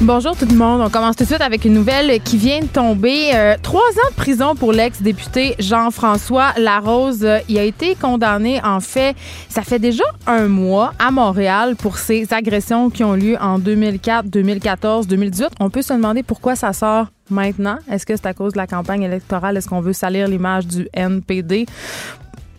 Bonjour 0.00 0.36
tout 0.36 0.46
le 0.48 0.54
monde. 0.54 0.80
On 0.80 0.90
commence 0.90 1.16
tout 1.16 1.24
de 1.24 1.28
suite 1.28 1.40
avec 1.40 1.64
une 1.64 1.74
nouvelle 1.74 2.22
qui 2.22 2.36
vient 2.36 2.60
de 2.60 2.66
tomber. 2.66 3.32
Euh, 3.34 3.56
trois 3.60 3.80
ans 3.80 4.10
de 4.10 4.14
prison 4.14 4.54
pour 4.54 4.72
l'ex-député 4.72 5.56
Jean-François 5.58 6.52
Larose. 6.56 7.26
Il 7.48 7.58
a 7.58 7.64
été 7.64 7.96
condamné, 7.96 8.62
en 8.62 8.78
fait, 8.78 9.16
ça 9.48 9.62
fait 9.62 9.80
déjà 9.80 10.04
un 10.28 10.46
mois 10.46 10.92
à 11.00 11.10
Montréal 11.10 11.74
pour 11.74 11.98
ses 11.98 12.32
agressions 12.32 12.90
qui 12.90 13.02
ont 13.02 13.14
lieu 13.14 13.36
en 13.40 13.58
2004, 13.58 14.28
2014, 14.28 15.08
2018. 15.08 15.48
On 15.58 15.68
peut 15.68 15.82
se 15.82 15.92
demander 15.92 16.22
pourquoi 16.22 16.54
ça 16.54 16.72
sort 16.72 17.08
maintenant. 17.28 17.78
Est-ce 17.90 18.06
que 18.06 18.14
c'est 18.14 18.26
à 18.26 18.34
cause 18.34 18.52
de 18.52 18.58
la 18.58 18.68
campagne 18.68 19.02
électorale? 19.02 19.56
Est-ce 19.56 19.68
qu'on 19.68 19.80
veut 19.80 19.92
salir 19.92 20.28
l'image 20.28 20.68
du 20.68 20.88
NPD? 20.94 21.66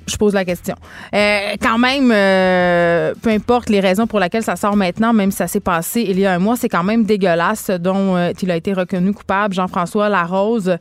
Je 0.10 0.18
pose 0.18 0.34
la 0.34 0.46
question. 0.46 0.76
Euh, 1.14 1.56
quand 1.62 1.78
même, 1.78 2.12
euh, 2.14 3.14
peu 3.22 3.30
importe 3.30 3.70
les 3.70 3.80
raisons 3.80 4.08
pour 4.08 4.20
lesquelles 4.20 4.44
ça 4.44 4.56
sort 4.56 4.76
maintenant, 4.76 5.14
même 5.14 5.32
si 5.32 5.38
ça 5.38 5.48
s'est 5.48 5.60
passé 5.60 6.06
il 6.08 6.20
y 6.20 6.26
a 6.26 6.34
un 6.34 6.40
mois, 6.40 6.56
c'est 6.56 6.70
quand 6.70 6.84
même 6.84 7.04
dégueulasse 7.04 7.70
dont 7.70 8.16
euh, 8.16 8.32
il 8.42 8.52
a 8.52 8.56
été 8.56 8.74
reconnu 8.74 9.14
coupable, 9.14 9.54
Jean-François 9.54 10.10
Larose. 10.10 10.78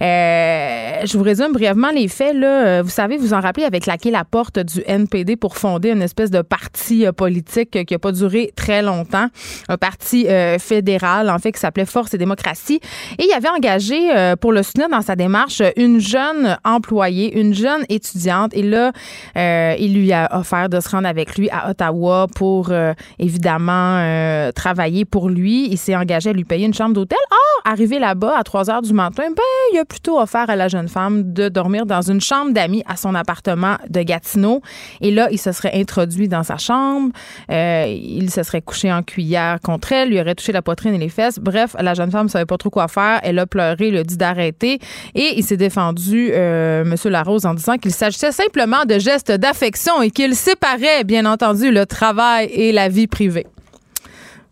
je 0.00 1.16
vous 1.16 1.22
résume 1.22 1.52
brièvement 1.52 1.90
les 1.90 2.08
faits. 2.08 2.34
Là. 2.34 2.82
Vous 2.82 2.90
savez, 2.90 3.16
vous 3.16 3.32
en 3.32 3.40
rappelez, 3.40 3.64
avec 3.64 3.86
laquelle 3.86 4.12
la 4.12 4.24
porte 4.24 4.58
du 4.58 4.82
NPD 4.86 5.36
pour 5.36 5.56
fonder 5.56 5.90
une 5.90 6.02
espèce 6.02 6.30
de 6.30 6.42
parti 6.42 7.06
politique 7.16 7.84
qui 7.84 7.94
n'a 7.94 7.98
pas 7.98 8.12
duré 8.12 8.52
très 8.56 8.82
longtemps, 8.82 9.28
un 9.68 9.76
parti 9.76 10.26
fédéral, 10.58 11.30
en 11.30 11.38
fait, 11.38 11.52
qui 11.52 11.60
s'appelait 11.60 11.84
Force 11.84 12.14
et 12.14 12.18
démocratie. 12.18 12.80
Et 13.18 13.24
il 13.24 13.32
avait 13.32 13.48
engagé 13.48 14.34
pour 14.40 14.52
le 14.52 14.62
soutenir 14.62 14.88
dans 14.88 15.02
sa 15.02 15.16
démarche 15.16 15.62
une 15.76 16.00
jeune 16.00 16.58
employée, 16.64 17.38
une 17.38 17.54
jeune 17.54 17.84
étudiante. 17.88 18.52
Là, 18.64 18.92
euh, 19.36 19.74
il 19.78 19.94
lui 19.94 20.12
a 20.12 20.28
offert 20.38 20.68
de 20.68 20.80
se 20.80 20.88
rendre 20.88 21.06
avec 21.06 21.36
lui 21.36 21.48
à 21.50 21.70
Ottawa 21.70 22.26
pour 22.34 22.70
euh, 22.70 22.92
évidemment 23.18 23.98
euh, 23.98 24.52
travailler 24.52 25.04
pour 25.04 25.28
lui. 25.28 25.68
Il 25.70 25.78
s'est 25.78 25.96
engagé 25.96 26.30
à 26.30 26.32
lui 26.32 26.44
payer 26.44 26.66
une 26.66 26.74
chambre 26.74 26.94
d'hôtel. 26.94 27.18
Ah, 27.30 27.70
arrivé 27.70 27.98
là-bas 27.98 28.34
à 28.36 28.42
3 28.42 28.70
heures 28.70 28.82
du 28.82 28.92
matin, 28.92 29.24
ben, 29.28 29.42
il 29.72 29.78
a 29.78 29.84
plutôt 29.84 30.20
offert 30.20 30.48
à 30.50 30.56
la 30.56 30.68
jeune 30.68 30.88
femme 30.88 31.32
de 31.32 31.48
dormir 31.48 31.86
dans 31.86 32.02
une 32.02 32.20
chambre 32.20 32.52
d'amis 32.52 32.82
à 32.86 32.96
son 32.96 33.14
appartement 33.14 33.76
de 33.88 34.02
Gatineau. 34.02 34.60
Et 35.00 35.10
là, 35.10 35.28
il 35.30 35.38
se 35.38 35.52
serait 35.52 35.72
introduit 35.74 36.28
dans 36.28 36.42
sa 36.42 36.56
chambre. 36.56 37.12
il 37.48 38.30
se 38.30 38.42
serait 38.42 38.62
couché 38.62 38.92
en 38.92 39.02
cuillère 39.02 39.60
contre 39.60 39.92
elle, 39.92 40.10
lui 40.10 40.20
aurait 40.20 40.34
touché 40.34 40.52
la 40.52 40.62
poitrine 40.62 40.94
et 40.94 40.98
les 40.98 41.08
fesses. 41.08 41.38
Bref, 41.38 41.76
la 41.78 41.94
jeune 41.94 42.10
femme 42.10 42.26
ne 42.26 42.30
savait 42.30 42.46
pas 42.46 42.58
trop 42.58 42.70
quoi 42.70 42.88
faire. 42.88 43.20
Elle 43.22 43.38
a 43.38 43.46
pleuré, 43.46 43.88
il 43.88 43.96
a 43.96 44.04
dit 44.04 44.16
d'arrêter. 44.16 44.78
Et 45.14 45.34
il 45.36 45.44
s'est 45.44 45.56
défendu, 45.56 46.30
M. 46.30 46.94
Larose, 47.04 47.46
en 47.46 47.54
disant 47.54 47.76
qu'il 47.76 47.92
s'agissait 47.92 48.32
simplement 48.32 48.53
de 48.54 48.98
gestes 48.98 49.32
d'affection 49.32 50.00
et 50.02 50.10
qu'il 50.10 50.34
séparait, 50.34 51.04
bien 51.04 51.26
entendu, 51.26 51.72
le 51.72 51.86
travail 51.86 52.46
et 52.52 52.72
la 52.72 52.88
vie 52.88 53.06
privée. 53.06 53.46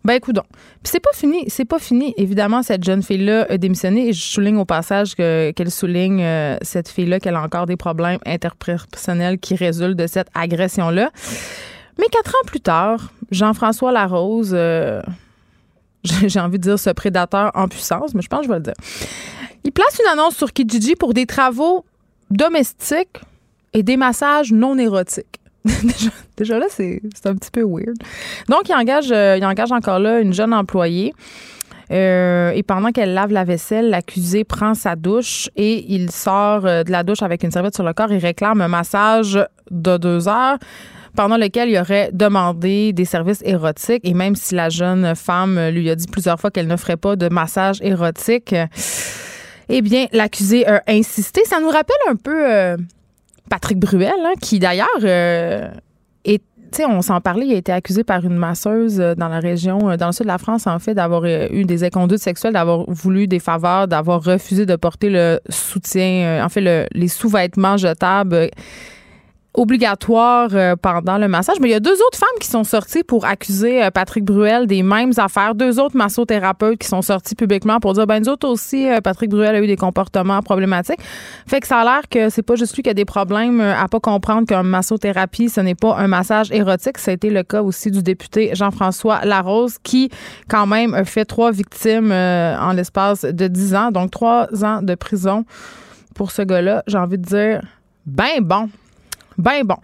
Ben, 0.03 0.15
écoute 0.15 0.35
Puis 0.83 0.91
c'est 0.91 0.99
pas 0.99 1.13
fini, 1.13 1.45
c'est 1.47 1.65
pas 1.65 1.79
fini. 1.79 2.13
Évidemment, 2.17 2.61
cette 2.63 2.83
jeune 2.83 3.01
fille-là 3.01 3.47
a 3.49 3.57
démissionné 3.57 4.09
et 4.09 4.13
je 4.13 4.21
souligne 4.21 4.57
au 4.57 4.65
passage 4.65 5.15
qu'elle 5.15 5.71
souligne, 5.71 6.21
euh, 6.21 6.57
cette 6.61 6.89
fille-là, 6.89 7.19
qu'elle 7.19 7.35
a 7.35 7.41
encore 7.41 7.65
des 7.65 7.77
problèmes 7.77 8.19
interpersonnels 8.25 9.39
qui 9.39 9.55
résultent 9.55 9.97
de 9.97 10.07
cette 10.07 10.27
agression-là. 10.35 11.09
Mais 11.97 12.05
quatre 12.11 12.31
ans 12.31 12.45
plus 12.45 12.59
tard, 12.59 13.13
Jean-François 13.31 13.93
Larose, 13.93 14.51
euh, 14.53 15.01
j'ai 16.03 16.39
envie 16.39 16.57
de 16.57 16.63
dire 16.63 16.79
ce 16.79 16.89
prédateur 16.89 17.51
en 17.55 17.69
puissance, 17.69 18.13
mais 18.13 18.21
je 18.21 18.27
pense 18.27 18.41
que 18.41 18.47
je 18.47 18.51
vais 18.51 18.57
le 18.57 18.63
dire. 18.63 18.73
Il 19.63 19.71
place 19.71 19.97
une 20.03 20.11
annonce 20.11 20.35
sur 20.35 20.51
Kijiji 20.51 20.95
pour 20.95 21.13
des 21.13 21.25
travaux 21.25 21.85
domestiques 22.29 23.21
et 23.73 23.83
des 23.83 23.97
massages 23.97 24.51
non 24.51 24.77
érotiques. 24.77 25.39
déjà, 26.37 26.59
là, 26.59 26.65
c'est 26.69 27.01
un 27.25 27.35
petit 27.35 27.51
peu 27.51 27.63
weird. 27.63 27.97
Donc, 28.49 28.69
il 28.69 28.75
engage, 28.75 29.11
euh, 29.11 29.37
il 29.37 29.45
engage 29.45 29.71
encore 29.71 29.99
là 29.99 30.19
une 30.19 30.33
jeune 30.33 30.53
employée. 30.53 31.13
Euh, 31.91 32.51
et 32.51 32.63
pendant 32.63 32.91
qu'elle 32.91 33.13
lave 33.13 33.31
la 33.31 33.43
vaisselle, 33.43 33.89
l'accusé 33.89 34.43
prend 34.43 34.73
sa 34.73 34.95
douche 34.95 35.49
et 35.55 35.85
il 35.93 36.11
sort 36.11 36.65
euh, 36.65 36.83
de 36.83 36.91
la 36.91 37.03
douche 37.03 37.21
avec 37.21 37.43
une 37.43 37.51
serviette 37.51 37.75
sur 37.75 37.83
le 37.83 37.93
corps 37.93 38.11
et 38.11 38.17
réclame 38.17 38.61
un 38.61 38.67
massage 38.67 39.39
de 39.69 39.97
deux 39.97 40.27
heures 40.27 40.57
pendant 41.15 41.37
lequel 41.37 41.69
il 41.69 41.77
aurait 41.77 42.09
demandé 42.11 42.91
des 42.93 43.05
services 43.05 43.43
érotiques. 43.45 44.01
Et 44.03 44.13
même 44.13 44.35
si 44.35 44.55
la 44.55 44.69
jeune 44.69 45.13
femme 45.15 45.69
lui 45.69 45.89
a 45.89 45.95
dit 45.95 46.07
plusieurs 46.07 46.39
fois 46.39 46.49
qu'elle 46.49 46.67
ne 46.67 46.77
ferait 46.77 46.97
pas 46.97 47.15
de 47.15 47.29
massage 47.29 47.79
érotique, 47.81 48.55
eh 49.69 49.81
bien, 49.81 50.07
l'accusé 50.11 50.65
a 50.65 50.81
insisté. 50.87 51.43
Ça 51.45 51.59
nous 51.59 51.69
rappelle 51.69 51.95
un 52.09 52.15
peu 52.15 52.75
Patrick 53.49 53.79
Bruel, 53.79 54.13
hein, 54.23 54.33
qui 54.41 54.59
d'ailleurs 54.59 54.87
euh, 55.03 55.69
est 56.25 56.41
on 56.89 57.03
s'en 57.03 57.21
parlait, 57.21 57.45
il 57.45 57.53
a 57.53 57.57
été 57.57 57.71
accusé 57.71 58.03
par 58.03 58.25
une 58.25 58.35
masseuse 58.35 58.99
euh, 58.99 59.13
dans 59.13 59.27
la 59.27 59.39
région, 59.39 59.91
euh, 59.91 59.95
dans 59.95 60.07
le 60.07 60.11
sud 60.11 60.23
de 60.23 60.27
la 60.27 60.39
France, 60.39 60.65
en 60.65 60.79
fait, 60.79 60.95
d'avoir 60.95 61.23
eu 61.25 61.65
des 61.65 61.83
inconduites 61.83 62.21
sexuelles, 62.21 62.53
d'avoir 62.53 62.85
voulu 62.87 63.27
des 63.27 63.37
faveurs, 63.37 63.87
d'avoir 63.87 64.23
refusé 64.23 64.65
de 64.65 64.75
porter 64.75 65.11
le 65.11 65.39
soutien, 65.49 66.43
en 66.43 66.49
fait, 66.49 66.87
les 66.91 67.07
sous-vêtements 67.07 67.77
jetables 67.77 68.49
obligatoire 69.53 70.49
euh, 70.53 70.75
pendant 70.75 71.17
le 71.17 71.27
massage. 71.27 71.57
Mais 71.61 71.69
il 71.69 71.71
y 71.71 71.75
a 71.75 71.79
deux 71.79 71.93
autres 71.93 72.17
femmes 72.17 72.39
qui 72.39 72.47
sont 72.47 72.63
sorties 72.63 73.03
pour 73.03 73.25
accuser 73.25 73.83
euh, 73.83 73.91
Patrick 73.91 74.23
Bruel 74.23 74.65
des 74.65 74.81
mêmes 74.81 75.11
affaires. 75.17 75.53
Deux 75.53 75.79
autres 75.79 75.95
massothérapeutes 75.95 76.79
qui 76.79 76.87
sont 76.87 77.01
sortis 77.01 77.35
publiquement 77.35 77.79
pour 77.79 77.93
dire, 77.93 78.07
ben 78.07 78.19
nous 78.19 78.29
autres 78.29 78.47
aussi, 78.47 78.89
euh, 78.89 78.99
Patrick 79.01 79.29
Bruel 79.29 79.55
a 79.55 79.61
eu 79.61 79.67
des 79.67 79.75
comportements 79.75 80.41
problématiques. 80.41 80.99
Fait 81.47 81.59
que 81.59 81.67
ça 81.67 81.79
a 81.79 81.83
l'air 81.83 82.01
que 82.09 82.29
c'est 82.29 82.41
pas 82.41 82.55
juste 82.55 82.75
lui 82.75 82.83
qui 82.83 82.89
a 82.89 82.93
des 82.93 83.05
problèmes 83.05 83.61
à 83.61 83.87
pas 83.87 83.99
comprendre 83.99 84.47
qu'un 84.47 84.63
massothérapie, 84.63 85.49
ce 85.49 85.61
n'est 85.61 85.75
pas 85.75 85.95
un 85.97 86.07
massage 86.07 86.51
érotique. 86.51 86.97
Ça 86.97 87.11
a 87.11 87.13
été 87.13 87.29
le 87.29 87.43
cas 87.43 87.61
aussi 87.61 87.91
du 87.91 88.01
député 88.01 88.55
Jean-François 88.55 89.23
Larose 89.23 89.77
qui, 89.83 90.09
quand 90.49 90.65
même, 90.65 90.93
a 90.93 91.05
fait 91.05 91.25
trois 91.25 91.51
victimes 91.51 92.11
en 92.11 92.73
l'espace 92.73 93.23
de 93.23 93.47
dix 93.47 93.75
ans. 93.75 93.91
Donc, 93.91 94.11
trois 94.11 94.47
ans 94.63 94.81
de 94.81 94.95
prison 94.95 95.45
pour 96.15 96.31
ce 96.31 96.41
gars-là. 96.41 96.83
J'ai 96.87 96.97
envie 96.97 97.17
de 97.17 97.25
dire, 97.25 97.61
ben 98.05 98.41
bon. 98.41 98.69
Ben 99.37 99.63
bon. 99.63 99.75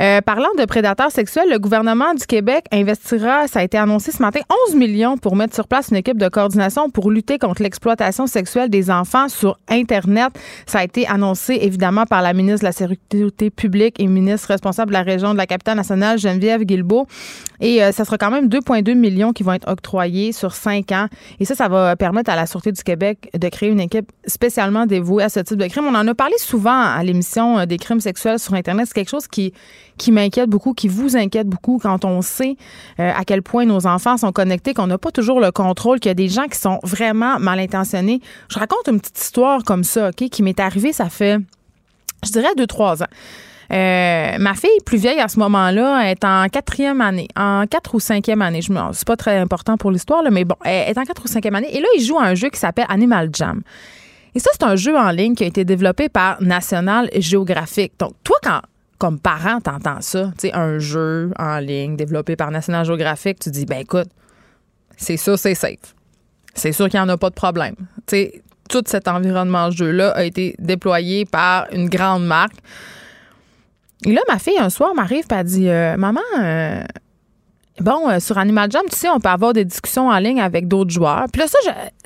Euh, 0.00 0.20
parlant 0.20 0.48
de 0.56 0.64
prédateurs 0.64 1.10
sexuels, 1.10 1.48
le 1.50 1.58
gouvernement 1.58 2.14
du 2.14 2.24
Québec 2.26 2.66
investira, 2.72 3.48
ça 3.48 3.60
a 3.60 3.62
été 3.64 3.76
annoncé 3.76 4.12
ce 4.12 4.22
matin, 4.22 4.40
11 4.68 4.76
millions 4.76 5.16
pour 5.16 5.34
mettre 5.34 5.54
sur 5.54 5.66
place 5.66 5.88
une 5.90 5.96
équipe 5.96 6.18
de 6.18 6.28
coordination 6.28 6.88
pour 6.88 7.10
lutter 7.10 7.38
contre 7.38 7.62
l'exploitation 7.62 8.26
sexuelle 8.26 8.70
des 8.70 8.90
enfants 8.90 9.28
sur 9.28 9.58
Internet. 9.68 10.28
Ça 10.66 10.78
a 10.78 10.84
été 10.84 11.06
annoncé 11.08 11.58
évidemment 11.60 12.06
par 12.06 12.22
la 12.22 12.32
ministre 12.32 12.60
de 12.60 12.66
la 12.66 12.72
Sécurité 12.72 13.50
publique 13.50 13.98
et 13.98 14.06
ministre 14.06 14.48
responsable 14.48 14.90
de 14.90 14.94
la 14.94 15.02
région 15.02 15.32
de 15.32 15.38
la 15.38 15.46
capitale 15.46 15.76
nationale, 15.76 16.18
Geneviève 16.18 16.62
Guilbeault. 16.62 17.06
Et 17.60 17.82
euh, 17.82 17.90
ça 17.90 18.04
sera 18.04 18.18
quand 18.18 18.30
même 18.30 18.48
2,2 18.48 18.94
millions 18.94 19.32
qui 19.32 19.42
vont 19.42 19.52
être 19.52 19.68
octroyés 19.68 20.32
sur 20.32 20.52
cinq 20.52 20.92
ans. 20.92 21.08
Et 21.40 21.44
ça, 21.44 21.54
ça 21.54 21.68
va 21.68 21.96
permettre 21.96 22.30
à 22.30 22.36
la 22.36 22.46
Sûreté 22.46 22.70
du 22.70 22.82
Québec 22.82 23.30
de 23.36 23.48
créer 23.48 23.68
une 23.68 23.80
équipe 23.80 24.12
spécialement 24.26 24.86
dévouée 24.86 25.24
à 25.24 25.28
ce 25.28 25.40
type 25.40 25.56
de 25.58 25.66
crime. 25.66 25.84
On 25.86 25.94
en 25.94 26.06
a 26.06 26.14
parlé 26.14 26.34
souvent 26.38 26.80
à 26.80 27.02
l'émission 27.02 27.58
euh, 27.58 27.66
des 27.66 27.78
crimes 27.78 28.00
sexuels 28.00 28.38
sur 28.38 28.54
Internet. 28.54 28.77
C'est 28.86 28.94
quelque 28.94 29.10
chose 29.10 29.26
qui 29.26 29.52
qui 29.96 30.12
m'inquiète 30.12 30.48
beaucoup, 30.48 30.74
qui 30.74 30.88
vous 30.88 31.16
inquiète 31.16 31.48
beaucoup 31.48 31.78
quand 31.82 32.04
on 32.04 32.22
sait 32.22 32.56
euh, 33.00 33.10
à 33.14 33.24
quel 33.24 33.42
point 33.42 33.64
nos 33.64 33.86
enfants 33.86 34.16
sont 34.16 34.32
connectés, 34.32 34.74
qu'on 34.74 34.86
n'a 34.86 34.98
pas 34.98 35.10
toujours 35.10 35.40
le 35.40 35.50
contrôle, 35.50 36.00
qu'il 36.00 36.08
y 36.08 36.12
a 36.12 36.14
des 36.14 36.28
gens 36.28 36.46
qui 36.46 36.58
sont 36.58 36.78
vraiment 36.82 37.38
mal 37.38 37.58
intentionnés. 37.58 38.20
Je 38.48 38.58
raconte 38.58 38.86
une 38.88 39.00
petite 39.00 39.18
histoire 39.18 39.64
comme 39.64 39.84
ça, 39.84 40.10
OK, 40.10 40.28
qui 40.28 40.42
m'est 40.42 40.60
arrivée, 40.60 40.92
ça 40.92 41.08
fait, 41.08 41.38
je 42.24 42.30
dirais, 42.30 42.54
deux, 42.56 42.66
trois 42.66 43.02
ans. 43.02 43.08
Euh, 43.70 44.38
ma 44.38 44.54
fille 44.54 44.70
plus 44.86 44.96
vieille 44.96 45.20
à 45.20 45.28
ce 45.28 45.38
moment-là 45.40 46.10
est 46.10 46.24
en 46.24 46.48
quatrième 46.48 47.02
année, 47.02 47.28
en 47.36 47.66
quatre 47.66 47.94
ou 47.94 48.00
cinquième 48.00 48.40
année. 48.40 48.62
Je 48.62 48.72
c'est 48.92 49.06
pas 49.06 49.16
très 49.16 49.38
important 49.38 49.76
pour 49.76 49.90
l'histoire, 49.90 50.22
mais 50.30 50.44
bon, 50.44 50.56
elle 50.64 50.88
est 50.88 50.98
en 50.98 51.04
quatre 51.04 51.24
ou 51.24 51.28
cinquième 51.28 51.54
année. 51.54 51.76
Et 51.76 51.80
là, 51.80 51.88
il 51.96 52.02
joue 52.02 52.18
à 52.18 52.24
un 52.24 52.34
jeu 52.34 52.48
qui 52.48 52.58
s'appelle 52.58 52.86
Animal 52.88 53.28
Jam. 53.32 53.62
Et 54.34 54.38
ça, 54.38 54.50
c'est 54.52 54.62
un 54.62 54.76
jeu 54.76 54.96
en 54.96 55.10
ligne 55.10 55.34
qui 55.34 55.44
a 55.44 55.46
été 55.46 55.64
développé 55.64 56.08
par 56.08 56.40
National 56.42 57.10
Geographic. 57.18 57.92
Donc, 57.98 58.12
toi, 58.24 58.36
quand 58.42 58.60
comme 58.98 59.20
parent, 59.20 59.60
t'entends 59.60 60.00
ça, 60.00 60.32
tu 60.38 60.48
sais, 60.48 60.54
un 60.54 60.78
jeu 60.78 61.30
en 61.38 61.58
ligne 61.58 61.96
développé 61.96 62.34
par 62.36 62.50
National 62.50 62.84
Geographic, 62.84 63.38
tu 63.38 63.50
dis, 63.50 63.64
ben 63.64 63.78
écoute, 63.78 64.08
c'est 64.96 65.16
ça, 65.16 65.36
c'est 65.36 65.54
safe. 65.54 65.94
C'est 66.54 66.72
sûr 66.72 66.88
qu'il 66.88 66.98
n'y 66.98 67.04
en 67.04 67.08
a 67.08 67.16
pas 67.16 67.30
de 67.30 67.34
problème. 67.34 67.76
Tu 68.06 68.16
sais, 68.16 68.42
tout 68.68 68.82
cet 68.86 69.06
environnement 69.08 69.70
jeu-là 69.70 70.10
a 70.10 70.24
été 70.24 70.56
déployé 70.58 71.24
par 71.24 71.66
une 71.72 71.88
grande 71.88 72.26
marque. 72.26 72.56
Et 74.04 74.12
là, 74.12 74.20
ma 74.28 74.38
fille, 74.38 74.58
un 74.58 74.70
soir, 74.70 74.94
m'arrive 74.94 75.24
et 75.30 75.34
elle 75.34 75.44
dit 75.44 75.68
euh, 75.68 75.96
Maman, 75.96 76.20
euh, 76.40 76.82
bon, 77.80 78.08
euh, 78.10 78.20
sur 78.20 78.38
Animal 78.38 78.70
Jam, 78.70 78.82
tu 78.90 78.96
sais, 78.96 79.08
on 79.08 79.20
peut 79.20 79.28
avoir 79.28 79.52
des 79.52 79.64
discussions 79.64 80.08
en 80.08 80.18
ligne 80.18 80.40
avec 80.40 80.66
d'autres 80.66 80.90
joueurs. 80.90 81.26
Puis 81.32 81.40
là, 81.40 81.48
ça, 81.48 81.58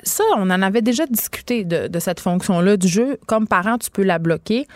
ça, 0.03 0.23
on 0.37 0.49
en 0.49 0.61
avait 0.61 0.81
déjà 0.81 1.05
discuté 1.07 1.63
de, 1.63 1.87
de 1.87 1.99
cette 1.99 2.19
fonction-là 2.19 2.77
du 2.77 2.87
jeu. 2.87 3.17
Comme 3.25 3.47
parent, 3.47 3.77
tu 3.77 3.89
peux 3.89 4.03
la 4.03 4.19
bloquer. 4.19 4.67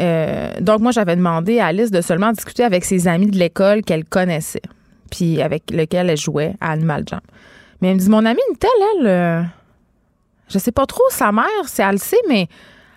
Euh, 0.00 0.52
donc, 0.60 0.80
moi, 0.80 0.92
j'avais 0.92 1.16
demandé 1.16 1.60
à 1.60 1.66
Alice 1.66 1.90
de 1.90 2.00
seulement 2.00 2.32
discuter 2.32 2.64
avec 2.64 2.84
ses 2.84 3.06
amis 3.08 3.26
de 3.26 3.38
l'école 3.38 3.82
qu'elle 3.82 4.04
connaissait, 4.04 4.62
puis 5.10 5.40
avec 5.40 5.70
lesquels 5.70 6.10
elle 6.10 6.16
jouait 6.16 6.54
à 6.60 6.72
Animal 6.72 7.04
Jam. 7.06 7.20
Mais 7.80 7.88
elle 7.88 7.94
me 7.94 8.00
dit, 8.00 8.08
mon 8.08 8.24
amie, 8.24 8.40
une 8.50 8.56
telle, 8.56 8.70
elle, 8.98 9.06
euh, 9.06 9.42
je 10.48 10.58
sais 10.58 10.72
pas 10.72 10.86
trop, 10.86 11.04
sa 11.10 11.32
mère, 11.32 11.44
c'est 11.66 11.82
elle 11.82 11.98
sait, 11.98 12.16
mais 12.28 12.48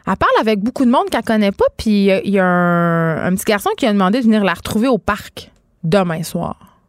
elle 0.07 0.17
parle 0.17 0.31
avec 0.39 0.59
beaucoup 0.59 0.85
de 0.85 0.91
monde 0.91 1.09
qu'elle 1.09 1.23
connaît 1.23 1.51
pas, 1.51 1.65
puis 1.75 2.07
il 2.07 2.31
y 2.31 2.39
a 2.39 2.45
un, 2.45 3.25
un, 3.25 3.35
petit 3.35 3.45
garçon 3.45 3.69
qui 3.77 3.85
a 3.85 3.93
demandé 3.93 4.19
de 4.19 4.23
venir 4.23 4.43
la 4.43 4.53
retrouver 4.53 4.87
au 4.87 4.97
parc 4.97 5.51
demain 5.83 6.23
soir. 6.23 6.79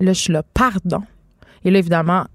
Là, 0.00 0.12
je 0.12 0.20
suis 0.20 0.32
là, 0.32 0.42
pardon. 0.54 1.02
Et 1.64 1.70
là, 1.70 1.78
évidemment, 1.78 2.26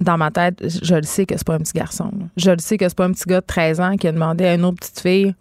dans 0.00 0.18
ma 0.18 0.30
tête, 0.30 0.62
je 0.62 0.94
le 0.94 1.02
sais 1.02 1.26
que 1.26 1.36
c'est 1.36 1.46
pas 1.46 1.54
un 1.54 1.58
petit 1.58 1.72
garçon. 1.72 2.10
Je 2.36 2.50
le 2.50 2.58
sais 2.58 2.76
que 2.76 2.88
c'est 2.88 2.96
pas 2.96 3.06
un 3.06 3.12
petit 3.12 3.24
gars 3.26 3.40
de 3.40 3.46
13 3.46 3.80
ans 3.80 3.96
qui 3.96 4.06
a 4.06 4.12
demandé 4.12 4.44
à 4.44 4.54
une 4.54 4.64
autre 4.64 4.78
petite 4.78 5.00
fille 5.00 5.34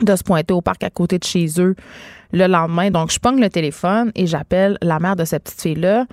de 0.00 0.16
se 0.16 0.22
pointer 0.22 0.54
au 0.54 0.60
parc 0.60 0.84
à 0.84 0.90
côté 0.90 1.18
de 1.18 1.24
chez 1.24 1.46
eux 1.58 1.74
le 2.32 2.46
lendemain. 2.46 2.90
Donc, 2.90 3.10
je 3.10 3.18
pogne 3.18 3.40
le 3.40 3.50
téléphone 3.50 4.12
et 4.14 4.26
j'appelle 4.26 4.78
la 4.82 4.98
mère 4.98 5.16
de 5.16 5.24
cette 5.24 5.44
petite 5.44 5.60
fille-là 5.60 6.06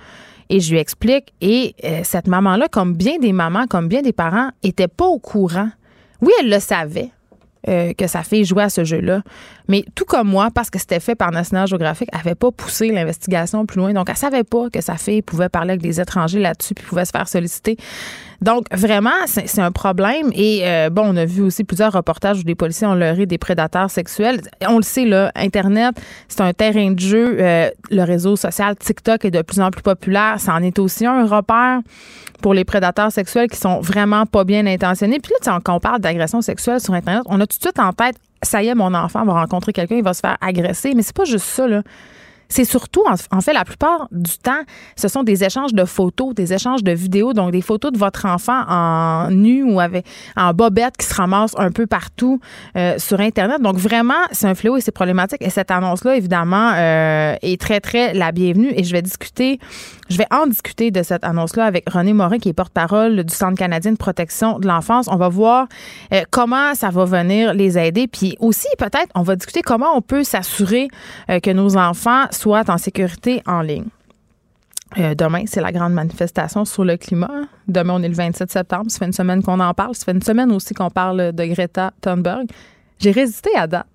et 0.48 0.60
je 0.60 0.72
lui 0.72 0.78
explique. 0.78 1.32
Et 1.40 1.74
euh, 1.84 2.00
cette 2.04 2.28
maman-là, 2.28 2.68
comme 2.68 2.94
bien 2.94 3.18
des 3.18 3.32
mamans, 3.32 3.66
comme 3.66 3.88
bien 3.88 4.02
des 4.02 4.12
parents, 4.12 4.50
était 4.62 4.88
pas 4.88 5.06
au 5.06 5.18
courant. 5.18 5.70
Oui, 6.20 6.32
elle 6.40 6.50
le 6.50 6.60
savait. 6.60 7.10
Euh, 7.66 7.94
que 7.94 8.06
sa 8.06 8.22
fille 8.22 8.44
jouait 8.44 8.64
à 8.64 8.68
ce 8.68 8.84
jeu-là. 8.84 9.22
Mais 9.68 9.86
tout 9.94 10.04
comme 10.04 10.28
moi, 10.28 10.50
parce 10.54 10.68
que 10.68 10.78
c'était 10.78 11.00
fait 11.00 11.14
par 11.14 11.30
National 11.30 11.66
Geographic, 11.66 12.10
elle 12.12 12.18
n'avait 12.18 12.34
pas 12.34 12.50
poussé 12.50 12.92
l'investigation 12.92 13.64
plus 13.64 13.78
loin. 13.78 13.94
Donc, 13.94 14.10
elle 14.10 14.18
savait 14.18 14.44
pas 14.44 14.68
que 14.68 14.82
sa 14.82 14.98
fille 14.98 15.22
pouvait 15.22 15.48
parler 15.48 15.70
avec 15.70 15.80
des 15.80 15.98
étrangers 15.98 16.40
là-dessus 16.40 16.74
puis 16.74 16.84
pouvait 16.84 17.06
se 17.06 17.10
faire 17.10 17.26
solliciter. 17.26 17.78
Donc, 18.44 18.66
vraiment, 18.70 19.24
c'est 19.24 19.62
un 19.62 19.72
problème. 19.72 20.30
Et 20.34 20.60
euh, 20.64 20.90
bon, 20.90 21.04
on 21.06 21.16
a 21.16 21.24
vu 21.24 21.40
aussi 21.40 21.64
plusieurs 21.64 21.94
reportages 21.94 22.40
où 22.40 22.42
des 22.42 22.54
policiers 22.54 22.86
ont 22.86 22.94
leurré 22.94 23.24
des 23.24 23.38
prédateurs 23.38 23.90
sexuels. 23.90 24.42
On 24.68 24.76
le 24.76 24.82
sait, 24.82 25.06
là, 25.06 25.32
Internet, 25.34 25.94
c'est 26.28 26.42
un 26.42 26.52
terrain 26.52 26.90
de 26.90 27.00
jeu. 27.00 27.38
Euh, 27.40 27.70
le 27.90 28.02
réseau 28.02 28.36
social 28.36 28.76
TikTok 28.76 29.24
est 29.24 29.30
de 29.30 29.40
plus 29.40 29.60
en 29.60 29.70
plus 29.70 29.80
populaire. 29.80 30.38
Ça 30.40 30.52
en 30.52 30.62
est 30.62 30.78
aussi 30.78 31.06
un 31.06 31.24
repère 31.24 31.80
pour 32.42 32.52
les 32.52 32.66
prédateurs 32.66 33.10
sexuels 33.10 33.48
qui 33.48 33.56
sont 33.56 33.80
vraiment 33.80 34.26
pas 34.26 34.44
bien 34.44 34.66
intentionnés. 34.66 35.20
Puis 35.20 35.32
là, 35.32 35.58
quand 35.64 35.74
on 35.74 35.80
parle 35.80 36.02
d'agression 36.02 36.42
sexuelle 36.42 36.80
sur 36.80 36.92
Internet, 36.92 37.22
on 37.24 37.40
a 37.40 37.46
tout 37.46 37.56
de 37.56 37.62
suite 37.62 37.78
en 37.78 37.94
tête, 37.94 38.16
ça 38.42 38.62
y 38.62 38.68
est, 38.68 38.74
mon 38.74 38.92
enfant 38.92 39.24
va 39.24 39.32
rencontrer 39.32 39.72
quelqu'un, 39.72 39.96
il 39.96 40.04
va 40.04 40.12
se 40.12 40.20
faire 40.20 40.36
agresser. 40.42 40.92
Mais 40.94 41.00
c'est 41.00 41.16
pas 41.16 41.24
juste 41.24 41.46
ça, 41.46 41.66
là. 41.66 41.80
C'est 42.54 42.64
surtout, 42.64 43.02
en 43.32 43.40
fait, 43.40 43.52
la 43.52 43.64
plupart 43.64 44.06
du 44.12 44.38
temps, 44.38 44.62
ce 44.94 45.08
sont 45.08 45.24
des 45.24 45.42
échanges 45.42 45.74
de 45.74 45.84
photos, 45.84 46.36
des 46.36 46.52
échanges 46.52 46.84
de 46.84 46.92
vidéos, 46.92 47.32
donc 47.32 47.50
des 47.50 47.62
photos 47.62 47.90
de 47.90 47.98
votre 47.98 48.26
enfant 48.26 48.62
en 48.68 49.28
nu 49.32 49.64
ou 49.64 49.80
avec 49.80 50.06
en 50.36 50.54
bobette 50.54 50.96
qui 50.96 51.04
se 51.04 51.14
ramassent 51.14 51.56
un 51.58 51.72
peu 51.72 51.88
partout 51.88 52.38
euh, 52.76 52.94
sur 52.96 53.18
Internet. 53.18 53.60
Donc 53.60 53.74
vraiment, 53.74 54.22
c'est 54.30 54.46
un 54.46 54.54
fléau 54.54 54.76
et 54.76 54.80
c'est 54.80 54.92
problématique. 54.92 55.42
Et 55.42 55.50
cette 55.50 55.72
annonce-là, 55.72 56.14
évidemment, 56.14 56.70
euh, 56.76 57.34
est 57.42 57.60
très, 57.60 57.80
très 57.80 58.14
la 58.14 58.30
bienvenue. 58.30 58.72
Et 58.76 58.84
je 58.84 58.92
vais 58.92 59.02
discuter, 59.02 59.58
je 60.08 60.16
vais 60.16 60.26
en 60.30 60.46
discuter 60.46 60.92
de 60.92 61.02
cette 61.02 61.24
annonce-là 61.24 61.64
avec 61.64 61.90
René 61.90 62.12
Morin, 62.12 62.38
qui 62.38 62.50
est 62.50 62.52
porte-parole 62.52 63.24
du 63.24 63.34
Centre 63.34 63.58
canadien 63.58 63.90
de 63.90 63.96
protection 63.96 64.60
de 64.60 64.68
l'enfance. 64.68 65.08
On 65.10 65.16
va 65.16 65.28
voir 65.28 65.66
euh, 66.12 66.22
comment 66.30 66.76
ça 66.76 66.90
va 66.90 67.04
venir 67.04 67.52
les 67.52 67.76
aider. 67.78 68.06
Puis 68.06 68.36
aussi, 68.38 68.68
peut-être, 68.78 69.10
on 69.16 69.22
va 69.22 69.34
discuter 69.34 69.62
comment 69.62 69.96
on 69.96 70.02
peut 70.02 70.22
s'assurer 70.22 70.86
que 71.42 71.50
nos 71.50 71.76
enfants 71.76 72.26
soit 72.44 72.68
en 72.68 72.76
sécurité 72.76 73.42
en 73.46 73.62
ligne. 73.62 73.86
Euh, 74.98 75.14
demain, 75.14 75.44
c'est 75.46 75.62
la 75.62 75.72
grande 75.72 75.94
manifestation 75.94 76.66
sur 76.66 76.84
le 76.84 76.98
climat. 76.98 77.30
Demain, 77.66 77.94
on 77.94 78.02
est 78.02 78.08
le 78.08 78.14
27 78.14 78.50
septembre. 78.50 78.90
Ça 78.90 78.98
fait 78.98 79.06
une 79.06 79.14
semaine 79.14 79.42
qu'on 79.42 79.60
en 79.60 79.72
parle. 79.72 79.94
Ça 79.94 80.04
fait 80.04 80.12
une 80.12 80.20
semaine 80.20 80.52
aussi 80.52 80.74
qu'on 80.74 80.90
parle 80.90 81.32
de 81.32 81.44
Greta 81.46 81.94
Thunberg. 82.02 82.46
J'ai 82.98 83.12
résisté 83.12 83.48
à 83.56 83.66
date. 83.66 83.86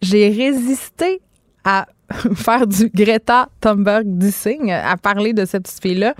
J'ai 0.00 0.30
résisté 0.30 1.20
à 1.64 1.86
faire 2.34 2.66
du 2.66 2.88
Greta 2.88 3.50
Thunberg 3.60 4.06
dissing, 4.06 4.72
à 4.72 4.96
parler 4.96 5.34
de 5.34 5.44
cette 5.44 5.68
fille-là. 5.68 6.14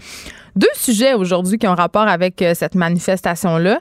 Deux 0.57 0.75
sujets 0.75 1.15
aujourd'hui 1.15 1.57
qui 1.57 1.67
ont 1.67 1.75
rapport 1.75 2.07
avec 2.07 2.43
euh, 2.43 2.53
cette 2.53 2.75
manifestation-là. 2.75 3.81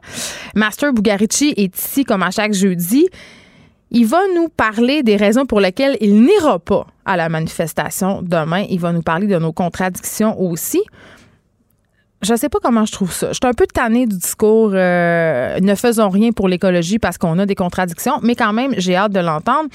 Master 0.56 0.94
Bugarici 0.94 1.54
est 1.57 1.77
ici 1.77 2.06
comme 2.06 2.24
à 2.24 2.31
chaque 2.31 2.54
jeudi. 2.54 3.10
Il 3.98 4.06
va 4.08 4.20
nous 4.36 4.50
parler 4.50 5.04
des 5.04 5.16
raisons 5.16 5.46
pour 5.46 5.62
lesquelles 5.62 5.96
il 6.02 6.22
n'ira 6.22 6.60
pas 6.60 6.86
à 7.06 7.16
la 7.16 7.30
manifestation 7.30 8.22
demain. 8.22 8.66
Il 8.70 8.82
va 8.82 8.92
nous 8.92 9.02
parler 9.02 9.26
de 9.26 9.38
nos 9.38 9.54
contradictions 9.54 10.38
aussi 10.40 10.82
je 12.22 12.36
sais 12.36 12.50
pas 12.50 12.60
comment 12.62 12.86
je 12.86 12.92
trouve 12.92 13.12
ça. 13.12 13.28
Je 13.28 13.34
suis 13.34 13.46
un 13.46 13.54
peu 13.54 13.68
tannée 13.68 14.08
du 14.08 14.18
discours 14.18 14.72
euh, 14.74 15.60
ne 15.60 15.76
faisons 15.76 16.10
rien 16.10 16.32
pour 16.32 16.48
l'écologie 16.48 16.98
parce 16.98 17.18
qu'on 17.18 17.38
a 17.40 17.46
des 17.46 17.56
contradictions, 17.56 18.20
mais 18.24 18.36
quand 18.36 18.52
même, 18.52 18.74
j'ai 18.78 18.96
hâte 18.96 19.12
de 19.12 19.20
l'entendre. 19.20 19.70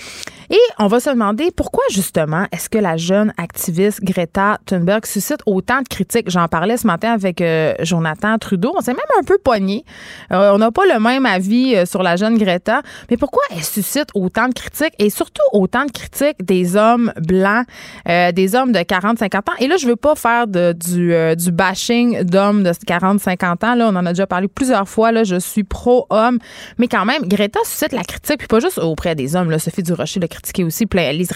Et 0.52 0.58
on 0.81 0.88
va 0.88 0.99
se 0.99 1.08
demander 1.08 1.52
pourquoi 1.55 1.85
justement 1.91 2.44
est-ce 2.50 2.69
que 2.69 2.79
la 2.79 2.97
jeune 2.97 3.32
activiste 3.37 4.02
Greta 4.02 4.58
Thunberg 4.67 5.06
suscite 5.06 5.38
autant 5.47 5.81
de 5.81 5.87
critiques? 5.87 6.29
J'en 6.29 6.49
parlais 6.49 6.76
ce 6.76 6.88
matin 6.88 7.12
avec 7.12 7.41
euh, 7.41 7.75
Jonathan 7.79 8.37
Trudeau. 8.37 8.75
On 8.76 8.81
s'est 8.81 8.93
même 8.93 9.00
un 9.17 9.23
peu 9.23 9.38
pogné. 9.38 9.85
Euh, 10.32 10.50
on 10.52 10.58
n'a 10.58 10.73
pas 10.73 10.87
le 10.93 10.99
même 10.99 11.25
avis 11.25 11.87
sur 11.87 12.02
la 12.02 12.17
jeune 12.17 12.37
Greta, 12.37 12.82
mais 13.08 13.17
pourquoi 13.17 13.44
elle 13.52 13.62
suscite 13.62 14.08
autant 14.14 14.49
de 14.49 14.52
critiques 14.52 14.94
et 14.99 15.08
surtout 15.08 15.43
autant 15.52 15.85
de 15.85 15.93
critiques 15.93 16.44
des 16.44 16.75
hommes 16.75 17.12
blancs, 17.17 17.64
des 18.06 18.55
hommes 18.56 18.73
de 18.73 18.81
40-50 18.81 19.37
ans? 19.37 19.43
Et 19.61 19.69
là, 19.69 19.76
je 19.76 19.87
veux 19.87 19.94
pas 19.94 20.17
faire 20.17 20.49
du, 20.49 21.14
bashing 21.52 22.25
de 22.25 22.62
de 22.62 22.70
40-50 22.73 23.67
ans. 23.67 23.75
Là, 23.76 23.88
on 23.93 23.97
en 23.97 24.05
a 24.05 24.12
déjà 24.12 24.26
parlé 24.26 24.49
plusieurs 24.49 24.88
fois. 24.88 25.12
Là, 25.12 25.23
je 25.23 25.38
suis 25.38 25.62
pro-homme. 25.62 26.38
Mais 26.79 26.88
quand 26.88 27.05
même, 27.05 27.23
Greta 27.29 27.61
suscite 27.64 27.93
la 27.93 28.02
critique, 28.02 28.38
puis 28.38 28.49
pas 28.49 28.58
juste 28.58 28.79
auprès 28.79 29.14
des 29.14 29.37
hommes. 29.37 29.50
Là. 29.50 29.61
Sophie 29.61 29.82
Durocher 29.82 30.19
l'a 30.19 30.26
critiqué 30.41 30.65
aussi, 30.65 30.87
plein, 30.87 31.13
Lise 31.13 31.33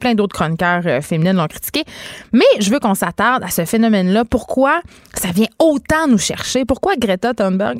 plein 0.00 0.14
d'autres 0.14 0.34
chroniqueurs 0.34 0.82
euh, 0.86 1.00
féminines 1.00 1.36
l'ont 1.36 1.46
critiqué. 1.46 1.84
Mais 2.32 2.44
je 2.60 2.70
veux 2.70 2.80
qu'on 2.80 2.94
s'attarde 2.94 3.42
à 3.42 3.50
ce 3.50 3.64
phénomène-là. 3.64 4.24
Pourquoi 4.24 4.80
ça 5.14 5.30
vient 5.30 5.48
autant 5.58 6.06
nous 6.08 6.18
chercher? 6.18 6.64
Pourquoi 6.64 6.96
Greta 6.96 7.34
Thunberg 7.34 7.78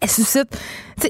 elle 0.00 0.10
suscite? 0.10 0.48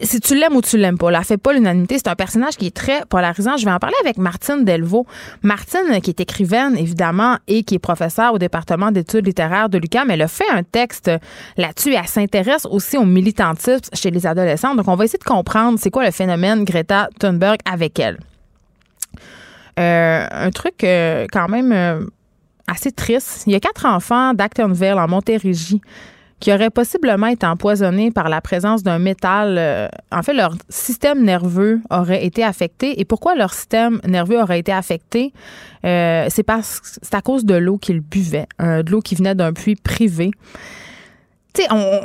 Si 0.03 0.21
tu 0.21 0.35
l'aimes 0.35 0.57
ou 0.57 0.63
tu 0.63 0.79
l'aimes 0.79 0.97
pas, 0.97 1.11
elle 1.11 1.25
fait 1.25 1.37
pas 1.37 1.53
l'unanimité. 1.53 1.97
C'est 1.99 2.09
un 2.09 2.15
personnage 2.15 2.57
qui 2.57 2.67
est 2.67 2.75
très 2.75 3.05
polarisant. 3.07 3.57
Je 3.57 3.65
vais 3.65 3.71
en 3.71 3.79
parler 3.79 3.97
avec 4.03 4.17
Martine 4.17 4.65
Delvaux. 4.65 5.07
Martine, 5.43 6.01
qui 6.03 6.11
est 6.11 6.21
écrivaine, 6.21 6.77
évidemment, 6.77 7.37
et 7.49 7.65
qui 7.65 7.75
est 7.75 7.79
professeure 7.79 8.33
au 8.35 8.39
département 8.39 8.91
d'études 8.91 9.27
littéraires 9.27 9.69
de 9.69 9.79
l'UQAM, 9.79 10.11
elle 10.11 10.23
a 10.23 10.29
fait 10.29 10.49
un 10.51 10.63
texte 10.63 11.11
là-dessus 11.57 11.95
elle 11.95 12.07
s'intéresse 12.07 12.67
aussi 12.71 12.97
au 12.97 13.05
militantisme 13.05 13.91
chez 13.93 14.11
les 14.11 14.27
adolescents. 14.27 14.75
Donc, 14.75 14.89
on 14.89 14.95
va 14.95 15.05
essayer 15.05 15.19
de 15.19 15.25
comprendre 15.25 15.79
c'est 15.79 15.91
quoi 15.91 16.05
le 16.05 16.11
phénomène 16.11 16.65
Greta 16.65 17.09
Thunberg 17.19 17.59
avec 17.65 17.99
elle. 17.99 18.19
Euh, 19.79 20.27
un 20.31 20.51
truc 20.51 20.83
euh, 20.83 21.27
quand 21.33 21.49
même 21.49 21.73
euh, 21.73 22.01
assez 22.67 22.91
triste. 22.91 23.45
Il 23.47 23.53
y 23.53 23.57
a 23.57 23.61
quatre 23.61 23.87
enfants 23.87 24.35
d'Actonville 24.35 24.95
en 24.95 25.09
Montérégie 25.09 25.81
qui 26.41 26.53
auraient 26.53 26.71
possiblement 26.71 27.27
été 27.27 27.47
empoisonnés 27.47 28.11
par 28.11 28.29
la 28.29 28.41
présence 28.41 28.85
d'un 28.85 29.01
métal. 29.01 29.91
En 30.13 30.23
fait, 30.23 30.33
leur 30.33 30.55
système 30.69 31.25
nerveux 31.25 31.81
aurait 31.91 32.25
été 32.25 32.45
affecté. 32.45 33.01
Et 33.01 33.05
pourquoi 33.05 33.35
leur 33.35 33.53
système 33.53 34.01
nerveux 34.07 34.41
aurait 34.41 34.61
été 34.61 34.71
affecté? 34.71 35.33
C'est 35.83 36.45
parce 36.47 36.81
c'est 37.03 37.15
à 37.15 37.23
cause 37.23 37.45
de 37.45 37.57
l'eau 37.57 37.77
qu'ils 37.77 37.99
buvaient, 37.99 38.47
de 38.61 38.89
l'eau 38.89 39.01
qui 39.01 39.17
venait 39.17 39.35
d'un 39.35 39.53
puits 39.53 39.75
privé. 39.75 40.31
Tu 41.55 41.63
sais, 41.63 41.69
on, 41.73 42.03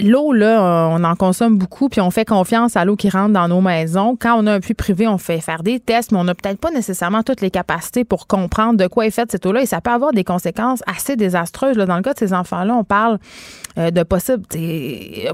l'eau, 0.00 0.32
là, 0.32 0.88
on 0.90 1.04
en 1.04 1.16
consomme 1.16 1.58
beaucoup, 1.58 1.88
puis 1.88 2.00
on 2.00 2.10
fait 2.10 2.24
confiance 2.24 2.76
à 2.76 2.84
l'eau 2.84 2.96
qui 2.96 3.10
rentre 3.10 3.32
dans 3.32 3.48
nos 3.48 3.60
maisons. 3.60 4.16
Quand 4.18 4.34
on 4.38 4.46
a 4.46 4.54
un 4.54 4.60
puits 4.60 4.74
privé, 4.74 5.06
on 5.06 5.18
fait 5.18 5.40
faire 5.40 5.62
des 5.62 5.80
tests, 5.80 6.12
mais 6.12 6.18
on 6.18 6.24
n'a 6.24 6.34
peut-être 6.34 6.58
pas 6.58 6.70
nécessairement 6.70 7.22
toutes 7.22 7.40
les 7.40 7.50
capacités 7.50 8.04
pour 8.04 8.26
comprendre 8.26 8.78
de 8.78 8.86
quoi 8.86 9.06
est 9.06 9.10
faite 9.10 9.30
cette 9.30 9.44
eau-là, 9.46 9.62
et 9.62 9.66
ça 9.66 9.80
peut 9.80 9.90
avoir 9.90 10.12
des 10.12 10.24
conséquences 10.24 10.82
assez 10.86 11.16
désastreuses. 11.16 11.76
Dans 11.76 11.96
le 11.96 12.02
cas 12.02 12.14
de 12.14 12.18
ces 12.18 12.32
enfants-là, 12.32 12.74
on 12.74 12.84
parle 12.84 13.18
euh, 13.78 13.90
de 13.90 14.02
possibles 14.02 14.44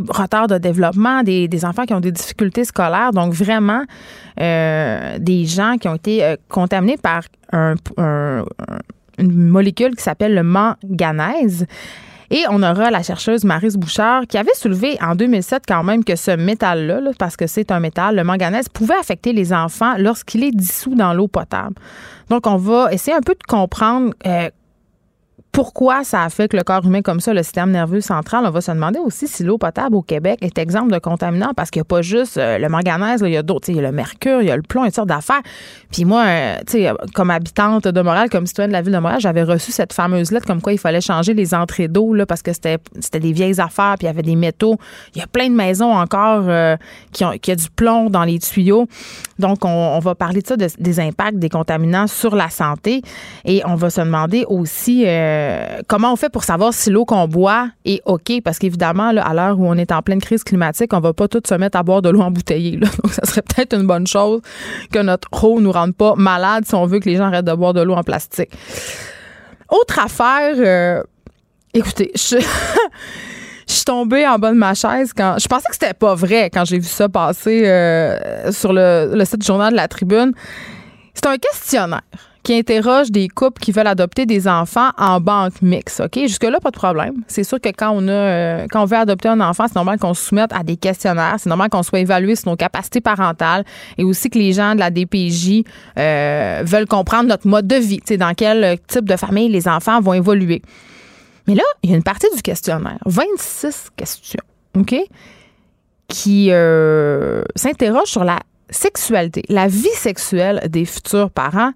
retards 0.09 0.47
de 0.47 0.59
développement, 0.59 1.23
des, 1.23 1.65
enfants 1.65 1.85
qui 1.85 1.95
ont 1.95 2.01
des 2.01 2.13
difficultés 2.13 2.65
scolaires, 2.65 3.13
donc 3.13 3.33
vraiment 3.33 3.83
euh, 4.41 5.19
des 5.19 5.45
gens 5.45 5.77
qui 5.79 5.89
ont 5.89 5.95
été 5.95 6.25
euh, 6.25 6.37
contaminés 6.49 6.97
par 6.97 7.23
une 9.19 9.49
molécule 9.49 9.97
qui 9.97 10.03
s'appelle 10.03 10.35
le 10.35 10.43
manganèse. 10.43 11.67
Et 12.31 12.45
on 12.51 12.63
aura 12.63 12.91
la 12.91 13.03
chercheuse 13.03 13.45
Marise 13.45 13.77
Bouchard 13.77 14.27
qui 14.27 14.37
avait 14.37 14.55
soulevé 14.55 14.99
en 15.01 15.15
2007 15.15 15.63
quand 15.67 15.83
même 15.83 16.05
que 16.05 16.15
ce 16.15 16.33
métal-là, 16.33 17.01
parce 17.19 17.37
que 17.37 17.47
c'est 17.47 17.71
un 17.71 17.81
métal, 17.81 18.17
le 18.17 18.25
manganèse, 18.25 18.69
pouvait 18.69 18.99
affecter 18.99 19.33
les 19.33 19.53
enfants 19.53 19.95
lorsqu'il 19.97 20.45
est 20.45 20.51
dissous 20.51 20.95
dans 20.95 21.15
l'eau 21.15 21.29
potable. 21.29 21.75
Donc, 22.29 22.47
on 22.47 22.57
va 22.57 22.93
essayer 22.93 23.17
un 23.17 23.23
peu 23.23 23.35
de 23.35 23.47
comprendre 23.47 24.13
euh, 24.27 24.51
pourquoi 25.59 26.05
ça 26.05 26.23
affecte 26.23 26.55
le 26.55 26.63
corps 26.63 26.87
humain 26.87 27.03
comme 27.03 27.19
ça, 27.19 27.35
le 27.35 27.43
système 27.43 27.73
nerveux 27.73 28.01
central? 28.01 28.45
On 28.47 28.51
va 28.51 28.61
se 28.61 28.71
demander 28.71 29.01
aussi 29.01 29.27
si 29.27 29.43
l'eau 29.43 29.59
potable 29.59 29.97
au 29.97 30.03
Québec 30.03 30.39
est 30.41 30.57
exemple 30.57 30.93
de 30.93 31.01
contaminant 31.01 31.51
parce 31.53 31.71
qu'il 31.71 31.81
n'y 31.81 31.83
a 31.83 31.85
pas 31.87 32.01
juste 32.01 32.37
euh, 32.37 32.59
le 32.59 32.69
manganèse, 32.69 33.23
il 33.27 33.33
y 33.33 33.37
a 33.37 33.43
d'autres. 33.43 33.69
Il 33.69 33.75
y 33.75 33.79
a 33.81 33.83
le 33.83 33.91
mercure, 33.91 34.41
il 34.41 34.47
y 34.47 34.53
a 34.53 34.57
le 34.57 34.63
plomb, 34.63 34.85
une 34.85 34.93
sorte 34.93 35.09
d'affaires. 35.09 35.43
Puis 35.91 36.05
moi, 36.05 36.27
euh, 36.27 36.95
comme 37.13 37.31
habitante 37.33 37.89
de 37.89 38.01
Montréal, 38.03 38.31
comme 38.31 38.47
citoyenne 38.47 38.71
de 38.71 38.77
la 38.77 38.83
ville 38.83 38.93
de 38.93 38.99
Montréal, 39.01 39.21
j'avais 39.21 39.43
reçu 39.43 39.73
cette 39.73 39.93
fameuse 39.93 40.31
lettre 40.31 40.47
comme 40.47 40.63
quoi 40.63 40.73
il 40.73 40.79
fallait 40.79 41.01
changer 41.01 41.35
les 41.35 41.53
entrées 41.55 41.89
d'eau 41.89 42.15
parce 42.29 42.43
que 42.43 42.53
c'était 42.53 42.79
des 43.19 43.33
vieilles 43.33 43.61
affaires, 43.61 43.97
puis 43.99 44.05
il 44.05 44.11
y 44.11 44.11
avait 44.11 44.23
des 44.23 44.37
métaux. 44.37 44.77
Il 45.17 45.19
y 45.19 45.25
a 45.25 45.27
plein 45.27 45.51
de 45.51 45.57
maisons 45.57 45.93
encore 45.93 46.45
euh, 46.47 46.77
qui, 47.11 47.25
ont, 47.25 47.31
a 47.31 47.55
du 47.57 47.71
plomb 47.75 48.11
dans 48.11 48.23
les 48.23 48.39
tuyaux. 48.39 48.87
Donc, 49.41 49.65
on, 49.65 49.99
va 49.99 50.15
parler 50.15 50.41
de 50.41 50.47
ça, 50.47 50.57
des 50.57 51.01
impacts 51.01 51.39
des 51.39 51.49
contaminants 51.49 52.07
sur 52.07 52.37
la 52.37 52.49
santé. 52.49 53.03
Et 53.45 53.61
on 53.67 53.75
va 53.75 53.91
se 53.91 54.01
demander 54.01 54.45
aussi 54.47 55.05
comment 55.87 56.13
on 56.13 56.17
fait 56.17 56.29
pour 56.29 56.45
savoir 56.45 56.73
si 56.75 56.91
l'eau 56.91 57.05
qu'on 57.05 57.29
boit 57.29 57.71
est 57.85 58.01
OK? 58.07 58.41
Parce 58.45 58.59
qu'évidemment, 58.59 59.09
à 59.09 59.35
l'heure 59.35 59.59
où 59.59 59.67
on 59.67 59.75
est 59.75 59.93
en 59.93 60.03
pleine 60.03 60.21
crise 60.21 60.45
climatique, 60.45 60.93
on 60.93 61.01
va 61.01 61.13
pas 61.13 61.29
tous 61.29 61.43
se 61.47 61.55
mettre 61.55 61.79
à 61.79 61.83
boire 61.83 62.03
de 62.03 62.09
l'eau 62.09 62.21
embouteillée. 62.21 62.77
Donc, 62.77 63.13
ça 63.13 63.25
serait 63.25 63.43
peut-être 63.43 63.75
une 63.75 63.87
bonne 63.87 64.07
chose 64.07 64.41
que 64.93 64.99
notre 65.01 65.29
eau 65.45 65.61
nous 65.61 65.73
rende 65.73 65.95
pas 65.95 66.15
malade 66.17 66.65
si 66.67 66.75
on 66.75 66.87
veut 66.87 67.01
que 67.01 67.09
les 67.09 67.17
gens 67.17 67.25
arrêtent 67.25 67.45
de 67.45 67.55
boire 67.55 67.75
de 67.75 67.81
l'eau 67.81 67.95
en 67.95 68.03
plastique. 68.03 68.51
Autre 69.71 69.99
affaire, 69.99 70.55
euh, 70.57 71.03
écoutez, 71.75 72.11
je, 72.15 72.39
suis 73.67 73.85
tombée 73.85 74.27
en 74.27 74.39
bas 74.39 74.51
de 74.51 74.57
ma 74.57 74.75
chaise 74.75 75.13
quand. 75.15 75.37
Je 75.39 75.47
pensais 75.47 75.69
que 75.69 75.75
c'était 75.75 75.95
pas 75.95 76.15
vrai 76.15 76.51
quand 76.51 76.65
j'ai 76.65 76.79
vu 76.79 76.87
ça 76.87 77.09
passer 77.09 77.67
euh, 77.67 78.51
sur 78.51 78.73
le, 78.73 79.11
le 79.15 79.25
site 79.25 79.41
du 79.41 79.47
Journal 79.47 79.73
de 79.73 79.77
la 79.77 79.89
Tribune. 79.89 80.33
C'est 81.15 81.27
un 81.27 81.37
questionnaire 81.37 82.03
qui 82.43 82.55
interroge 82.55 83.11
des 83.11 83.29
couples 83.29 83.61
qui 83.61 83.73
veulent 83.73 83.87
adopter 83.87 84.27
des 84.27 84.49
enfants 84.49 84.91
en 84.97 85.21
banque 85.21 85.61
mixte. 85.63 86.01
OK? 86.01 86.19
Jusque-là, 86.19 86.61
pas 86.61 86.71
de 86.71 86.77
problème. 86.77 87.23
C'est 87.27 87.45
sûr 87.45 87.61
que 87.61 87.69
quand 87.69 87.91
on 87.95 88.09
a 88.09 88.13
euh, 88.13 88.67
quand 88.71 88.83
on 88.83 88.87
veut 88.87 88.97
adopter 88.97 89.29
un 89.29 89.41
enfant, 89.41 89.67
c'est 89.67 89.75
normal 89.75 89.99
qu'on 89.99 90.15
se 90.15 90.25
soumette 90.25 90.53
à 90.53 90.63
des 90.63 90.77
questionnaires. 90.77 91.37
C'est 91.39 91.49
normal 91.49 91.69
qu'on 91.69 91.83
soit 91.83 92.01
évalué 92.01 92.37
sur 92.37 92.51
nos 92.51 92.57
capacités 92.57 93.01
parentales 93.01 93.65
et 93.97 94.05
aussi 94.05 94.31
que 94.31 94.39
les 94.39 94.53
gens 94.53 94.75
de 94.75 94.81
la 94.81 94.91
DPJ 94.91 95.65
euh, 95.99 96.63
veulent 96.65 96.87
comprendre 96.87 97.29
notre 97.29 97.47
mode 97.47 97.67
de 97.67 97.77
vie, 97.77 98.01
dans 98.17 98.35
quel 98.35 98.79
type 98.87 99.05
de 99.05 99.17
famille 99.17 99.49
les 99.49 99.69
enfants 99.69 100.01
vont 100.01 100.15
évoluer. 100.15 100.63
Mais 101.47 101.55
là, 101.55 101.63
il 101.83 101.91
y 101.91 101.93
a 101.95 101.97
une 101.97 102.03
partie 102.03 102.27
du 102.35 102.43
questionnaire, 102.43 102.99
26 103.07 103.89
questions, 103.97 104.43
OK? 104.77 104.95
Qui 106.09 106.49
euh, 106.51 107.43
s'interroge 107.57 108.09
sur 108.09 108.25
la 108.25 108.39
sexualité, 108.71 109.43
la 109.49 109.67
vie 109.67 109.89
sexuelle 109.95 110.61
des 110.69 110.85
futurs 110.85 111.31
parents 111.31 111.73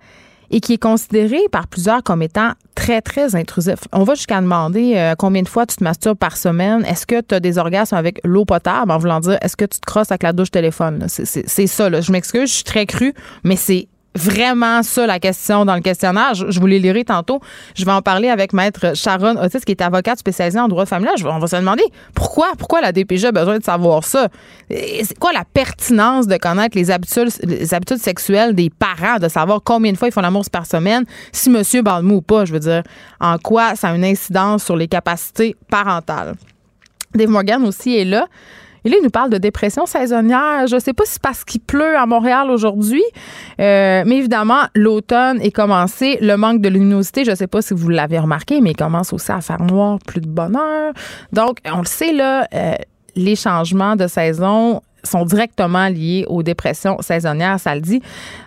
et 0.52 0.60
qui 0.60 0.74
est 0.74 0.82
considéré 0.82 1.38
par 1.50 1.66
plusieurs 1.66 2.02
comme 2.02 2.22
étant 2.22 2.52
très, 2.74 3.00
très 3.00 3.34
intrusif. 3.34 3.78
On 3.92 4.04
va 4.04 4.14
jusqu'à 4.14 4.40
demander 4.40 4.94
euh, 4.96 5.14
combien 5.18 5.42
de 5.42 5.48
fois 5.48 5.66
tu 5.66 5.76
te 5.76 5.84
masturbes 5.84 6.18
par 6.18 6.36
semaine? 6.36 6.84
Est-ce 6.84 7.06
que 7.06 7.20
tu 7.20 7.34
as 7.34 7.40
des 7.40 7.58
orgasmes 7.58 7.96
avec 7.96 8.20
l'eau 8.24 8.44
potable? 8.44 8.90
En 8.90 8.98
voulant 8.98 9.20
dire 9.20 9.38
est-ce 9.40 9.56
que 9.56 9.64
tu 9.64 9.80
te 9.80 9.86
crosses 9.86 10.10
avec 10.10 10.22
la 10.22 10.32
douche 10.32 10.50
téléphone? 10.50 11.06
C'est 11.08 11.66
ça. 11.66 11.90
Là. 11.90 12.00
Je 12.00 12.12
m'excuse, 12.12 12.50
je 12.50 12.54
suis 12.54 12.64
très 12.64 12.86
cru, 12.86 13.14
mais 13.44 13.56
c'est 13.56 13.88
vraiment 14.14 14.82
ça 14.82 15.06
la 15.06 15.18
question 15.18 15.64
dans 15.64 15.74
le 15.74 15.80
questionnaire. 15.80 16.34
Je, 16.34 16.58
vous 16.58 16.66
l'ai 16.66 16.78
liré 16.78 17.04
tantôt. 17.04 17.40
Je 17.74 17.84
vais 17.84 17.92
en 17.92 18.02
parler 18.02 18.28
avec 18.28 18.52
maître 18.52 18.96
Sharon 18.96 19.36
Otis, 19.42 19.60
qui 19.60 19.72
est 19.72 19.82
avocate 19.82 20.18
spécialisée 20.18 20.60
en 20.60 20.68
droit 20.68 20.86
familial. 20.86 21.14
on 21.24 21.38
va 21.38 21.46
se 21.46 21.56
demander 21.56 21.84
pourquoi, 22.14 22.48
pourquoi 22.58 22.80
la 22.80 22.92
DPJ 22.92 23.26
a 23.26 23.32
besoin 23.32 23.58
de 23.58 23.64
savoir 23.64 24.04
ça? 24.04 24.28
C'est 24.70 25.18
quoi 25.18 25.32
la 25.32 25.44
pertinence 25.44 26.26
de 26.26 26.36
connaître 26.36 26.76
les 26.76 26.90
habitudes, 26.90 27.30
les 27.42 27.74
habitudes 27.74 27.98
sexuelles 27.98 28.54
des 28.54 28.70
parents, 28.70 29.18
de 29.18 29.28
savoir 29.28 29.60
combien 29.64 29.92
de 29.92 29.96
fois 29.96 30.08
ils 30.08 30.12
font 30.12 30.20
l'amour 30.20 30.44
par 30.50 30.66
semaine, 30.66 31.04
si 31.32 31.50
monsieur 31.50 31.82
balme 31.82 32.10
ou 32.10 32.20
pas, 32.20 32.44
je 32.44 32.52
veux 32.52 32.60
dire, 32.60 32.82
en 33.20 33.38
quoi 33.38 33.76
ça 33.76 33.88
a 33.88 33.94
une 33.94 34.04
incidence 34.04 34.64
sur 34.64 34.76
les 34.76 34.88
capacités 34.88 35.56
parentales? 35.70 36.34
Dave 37.14 37.28
Morgan 37.28 37.64
aussi 37.64 37.96
est 37.96 38.04
là. 38.04 38.26
Et 38.84 38.90
il 38.90 39.00
nous 39.02 39.10
parle 39.10 39.30
de 39.30 39.38
dépression 39.38 39.86
saisonnière. 39.86 40.66
Je 40.66 40.74
ne 40.74 40.80
sais 40.80 40.92
pas 40.92 41.04
si 41.04 41.12
c'est 41.12 41.22
parce 41.22 41.44
qu'il 41.44 41.60
pleut 41.60 41.96
à 41.96 42.06
Montréal 42.06 42.50
aujourd'hui, 42.50 43.02
euh, 43.60 44.02
mais 44.06 44.16
évidemment, 44.16 44.62
l'automne 44.74 45.40
est 45.40 45.52
commencé. 45.52 46.18
Le 46.20 46.36
manque 46.36 46.60
de 46.60 46.68
luminosité, 46.68 47.24
je 47.24 47.30
ne 47.30 47.36
sais 47.36 47.46
pas 47.46 47.62
si 47.62 47.74
vous 47.74 47.88
l'avez 47.88 48.18
remarqué, 48.18 48.60
mais 48.60 48.70
il 48.70 48.76
commence 48.76 49.12
aussi 49.12 49.30
à 49.32 49.40
faire 49.40 49.62
noir, 49.62 49.98
plus 50.06 50.20
de 50.20 50.28
bonheur. 50.28 50.92
Donc, 51.32 51.58
on 51.72 51.78
le 51.78 51.86
sait, 51.86 52.12
là, 52.12 52.46
euh, 52.54 52.74
les 53.14 53.36
changements 53.36 53.96
de 53.96 54.06
saison 54.06 54.80
sont 55.04 55.24
directement 55.24 55.88
liés 55.88 56.24
aux 56.28 56.42
dépressions 56.42 56.96
saisonnières, 57.00 57.58
ça 57.58 57.74
le 57.74 57.80
dit. 57.80 58.00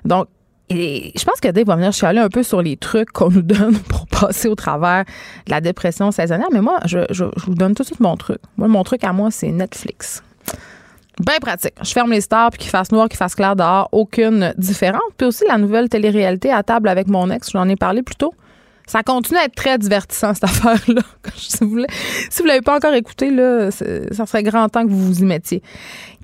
Donc, 0.05 0.27
et 0.69 1.11
je 1.15 1.23
pense 1.23 1.39
que 1.39 1.47
Dave 1.49 1.67
va 1.67 1.75
venir 1.75 1.93
chialer 1.93 2.19
un 2.19 2.29
peu 2.29 2.41
sur 2.41 2.61
les 2.61 2.75
trucs 2.75 3.11
qu'on 3.11 3.29
nous 3.29 3.43
donne 3.43 3.77
pour 3.89 4.07
passer 4.07 4.47
au 4.47 4.55
travers 4.55 5.05
de 5.45 5.51
la 5.51 5.61
dépression 5.61 6.11
saisonnière. 6.11 6.47
Mais 6.51 6.61
moi, 6.61 6.79
je, 6.85 6.99
vous 7.45 7.55
donne 7.55 7.75
tout 7.75 7.83
de 7.83 7.87
suite 7.87 7.99
mon 7.99 8.17
truc. 8.17 8.39
Moi, 8.57 8.67
mon 8.67 8.83
truc 8.83 9.03
à 9.03 9.13
moi, 9.13 9.29
c'est 9.31 9.51
Netflix. 9.51 10.23
Bien 11.19 11.37
pratique. 11.39 11.75
Je 11.81 11.91
ferme 11.91 12.11
les 12.11 12.21
stars, 12.21 12.49
puis 12.49 12.59
qu'il 12.59 12.69
fasse 12.69 12.91
noir, 12.91 13.07
qu'il 13.07 13.17
fasse 13.17 13.35
clair 13.35 13.55
dehors, 13.55 13.87
aucune 13.91 14.53
différence. 14.57 15.01
Puis 15.17 15.27
aussi 15.27 15.45
la 15.47 15.57
nouvelle 15.57 15.87
télé-réalité 15.87 16.51
à 16.51 16.61
table 16.63 16.89
avec 16.89 17.07
mon 17.07 17.29
ex, 17.29 17.51
j'en 17.51 17.69
ai 17.69 17.75
parlé 17.75 18.01
plus 18.01 18.15
tôt. 18.15 18.33
Ça 18.87 19.03
continue 19.03 19.39
à 19.39 19.45
être 19.45 19.55
très 19.55 19.77
divertissant, 19.77 20.33
cette 20.33 20.43
affaire-là. 20.43 21.01
si 21.35 21.63
vous 21.63 21.77
ne 21.77 22.47
l'avez 22.47 22.61
pas 22.61 22.75
encore 22.75 22.93
écouté, 22.93 23.31
là, 23.31 23.71
ça 23.71 24.25
serait 24.25 24.43
grand 24.43 24.69
temps 24.69 24.83
que 24.83 24.91
vous 24.91 25.05
vous 25.05 25.21
y 25.21 25.25
mettiez. 25.25 25.63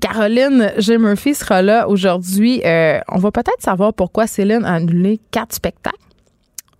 Caroline 0.00 0.72
J. 0.78 0.98
Murphy 0.98 1.34
sera 1.34 1.62
là 1.62 1.88
aujourd'hui. 1.88 2.62
Euh, 2.64 3.00
on 3.08 3.18
va 3.18 3.30
peut-être 3.30 3.60
savoir 3.60 3.92
pourquoi 3.94 4.26
Céline 4.26 4.64
a 4.64 4.74
annulé 4.74 5.20
quatre 5.30 5.54
spectacles 5.54 5.98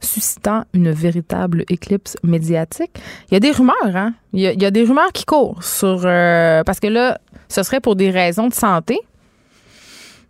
suscitant 0.04 0.64
une 0.74 0.90
véritable 0.90 1.64
éclipse 1.68 2.16
médiatique. 2.22 2.90
Il 3.30 3.34
y 3.34 3.36
a 3.36 3.40
des 3.40 3.52
rumeurs, 3.52 3.74
hein? 3.84 4.14
Il 4.32 4.40
y 4.40 4.64
a, 4.64 4.70
des 4.70 4.82
rumeurs 4.82 5.12
qui 5.12 5.24
courent 5.24 5.62
sur... 5.62 6.02
Euh, 6.04 6.64
parce 6.64 6.80
que 6.80 6.88
là, 6.88 7.20
ce 7.48 7.62
serait 7.62 7.80
pour 7.80 7.96
des 7.96 8.10
raisons 8.10 8.48
de 8.48 8.54
santé. 8.54 8.98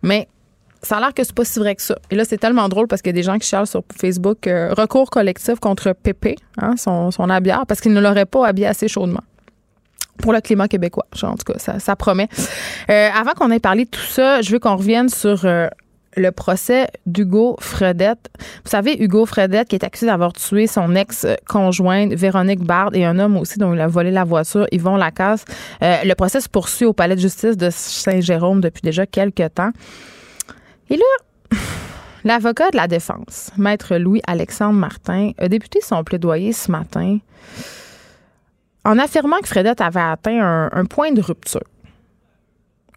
Mais 0.01 0.27
ça 0.83 0.97
a 0.97 0.99
l'air 0.99 1.13
que 1.13 1.23
c'est 1.23 1.33
pas 1.33 1.45
si 1.45 1.59
vrai 1.59 1.75
que 1.75 1.81
ça. 1.81 1.97
Et 2.11 2.15
là, 2.15 2.25
c'est 2.25 2.37
tellement 2.37 2.69
drôle 2.69 2.87
parce 2.87 3.01
qu'il 3.01 3.09
y 3.09 3.15
a 3.15 3.19
des 3.19 3.23
gens 3.23 3.37
qui 3.39 3.47
cherchent 3.47 3.69
sur 3.69 3.83
Facebook 3.97 4.47
euh, 4.47 4.73
recours 4.73 5.09
collectif 5.09 5.59
contre 5.59 5.93
Pépé, 5.93 6.35
hein, 6.57 6.75
son, 6.77 7.11
son 7.11 7.29
habillard, 7.29 7.65
parce 7.65 7.81
qu'il 7.81 7.93
ne 7.93 8.01
l'aurait 8.01 8.25
pas 8.25 8.47
habillé 8.47 8.67
assez 8.67 8.87
chaudement 8.87 9.23
pour 10.17 10.31
le 10.31 10.41
climat 10.41 10.67
québécois. 10.67 11.07
En 11.23 11.35
tout 11.35 11.51
cas, 11.51 11.57
ça, 11.57 11.79
ça 11.79 11.95
promet. 11.95 12.27
Euh, 12.89 13.09
avant 13.15 13.31
qu'on 13.31 13.49
ait 13.49 13.59
parlé 13.59 13.85
de 13.85 13.89
tout 13.89 13.99
ça, 13.99 14.41
je 14.41 14.51
veux 14.51 14.59
qu'on 14.59 14.75
revienne 14.75 15.09
sur 15.09 15.45
le 16.15 16.31
procès 16.31 16.87
d'Hugo 17.05 17.57
Fredette. 17.59 18.29
Vous 18.63 18.69
savez, 18.69 18.95
Hugo 19.01 19.25
Fredette, 19.25 19.67
qui 19.67 19.75
est 19.75 19.83
accusé 19.83 20.07
d'avoir 20.07 20.33
tué 20.33 20.67
son 20.67 20.95
ex-conjointe 20.95 22.13
Véronique 22.13 22.63
Bard 22.63 22.91
et 22.93 23.05
un 23.05 23.19
homme 23.19 23.37
aussi 23.37 23.59
dont 23.59 23.73
il 23.73 23.81
a 23.81 23.87
volé 23.87 24.11
la 24.11 24.23
voiture, 24.23 24.67
Yvon 24.71 24.95
Lacasse. 24.95 25.45
Euh, 25.81 25.97
le 26.03 26.13
procès 26.15 26.41
se 26.41 26.49
poursuit 26.49 26.85
au 26.85 26.93
palais 26.93 27.15
de 27.15 27.21
justice 27.21 27.57
de 27.57 27.69
Saint-Jérôme 27.71 28.61
depuis 28.61 28.81
déjà 28.81 29.05
quelques 29.05 29.53
temps. 29.55 29.71
Et 30.93 30.97
là, 30.97 31.57
l'avocat 32.23 32.71
de 32.71 32.77
la 32.77 32.87
défense, 32.87 33.51
maître 33.57 33.97
Louis-Alexandre 33.97 34.79
Martin, 34.79 35.31
a 35.37 35.49
débuté 35.49 35.81
son 35.81 36.05
plaidoyer 36.05 36.53
ce 36.53 36.71
matin 36.71 37.17
en 38.85 38.97
affirmant 38.97 39.39
que 39.39 39.49
Fredette 39.49 39.81
avait 39.81 39.99
atteint 39.99 40.69
un 40.71 40.85
point 40.85 41.11
de 41.11 41.21
rupture 41.21 41.63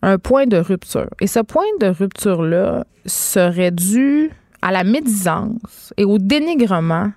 un 0.02 0.18
point 0.18 0.46
de 0.46 0.56
rupture. 0.56 1.08
Et 1.20 1.26
ce 1.26 1.40
point 1.40 1.64
de 1.80 1.86
rupture-là 1.86 2.84
serait 3.06 3.72
dû 3.72 4.30
à 4.62 4.70
la 4.70 4.84
médisance 4.84 5.92
et 5.96 6.04
au 6.04 6.18
dénigrement 6.18 7.10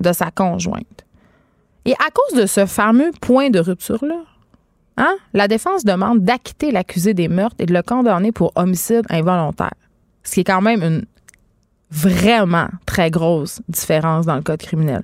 de 0.00 0.12
sa 0.12 0.30
conjointe. 0.30 1.04
Et 1.84 1.92
à 1.94 2.10
cause 2.12 2.40
de 2.40 2.46
ce 2.46 2.66
fameux 2.66 3.10
point 3.20 3.50
de 3.50 3.58
rupture-là, 3.58 4.22
hein, 4.96 5.16
la 5.32 5.48
défense 5.48 5.84
demande 5.84 6.20
d'acquitter 6.20 6.70
l'accusé 6.70 7.14
des 7.14 7.28
meurtres 7.28 7.56
et 7.58 7.66
de 7.66 7.74
le 7.74 7.82
condamner 7.82 8.30
pour 8.30 8.52
homicide 8.56 9.04
involontaire. 9.10 9.74
Ce 10.24 10.32
qui 10.32 10.40
est 10.40 10.44
quand 10.44 10.60
même 10.60 10.82
une 10.82 11.04
vraiment 11.90 12.68
très 12.86 13.10
grosse 13.10 13.60
différence 13.68 14.26
dans 14.26 14.36
le 14.36 14.42
code 14.42 14.60
criminel. 14.60 15.02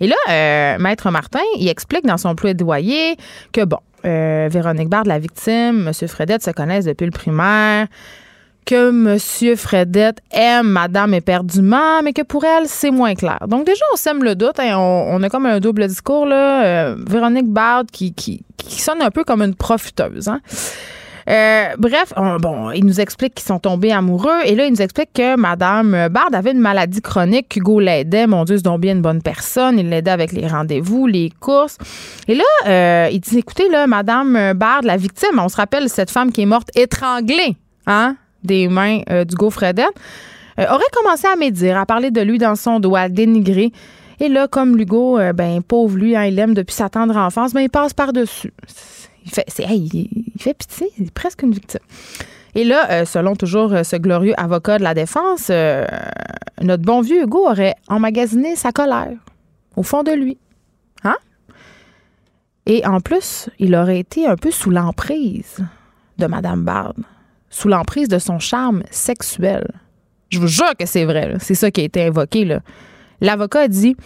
Et 0.00 0.08
là, 0.08 0.16
euh, 0.28 0.78
Maître 0.78 1.10
Martin, 1.10 1.40
il 1.58 1.68
explique 1.68 2.04
dans 2.04 2.18
son 2.18 2.34
plaidoyer 2.34 3.16
que, 3.52 3.64
bon, 3.64 3.78
euh, 4.04 4.48
Véronique 4.50 4.88
Bard, 4.88 5.04
la 5.04 5.18
victime, 5.18 5.88
M. 5.88 6.08
Fredette 6.08 6.42
se 6.42 6.50
connaissent 6.50 6.84
depuis 6.84 7.06
le 7.06 7.12
primaire, 7.12 7.86
que 8.64 8.88
M. 8.88 9.56
Fredette 9.56 10.18
aime 10.32 10.66
Madame 10.68 11.14
éperdument, 11.14 12.02
mais 12.02 12.12
que 12.12 12.22
pour 12.22 12.44
elle, 12.44 12.66
c'est 12.66 12.90
moins 12.90 13.14
clair. 13.14 13.38
Donc 13.46 13.64
déjà, 13.64 13.84
on 13.92 13.96
sème 13.96 14.24
le 14.24 14.34
doute. 14.34 14.58
Hein, 14.58 14.76
on, 14.76 15.22
a 15.22 15.28
comme 15.28 15.46
un 15.46 15.60
double 15.60 15.86
discours. 15.86 16.26
Là. 16.26 16.64
Euh, 16.64 16.96
Véronique 17.08 17.46
Bard 17.48 17.84
qui, 17.92 18.12
qui, 18.12 18.44
qui, 18.56 18.80
sonne 18.80 19.00
un 19.02 19.10
peu 19.10 19.22
comme 19.22 19.42
une 19.42 19.54
profiteuse. 19.54 20.28
Hein. 20.28 20.40
Euh, 21.28 21.68
bref, 21.78 22.12
bon, 22.40 22.70
il 22.70 22.84
nous 22.84 23.00
explique 23.00 23.34
qu'ils 23.34 23.46
sont 23.46 23.58
tombés 23.58 23.92
amoureux 23.92 24.38
et 24.44 24.54
là, 24.54 24.66
il 24.66 24.72
nous 24.72 24.82
explique 24.82 25.12
que 25.12 25.36
Madame 25.36 26.08
Bard 26.08 26.28
avait 26.32 26.52
une 26.52 26.60
maladie 26.60 27.02
chronique. 27.02 27.54
Hugo 27.56 27.80
l'aidait. 27.80 28.26
Mon 28.26 28.44
Dieu, 28.44 28.56
c'est 28.56 28.64
donc 28.64 28.80
bien 28.80 28.92
une 28.92 29.02
bonne 29.02 29.22
personne. 29.22 29.78
Il 29.78 29.88
l'aidait 29.88 30.10
avec 30.10 30.32
les 30.32 30.46
rendez-vous, 30.46 31.06
les 31.06 31.30
courses. 31.40 31.78
Et 32.28 32.34
là, 32.34 32.44
euh, 32.66 33.08
il 33.10 33.20
dit, 33.20 33.38
écoutez, 33.38 33.68
là, 33.68 33.86
Madame 33.86 34.52
Bard, 34.54 34.82
la 34.82 34.96
victime, 34.96 35.38
on 35.38 35.48
se 35.48 35.56
rappelle 35.56 35.88
cette 35.88 36.10
femme 36.10 36.30
qui 36.30 36.42
est 36.42 36.46
morte 36.46 36.70
étranglée, 36.76 37.56
hein, 37.86 38.16
des 38.44 38.68
mains 38.68 39.00
euh, 39.10 39.24
d'Hugo 39.24 39.50
Fredette, 39.50 39.86
aurait 40.58 40.84
commencé 40.92 41.26
à 41.26 41.36
médire, 41.36 41.76
à 41.76 41.84
parler 41.84 42.10
de 42.10 42.20
lui 42.22 42.38
dans 42.38 42.54
son 42.56 42.80
doigt, 42.80 43.00
à 43.00 43.08
dénigrer. 43.08 43.72
Et 44.20 44.28
là, 44.28 44.48
comme 44.48 44.78
euh, 44.80 45.32
ben 45.32 45.62
pauvre 45.62 45.96
lui, 45.96 46.16
hein, 46.16 46.24
il 46.24 46.34
l'aime 46.34 46.54
depuis 46.54 46.74
sa 46.74 46.88
tendre 46.88 47.16
enfance, 47.16 47.52
ben 47.52 47.60
il 47.60 47.68
passe 47.68 47.92
par-dessus. 47.92 48.52
Il 49.26 49.32
fait, 49.32 49.44
il, 49.58 50.08
fait 50.38 50.54
pitié, 50.54 50.88
il 50.98 51.06
est 51.06 51.10
presque 51.10 51.42
une 51.42 51.52
victime. 51.52 51.80
Et 52.54 52.64
là, 52.64 52.90
euh, 52.90 53.04
selon 53.04 53.36
toujours 53.36 53.72
euh, 53.74 53.82
ce 53.82 53.96
glorieux 53.96 54.34
avocat 54.38 54.78
de 54.78 54.84
la 54.84 54.94
défense, 54.94 55.50
notre 56.62 56.82
bon 56.82 57.00
vieux 57.02 57.22
Hugo 57.22 57.46
aurait 57.46 57.74
emmagasiné 57.88 58.56
sa 58.56 58.72
colère 58.72 59.18
au 59.76 59.82
fond 59.82 60.02
de 60.02 60.12
lui. 60.12 60.38
Hein? 61.04 61.16
Et 62.66 62.84
en 62.86 63.00
plus, 63.00 63.48
il 63.58 63.74
aurait 63.74 64.00
été 64.00 64.26
un 64.26 64.36
peu 64.36 64.50
sous 64.50 64.70
l'emprise 64.70 65.58
de 66.18 66.26
Madame 66.26 66.64
Bard, 66.64 66.94
sous 67.50 67.68
l'emprise 67.68 68.08
de 68.08 68.18
son 68.18 68.38
charme 68.38 68.82
sexuel. 68.90 69.66
Je 70.30 70.40
vous 70.40 70.48
jure 70.48 70.74
que 70.78 70.86
c'est 70.86 71.04
vrai. 71.04 71.34
C'est 71.38 71.54
ça 71.54 71.70
qui 71.70 71.82
a 71.82 71.84
été 71.84 72.04
invoqué. 72.04 72.58
L'avocat 73.20 73.60
a 73.60 73.68
dit 73.68 73.96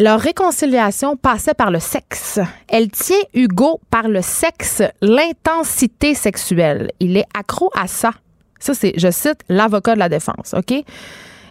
leur 0.00 0.18
réconciliation 0.18 1.16
passait 1.16 1.54
par 1.54 1.70
le 1.70 1.78
sexe. 1.78 2.40
Elle 2.68 2.90
tient 2.90 3.20
Hugo 3.34 3.80
par 3.90 4.08
le 4.08 4.22
sexe, 4.22 4.82
l'intensité 5.02 6.14
sexuelle. 6.14 6.90
Il 7.00 7.16
est 7.16 7.26
accro 7.38 7.70
à 7.78 7.86
ça. 7.86 8.12
Ça, 8.58 8.74
c'est, 8.74 8.94
je 8.96 9.10
cite, 9.10 9.40
l'avocat 9.48 9.94
de 9.94 9.98
la 9.98 10.08
défense, 10.08 10.54
OK? 10.56 10.72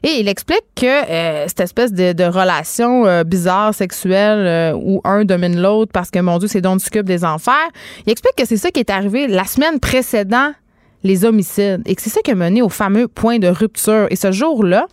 Et 0.02 0.20
il 0.20 0.28
explique 0.28 0.64
que 0.76 0.86
euh, 0.86 1.48
cette 1.48 1.60
espèce 1.60 1.94
de, 1.94 2.24
relation 2.24 3.06
euh, 3.06 3.24
bizarre 3.24 3.74
sexuelle 3.74 4.48
euh, 4.48 4.74
où 4.74 5.02
un 5.04 5.26
domine 5.26 5.62
l'autre 5.62 5.92
parce 5.92 6.10
que, 6.10 6.20
mon 6.20 6.38
Dieu, 6.38 6.48
c'est 6.48 6.62
donc 6.62 6.80
du 6.80 7.04
des 7.04 7.26
enfers, 7.26 7.70
il 8.06 8.12
explique 8.12 8.36
que 8.36 8.46
c'est 8.46 8.58
ça 8.58 8.72
qui 8.72 8.80
est 8.80 8.90
arrivé 8.90 9.28
la 9.28 9.44
semaine 9.44 9.80
précédant 9.80 10.54
les 11.04 11.26
homicides 11.26 11.82
et 11.86 11.96
c'est 11.98 12.10
ça 12.10 12.22
qui 12.22 12.32
a 12.32 12.36
mené 12.36 12.62
au 12.62 12.70
fameux 12.70 13.08
point 13.08 13.40
de 13.40 13.48
rupture. 13.48 14.08
Et 14.10 14.16
ce 14.16 14.32
jour-là, 14.32 14.88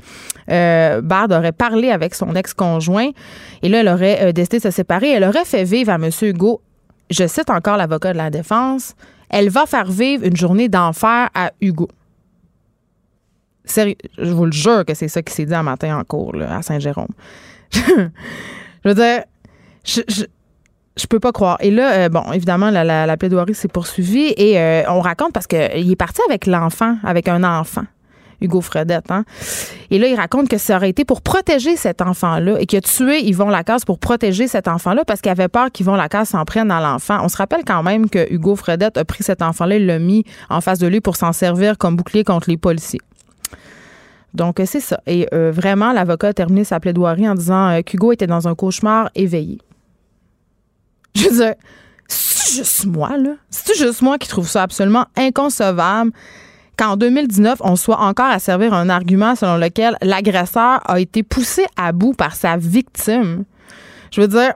euh, 0.50 1.00
Bard 1.00 1.28
aurait 1.30 1.52
parlé 1.52 1.90
avec 1.90 2.14
son 2.14 2.34
ex-conjoint 2.34 3.10
et 3.62 3.68
là, 3.68 3.80
elle 3.80 3.88
aurait 3.88 4.26
euh, 4.26 4.32
décidé 4.32 4.58
de 4.58 4.62
se 4.62 4.70
séparer. 4.70 5.10
Elle 5.10 5.24
aurait 5.24 5.44
fait 5.44 5.64
vivre 5.64 5.90
à 5.90 5.96
M. 5.96 6.10
Hugo, 6.22 6.60
je 7.10 7.26
cite 7.26 7.50
encore 7.50 7.76
l'avocat 7.76 8.12
de 8.12 8.18
la 8.18 8.30
défense, 8.30 8.94
elle 9.30 9.48
va 9.48 9.66
faire 9.66 9.90
vivre 9.90 10.24
une 10.24 10.36
journée 10.36 10.68
d'enfer 10.68 11.28
à 11.34 11.52
Hugo. 11.60 11.88
Sérieux, 13.64 13.96
je 14.16 14.30
vous 14.30 14.44
le 14.44 14.52
jure 14.52 14.84
que 14.84 14.94
c'est 14.94 15.08
ça 15.08 15.22
qui 15.22 15.34
s'est 15.34 15.44
dit 15.44 15.54
un 15.54 15.64
matin 15.64 15.98
en 15.98 16.04
cours 16.04 16.34
à 16.40 16.62
Saint-Jérôme. 16.62 17.08
je 17.72 18.08
veux 18.84 18.94
dire, 18.94 19.24
je 19.84 20.26
peux 21.06 21.20
pas 21.20 21.32
croire. 21.32 21.58
Et 21.60 21.70
là, 21.70 21.92
euh, 21.92 22.08
bon, 22.08 22.32
évidemment, 22.32 22.70
la, 22.70 23.16
plaidoirie 23.16 23.54
s'est 23.54 23.68
poursuivie 23.68 24.32
et 24.36 24.58
euh, 24.58 24.82
on 24.88 25.00
raconte 25.00 25.32
parce 25.32 25.46
qu'il 25.46 25.90
est 25.90 25.96
parti 25.96 26.20
avec 26.28 26.46
l'enfant, 26.46 26.96
avec 27.04 27.28
un 27.28 27.44
enfant. 27.44 27.84
Hugo 28.40 28.60
Fredette. 28.60 29.10
Hein? 29.10 29.24
Et 29.90 29.98
là, 29.98 30.08
il 30.08 30.14
raconte 30.14 30.48
que 30.48 30.58
ça 30.58 30.76
aurait 30.76 30.90
été 30.90 31.04
pour 31.04 31.22
protéger 31.22 31.76
cet 31.76 32.02
enfant-là 32.02 32.60
et 32.60 32.66
qu'il 32.66 32.78
a 32.78 32.82
tué 32.82 33.20
Yvon 33.24 33.48
Lacasse 33.48 33.84
pour 33.84 33.98
protéger 33.98 34.48
cet 34.48 34.68
enfant-là 34.68 35.04
parce 35.06 35.20
qu'il 35.20 35.30
avait 35.30 35.48
peur 35.48 35.70
qu'Yvon 35.72 35.94
Lacasse 35.94 36.30
s'en 36.30 36.44
prenne 36.44 36.70
à 36.70 36.80
l'enfant. 36.80 37.18
On 37.22 37.28
se 37.28 37.36
rappelle 37.36 37.64
quand 37.64 37.82
même 37.82 38.10
que 38.10 38.30
Hugo 38.30 38.56
Fredette 38.56 38.98
a 38.98 39.04
pris 39.04 39.24
cet 39.24 39.40
enfant-là, 39.40 39.76
il 39.76 39.86
l'a 39.86 39.98
mis 39.98 40.24
en 40.50 40.60
face 40.60 40.78
de 40.78 40.86
lui 40.86 41.00
pour 41.00 41.16
s'en 41.16 41.32
servir 41.32 41.78
comme 41.78 41.96
bouclier 41.96 42.24
contre 42.24 42.50
les 42.50 42.56
policiers. 42.56 43.00
Donc, 44.34 44.60
c'est 44.66 44.80
ça. 44.80 45.00
Et 45.06 45.26
euh, 45.32 45.50
vraiment, 45.50 45.94
l'avocat 45.94 46.28
a 46.28 46.32
terminé 46.34 46.64
sa 46.64 46.78
plaidoirie 46.78 47.26
en 47.26 47.34
disant 47.34 47.80
qu'Hugo 47.86 48.12
était 48.12 48.26
dans 48.26 48.48
un 48.48 48.54
cauchemar 48.54 49.08
éveillé. 49.14 49.58
Je 51.16 51.28
veux 51.28 51.36
dire, 51.36 51.54
c'est 52.08 52.56
juste 52.56 52.84
moi, 52.84 53.16
là? 53.16 53.30
C'est 53.50 53.76
juste 53.76 54.02
moi 54.02 54.18
qui 54.18 54.28
trouve 54.28 54.48
ça 54.48 54.62
absolument 54.62 55.06
inconcevable 55.16 56.12
qu'en 56.76 56.96
2019, 56.96 57.58
on 57.62 57.74
soit 57.74 58.00
encore 58.00 58.26
à 58.26 58.38
servir 58.38 58.74
un 58.74 58.90
argument 58.90 59.34
selon 59.34 59.56
lequel 59.56 59.96
l'agresseur 60.02 60.80
a 60.84 61.00
été 61.00 61.22
poussé 61.22 61.64
à 61.76 61.92
bout 61.92 62.12
par 62.12 62.34
sa 62.34 62.58
victime? 62.58 63.44
Je 64.10 64.20
veux 64.20 64.28
dire, 64.28 64.52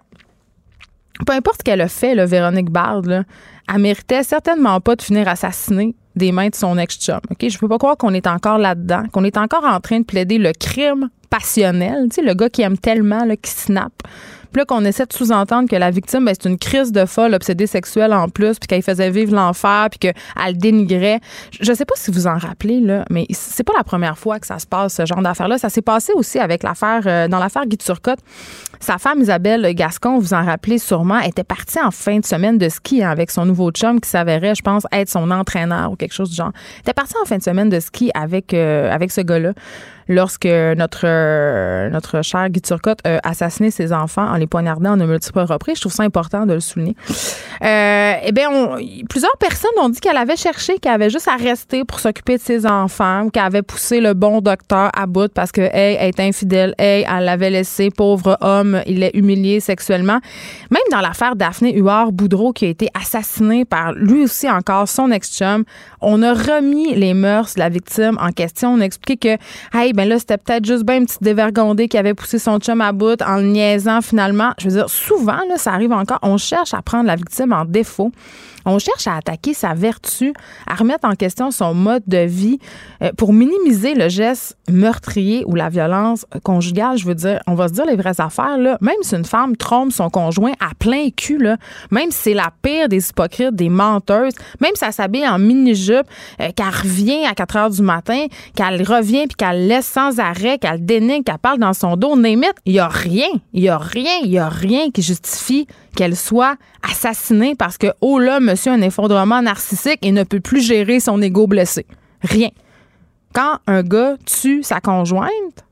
peu 1.26 1.32
importe 1.32 1.58
ce 1.60 1.64
qu'elle 1.64 1.80
a 1.80 1.88
fait, 1.88 2.14
Véronique 2.26 2.70
Bard, 2.70 3.02
là, 3.02 3.24
elle 3.72 3.80
méritait 3.80 4.22
certainement 4.22 4.80
pas 4.80 4.96
de 4.96 5.02
finir 5.02 5.28
assassinée 5.28 5.94
des 6.14 6.32
mains 6.32 6.48
de 6.48 6.54
son 6.54 6.76
ex-chum. 6.76 7.20
OK? 7.30 7.48
Je 7.48 7.58
peux 7.58 7.68
pas 7.68 7.78
croire 7.78 7.96
qu'on 7.96 8.12
est 8.12 8.26
encore 8.26 8.58
là-dedans, 8.58 9.04
qu'on 9.12 9.24
est 9.24 9.38
encore 9.38 9.64
en 9.64 9.80
train 9.80 10.00
de 10.00 10.04
plaider 10.04 10.36
le 10.36 10.52
crime 10.52 11.08
passionnel. 11.30 12.08
Tu 12.10 12.16
sais, 12.16 12.22
le 12.22 12.34
gars 12.34 12.50
qui 12.50 12.62
aime 12.62 12.76
tellement, 12.76 13.24
là, 13.24 13.36
qui 13.36 13.50
snap 13.50 13.92
puis 14.52 14.64
qu'on 14.66 14.84
essaie 14.84 15.06
de 15.06 15.12
sous-entendre 15.12 15.68
que 15.68 15.76
la 15.76 15.90
victime, 15.90 16.24
ben, 16.24 16.34
c'est 16.38 16.48
une 16.48 16.58
crise 16.58 16.92
de 16.92 17.04
folle 17.06 17.34
obsédée 17.34 17.66
sexuelle 17.66 18.12
en 18.12 18.28
plus, 18.28 18.58
puis 18.58 18.66
qu'elle 18.66 18.82
faisait 18.82 19.10
vivre 19.10 19.34
l'enfer, 19.34 19.88
puis 19.90 19.98
qu'elle 19.98 20.58
dénigrait. 20.58 21.20
Je 21.60 21.72
sais 21.72 21.84
pas 21.84 21.94
si 21.96 22.10
vous 22.10 22.26
en 22.26 22.36
rappelez, 22.36 22.80
là, 22.80 23.04
mais 23.10 23.26
c'est 23.30 23.64
pas 23.64 23.72
la 23.76 23.84
première 23.84 24.18
fois 24.18 24.38
que 24.38 24.46
ça 24.46 24.58
se 24.58 24.66
passe, 24.66 24.94
ce 24.94 25.06
genre 25.06 25.22
d'affaire-là. 25.22 25.58
Ça 25.58 25.68
s'est 25.68 25.82
passé 25.82 26.12
aussi 26.14 26.38
avec 26.38 26.62
l'affaire, 26.62 27.02
euh, 27.06 27.28
dans 27.28 27.38
l'affaire 27.38 27.66
Guy 27.66 27.78
Turcotte. 27.78 28.20
Sa 28.80 28.98
femme 28.98 29.20
Isabelle 29.20 29.74
Gascon, 29.74 30.18
vous 30.18 30.34
en 30.34 30.44
rappelez 30.44 30.78
sûrement, 30.78 31.20
était 31.20 31.44
partie 31.44 31.80
en 31.80 31.90
fin 31.90 32.18
de 32.18 32.24
semaine 32.24 32.58
de 32.58 32.68
ski 32.68 33.02
hein, 33.02 33.10
avec 33.10 33.30
son 33.30 33.44
nouveau 33.44 33.70
chum 33.70 34.00
qui 34.00 34.08
s'avérait, 34.08 34.54
je 34.54 34.62
pense, 34.62 34.84
être 34.92 35.08
son 35.08 35.30
entraîneur 35.30 35.92
ou 35.92 35.96
quelque 35.96 36.14
chose 36.14 36.30
du 36.30 36.36
genre. 36.36 36.52
Elle 36.76 36.80
était 36.80 36.94
partie 36.94 37.14
en 37.22 37.26
fin 37.26 37.36
de 37.36 37.42
semaine 37.42 37.68
de 37.68 37.80
ski 37.80 38.10
avec, 38.14 38.54
euh, 38.54 38.92
avec 38.92 39.10
ce 39.10 39.20
gars-là 39.20 39.52
lorsque 40.10 40.44
notre, 40.44 41.04
euh, 41.04 41.88
notre 41.88 42.22
cher 42.22 42.50
Guy 42.50 42.60
Turcotte 42.60 42.98
a 43.04 43.20
assassiné 43.22 43.70
ses 43.70 43.92
enfants 43.92 44.26
en 44.26 44.34
les 44.34 44.48
poignardant 44.48 44.92
en 44.92 44.96
de 44.96 45.04
multiples 45.04 45.38
reprises. 45.40 45.76
Je 45.76 45.82
trouve 45.82 45.92
ça 45.92 46.02
important 46.02 46.46
de 46.46 46.54
le 46.54 46.60
souligner. 46.60 46.96
Euh, 47.62 48.14
eh 48.22 48.32
bien, 48.32 48.50
plusieurs 49.08 49.36
personnes 49.38 49.70
ont 49.80 49.88
dit 49.88 50.00
qu'elle 50.00 50.16
avait 50.16 50.36
cherché, 50.36 50.78
qu'elle 50.78 50.94
avait 50.94 51.10
juste 51.10 51.28
à 51.28 51.36
rester 51.36 51.84
pour 51.84 52.00
s'occuper 52.00 52.36
de 52.38 52.42
ses 52.42 52.66
enfants, 52.66 53.28
qu'elle 53.30 53.44
avait 53.44 53.62
poussé 53.62 54.00
le 54.00 54.14
bon 54.14 54.40
docteur 54.40 54.90
à 54.94 55.06
bout 55.06 55.32
parce 55.32 55.52
que, 55.52 55.60
hey, 55.60 55.96
elle 56.00 56.08
est 56.08 56.20
infidèle, 56.20 56.74
hey, 56.78 57.06
elle 57.08 57.24
l'avait 57.24 57.50
laissé, 57.50 57.90
pauvre 57.90 58.36
homme, 58.40 58.82
il 58.86 58.98
l'a 58.98 59.10
humilié 59.14 59.60
sexuellement. 59.60 60.18
Même 60.70 60.82
dans 60.90 61.00
l'affaire 61.00 61.36
Daphné 61.36 61.76
Huard-Boudreau 61.76 62.52
qui 62.52 62.64
a 62.64 62.68
été 62.68 62.88
assassinée 63.00 63.64
par 63.64 63.92
lui 63.92 64.24
aussi 64.24 64.50
encore 64.50 64.88
son 64.88 65.12
ex-chum, 65.12 65.64
on 66.00 66.22
a 66.22 66.32
remis 66.32 66.94
les 66.96 67.14
mœurs 67.14 67.54
de 67.54 67.60
la 67.60 67.68
victime 67.68 68.18
en 68.20 68.32
question. 68.32 68.74
On 68.74 68.80
a 68.80 68.84
expliqué 68.84 69.36
que, 69.38 69.78
hey, 69.78 69.92
ben 69.92 69.99
là, 70.06 70.18
c'était 70.18 70.38
peut-être 70.38 70.64
juste 70.64 70.84
bien 70.84 70.98
une 70.98 71.06
petite 71.06 71.22
dévergondée 71.22 71.88
qui 71.88 71.98
avait 71.98 72.14
poussé 72.14 72.38
son 72.38 72.58
chum 72.58 72.80
à 72.80 72.92
bout 72.92 73.20
en 73.22 73.36
le 73.36 73.44
niaisant 73.44 74.00
finalement. 74.00 74.52
Je 74.58 74.68
veux 74.68 74.76
dire, 74.76 74.88
souvent, 74.88 75.40
là, 75.48 75.56
ça 75.56 75.72
arrive 75.72 75.92
encore. 75.92 76.18
On 76.22 76.36
cherche 76.36 76.74
à 76.74 76.82
prendre 76.82 77.06
la 77.06 77.16
victime 77.16 77.52
en 77.52 77.64
défaut. 77.64 78.12
On 78.66 78.78
cherche 78.78 79.06
à 79.06 79.16
attaquer 79.16 79.54
sa 79.54 79.74
vertu, 79.74 80.34
à 80.66 80.74
remettre 80.74 81.08
en 81.08 81.14
question 81.14 81.50
son 81.50 81.74
mode 81.74 82.02
de 82.06 82.18
vie 82.18 82.58
euh, 83.02 83.10
pour 83.16 83.32
minimiser 83.32 83.94
le 83.94 84.08
geste 84.08 84.56
meurtrier 84.68 85.44
ou 85.46 85.54
la 85.54 85.68
violence 85.68 86.26
conjugale. 86.42 86.98
Je 86.98 87.06
veux 87.06 87.14
dire, 87.14 87.40
on 87.46 87.54
va 87.54 87.68
se 87.68 87.72
dire 87.72 87.86
les 87.86 87.96
vraies 87.96 88.20
affaires. 88.20 88.58
Là. 88.58 88.76
Même 88.80 89.02
si 89.02 89.14
une 89.14 89.24
femme 89.24 89.56
trompe 89.56 89.92
son 89.92 90.10
conjoint 90.10 90.52
à 90.60 90.74
plein 90.78 91.08
cul, 91.10 91.38
là, 91.38 91.56
même 91.90 92.10
si 92.10 92.18
c'est 92.18 92.34
la 92.34 92.50
pire 92.62 92.88
des 92.88 93.08
hypocrites, 93.08 93.54
des 93.54 93.68
menteuses, 93.68 94.34
même 94.60 94.72
si 94.74 94.84
elle 94.84 94.92
s'habille 94.92 95.26
en 95.26 95.38
mini-jupe, 95.38 96.06
euh, 96.40 96.50
qu'elle 96.54 96.66
revient 96.66 97.26
à 97.26 97.34
4 97.34 97.56
heures 97.56 97.70
du 97.70 97.82
matin, 97.82 98.26
qu'elle 98.54 98.82
revient 98.82 99.26
puis 99.26 99.36
qu'elle 99.36 99.66
laisse 99.68 99.86
sans 99.90 100.20
arrêt, 100.20 100.58
qu'elle 100.58 100.84
dénigre, 100.84 101.24
qu'elle 101.24 101.38
parle 101.38 101.58
dans 101.58 101.72
son 101.72 101.96
dos, 101.96 102.16
némite, 102.16 102.54
il 102.64 102.74
n'y 102.74 102.78
a 102.78 102.88
rien, 102.88 103.28
il 103.52 103.62
n'y 103.62 103.68
a 103.68 103.78
rien, 103.78 104.18
il 104.22 104.30
n'y 104.30 104.38
a 104.38 104.48
rien 104.48 104.90
qui 104.90 105.02
justifie 105.02 105.66
qu'elle 105.96 106.16
soit 106.16 106.56
assassinée 106.88 107.56
parce 107.56 107.76
que, 107.76 107.88
oh 108.00 108.18
là, 108.18 108.38
monsieur 108.38 108.70
a 108.72 108.74
un 108.76 108.82
effondrement 108.82 109.42
narcissique 109.42 109.98
et 110.02 110.12
ne 110.12 110.22
peut 110.22 110.40
plus 110.40 110.60
gérer 110.60 111.00
son 111.00 111.20
ego 111.20 111.46
blessé. 111.46 111.86
Rien. 112.22 112.50
Quand 113.34 113.58
un 113.66 113.82
gars 113.82 114.16
tue 114.26 114.62
sa 114.62 114.80
conjointe, 114.80 115.64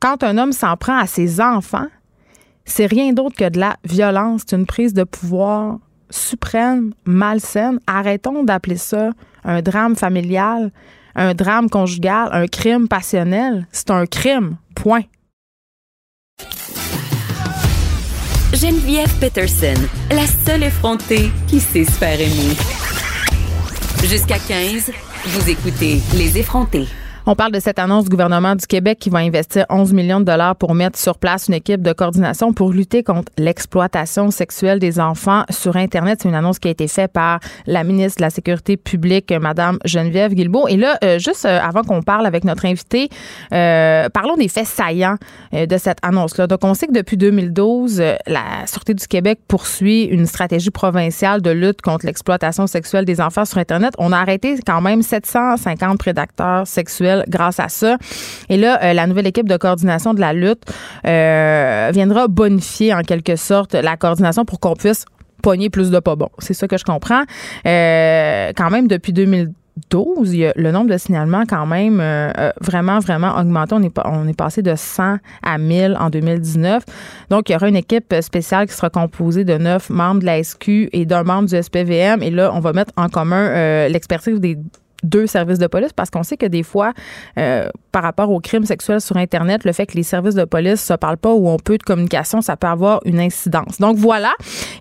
quand 0.00 0.22
un 0.22 0.38
homme 0.38 0.52
s'en 0.52 0.76
prend 0.76 0.98
à 0.98 1.06
ses 1.06 1.40
enfants, 1.40 1.88
c'est 2.64 2.86
rien 2.86 3.12
d'autre 3.12 3.36
que 3.36 3.48
de 3.48 3.60
la 3.60 3.76
violence, 3.84 4.42
c'est 4.46 4.56
une 4.56 4.66
prise 4.66 4.94
de 4.94 5.04
pouvoir 5.04 5.78
suprême, 6.08 6.94
malsaine. 7.04 7.80
Arrêtons 7.86 8.44
d'appeler 8.44 8.76
ça 8.76 9.10
un 9.44 9.62
drame 9.62 9.96
familial, 9.96 10.70
un 11.14 11.34
drame 11.34 11.68
conjugal, 11.68 12.28
un 12.32 12.46
crime 12.46 12.88
passionnel. 12.88 13.66
C'est 13.72 13.90
un 13.90 14.06
crime, 14.06 14.56
point. 14.74 15.02
Geneviève 18.52 19.12
Peterson, 19.20 19.80
la 20.10 20.26
seule 20.26 20.64
effrontée 20.64 21.30
qui 21.46 21.60
sait 21.60 21.84
se 21.84 21.92
faire 21.92 22.20
aimer. 22.20 22.56
Jusqu'à 24.04 24.38
15, 24.38 24.90
vous 25.26 25.50
écoutez 25.50 26.00
Les 26.16 26.38
effrontés. 26.38 26.88
On 27.26 27.34
parle 27.34 27.52
de 27.52 27.60
cette 27.60 27.78
annonce 27.78 28.04
du 28.04 28.10
gouvernement 28.10 28.56
du 28.56 28.66
Québec 28.66 28.98
qui 28.98 29.10
va 29.10 29.18
investir 29.18 29.66
11 29.68 29.92
millions 29.92 30.20
de 30.20 30.24
dollars 30.24 30.56
pour 30.56 30.74
mettre 30.74 30.98
sur 30.98 31.18
place 31.18 31.48
une 31.48 31.54
équipe 31.54 31.82
de 31.82 31.92
coordination 31.92 32.54
pour 32.54 32.72
lutter 32.72 33.02
contre 33.02 33.30
l'exploitation 33.36 34.30
sexuelle 34.30 34.78
des 34.78 34.98
enfants 34.98 35.44
sur 35.50 35.76
Internet. 35.76 36.20
C'est 36.22 36.30
une 36.30 36.34
annonce 36.34 36.58
qui 36.58 36.68
a 36.68 36.70
été 36.70 36.88
faite 36.88 37.12
par 37.12 37.40
la 37.66 37.84
ministre 37.84 38.18
de 38.18 38.22
la 38.22 38.30
Sécurité 38.30 38.78
publique, 38.78 39.32
Madame 39.38 39.78
Geneviève 39.84 40.32
Guilbeault. 40.32 40.68
Et 40.68 40.78
là, 40.78 40.96
euh, 41.04 41.18
juste 41.18 41.44
euh, 41.44 41.60
avant 41.60 41.82
qu'on 41.82 42.00
parle 42.02 42.24
avec 42.24 42.44
notre 42.44 42.64
invité, 42.64 43.10
euh, 43.52 44.08
parlons 44.08 44.36
des 44.36 44.48
faits 44.48 44.66
saillants 44.66 45.16
de 45.52 45.76
cette 45.76 45.98
annonce-là. 46.02 46.46
Donc, 46.46 46.60
on 46.62 46.72
sait 46.72 46.86
que 46.86 46.92
depuis 46.92 47.18
2012, 47.18 48.02
la 48.26 48.66
Sûreté 48.66 48.94
du 48.94 49.06
Québec 49.06 49.40
poursuit 49.46 50.04
une 50.04 50.26
stratégie 50.26 50.70
provinciale 50.70 51.42
de 51.42 51.50
lutte 51.50 51.82
contre 51.82 52.06
l'exploitation 52.06 52.66
sexuelle 52.66 53.04
des 53.04 53.20
enfants 53.20 53.44
sur 53.44 53.58
Internet. 53.58 53.92
On 53.98 54.12
a 54.12 54.18
arrêté 54.18 54.58
quand 54.64 54.80
même 54.80 55.02
750 55.02 55.98
prédateurs 55.98 56.66
sexuels 56.66 57.09
grâce 57.28 57.60
à 57.60 57.68
ça. 57.68 57.96
Et 58.48 58.56
là, 58.56 58.92
la 58.92 59.06
nouvelle 59.06 59.26
équipe 59.26 59.48
de 59.48 59.56
coordination 59.56 60.14
de 60.14 60.20
la 60.20 60.32
lutte 60.32 60.62
viendra 61.04 62.28
bonifier 62.28 62.94
en 62.94 63.02
quelque 63.02 63.36
sorte 63.36 63.74
la 63.74 63.96
coordination 63.96 64.44
pour 64.44 64.60
qu'on 64.60 64.74
puisse 64.74 65.04
pogner 65.42 65.70
plus 65.70 65.90
de 65.90 65.98
pas 65.98 66.16
bon. 66.16 66.28
C'est 66.38 66.54
ça 66.54 66.68
que 66.68 66.76
je 66.76 66.84
comprends. 66.84 67.22
quand 67.64 68.70
même, 68.70 68.88
depuis 68.88 69.12
2012, 69.12 69.54
le 70.56 70.70
nombre 70.70 70.90
de 70.90 70.98
signalements 70.98 71.44
quand 71.48 71.66
même 71.66 72.00
euh, 72.00 72.30
euh, 72.38 72.50
vraiment, 72.60 72.98
vraiment 72.98 73.36
augmenté. 73.38 73.74
On 73.74 74.26
est, 74.28 74.36
passé 74.36 74.62
de 74.62 74.74
100 74.74 75.16
à 75.42 75.58
1000 75.58 75.96
en 75.98 76.10
2019. 76.10 76.84
Donc, 77.30 77.48
il 77.48 77.52
y 77.52 77.56
aura 77.56 77.68
une 77.68 77.76
équipe 77.76 78.14
spéciale 78.20 78.66
qui 78.66 78.74
sera 78.74 78.90
composée 78.90 79.44
de 79.44 79.56
neuf 79.58 79.90
membres 79.90 80.20
de 80.20 80.26
la 80.26 80.42
SQ 80.42 80.88
et 80.92 81.04
d'un 81.04 81.24
membre 81.24 81.48
du 81.48 81.60
SPVM. 81.60 82.22
Et 82.22 82.30
là, 82.30 82.50
on 82.54 82.60
va 82.60 82.72
mettre 82.72 82.92
en 82.96 83.08
commun 83.08 83.48
euh, 83.48 83.88
l'expertise 83.88 84.40
des 84.40 84.58
deux 85.02 85.26
services 85.26 85.58
de 85.58 85.66
police 85.66 85.92
parce 85.92 86.10
qu'on 86.10 86.22
sait 86.22 86.36
que 86.36 86.46
des 86.46 86.62
fois, 86.62 86.92
euh, 87.38 87.68
par 87.92 88.02
rapport 88.02 88.30
aux 88.30 88.40
crimes 88.40 88.64
sexuels 88.64 89.00
sur 89.00 89.16
Internet, 89.16 89.64
le 89.64 89.72
fait 89.72 89.86
que 89.86 89.96
les 89.96 90.02
services 90.02 90.34
de 90.34 90.44
police 90.44 90.72
ne 90.72 90.76
se 90.76 90.94
parlent 90.94 91.16
pas 91.16 91.32
ou 91.32 91.48
ont 91.48 91.58
peu 91.58 91.78
de 91.78 91.82
communication, 91.82 92.40
ça 92.40 92.56
peut 92.56 92.66
avoir 92.66 93.00
une 93.04 93.20
incidence. 93.20 93.78
Donc 93.78 93.96
voilà. 93.96 94.32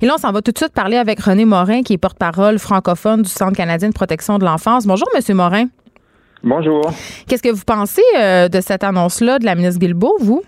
Et 0.01 0.05
là, 0.05 0.13
on 0.15 0.17
s'en 0.17 0.31
va 0.31 0.41
tout 0.41 0.51
de 0.51 0.57
suite 0.57 0.73
parler 0.73 0.97
avec 0.97 1.19
René 1.19 1.45
Morin, 1.45 1.83
qui 1.83 1.93
est 1.93 1.97
porte-parole 1.97 2.59
francophone 2.59 3.23
du 3.23 3.29
Centre 3.29 3.55
canadien 3.55 3.89
de 3.89 3.93
protection 3.93 4.37
de 4.37 4.45
l'enfance. 4.45 4.85
Bonjour, 4.85 5.07
Monsieur 5.15 5.35
Morin. 5.35 5.65
Bonjour. 6.43 6.81
Qu'est-ce 7.27 7.43
que 7.43 7.49
vous 7.49 7.65
pensez 7.65 8.01
euh, 8.17 8.47
de 8.47 8.61
cette 8.61 8.83
annonce-là 8.83 9.39
de 9.39 9.45
la 9.45 9.55
ministre 9.55 9.79
Guilbeault, 9.79 10.17
vous? 10.21 10.41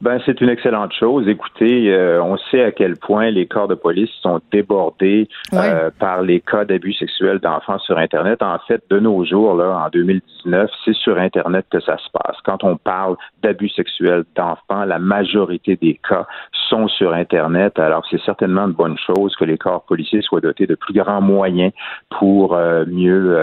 Ben, 0.00 0.20
c'est 0.24 0.40
une 0.40 0.48
excellente 0.48 0.92
chose. 0.92 1.26
Écoutez, 1.26 1.92
euh, 1.92 2.22
on 2.22 2.36
sait 2.52 2.62
à 2.62 2.70
quel 2.70 2.96
point 2.96 3.30
les 3.30 3.46
corps 3.46 3.66
de 3.66 3.74
police 3.74 4.10
sont 4.22 4.40
débordés 4.52 5.28
euh, 5.52 5.90
par 5.98 6.22
les 6.22 6.38
cas 6.38 6.64
d'abus 6.64 6.92
sexuels 6.92 7.40
d'enfants 7.40 7.80
sur 7.80 7.98
Internet. 7.98 8.40
En 8.40 8.58
fait, 8.68 8.80
de 8.90 9.00
nos 9.00 9.24
jours, 9.24 9.54
là, 9.56 9.84
en 9.84 9.88
2019, 9.90 10.70
c'est 10.84 10.94
sur 10.94 11.18
Internet 11.18 11.66
que 11.68 11.80
ça 11.80 11.96
se 11.98 12.08
passe. 12.12 12.36
Quand 12.44 12.62
on 12.62 12.76
parle 12.76 13.16
d'abus 13.42 13.70
sexuels 13.70 14.22
d'enfants, 14.36 14.84
la 14.84 15.00
majorité 15.00 15.74
des 15.74 15.98
cas 16.08 16.26
sont 16.68 16.86
sur 16.86 17.12
Internet. 17.12 17.76
Alors, 17.80 18.06
c'est 18.08 18.22
certainement 18.22 18.66
une 18.66 18.74
bonne 18.74 18.96
chose 19.04 19.34
que 19.34 19.44
les 19.44 19.58
corps 19.58 19.82
policiers 19.82 20.22
soient 20.22 20.40
dotés 20.40 20.68
de 20.68 20.76
plus 20.76 20.94
grands 20.94 21.20
moyens 21.20 21.72
pour 22.20 22.54
euh, 22.54 22.84
mieux 22.86 23.36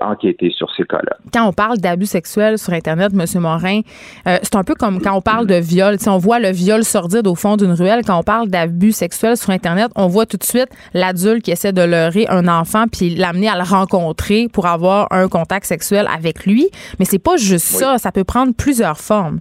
enquêter 0.00 0.50
sur 0.50 0.70
ces 0.74 0.84
cas-là. 0.84 1.16
Quand 1.32 1.46
on 1.46 1.52
parle 1.52 1.76
d'abus 1.76 2.06
sexuels 2.06 2.56
sur 2.56 2.72
Internet, 2.72 3.12
M. 3.12 3.42
Morin, 3.42 3.80
c'est 4.24 4.56
un 4.56 4.64
peu 4.64 4.74
comme 4.74 5.00
quand 5.02 5.14
on 5.14 5.20
parle 5.20 5.46
de 5.46 5.56
viol 5.56 5.89
on 6.06 6.18
voit 6.18 6.38
le 6.38 6.50
viol 6.50 6.84
sordide 6.84 7.26
au 7.26 7.34
fond 7.34 7.56
d'une 7.56 7.72
ruelle. 7.72 8.02
Quand 8.04 8.18
on 8.18 8.22
parle 8.22 8.48
d'abus 8.48 8.92
sexuels 8.92 9.36
sur 9.36 9.50
Internet, 9.50 9.90
on 9.96 10.06
voit 10.06 10.26
tout 10.26 10.36
de 10.36 10.44
suite 10.44 10.68
l'adulte 10.94 11.42
qui 11.42 11.50
essaie 11.50 11.72
de 11.72 11.82
leurrer 11.82 12.26
un 12.28 12.48
enfant 12.48 12.86
puis 12.90 13.14
l'amener 13.14 13.48
à 13.48 13.56
le 13.56 13.64
rencontrer 13.64 14.48
pour 14.52 14.66
avoir 14.66 15.08
un 15.10 15.28
contact 15.28 15.66
sexuel 15.66 16.08
avec 16.14 16.46
lui. 16.46 16.68
Mais 16.98 17.04
c'est 17.04 17.18
pas 17.18 17.36
juste 17.36 17.66
ça. 17.66 17.98
Ça 17.98 18.12
peut 18.12 18.24
prendre 18.24 18.52
plusieurs 18.54 18.98
formes. 18.98 19.40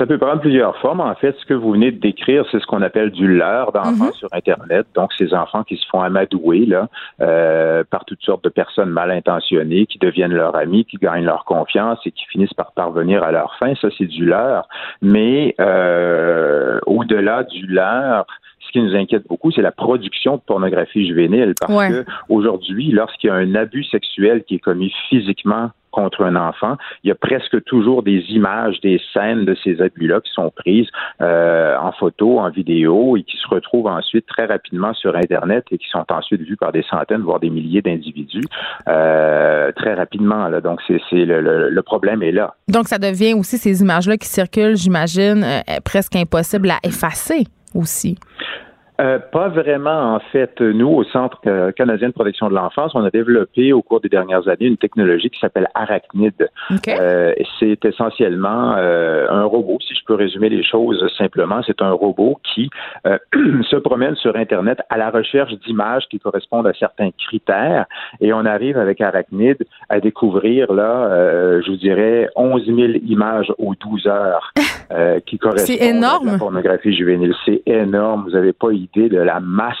Ça 0.00 0.06
peut 0.06 0.16
prendre 0.16 0.40
plusieurs 0.40 0.78
formes. 0.78 1.02
En 1.02 1.14
fait, 1.14 1.36
ce 1.38 1.44
que 1.44 1.52
vous 1.52 1.72
venez 1.72 1.92
de 1.92 2.00
décrire, 2.00 2.46
c'est 2.50 2.58
ce 2.58 2.64
qu'on 2.64 2.80
appelle 2.80 3.10
du 3.10 3.28
leurre 3.28 3.70
d'enfants 3.72 4.06
mhm. 4.06 4.12
sur 4.14 4.28
Internet. 4.32 4.86
Donc, 4.94 5.12
ces 5.18 5.34
enfants 5.34 5.62
qui 5.62 5.76
se 5.76 5.86
font 5.88 6.00
amadouer 6.00 6.64
là, 6.64 6.88
euh, 7.20 7.84
par 7.84 8.06
toutes 8.06 8.22
sortes 8.22 8.42
de 8.42 8.48
personnes 8.48 8.88
mal 8.88 9.10
intentionnées, 9.10 9.84
qui 9.84 9.98
deviennent 9.98 10.32
leurs 10.32 10.56
amis, 10.56 10.86
qui 10.86 10.96
gagnent 10.96 11.26
leur 11.26 11.44
confiance 11.44 11.98
et 12.06 12.12
qui 12.12 12.24
finissent 12.30 12.54
par 12.54 12.72
parvenir 12.72 13.22
à 13.22 13.30
leur 13.30 13.54
fin. 13.56 13.74
Ça, 13.74 13.88
c'est 13.98 14.06
du 14.06 14.24
leurre. 14.24 14.66
Mais 15.02 15.54
euh, 15.60 16.80
au-delà 16.86 17.44
du 17.44 17.66
leurre, 17.66 18.24
ce 18.70 18.78
qui 18.78 18.84
nous 18.84 18.94
inquiète 18.94 19.26
beaucoup, 19.28 19.50
c'est 19.50 19.62
la 19.62 19.72
production 19.72 20.36
de 20.36 20.42
pornographie 20.42 21.06
juvénile. 21.06 21.54
Parce 21.60 21.88
que 21.88 22.04
aujourd'hui, 22.28 22.90
lorsqu'il 22.92 23.28
y 23.28 23.30
a 23.30 23.34
un 23.34 23.54
abus 23.54 23.84
sexuel 23.84 24.44
qui 24.44 24.56
est 24.56 24.60
commis 24.60 24.92
physiquement 25.08 25.70
contre 25.90 26.24
un 26.24 26.36
enfant, 26.36 26.76
il 27.02 27.08
y 27.08 27.10
a 27.10 27.16
presque 27.16 27.64
toujours 27.64 28.04
des 28.04 28.24
images, 28.28 28.80
des 28.80 29.00
scènes 29.12 29.44
de 29.44 29.56
ces 29.64 29.80
abus-là 29.82 30.20
qui 30.20 30.30
sont 30.32 30.52
prises 30.54 30.86
euh, 31.20 31.76
en 31.78 31.90
photo, 31.90 32.38
en 32.38 32.48
vidéo 32.48 33.16
et 33.16 33.24
qui 33.24 33.36
se 33.36 33.48
retrouvent 33.48 33.88
ensuite 33.88 34.24
très 34.26 34.46
rapidement 34.46 34.94
sur 34.94 35.16
Internet 35.16 35.64
et 35.72 35.78
qui 35.78 35.88
sont 35.88 36.04
ensuite 36.08 36.42
vues 36.42 36.56
par 36.56 36.70
des 36.70 36.84
centaines, 36.88 37.22
voire 37.22 37.40
des 37.40 37.50
milliers 37.50 37.82
d'individus 37.82 38.44
euh, 38.88 39.72
très 39.72 39.94
rapidement. 39.94 40.46
Là. 40.46 40.60
Donc, 40.60 40.80
c'est 40.86 41.00
le, 41.12 41.70
le, 41.70 41.82
problème 41.82 42.22
est 42.22 42.30
là. 42.30 42.54
Donc, 42.68 42.86
ça 42.86 42.98
devient 42.98 43.34
aussi 43.34 43.58
ces 43.58 43.82
images-là 43.82 44.16
qui 44.16 44.28
circulent, 44.28 44.76
j'imagine, 44.76 45.42
euh, 45.42 45.80
presque 45.84 46.14
impossible 46.14 46.70
à 46.70 46.78
effacer 46.84 47.46
aussi. 47.74 48.18
Euh, 49.00 49.18
pas 49.18 49.48
vraiment, 49.48 50.14
en 50.14 50.20
fait. 50.20 50.60
Nous, 50.60 50.88
au 50.88 51.04
Centre 51.04 51.40
canadien 51.72 52.08
de 52.08 52.12
protection 52.12 52.48
de 52.48 52.54
l'enfance, 52.54 52.92
on 52.94 53.04
a 53.04 53.10
développé 53.10 53.72
au 53.72 53.82
cours 53.82 54.00
des 54.00 54.08
dernières 54.08 54.46
années 54.48 54.66
une 54.66 54.76
technologie 54.76 55.30
qui 55.30 55.40
s'appelle 55.40 55.68
Arachnid. 55.74 56.50
Euh, 56.88 57.32
c'est 57.58 57.84
essentiellement 57.84 58.74
euh, 58.76 59.26
un 59.30 59.44
robot, 59.44 59.78
si 59.80 59.94
je 59.94 60.04
peux 60.04 60.14
résumer 60.14 60.50
les 60.50 60.62
choses 60.62 61.04
simplement. 61.16 61.62
C'est 61.66 61.80
un 61.80 61.92
robot 61.92 62.38
qui 62.54 62.68
se 63.04 63.76
promène 63.76 64.16
sur 64.16 64.36
Internet 64.36 64.80
à 64.90 64.98
la 64.98 65.10
recherche 65.10 65.52
d'images 65.66 66.04
qui 66.10 66.18
correspondent 66.18 66.66
à 66.66 66.74
certains 66.74 67.10
critères 67.26 67.86
et 68.20 68.32
on 68.32 68.44
arrive 68.44 68.76
avec 68.76 69.00
Arachnid 69.00 69.56
à 69.88 70.00
découvrir, 70.00 70.72
là, 70.72 71.60
je 71.60 71.70
vous 71.70 71.76
dirais, 71.76 72.28
11 72.36 72.66
000 72.66 72.78
images 73.06 73.52
aux 73.58 73.74
12 73.74 74.06
heures 74.06 74.52
qui 75.26 75.38
correspondent 75.38 75.80
énorme. 75.80 76.28
à 76.28 76.32
la 76.32 76.38
pornographie 76.38 76.92
juvénile. 76.92 77.34
C'est 77.44 77.62
énorme. 77.66 78.24
Vous 78.24 78.30
n'avez 78.30 78.52
pas 78.52 78.72
idée 78.72 78.89
de 78.94 79.18
la 79.18 79.40
masse 79.40 79.76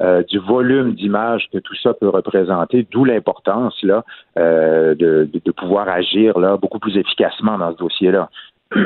euh, 0.00 0.22
du 0.22 0.38
volume 0.38 0.94
d'images 0.94 1.46
que 1.52 1.58
tout 1.58 1.74
ça 1.82 1.92
peut 1.92 2.08
représenter, 2.08 2.86
d'où 2.90 3.04
l'importance 3.04 3.74
là 3.82 4.04
euh, 4.38 4.94
de, 4.94 5.28
pouvoir 5.56 5.88
agir 5.88 6.38
là 6.38 6.56
beaucoup 6.56 6.78
plus 6.78 6.96
efficacement 6.96 7.58
dans 7.58 7.72
ce 7.72 7.76
dossier-là. 7.76 8.30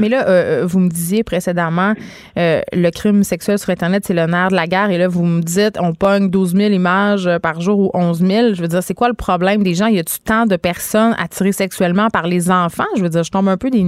Mais 0.00 0.08
là, 0.08 0.26
euh, 0.28 0.64
vous 0.66 0.80
me 0.80 0.88
disiez 0.88 1.22
précédemment, 1.22 1.92
le 2.34 2.90
crime 2.90 3.22
sexuel 3.22 3.58
sur 3.58 3.70
Internet, 3.70 4.04
c'est 4.06 4.14
le 4.14 4.26
nerf 4.26 4.48
de 4.48 4.56
la 4.56 4.66
guerre. 4.66 4.90
Et 4.90 4.96
là, 4.96 5.06
vous 5.06 5.24
me 5.24 5.42
dites, 5.42 5.78
on 5.78 5.92
pogne 5.92 6.30
12 6.30 6.56
000 6.56 6.72
images 6.72 7.30
par 7.42 7.60
jour 7.60 7.78
ou 7.78 7.90
11 7.92 8.18
000. 8.20 8.54
Je 8.54 8.62
veux 8.62 8.68
dire, 8.68 8.82
c'est 8.82 8.94
quoi 8.94 9.08
le 9.08 9.14
problème 9.14 9.62
des 9.62 9.74
gens? 9.74 9.86
Y 9.86 9.98
a-tu 9.98 10.18
tant 10.20 10.46
de 10.46 10.56
personnes 10.56 11.14
attirées 11.18 11.52
sexuellement 11.52 12.08
par 12.08 12.26
les 12.26 12.50
enfants? 12.50 12.88
Je 12.96 13.02
veux 13.02 13.10
dire, 13.10 13.22
je 13.22 13.30
tombe 13.30 13.48
un 13.48 13.58
peu 13.58 13.68
des. 13.70 13.84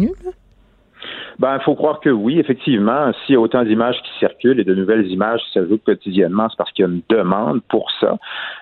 Ben, 1.38 1.56
il 1.60 1.62
faut 1.62 1.74
croire 1.74 2.00
que 2.00 2.10
oui, 2.10 2.40
effectivement. 2.40 3.12
S'il 3.24 3.34
y 3.34 3.36
a 3.36 3.40
autant 3.40 3.62
d'images 3.62 3.96
qui 4.02 4.18
circulent 4.18 4.58
et 4.58 4.64
de 4.64 4.74
nouvelles 4.74 5.06
images 5.06 5.40
qui 5.46 5.52
s'ajoutent 5.52 5.84
quotidiennement, 5.84 6.48
c'est 6.50 6.56
parce 6.56 6.72
qu'il 6.72 6.84
y 6.84 6.88
a 6.88 6.90
une 6.90 7.02
demande 7.08 7.60
pour 7.68 7.90
ça. 8.00 8.16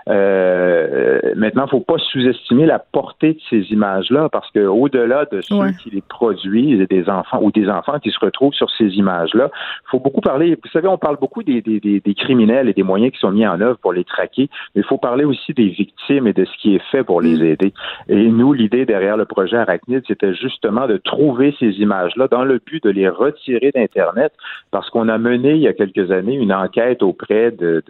Euh, 0.08 1.20
maintenant, 1.36 1.62
il 1.62 1.66
ne 1.66 1.70
faut 1.70 1.80
pas 1.80 1.98
sous-estimer 1.98 2.66
la 2.66 2.78
portée 2.78 3.34
de 3.34 3.40
ces 3.48 3.72
images-là, 3.72 4.28
parce 4.30 4.50
que 4.50 4.60
au-delà 4.60 5.24
de 5.24 5.40
ceux 5.40 5.70
qui 5.82 5.90
les 5.90 6.02
produisent, 6.02 6.86
des 6.88 7.08
enfants 7.08 7.40
ou 7.42 7.50
des 7.50 7.68
enfants 7.68 7.98
qui 7.98 8.10
se 8.10 8.18
retrouvent 8.20 8.52
sur 8.52 8.70
ces 8.70 8.88
images-là, 8.88 9.50
il 9.52 9.90
faut 9.90 10.00
beaucoup 10.00 10.20
parler. 10.20 10.56
Vous 10.62 10.70
savez, 10.70 10.88
on 10.88 10.98
parle 10.98 11.16
beaucoup 11.18 11.42
des, 11.42 11.62
des, 11.62 11.80
des, 11.80 12.00
des, 12.00 12.14
criminels 12.14 12.68
et 12.68 12.74
des 12.74 12.82
moyens 12.82 13.12
qui 13.12 13.18
sont 13.18 13.30
mis 13.30 13.46
en 13.46 13.60
œuvre 13.60 13.78
pour 13.78 13.92
les 13.92 14.04
traquer, 14.04 14.50
mais 14.74 14.82
il 14.82 14.84
faut 14.84 14.98
parler 14.98 15.24
aussi 15.24 15.54
des 15.54 15.68
victimes 15.68 16.26
et 16.26 16.32
de 16.32 16.44
ce 16.44 16.56
qui 16.60 16.74
est 16.74 16.82
fait 16.90 17.04
pour 17.04 17.20
les 17.22 17.38
mm. 17.38 17.44
aider. 17.44 17.72
Et 18.08 18.28
nous, 18.28 18.52
l'idée 18.52 18.84
derrière 18.84 19.16
le 19.16 19.24
projet 19.24 19.56
Arachnid, 19.56 20.02
c'était 20.06 20.34
justement 20.34 20.86
de 20.86 20.98
trouver 20.98 21.54
ces 21.58 21.70
images-là 21.80 22.28
dans 22.28 22.44
le 22.44 22.60
de 22.82 22.90
les 22.90 23.08
retirer 23.08 23.70
d'Internet 23.72 24.32
parce 24.70 24.90
qu'on 24.90 25.08
a 25.08 25.18
mené 25.18 25.52
il 25.52 25.60
y 25.60 25.68
a 25.68 25.72
quelques 25.72 26.10
années 26.10 26.34
une 26.34 26.52
enquête 26.52 27.02
auprès 27.02 27.50
de, 27.50 27.82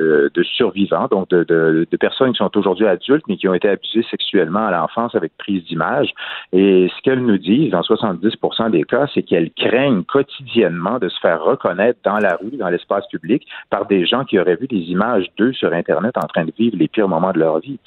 survivants, 0.43 1.09
donc 1.11 1.29
de, 1.31 1.87
personnes 1.99 2.33
qui 2.33 2.39
sont 2.39 2.57
aujourd'hui 2.57 2.87
adultes 2.87 3.25
mais 3.29 3.37
qui 3.37 3.49
ont 3.49 3.55
été 3.55 3.69
abusées 3.69 4.05
sexuellement 4.11 4.67
à 4.67 4.71
l'enfance 4.71 5.15
avec 5.15 5.37
prise 5.39 5.65
d'image. 5.65 6.11
Et 6.53 6.89
ce 6.95 7.03
qu'elles 7.03 7.25
nous 7.25 7.39
disent, 7.39 7.71
dans 7.71 7.81
70% 7.81 8.71
des 8.71 8.85
cas, 8.85 9.07
c'est 9.15 9.23
qu'elles 9.23 9.51
craignent 9.51 10.05
quotidiennement 10.05 10.99
de 10.99 11.09
se 11.09 11.19
faire 11.21 11.43
reconnaître 11.43 11.99
dans 12.05 12.19
la 12.19 12.37
rue, 12.37 12.57
dans 12.57 12.69
l'espace 12.69 13.07
public, 13.09 13.47
par 13.71 13.87
des 13.87 14.07
gens 14.07 14.25
qui 14.25 14.39
auraient 14.39 14.57
vu 14.57 14.67
des 14.67 14.91
images 14.91 15.27
d'eux 15.37 15.53
sur 15.53 15.73
Internet 15.73 16.17
en 16.17 16.27
train 16.27 16.45
de 16.45 16.53
vivre 16.57 16.77
les 16.77 16.89
pires 16.89 17.09
moments 17.09 17.33
de 17.33 17.39
leur 17.39 17.59
vie. 17.59 17.79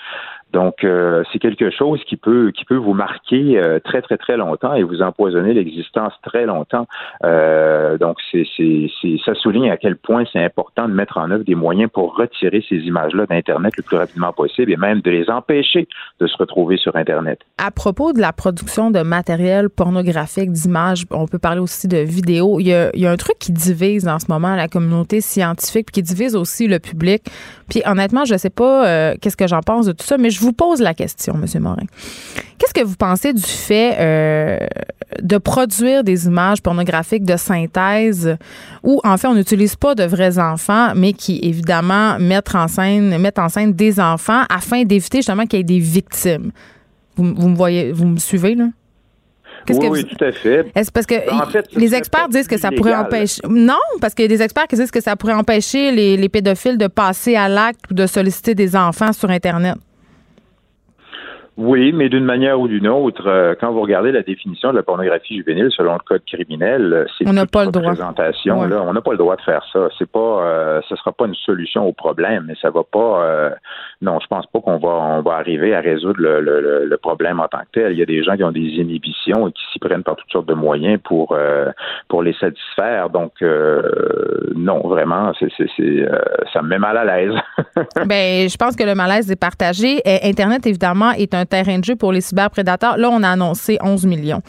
Donc, 0.51 0.83
euh, 0.83 1.23
c'est 1.31 1.39
quelque 1.39 1.69
chose 1.69 2.01
qui 2.07 2.17
peut 2.17 2.51
qui 2.51 2.65
peut 2.65 2.75
vous 2.75 2.93
marquer 2.93 3.59
euh, 3.59 3.79
très 3.79 4.01
très 4.01 4.17
très 4.17 4.35
longtemps 4.35 4.73
et 4.73 4.83
vous 4.83 5.01
empoisonner 5.01 5.53
l'existence 5.53 6.13
très 6.23 6.45
longtemps. 6.45 6.87
Euh, 7.23 7.97
donc, 7.97 8.17
c'est 8.31 8.45
ça 9.25 9.35
souligne 9.35 9.69
à 9.69 9.77
quel 9.77 9.95
point 9.95 10.23
c'est 10.31 10.43
important 10.43 10.87
de 10.87 10.93
mettre 10.93 11.17
en 11.17 11.29
œuvre 11.29 11.43
des 11.43 11.55
moyens 11.55 11.89
pour 11.93 12.15
retirer 12.15 12.63
ces 12.67 12.77
images-là 12.77 13.27
d'Internet 13.27 13.73
le 13.77 13.83
plus 13.83 13.97
rapidement 13.97 14.33
possible 14.33 14.71
et 14.71 14.77
même 14.77 15.01
de 15.01 15.11
les 15.11 15.29
empêcher 15.29 15.87
de 16.19 16.27
se 16.27 16.35
retrouver 16.37 16.77
sur 16.77 16.95
Internet. 16.95 17.39
À 17.57 17.69
propos 17.69 18.13
de 18.13 18.19
la 18.19 18.33
production 18.33 18.89
de 18.89 19.01
matériel 19.01 19.69
pornographique, 19.69 20.51
d'images, 20.51 21.05
on 21.11 21.27
peut 21.27 21.39
parler 21.39 21.61
aussi 21.61 21.87
de 21.87 21.97
vidéos. 21.97 22.59
Il 22.59 22.67
y, 22.67 22.73
a, 22.73 22.89
il 22.95 23.01
y 23.01 23.05
a 23.05 23.11
un 23.11 23.17
truc 23.17 23.37
qui 23.39 23.51
divise 23.51 24.07
en 24.07 24.17
ce 24.17 24.25
moment 24.29 24.55
la 24.55 24.67
communauté 24.67 25.21
scientifique, 25.21 25.87
puis 25.87 26.01
qui 26.01 26.03
divise 26.03 26.35
aussi 26.35 26.67
le 26.67 26.79
public. 26.79 27.23
Puis 27.69 27.81
honnêtement, 27.85 28.25
je 28.25 28.35
sais 28.35 28.49
pas 28.49 29.15
qu'est-ce 29.17 29.37
que 29.37 29.47
j'en 29.47 29.61
pense 29.61 29.85
de 29.85 29.91
tout 29.91 30.05
ça, 30.05 30.17
mais 30.17 30.29
je 30.29 30.38
je 30.39 30.45
vous 30.45 30.53
pose 30.53 30.79
la 30.81 30.93
question, 30.93 31.35
M. 31.35 31.61
Morin. 31.61 31.83
Qu'est-ce 32.57 32.73
que 32.73 32.85
vous 32.85 32.95
pensez 32.95 33.33
du 33.33 33.43
fait 33.43 33.95
euh, 33.99 34.57
de 35.21 35.37
produire 35.37 36.03
des 36.03 36.27
images 36.27 36.61
pornographiques 36.61 37.25
de 37.25 37.35
synthèse 37.35 38.37
où, 38.83 39.01
en 39.03 39.17
fait, 39.17 39.27
on 39.27 39.35
n'utilise 39.35 39.75
pas 39.75 39.95
de 39.95 40.03
vrais 40.03 40.39
enfants, 40.39 40.93
mais 40.95 41.13
qui, 41.13 41.39
évidemment, 41.43 42.17
mettent 42.19 42.55
en 42.55 42.67
scène, 42.67 43.17
mettent 43.17 43.39
en 43.39 43.49
scène 43.49 43.73
des 43.73 43.99
enfants 43.99 44.43
afin 44.49 44.83
d'éviter 44.83 45.17
justement 45.17 45.45
qu'il 45.45 45.59
y 45.59 45.61
ait 45.61 45.65
des 45.65 45.79
victimes? 45.79 46.51
Vous, 47.17 47.33
vous 47.35 47.49
me 47.49 47.55
voyez, 47.55 47.91
vous 47.91 48.05
me 48.05 48.17
suivez, 48.17 48.55
là? 48.55 48.67
Oui, 49.69 49.87
oui, 49.89 50.05
tout 50.05 50.23
à 50.23 50.31
fait. 50.31 50.71
Est-ce 50.73 50.89
parce 50.89 51.05
que 51.05 51.15
en 51.31 51.45
fait, 51.47 51.65
ce 51.69 51.77
les 51.77 51.93
experts 51.93 52.29
disent 52.29 52.47
que 52.47 52.57
ça 52.57 52.71
pourrait 52.71 52.95
empêcher. 52.95 53.41
Non, 53.47 53.75
parce 53.99 54.13
qu'il 54.13 54.23
y 54.23 54.25
a 54.25 54.29
des 54.29 54.41
experts 54.41 54.67
qui 54.67 54.77
disent 54.77 54.89
que 54.89 55.01
ça 55.01 55.17
pourrait 55.17 55.33
empêcher 55.33 55.91
les, 55.91 56.15
les 56.15 56.29
pédophiles 56.29 56.77
de 56.77 56.87
passer 56.87 57.35
à 57.35 57.49
l'acte 57.49 57.81
ou 57.91 57.93
de 57.93 58.07
solliciter 58.07 58.55
des 58.55 58.75
enfants 58.77 59.11
sur 59.11 59.29
Internet. 59.29 59.75
Oui, 61.61 61.91
mais 61.91 62.07
d'une 62.07 62.23
manière 62.23 62.57
ou 62.57 62.69
d'une 62.69 62.87
autre, 62.87 63.27
euh, 63.27 63.53
quand 63.59 63.71
vous 63.73 63.81
regardez 63.81 64.13
la 64.13 64.21
définition 64.21 64.71
de 64.71 64.77
la 64.77 64.83
pornographie 64.83 65.35
juvénile 65.35 65.69
selon 65.75 65.91
le 65.93 65.99
code 66.07 66.21
criminel, 66.25 66.93
euh, 66.93 67.05
c'est 67.17 67.27
On 67.27 67.33
n'a 67.33 67.41
toute 67.41 67.51
pas 67.51 67.65
le 67.65 67.71
droit. 67.71 67.89
représentation. 67.91 68.61
Ouais. 68.61 68.69
Là, 68.69 68.81
on 68.87 68.93
n'a 68.93 69.01
pas 69.01 69.11
le 69.11 69.17
droit 69.17 69.35
de 69.35 69.41
faire 69.41 69.61
ça. 69.73 69.89
C'est 69.97 70.09
pas, 70.09 70.19
euh, 70.19 70.81
ce 70.87 70.95
sera 70.95 71.11
pas 71.11 71.25
une 71.25 71.35
solution 71.35 71.85
au 71.85 71.91
problème, 71.91 72.45
mais 72.47 72.55
ça 72.61 72.69
va 72.69 72.83
pas. 72.89 73.23
euh, 73.25 73.49
non, 74.01 74.19
je 74.21 74.27
pense 74.27 74.45
pas 74.47 74.61
qu'on 74.61 74.77
va, 74.77 74.87
on 74.89 75.21
va 75.21 75.33
arriver 75.33 75.75
à 75.75 75.81
résoudre 75.81 76.21
le, 76.21 76.39
le- 76.39 76.61
le- 76.61 76.85
le 76.85 76.97
problème 76.97 77.41
en 77.41 77.49
tant 77.49 77.59
que 77.59 77.71
tel. 77.81 77.91
Il 77.91 77.99
y 77.99 78.03
a 78.03 78.05
des 78.05 78.23
gens 78.23 78.37
qui 78.37 78.43
ont 78.45 78.51
des 78.53 78.61
inhibitions 78.61 79.49
et 79.49 79.51
qui 79.51 79.63
s'y 79.73 79.79
prennent 79.79 80.03
par 80.03 80.15
toutes 80.15 80.31
sortes 80.31 80.47
de 80.47 80.53
moyens 80.53 80.99
pour 81.03 81.33
euh, 81.33 81.69
pour 82.07 82.23
les 82.23 82.33
satisfaire. 82.39 83.09
Donc, 83.09 83.33
non, 84.55 84.79
vraiment, 84.87 85.33
c'est, 85.39 85.49
c'est, 85.57 85.67
c'est, 85.75 86.07
ça 86.53 86.61
me 86.61 86.69
met 86.69 86.79
mal 86.79 86.97
à 86.97 87.03
l'aise. 87.03 87.33
ben, 88.07 88.47
je 88.49 88.55
pense 88.57 88.75
que 88.75 88.83
le 88.83 88.95
malaise 88.95 89.29
est 89.31 89.39
partagé. 89.39 89.99
Internet, 90.23 90.65
évidemment, 90.65 91.11
est 91.11 91.33
un 91.33 91.45
terrain 91.49 91.79
de 91.79 91.93
pour 91.95 92.11
les 92.11 92.21
cyberprédateurs. 92.21 92.97
Là, 92.97 93.09
on 93.09 93.23
a 93.23 93.29
annoncé 93.29 93.77
11 93.81 94.05
millions. 94.05 94.41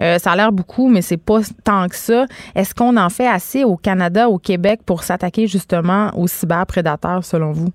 Euh, 0.00 0.18
ça 0.18 0.32
a 0.32 0.36
l'air 0.36 0.52
beaucoup, 0.52 0.88
mais 0.88 1.02
c'est 1.02 1.16
pas 1.16 1.40
tant 1.64 1.88
que 1.88 1.96
ça. 1.96 2.26
Est-ce 2.54 2.74
qu'on 2.74 2.96
en 2.96 3.10
fait 3.10 3.26
assez 3.26 3.64
au 3.64 3.76
Canada, 3.76 4.28
au 4.28 4.38
Québec, 4.38 4.80
pour 4.86 5.02
s'attaquer 5.02 5.46
justement 5.46 6.10
aux 6.16 6.26
cyberprédateurs, 6.26 7.24
selon 7.24 7.52
vous? 7.52 7.72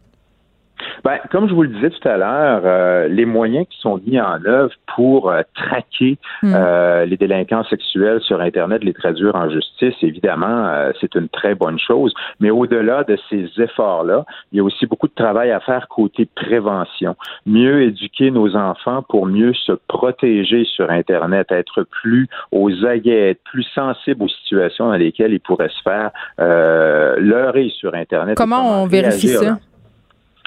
Ben, 1.04 1.18
comme 1.32 1.48
je 1.48 1.54
vous 1.54 1.64
le 1.64 1.70
disais 1.70 1.90
tout 1.90 2.08
à 2.08 2.18
l'heure, 2.18 2.62
euh, 2.66 3.08
les 3.08 3.26
moyens 3.26 3.66
qui 3.70 3.80
sont 3.80 4.00
mis 4.06 4.20
en 4.20 4.44
œuvre 4.46 4.74
pour 4.96 5.30
euh, 5.32 5.42
traquer 5.56 6.18
Mm. 6.42 6.54
euh, 6.56 7.06
les 7.06 7.18
délinquants 7.18 7.64
sexuels 7.66 8.22
sur 8.22 8.40
Internet, 8.40 8.84
les 8.84 8.94
traduire 8.94 9.36
en 9.36 9.50
justice, 9.50 9.96
évidemment, 10.02 10.68
euh, 10.68 10.92
c'est 11.02 11.16
une 11.16 11.28
très 11.28 11.54
bonne 11.56 11.78
chose. 11.80 12.14
Mais 12.40 12.50
au-delà 12.50 13.04
de 13.04 13.18
ces 13.30 13.50
efforts-là, 13.58 14.26
il 14.52 14.58
y 14.58 14.60
a 14.62 14.64
aussi 14.64 14.86
beaucoup 14.86 15.08
de 15.08 15.14
travail 15.14 15.52
à 15.52 15.60
faire 15.60 15.88
côté 15.90 16.28
prévention. 16.36 17.16
Mieux 17.46 17.84
éduquer 17.84 18.32
nos 18.32 18.56
enfants 18.56 19.04
pour 19.10 19.26
mieux 19.26 19.54
se 19.54 19.74
protéger 19.88 20.64
sur 20.66 20.90
Internet, 20.90 21.52
être 21.52 21.84
plus 21.84 22.28
aux 22.52 22.86
aguets, 22.86 23.32
être 23.32 23.44
plus 23.44 23.68
sensibles 23.76 24.24
aux 24.24 24.30
situations 24.30 24.88
dans 24.88 24.96
lesquelles 24.98 25.34
ils 25.34 25.40
pourraient 25.42 25.70
se 25.70 25.82
faire 25.84 26.12
euh, 26.40 27.18
leurrer 27.20 27.70
sur 27.78 27.94
Internet. 27.96 28.34
et 28.34 28.36
Comment 28.36 28.82
on 28.82 28.88
vérifie 28.88 29.28
ça? 29.28 29.58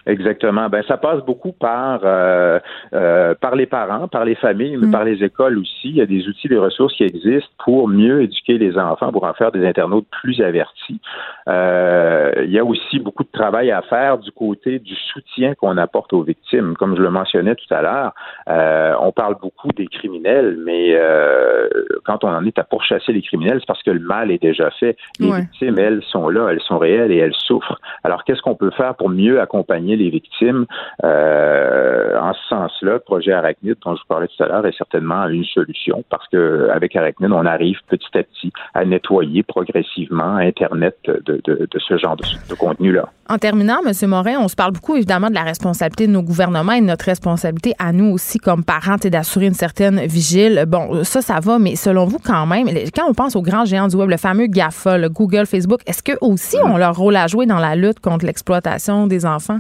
Exactement. 0.07 0.69
Ben 0.69 0.83
ça 0.88 0.97
passe 0.97 1.25
beaucoup 1.25 1.53
par 1.53 2.01
euh, 2.05 2.59
euh, 2.93 3.35
par 3.41 3.55
les 3.55 3.67
parents, 3.67 4.09
par 4.09 4.25
les 4.25 4.35
familles, 4.35 4.77
mais 4.77 4.87
Mm. 4.88 4.91
par 4.93 5.05
les 5.05 5.23
écoles 5.23 5.59
aussi. 5.59 5.88
Il 5.91 5.97
y 5.97 6.01
a 6.01 6.07
des 6.07 6.27
outils, 6.29 6.49
des 6.49 6.59
ressources 6.59 6.95
qui 6.95 7.05
existent 7.05 7.51
pour 7.65 7.88
mieux 7.88 8.23
éduquer 8.23 8.59
les 8.59 8.77
enfants, 8.79 9.12
pour 9.12 9.25
en 9.25 9.33
faire 9.35 9.53
des 9.53 9.65
internautes 9.67 10.07
plus 10.11 10.41
avertis. 10.41 11.01
Euh, 11.49 12.33
il 12.45 12.51
y 12.51 12.59
a 12.59 12.65
aussi 12.65 12.99
beaucoup 12.99 13.25
de 13.25 13.31
travail 13.33 13.71
à 13.71 13.83
faire 13.83 14.19
du 14.19 14.31
côté 14.33 14.79
du 14.79 14.95
soutien 15.12 15.55
qu'on 15.55 15.77
apporte 15.77 16.12
aux 16.12 16.23
victimes. 16.23 16.75
Comme 16.77 16.97
je 16.97 17.03
le 17.03 17.11
mentionnais 17.11 17.55
tout 17.55 17.73
à 17.73 17.83
l'heure, 17.83 18.12
euh, 18.49 18.95
on 19.01 19.12
parle 19.12 19.37
beaucoup 19.41 19.69
des 19.77 19.87
criminels, 19.87 20.59
mais 20.65 20.95
euh, 20.95 21.69
quand 22.05 22.25
on 22.25 22.29
en 22.29 22.45
est 22.45 22.59
à 22.59 22.65
pourchasser 22.65 23.12
les 23.12 23.23
criminels, 23.23 23.59
c'est 23.61 23.67
parce 23.67 23.83
que 23.83 23.91
le 23.91 24.01
mal 24.01 24.31
est 24.31 24.43
déjà 24.43 24.71
fait. 24.71 24.97
Les 25.19 25.31
Ouais. 25.31 25.41
victimes, 25.43 25.79
elles, 25.79 26.03
sont 26.03 26.29
là, 26.29 26.49
elles 26.51 26.61
sont 26.61 26.79
réelles 26.79 27.12
et 27.12 27.19
elles 27.19 27.35
souffrent. 27.35 27.79
Alors, 28.05 28.25
qu'est-ce 28.25 28.43
qu'on 28.43 28.55
peut 28.57 28.71
faire 28.71 28.95
pour 28.95 29.09
mieux 29.09 29.41
accompagner 29.41 29.91
les 29.96 30.11
victimes? 30.11 30.66
Euh, 31.05 32.18
en 32.20 32.33
ce 32.35 32.40
sens-là, 32.48 32.92
le 32.92 32.98
projet 32.98 33.33
Arachnid, 33.33 33.76
dont 33.85 33.94
je 33.94 34.00
vous 34.00 34.07
parlais 34.09 34.28
tout 34.28 34.42
à 34.42 34.46
l'heure, 34.48 34.66
est 34.66 34.76
certainement 34.76 35.26
une 35.28 35.44
solution 35.44 36.05
parce 36.11 36.26
que 36.28 36.68
avec 36.72 36.94
Arachnid, 36.96 37.31
on 37.33 37.46
arrive 37.46 37.76
petit 37.88 38.07
à 38.18 38.22
petit 38.22 38.52
à 38.74 38.85
nettoyer 38.85 39.42
progressivement 39.42 40.37
Internet 40.37 40.96
de, 41.07 41.22
de- 41.44 41.68
de 41.70 41.78
ce 41.78 41.96
genre 41.98 42.16
de, 42.16 42.24
de 42.48 42.55
contenu-là. 42.55 43.09
En 43.28 43.38
terminant, 43.38 43.78
M. 43.87 43.92
Morin, 44.09 44.37
on 44.40 44.48
se 44.48 44.57
parle 44.57 44.72
beaucoup 44.72 44.96
évidemment 44.96 45.28
de 45.28 45.35
la 45.35 45.42
responsabilité 45.42 46.07
de 46.07 46.12
nos 46.12 46.22
gouvernements 46.22 46.72
et 46.72 46.81
de 46.81 46.87
notre 46.87 47.07
responsabilité 47.07 47.72
à 47.78 47.92
nous 47.92 48.12
aussi 48.12 48.38
comme 48.38 48.64
parents 48.64 48.96
et 49.05 49.11
d'assurer 49.11 49.46
une 49.46 49.55
certaine 49.55 50.00
vigile. 50.00 50.64
Bon, 50.68 51.02
ça, 51.05 51.22
ça 51.22 51.40
va, 51.40 51.59
mais 51.59 51.76
selon 51.76 52.05
vous, 52.05 52.18
quand 52.18 52.46
même, 52.46 52.66
quand 52.94 53.09
on 53.09 53.14
pense 53.14 53.37
aux 53.37 53.42
grands 53.42 53.64
géants 53.64 53.88
du 53.88 53.96
web, 53.96 54.11
le 54.11 54.16
fameux 54.16 54.46
GAFA, 54.46 54.98
le 54.98 55.09
Google, 55.09 55.46
Facebook, 55.46 55.81
est-ce 55.87 56.02
qu'eux 56.02 56.18
aussi 56.20 56.57
ont 56.64 56.76
leur 56.76 56.96
rôle 56.96 57.16
à 57.16 57.26
jouer 57.26 57.46
dans 57.46 57.59
la 57.59 57.74
lutte 57.74 58.00
contre 58.00 58.26
l'exploitation 58.26 59.07
des 59.07 59.24
enfants? 59.24 59.59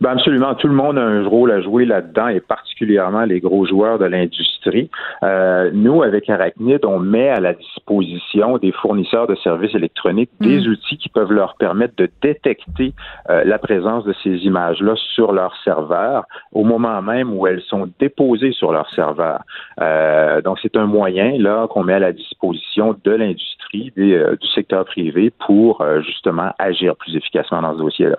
Ben 0.00 0.10
absolument, 0.12 0.54
tout 0.54 0.68
le 0.68 0.74
monde 0.74 0.98
a 0.98 1.02
un 1.02 1.26
rôle 1.26 1.50
à 1.50 1.60
jouer 1.60 1.84
là-dedans 1.84 2.28
et 2.28 2.40
particulièrement 2.40 3.24
les 3.24 3.40
gros 3.40 3.66
joueurs 3.66 3.98
de 3.98 4.06
l'industrie. 4.06 4.90
Euh, 5.22 5.70
nous, 5.72 6.02
avec 6.02 6.28
Arachnid, 6.30 6.84
on 6.84 6.98
met 6.98 7.28
à 7.28 7.40
la 7.40 7.52
disposition 7.52 8.58
des 8.58 8.72
fournisseurs 8.72 9.26
de 9.26 9.34
services 9.36 9.74
électroniques 9.74 10.30
des 10.40 10.66
outils 10.66 10.96
qui 10.96 11.08
peuvent 11.08 11.32
leur 11.32 11.54
permettre 11.56 11.94
de 11.96 12.08
détecter 12.22 12.94
euh, 13.28 13.44
la 13.44 13.58
présence 13.58 14.04
de 14.04 14.14
ces 14.22 14.30
images-là 14.30 14.94
sur 15.14 15.32
leur 15.32 15.54
serveur 15.64 16.24
au 16.52 16.64
moment 16.64 17.02
même 17.02 17.32
où 17.34 17.46
elles 17.46 17.62
sont 17.62 17.88
déposées 17.98 18.52
sur 18.52 18.72
leur 18.72 18.88
serveur. 18.94 19.42
Euh, 19.80 20.40
donc, 20.40 20.58
c'est 20.62 20.76
un 20.76 20.86
moyen 20.86 21.32
là 21.38 21.66
qu'on 21.68 21.84
met 21.84 21.94
à 21.94 21.98
la 21.98 22.12
disposition 22.12 22.96
de 23.04 23.10
l'industrie, 23.10 23.92
du 23.96 24.48
secteur 24.54 24.84
privé 24.84 25.32
pour 25.46 25.84
justement 26.04 26.50
agir 26.58 26.96
plus 26.96 27.14
efficacement 27.14 27.62
dans 27.62 27.74
ce 27.74 27.78
dossier-là. 27.78 28.18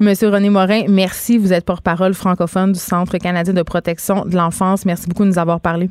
Monsieur 0.00 0.30
René 0.30 0.50
Morin, 0.50 0.71
merci. 0.88 1.38
Vous 1.38 1.52
êtes 1.52 1.64
porte-parole 1.64 2.14
francophone 2.14 2.72
du 2.72 2.78
Centre 2.78 3.18
canadien 3.18 3.54
de 3.54 3.62
protection 3.62 4.24
de 4.24 4.36
l'enfance. 4.36 4.84
Merci 4.84 5.08
beaucoup 5.08 5.24
de 5.24 5.28
nous 5.28 5.38
avoir 5.38 5.60
parlé. 5.60 5.90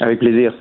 Avec 0.00 0.18
plaisir. 0.18 0.52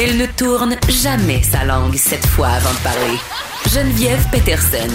Elle 0.00 0.16
ne 0.16 0.26
tourne 0.26 0.76
jamais 0.88 1.42
sa 1.42 1.64
langue 1.64 1.96
cette 1.96 2.24
fois 2.24 2.46
avant 2.48 2.70
de 2.70 2.82
parler. 2.84 3.18
Geneviève 3.66 4.24
Peterson, 4.30 4.94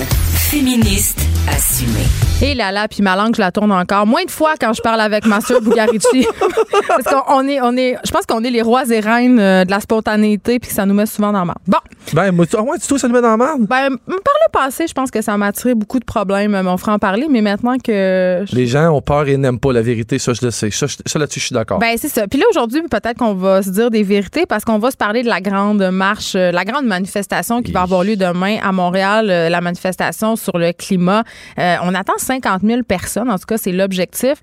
féministe 0.57 1.17
assumée. 1.51 2.05
Et 2.41 2.53
là 2.55 2.71
là, 2.71 2.87
puis 2.87 3.01
ma 3.01 3.15
langue, 3.15 3.35
je 3.35 3.41
la 3.41 3.51
tourne 3.51 3.71
encore 3.71 4.05
moins 4.05 4.23
de 4.25 4.29
fois 4.31 4.53
quand 4.59 4.73
je 4.73 4.81
parle 4.81 4.99
avec 5.01 5.25
Mathieu 5.25 5.59
Bugarici. 5.61 6.27
Parce 6.87 7.03
qu'on 7.05 7.47
est, 7.47 7.61
on 7.61 7.75
est, 7.77 7.95
je 8.05 8.11
pense 8.11 8.25
qu'on 8.25 8.43
est 8.43 8.49
les 8.51 8.61
rois 8.61 8.83
et 8.91 8.99
reines 8.99 9.39
euh, 9.39 9.63
de 9.65 9.71
la 9.71 9.79
spontanéité, 9.79 10.59
puis 10.59 10.69
que 10.69 10.75
ça 10.75 10.85
nous 10.85 10.93
met 10.93 11.05
souvent 11.05 11.31
dans 11.31 11.39
la 11.39 11.45
merde. 11.45 11.57
Bon, 11.67 11.77
Ben, 12.13 12.31
moi, 12.33 12.45
tu- 12.45 12.57
ouais, 12.57 12.77
tu 12.79 12.85
trouves 12.87 12.97
que 12.97 13.01
ça 13.01 13.07
nous 13.07 13.13
met 13.13 13.21
dans 13.21 13.29
la 13.29 13.37
merde? 13.37 13.61
ben, 13.61 13.89
par 14.07 14.17
le 14.45 14.51
passé, 14.51 14.87
je 14.87 14.93
pense 14.93 15.09
que 15.09 15.21
ça 15.21 15.37
m'a 15.37 15.47
attiré 15.47 15.73
beaucoup 15.73 15.99
de 15.99 16.05
problèmes, 16.05 16.53
euh, 16.53 16.63
mais 16.63 16.69
on 16.69 16.77
fera 16.77 16.93
en 16.93 16.99
parler, 16.99 17.27
mais 17.29 17.41
maintenant 17.41 17.77
que. 17.77 18.43
je- 18.47 18.55
Les 18.55 18.67
gens 18.67 18.89
ont 18.89 19.01
peur 19.01 19.27
et 19.29 19.37
n'aiment 19.37 19.59
pas 19.59 19.71
la 19.71 19.81
vérité, 19.81 20.19
ça, 20.19 20.33
je 20.33 20.43
le 20.45 20.51
sais. 20.51 20.69
Ça, 20.71 20.85
là-dessus, 21.19 21.39
je 21.39 21.45
suis 21.45 21.53
d'accord. 21.53 21.79
Ben, 21.79 21.95
c'est 21.97 22.09
ça. 22.09 22.27
Puis 22.27 22.39
là, 22.39 22.45
aujourd'hui, 22.49 22.81
peut-être 22.91 23.17
qu'on 23.17 23.35
va 23.35 23.61
se 23.63 23.69
dire 23.69 23.89
des 23.89 24.03
vérités 24.03 24.45
parce 24.45 24.65
qu'on 24.65 24.79
va 24.79 24.91
se 24.91 24.97
parler 24.97 25.23
de 25.23 25.29
la 25.29 25.39
grande 25.39 25.81
marche, 25.91 26.33
euh, 26.35 26.51
la 26.51 26.65
grande 26.65 26.85
manifestation 26.85 27.61
qui 27.61 27.71
va 27.71 27.83
avoir 27.83 28.03
lieu 28.03 28.17
demain 28.17 28.57
à 28.61 28.71
Montréal, 28.73 29.27
la 29.27 29.61
manifestation 29.61 30.35
sur 30.43 30.57
le 30.57 30.71
climat. 30.73 31.23
Euh, 31.57 31.75
on 31.83 31.93
attend 31.95 32.13
50 32.17 32.61
000 32.63 32.83
personnes. 32.83 33.29
En 33.29 33.37
tout 33.37 33.45
cas, 33.47 33.57
c'est 33.57 33.71
l'objectif. 33.71 34.35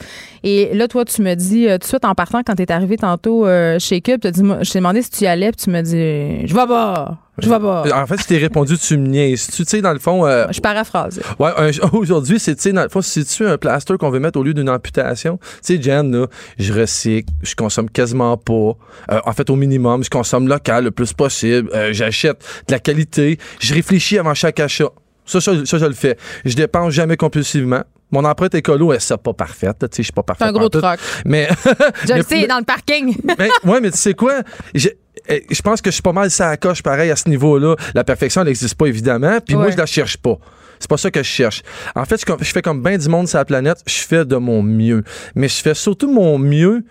Et 0.42 0.70
là, 0.74 0.88
toi, 0.88 1.04
tu 1.04 1.22
me 1.22 1.34
dis, 1.34 1.68
euh, 1.68 1.74
tout 1.74 1.80
de 1.80 1.84
suite 1.84 2.04
en 2.04 2.14
partant, 2.14 2.42
quand 2.42 2.54
tu 2.54 2.62
es 2.62 2.72
arrivé 2.72 2.96
tantôt 2.96 3.46
euh, 3.46 3.78
chez 3.78 4.00
Cube, 4.00 4.20
dit, 4.26 4.42
je 4.62 4.70
t'ai 4.70 4.78
demandé 4.78 5.02
si 5.02 5.10
tu 5.10 5.24
y 5.24 5.26
allais, 5.26 5.52
puis 5.52 5.64
tu 5.64 5.70
me 5.70 5.82
dis, 5.82 6.46
je 6.46 6.54
vais 6.54 6.66
pas. 6.66 7.18
Je 7.42 7.48
vais 7.48 7.58
pas. 7.58 7.84
En 7.94 8.06
fait, 8.06 8.18
si 8.18 8.26
t'es 8.26 8.38
répondu, 8.38 8.76
tu 8.78 8.98
me 8.98 9.06
niaises. 9.06 9.48
Tu 9.48 9.64
sais, 9.64 9.80
dans 9.80 9.92
le 9.92 9.98
fond, 9.98 10.26
euh, 10.26 10.46
Je 10.50 10.60
paraphrase. 10.60 11.20
ouais, 11.38 11.50
aujourd'hui, 11.92 12.38
c'est, 12.38 12.54
tu 12.54 12.62
sais, 12.62 12.72
dans 12.72 12.82
le 12.82 12.88
fond, 12.88 13.00
c'est-tu 13.00 13.46
un 13.46 13.56
plaster 13.56 13.96
qu'on 13.98 14.10
veut 14.10 14.20
mettre 14.20 14.38
au 14.38 14.42
lieu 14.42 14.54
d'une 14.54 14.68
amputation? 14.68 15.38
Tu 15.64 15.76
sais, 15.76 15.82
Jen, 15.82 16.10
là, 16.14 16.26
je 16.58 16.72
recycle, 16.72 17.32
je 17.42 17.54
consomme 17.54 17.88
quasiment 17.88 18.36
pas. 18.36 18.76
Euh, 19.10 19.20
en 19.24 19.32
fait, 19.32 19.48
au 19.50 19.56
minimum, 19.56 20.04
je 20.04 20.10
consomme 20.10 20.48
local 20.48 20.84
le 20.84 20.90
plus 20.90 21.12
possible. 21.12 21.70
Euh, 21.74 21.92
j'achète 21.92 22.44
de 22.68 22.72
la 22.72 22.78
qualité. 22.78 23.38
Je 23.60 23.74
réfléchis 23.74 24.18
avant 24.18 24.34
chaque 24.34 24.60
achat. 24.60 24.90
Ça, 25.30 25.40
ça, 25.40 25.52
ça, 25.64 25.78
je 25.78 25.84
le 25.84 25.92
fais. 25.94 26.16
Je 26.44 26.54
dépense 26.54 26.92
jamais 26.92 27.16
compulsivement. 27.16 27.82
Mon 28.10 28.24
empreinte 28.24 28.54
écolo, 28.56 28.92
elle, 28.92 29.00
c'est 29.00 29.16
pas 29.16 29.32
parfaite. 29.32 29.76
Tu 29.80 29.86
sais, 29.86 29.88
je 29.98 30.02
suis 30.02 30.12
pas 30.12 30.24
parfait. 30.24 30.44
C'est 30.44 30.50
un 30.50 30.52
gros 30.52 30.68
troc. 30.68 30.98
Mais, 31.24 31.48
Je 32.06 32.12
mais- 32.12 32.18
le 32.18 32.22
sais, 32.24 32.46
dans 32.48 32.58
le 32.58 32.64
parking. 32.64 33.16
ben, 33.38 33.48
ouais, 33.64 33.80
mais 33.80 33.90
tu 33.92 33.98
sais 33.98 34.14
quoi? 34.14 34.40
J'ai- 34.74 34.98
eh, 35.28 35.46
Je 35.48 35.62
pense 35.62 35.80
que 35.80 35.90
je 35.90 35.94
suis 35.94 36.02
pas 36.02 36.12
mal 36.12 36.30
ça 36.30 36.48
à 36.48 36.56
coche 36.56 36.82
pareil 36.82 37.10
à 37.12 37.16
ce 37.16 37.28
niveau-là. 37.28 37.76
La 37.94 38.02
perfection, 38.02 38.40
elle 38.40 38.48
n'existe 38.48 38.74
pas, 38.74 38.86
évidemment. 38.86 39.38
Puis 39.46 39.54
moi, 39.54 39.70
je 39.70 39.76
la 39.76 39.86
cherche 39.86 40.16
pas. 40.16 40.38
C'est 40.80 40.88
pas 40.88 40.96
ça 40.96 41.10
que 41.10 41.22
je 41.22 41.28
cherche. 41.28 41.62
En 41.94 42.04
fait, 42.06 42.20
je, 42.26 42.44
je 42.44 42.50
fais 42.52 42.62
comme 42.62 42.82
bien 42.82 42.96
du 42.98 43.08
monde 43.08 43.28
sur 43.28 43.38
la 43.38 43.44
planète. 43.44 43.78
Je 43.86 43.98
fais 43.98 44.24
de 44.24 44.36
mon 44.36 44.62
mieux. 44.62 45.04
Mais 45.36 45.46
je 45.46 45.60
fais 45.60 45.74
surtout 45.74 46.10
mon 46.12 46.38
mieux 46.38 46.82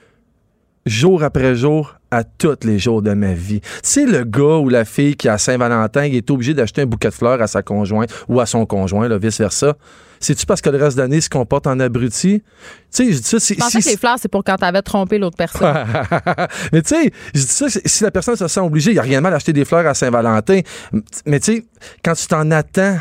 jour 0.89 1.23
après 1.23 1.55
jour 1.55 1.95
à 2.11 2.23
tous 2.23 2.57
les 2.63 2.79
jours 2.79 3.01
de 3.01 3.13
ma 3.13 3.33
vie. 3.33 3.61
Tu 3.61 3.67
sais, 3.83 4.05
le 4.05 4.23
gars 4.23 4.57
ou 4.57 4.67
la 4.69 4.83
fille 4.83 5.15
qui, 5.15 5.29
à 5.29 5.37
Saint-Valentin, 5.37 6.03
est 6.03 6.29
obligé 6.31 6.53
d'acheter 6.53 6.81
un 6.81 6.85
bouquet 6.85 7.09
de 7.09 7.13
fleurs 7.13 7.41
à 7.41 7.47
sa 7.47 7.61
conjointe 7.61 8.09
ou 8.27 8.39
à 8.39 8.45
son 8.45 8.65
conjoint, 8.65 9.07
là, 9.07 9.17
vice-versa. 9.17 9.75
C'est-tu 10.19 10.45
parce 10.45 10.59
que 10.61 10.69
le 10.69 10.77
reste 10.77 10.97
de 10.97 11.01
l'année, 11.03 11.21
se 11.21 11.29
comporte 11.29 11.65
en 11.67 11.79
abruti? 11.79 12.41
Tu 12.41 12.43
sais, 12.89 13.05
je 13.13 13.17
dis 13.19 13.23
ça, 13.23 13.39
c'est... 13.39 13.53
Je 13.53 13.59
pensais 13.59 13.79
si- 13.79 13.85
que 13.87 13.91
les 13.91 13.97
fleurs, 13.97 14.17
c'est 14.19 14.27
pour 14.27 14.43
quand 14.43 14.57
t'avais 14.57 14.81
trompé 14.81 15.17
l'autre 15.17 15.37
personne. 15.37 15.73
mais 16.73 16.81
tu 16.81 16.89
sais, 16.95 17.11
je 17.33 17.39
dis 17.41 17.47
ça, 17.47 17.69
c'est- 17.69 17.87
si 17.87 18.03
la 18.03 18.11
personne 18.11 18.35
se 18.35 18.47
sent 18.47 18.59
obligée, 18.59 18.91
il 18.91 18.95
n'y 18.95 18.99
a 18.99 19.03
rien 19.03 19.19
de 19.19 19.23
mal 19.23 19.31
d'acheter 19.31 19.53
des 19.53 19.63
fleurs 19.63 19.85
à 19.87 19.93
Saint-Valentin. 19.93 20.59
Mais 21.25 21.39
tu 21.39 21.53
sais, 21.55 21.65
quand 22.03 22.13
tu 22.15 22.27
t'en 22.27 22.49
attends, 22.51 22.97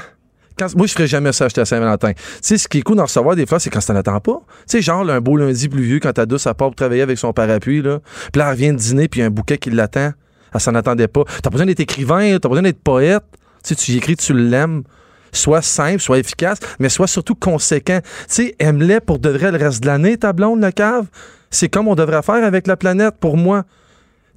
moi, 0.76 0.86
je 0.86 0.92
ferais 0.92 1.06
jamais 1.06 1.32
ça 1.32 1.46
acheter 1.46 1.60
à 1.60 1.64
Saint-Valentin. 1.64 2.12
Tu 2.12 2.22
sais, 2.42 2.58
ce 2.58 2.68
qui 2.68 2.78
est 2.78 2.82
cool 2.82 2.96
d'en 2.96 3.04
recevoir 3.04 3.36
des 3.36 3.46
fleurs, 3.46 3.60
c'est 3.60 3.70
quand 3.70 3.80
ça 3.80 3.92
n'attend 3.92 4.20
pas. 4.20 4.40
Tu 4.60 4.64
sais, 4.66 4.82
genre, 4.82 5.04
là, 5.04 5.14
un 5.14 5.20
beau 5.20 5.36
lundi 5.36 5.68
pluvieux, 5.68 6.00
quand 6.00 6.12
ta 6.12 6.26
douce, 6.26 6.46
elle 6.46 6.54
part 6.54 6.68
pour 6.68 6.76
travailler 6.76 7.02
avec 7.02 7.18
son 7.18 7.32
parapluie, 7.32 7.82
là. 7.82 8.00
Puis 8.32 8.40
là, 8.40 8.50
elle 8.50 8.56
vient 8.56 8.72
de 8.72 8.78
dîner, 8.78 9.08
puis 9.08 9.22
un 9.22 9.30
bouquet 9.30 9.58
qui 9.58 9.70
l'attend. 9.70 10.12
Elle 10.54 10.60
s'en 10.60 10.74
attendait 10.74 11.08
pas. 11.08 11.24
T'as 11.42 11.50
besoin 11.50 11.66
d'être 11.66 11.80
écrivain, 11.80 12.32
t'as 12.32 12.40
pas 12.40 12.48
besoin 12.48 12.62
d'être 12.62 12.82
poète. 12.82 13.24
Tu 13.64 13.76
tu 13.76 13.92
écris, 13.92 14.16
tu 14.16 14.32
l'aimes. 14.32 14.82
Sois 15.30 15.60
simple, 15.60 16.00
sois 16.00 16.18
efficace, 16.18 16.58
mais 16.78 16.88
sois 16.88 17.06
surtout 17.06 17.34
conséquent. 17.34 18.00
Tu 18.02 18.08
sais, 18.28 18.56
aime-les 18.58 19.00
pour 19.00 19.18
de 19.18 19.28
vrai 19.28 19.52
le 19.52 19.58
reste 19.58 19.82
de 19.82 19.86
l'année, 19.86 20.16
ta 20.16 20.32
blonde, 20.32 20.62
le 20.62 20.70
cave. 20.70 21.06
C'est 21.50 21.68
comme 21.68 21.86
on 21.86 21.94
devrait 21.94 22.22
faire 22.22 22.42
avec 22.44 22.66
la 22.66 22.76
planète, 22.76 23.16
pour 23.20 23.36
moi. 23.36 23.64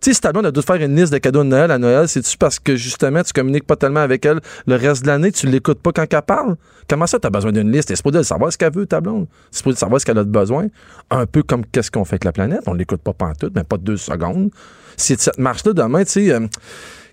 Tu 0.01 0.09
sais, 0.09 0.13
si 0.15 0.21
ta 0.21 0.31
blonde 0.31 0.47
a 0.47 0.51
dû 0.51 0.63
faire 0.63 0.77
une 0.77 0.95
liste 0.95 1.13
de 1.13 1.19
cadeaux 1.19 1.43
de 1.43 1.49
Noël 1.49 1.69
à 1.69 1.77
Noël, 1.77 2.07
c'est-tu 2.07 2.35
parce 2.35 2.57
que 2.57 2.75
justement 2.75 3.21
tu 3.21 3.33
communiques 3.33 3.67
pas 3.67 3.75
tellement 3.75 3.99
avec 3.99 4.25
elle 4.25 4.39
le 4.65 4.75
reste 4.75 5.03
de 5.03 5.07
l'année, 5.07 5.31
tu 5.31 5.45
l'écoutes 5.45 5.79
pas 5.79 5.91
quand 5.91 6.11
elle 6.11 6.21
parle? 6.23 6.55
Comment 6.89 7.05
ça, 7.05 7.19
t'as 7.19 7.29
besoin 7.29 7.51
d'une 7.51 7.71
liste? 7.71 7.89
T'es 7.89 7.95
supposé 7.95 8.23
savoir 8.23 8.51
ce 8.51 8.57
qu'elle 8.57 8.73
veut, 8.73 8.87
ta 8.87 8.99
blonde. 8.99 9.27
T'es 9.51 9.57
supposé 9.57 9.77
savoir 9.77 10.01
ce 10.01 10.05
qu'elle 10.07 10.17
a 10.17 10.23
de 10.23 10.31
besoin. 10.31 10.69
Un 11.11 11.27
peu 11.27 11.43
comme 11.43 11.63
qu'est-ce 11.67 11.91
qu'on 11.91 12.03
fait 12.03 12.15
avec 12.15 12.23
la 12.23 12.31
planète. 12.31 12.61
On 12.65 12.73
l'écoute 12.73 13.03
pas 13.03 13.13
pantoute, 13.13 13.53
mais 13.55 13.63
pas 13.63 13.77
deux 13.77 13.97
secondes. 13.97 14.49
C'est 14.97 15.17
de 15.17 15.21
cette 15.21 15.37
marche-là 15.37 15.73
demain, 15.73 16.03
tu 16.03 16.11
sais, 16.13 16.31
euh, 16.31 16.47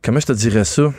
comment 0.02 0.20
je 0.20 0.26
te 0.26 0.32
dirais 0.32 0.64
ça? 0.64 0.90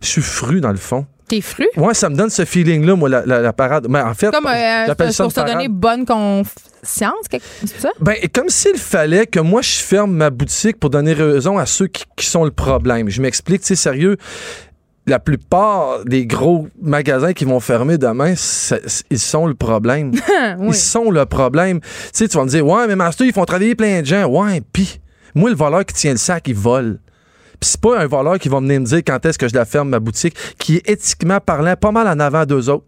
Je 0.00 0.06
suis 0.06 0.22
fru 0.22 0.60
dans 0.60 0.70
le 0.70 0.76
fond. 0.76 1.06
T'es 1.28 1.40
fru? 1.40 1.66
Ouais, 1.76 1.94
ça 1.94 2.10
me 2.10 2.16
donne 2.16 2.28
ce 2.30 2.44
feeling-là, 2.44 2.96
moi, 2.96 3.08
la, 3.08 3.24
la- 3.24 3.40
la 3.40 3.52
parade. 3.54 3.86
Mais 3.88 4.00
en 4.00 4.12
fait, 4.12 4.30
Comme 4.30 4.46
euh, 4.46 4.86
j'appelle 4.86 5.12
ça 5.12 5.24
pour 5.24 5.32
se 5.32 5.40
donner 5.40 5.68
bonne 5.68 6.04
conscience, 6.04 7.28
quelque- 7.30 7.44
c'est 7.64 7.80
ça? 7.80 7.88
Ben, 8.00 8.14
comme 8.32 8.48
s'il 8.50 8.76
fallait 8.76 9.26
que 9.26 9.40
moi, 9.40 9.62
je 9.62 9.70
ferme 9.76 10.12
ma 10.12 10.28
boutique 10.30 10.78
pour 10.78 10.90
donner 10.90 11.14
raison 11.14 11.56
à 11.58 11.64
ceux 11.66 11.86
qui, 11.86 12.04
qui 12.16 12.26
sont 12.26 12.44
le 12.44 12.50
problème. 12.50 13.08
Je 13.08 13.22
m'explique, 13.22 13.62
tu 13.62 13.68
sais, 13.68 13.76
sérieux. 13.76 14.16
La 15.06 15.18
plupart 15.18 16.04
des 16.06 16.26
gros 16.26 16.68
magasins 16.80 17.34
qui 17.34 17.44
vont 17.44 17.60
fermer 17.60 17.98
demain, 17.98 18.34
ils 19.10 19.18
sont 19.18 19.46
le 19.46 19.54
problème. 19.54 20.12
oui. 20.58 20.68
Ils 20.68 20.74
sont 20.74 21.10
le 21.10 21.26
problème. 21.26 21.80
Tu 21.80 21.88
sais, 22.14 22.28
tu 22.28 22.36
vas 22.38 22.44
me 22.44 22.48
dire, 22.48 22.66
ouais, 22.66 22.86
mais 22.86 22.96
Master, 22.96 23.26
ils 23.26 23.32
font 23.32 23.44
travailler 23.44 23.74
plein 23.74 24.00
de 24.00 24.06
gens. 24.06 24.24
Ouais, 24.26 24.62
pis, 24.72 25.00
moi, 25.34 25.50
le 25.50 25.56
voleur 25.56 25.84
qui 25.84 25.94
tient 25.94 26.12
le 26.12 26.16
sac, 26.16 26.48
il 26.48 26.54
vole. 26.54 27.00
C'est 27.64 27.80
pas 27.80 27.98
un 27.98 28.06
voleur 28.06 28.38
qui 28.38 28.48
va 28.48 28.58
venir 28.60 28.80
me 28.80 28.86
dire 28.86 28.98
quand 29.06 29.24
est-ce 29.26 29.38
que 29.38 29.48
je 29.48 29.54
la 29.54 29.64
ferme, 29.64 29.88
ma 29.88 30.00
boutique, 30.00 30.34
qui 30.58 30.76
est 30.76 30.88
éthiquement 30.88 31.38
parlant 31.40 31.74
pas 31.76 31.90
mal 31.90 32.06
en 32.06 32.20
avant 32.20 32.44
d'eux 32.44 32.68
autres. 32.70 32.84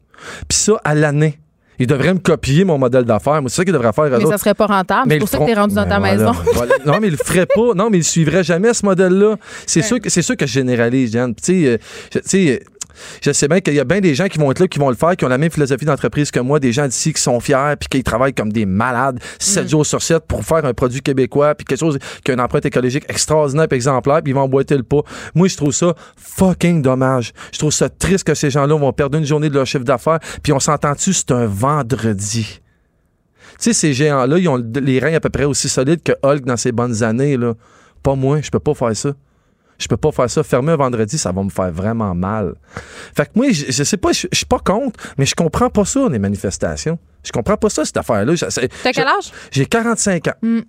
Puis 0.48 0.58
ça, 0.58 0.74
à 0.84 0.94
l'année. 0.94 1.38
Il 1.78 1.86
devrait 1.86 2.14
me 2.14 2.18
copier 2.18 2.64
mon 2.64 2.78
modèle 2.78 3.04
d'affaires. 3.04 3.42
Moi, 3.42 3.50
c'est 3.50 3.56
ça 3.56 3.64
qu'il 3.64 3.72
devrait 3.74 3.92
faire. 3.92 4.06
Mais 4.08 4.24
ça 4.24 4.38
serait 4.38 4.54
pas 4.54 4.64
rentable. 4.66 5.10
C'est 5.10 5.16
ils 5.16 5.18
pour 5.18 5.28
ça 5.28 5.38
que 5.38 5.44
t'es 5.44 5.52
rendu 5.54 5.74
dans 5.74 5.82
Ben 5.82 5.88
ta 5.90 5.98
voilà, 5.98 6.16
maison. 6.16 6.32
voilà. 6.54 6.74
Non, 6.86 6.98
mais 7.00 7.08
il 7.08 7.10
le 7.10 7.16
ferait 7.18 7.44
pas. 7.44 7.74
Non, 7.74 7.90
mais 7.90 7.98
il 7.98 8.04
suivrait 8.04 8.44
jamais 8.44 8.72
ce 8.72 8.86
modèle-là. 8.86 9.36
C'est 9.66 9.82
sûr 9.82 10.00
que 10.00 10.08
c'est 10.08 10.22
sûr 10.22 10.36
que 10.38 10.46
je 10.46 10.52
généralise, 10.52 11.12
Jeanne. 11.12 11.34
Puis, 11.34 11.66
Tu 12.10 12.20
sais, 12.24 12.50
euh, 12.50 12.58
je- 13.22 13.32
sais, 13.32 13.48
bien 13.48 13.60
qu'il 13.60 13.74
y 13.74 13.80
a 13.80 13.84
bien 13.84 14.00
des 14.00 14.14
gens 14.14 14.26
qui 14.28 14.38
vont 14.38 14.50
être 14.50 14.60
là, 14.60 14.68
qui 14.68 14.78
vont 14.78 14.88
le 14.90 14.96
faire, 14.96 15.16
qui 15.16 15.24
ont 15.24 15.28
la 15.28 15.38
même 15.38 15.50
philosophie 15.50 15.84
d'entreprise 15.84 16.30
que 16.30 16.40
moi, 16.40 16.60
des 16.60 16.72
gens 16.72 16.86
d'ici 16.86 17.12
qui 17.12 17.20
sont 17.20 17.38
fiers, 17.40 17.74
puis 17.78 17.88
qui 17.88 18.02
travaillent 18.02 18.34
comme 18.34 18.52
des 18.52 18.66
malades, 18.66 19.18
7 19.38 19.68
jours 19.68 19.84
sur 19.86 20.02
7 20.02 20.24
pour 20.26 20.44
faire 20.44 20.64
un 20.64 20.74
produit 20.74 21.00
québécois, 21.02 21.54
puis 21.54 21.64
quelque 21.64 21.80
chose 21.80 21.98
qui 22.24 22.30
a 22.30 22.34
une 22.34 22.40
empreinte 22.40 22.66
écologique 22.66 23.04
extraordinaire, 23.08 23.68
puis 23.68 23.76
exemplaire, 23.76 24.22
puis 24.22 24.32
ils 24.32 24.34
vont 24.34 24.42
emboîter 24.42 24.76
le 24.76 24.82
pas. 24.82 25.00
Moi, 25.34 25.48
je 25.48 25.56
trouve 25.56 25.72
ça 25.72 25.94
fucking 26.16 26.82
dommage. 26.82 27.32
Je 27.52 27.58
trouve 27.58 27.72
ça 27.72 27.88
triste 27.88 28.24
que 28.24 28.34
ces 28.34 28.50
gens-là 28.50 28.76
vont 28.76 28.92
perdre 28.92 29.18
une 29.18 29.24
journée 29.26 29.48
de 29.48 29.54
leur 29.54 29.66
chiffre 29.66 29.84
d'affaires, 29.84 30.18
puis 30.42 30.52
on 30.52 30.60
s'entend-tu, 30.60 31.12
c'est 31.12 31.30
un 31.32 31.46
vendredi? 31.46 32.60
Tu 33.58 33.64
sais, 33.64 33.72
ces 33.72 33.92
géants-là, 33.94 34.38
ils 34.38 34.48
ont 34.48 34.62
les 34.74 34.98
reins 34.98 35.14
à 35.14 35.20
peu 35.20 35.30
près 35.30 35.44
aussi 35.44 35.68
solides 35.68 36.02
que 36.02 36.12
Hulk 36.22 36.44
dans 36.44 36.58
ses 36.58 36.72
bonnes 36.72 37.02
années. 37.02 37.36
Là. 37.38 37.54
Pas 38.02 38.14
moi, 38.14 38.40
je 38.42 38.50
peux 38.50 38.58
pas 38.60 38.74
faire 38.74 38.94
ça. 38.94 39.12
Je 39.78 39.88
peux 39.88 39.96
pas 39.96 40.12
faire 40.12 40.30
ça. 40.30 40.42
Fermer 40.42 40.72
un 40.72 40.76
vendredi, 40.76 41.18
ça 41.18 41.32
va 41.32 41.42
me 41.42 41.50
faire 41.50 41.70
vraiment 41.70 42.14
mal. 42.14 42.54
Fait 43.14 43.26
que 43.26 43.30
moi, 43.34 43.50
je, 43.50 43.66
je 43.70 43.84
sais 43.84 43.96
pas, 43.96 44.12
je, 44.12 44.26
je 44.32 44.36
suis 44.36 44.46
pas 44.46 44.58
contre, 44.58 44.98
mais 45.18 45.26
je 45.26 45.34
comprends 45.34 45.70
pas 45.70 45.84
ça, 45.84 46.08
les 46.10 46.18
manifestations. 46.18 46.98
Je 47.24 47.32
comprends 47.32 47.56
pas 47.56 47.68
ça, 47.70 47.84
cette 47.84 47.96
affaire-là. 47.96 48.34
T'as 48.36 48.92
quel 48.92 49.06
âge? 49.06 49.32
J'ai 49.50 49.66
45 49.66 50.28
ans. 50.28 50.32
Mm, 50.42 50.60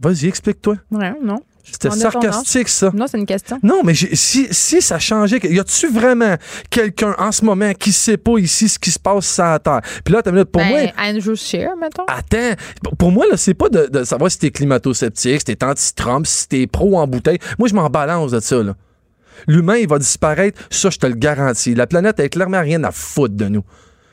Vas-y, 0.00 0.26
explique-toi. 0.26 0.76
Ouais, 0.90 1.12
non. 1.22 1.40
C'était 1.62 1.90
sarcastique, 1.90 2.68
ça. 2.68 2.90
Non, 2.92 3.06
c'est 3.06 3.18
une 3.18 3.26
question. 3.26 3.58
Non, 3.62 3.82
mais 3.84 3.94
si, 3.94 4.48
si 4.50 4.82
ça 4.82 4.98
changeait, 4.98 5.38
y 5.44 5.60
a-tu 5.60 5.88
vraiment 5.88 6.36
quelqu'un 6.70 7.14
en 7.18 7.30
ce 7.30 7.44
moment 7.44 7.72
qui 7.72 7.92
sait 7.92 8.16
pas 8.16 8.38
ici 8.38 8.68
ce 8.68 8.78
qui 8.78 8.90
se 8.90 8.98
passe 8.98 9.26
sur 9.26 9.44
la 9.44 9.58
Terre? 9.58 9.80
Puis 10.04 10.12
là, 10.12 10.22
t'as 10.22 10.32
minute, 10.32 10.50
pour 10.50 10.60
ben, 10.60 10.68
moi, 10.68 10.80
Andrew 10.98 11.34
Scheer, 11.36 11.76
mettons. 11.80 12.04
Attends, 12.08 12.56
pour 12.98 13.12
moi, 13.12 13.26
là, 13.30 13.36
c'est 13.36 13.54
pas 13.54 13.68
de, 13.68 13.86
de 13.86 14.04
savoir 14.04 14.30
si 14.30 14.38
t'es 14.38 14.50
climato-sceptique, 14.50 15.40
si 15.40 15.44
t'es 15.44 15.64
anti-Trump, 15.64 16.26
si 16.26 16.48
t'es 16.48 16.66
pro 16.66 16.98
en 16.98 17.06
bouteille. 17.06 17.38
Moi, 17.58 17.68
je 17.68 17.74
m'en 17.74 17.88
balance 17.88 18.32
de 18.32 18.40
ça, 18.40 18.62
là. 18.62 18.74
L'humain, 19.46 19.76
il 19.76 19.88
va 19.88 19.98
disparaître, 19.98 20.60
ça, 20.70 20.90
je 20.90 20.98
te 20.98 21.06
le 21.06 21.14
garantis. 21.14 21.74
La 21.74 21.86
planète 21.86 22.20
a 22.20 22.28
clairement 22.28 22.60
rien 22.60 22.82
à 22.84 22.90
foutre 22.90 23.34
de 23.34 23.46
nous. 23.46 23.64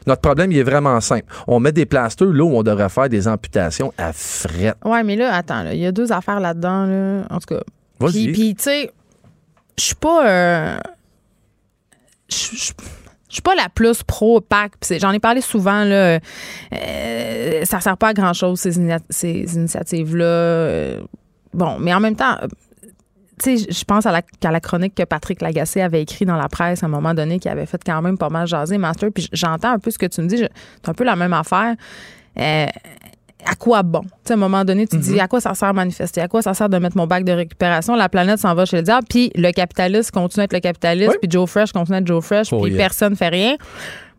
Notre 0.07 0.21
problème, 0.21 0.51
il 0.51 0.57
est 0.57 0.63
vraiment 0.63 0.99
simple. 1.01 1.25
On 1.47 1.59
met 1.59 1.71
des 1.71 1.85
plasteurs 1.85 2.31
là 2.31 2.43
où 2.43 2.55
on 2.55 2.63
devrait 2.63 2.89
faire 2.89 3.09
des 3.09 3.27
amputations 3.27 3.93
à 3.97 4.13
fret. 4.13 4.73
Ouais, 4.85 5.03
mais 5.03 5.15
là, 5.15 5.33
attends, 5.35 5.63
là, 5.63 5.73
il 5.73 5.79
y 5.79 5.85
a 5.85 5.91
deux 5.91 6.11
affaires 6.11 6.39
là-dedans, 6.39 6.85
là. 6.85 7.23
En 7.29 7.39
tout 7.39 7.53
cas. 7.55 7.61
Vas-y. 7.99 8.31
Puis, 8.31 8.55
tu 8.55 8.63
sais, 8.63 8.91
je 9.77 9.83
suis 9.83 9.95
pas. 9.95 10.27
euh, 10.27 10.77
Je 12.29 12.35
suis 13.35 13.41
pas 13.43 13.55
la 13.55 13.69
plus 13.69 14.01
pro 14.03 14.41
PAC. 14.41 14.71
Puis 14.71 14.79
c'est- 14.87 14.99
J'en 14.99 15.11
ai 15.11 15.19
parlé 15.19 15.41
souvent, 15.41 15.83
là. 15.83 16.19
Euh, 16.73 17.65
ça 17.65 17.79
sert 17.79 17.97
pas 17.97 18.09
à 18.09 18.13
grand-chose, 18.13 18.59
ces, 18.59 18.73
ces 19.09 19.55
initiatives-là. 19.55 20.25
Euh, 20.25 21.01
bon, 21.53 21.77
mais 21.79 21.93
en 21.93 21.99
même 21.99 22.15
temps. 22.15 22.37
Tu 23.41 23.57
sais, 23.57 23.71
je 23.71 23.83
pense 23.85 24.05
à 24.05 24.11
la, 24.11 24.21
à 24.43 24.51
la 24.51 24.59
chronique 24.59 24.95
que 24.95 25.03
Patrick 25.03 25.41
Lagacé 25.41 25.81
avait 25.81 26.01
écrit 26.01 26.25
dans 26.25 26.35
la 26.35 26.49
presse 26.49 26.83
à 26.83 26.87
un 26.87 26.89
moment 26.89 27.13
donné, 27.13 27.39
qui 27.39 27.49
avait 27.49 27.65
fait 27.65 27.81
quand 27.83 28.01
même 28.01 28.17
pas 28.17 28.29
mal 28.29 28.47
jaser 28.47 28.77
Master. 28.77 29.09
Puis 29.13 29.29
j'entends 29.33 29.71
un 29.71 29.79
peu 29.79 29.91
ce 29.91 29.97
que 29.97 30.05
tu 30.05 30.21
me 30.21 30.27
dis. 30.27 30.37
C'est 30.37 30.89
un 30.89 30.93
peu 30.93 31.03
la 31.03 31.15
même 31.15 31.33
affaire. 31.33 31.75
Euh, 32.37 32.67
à 33.45 33.55
quoi 33.55 33.83
bon? 33.83 34.01
Tu 34.01 34.09
sais, 34.25 34.33
à 34.33 34.35
un 34.35 34.39
moment 34.39 34.65
donné, 34.65 34.85
tu 34.85 34.97
te 34.97 35.01
dis 35.01 35.19
à 35.19 35.27
quoi 35.27 35.39
ça 35.39 35.53
sert 35.53 35.69
à 35.69 35.73
manifester? 35.73 36.21
À 36.21 36.27
quoi 36.27 36.41
ça 36.41 36.53
sert 36.53 36.67
de 36.67 36.77
mettre 36.77 36.97
mon 36.97 37.07
bac 37.07 37.23
de 37.23 37.31
récupération? 37.31 37.95
La 37.95 38.09
planète 38.09 38.39
s'en 38.39 38.53
va 38.53 38.65
chez 38.65 38.77
le 38.77 38.83
diable. 38.83 39.07
Puis 39.09 39.31
le 39.35 39.51
capitaliste 39.51 40.11
continue 40.11 40.41
à 40.41 40.45
être 40.45 40.53
le 40.53 40.59
capitaliste. 40.59 41.11
Oui. 41.11 41.17
Puis 41.21 41.31
Joe 41.31 41.49
Fresh 41.49 41.71
continue 41.71 41.97
à 41.97 41.99
être 42.01 42.07
Joe 42.07 42.23
Fresh. 42.23 42.51
Oh, 42.51 42.61
puis 42.61 42.71
yeah. 42.71 42.77
personne 42.77 43.15
fait 43.15 43.29
rien. 43.29 43.55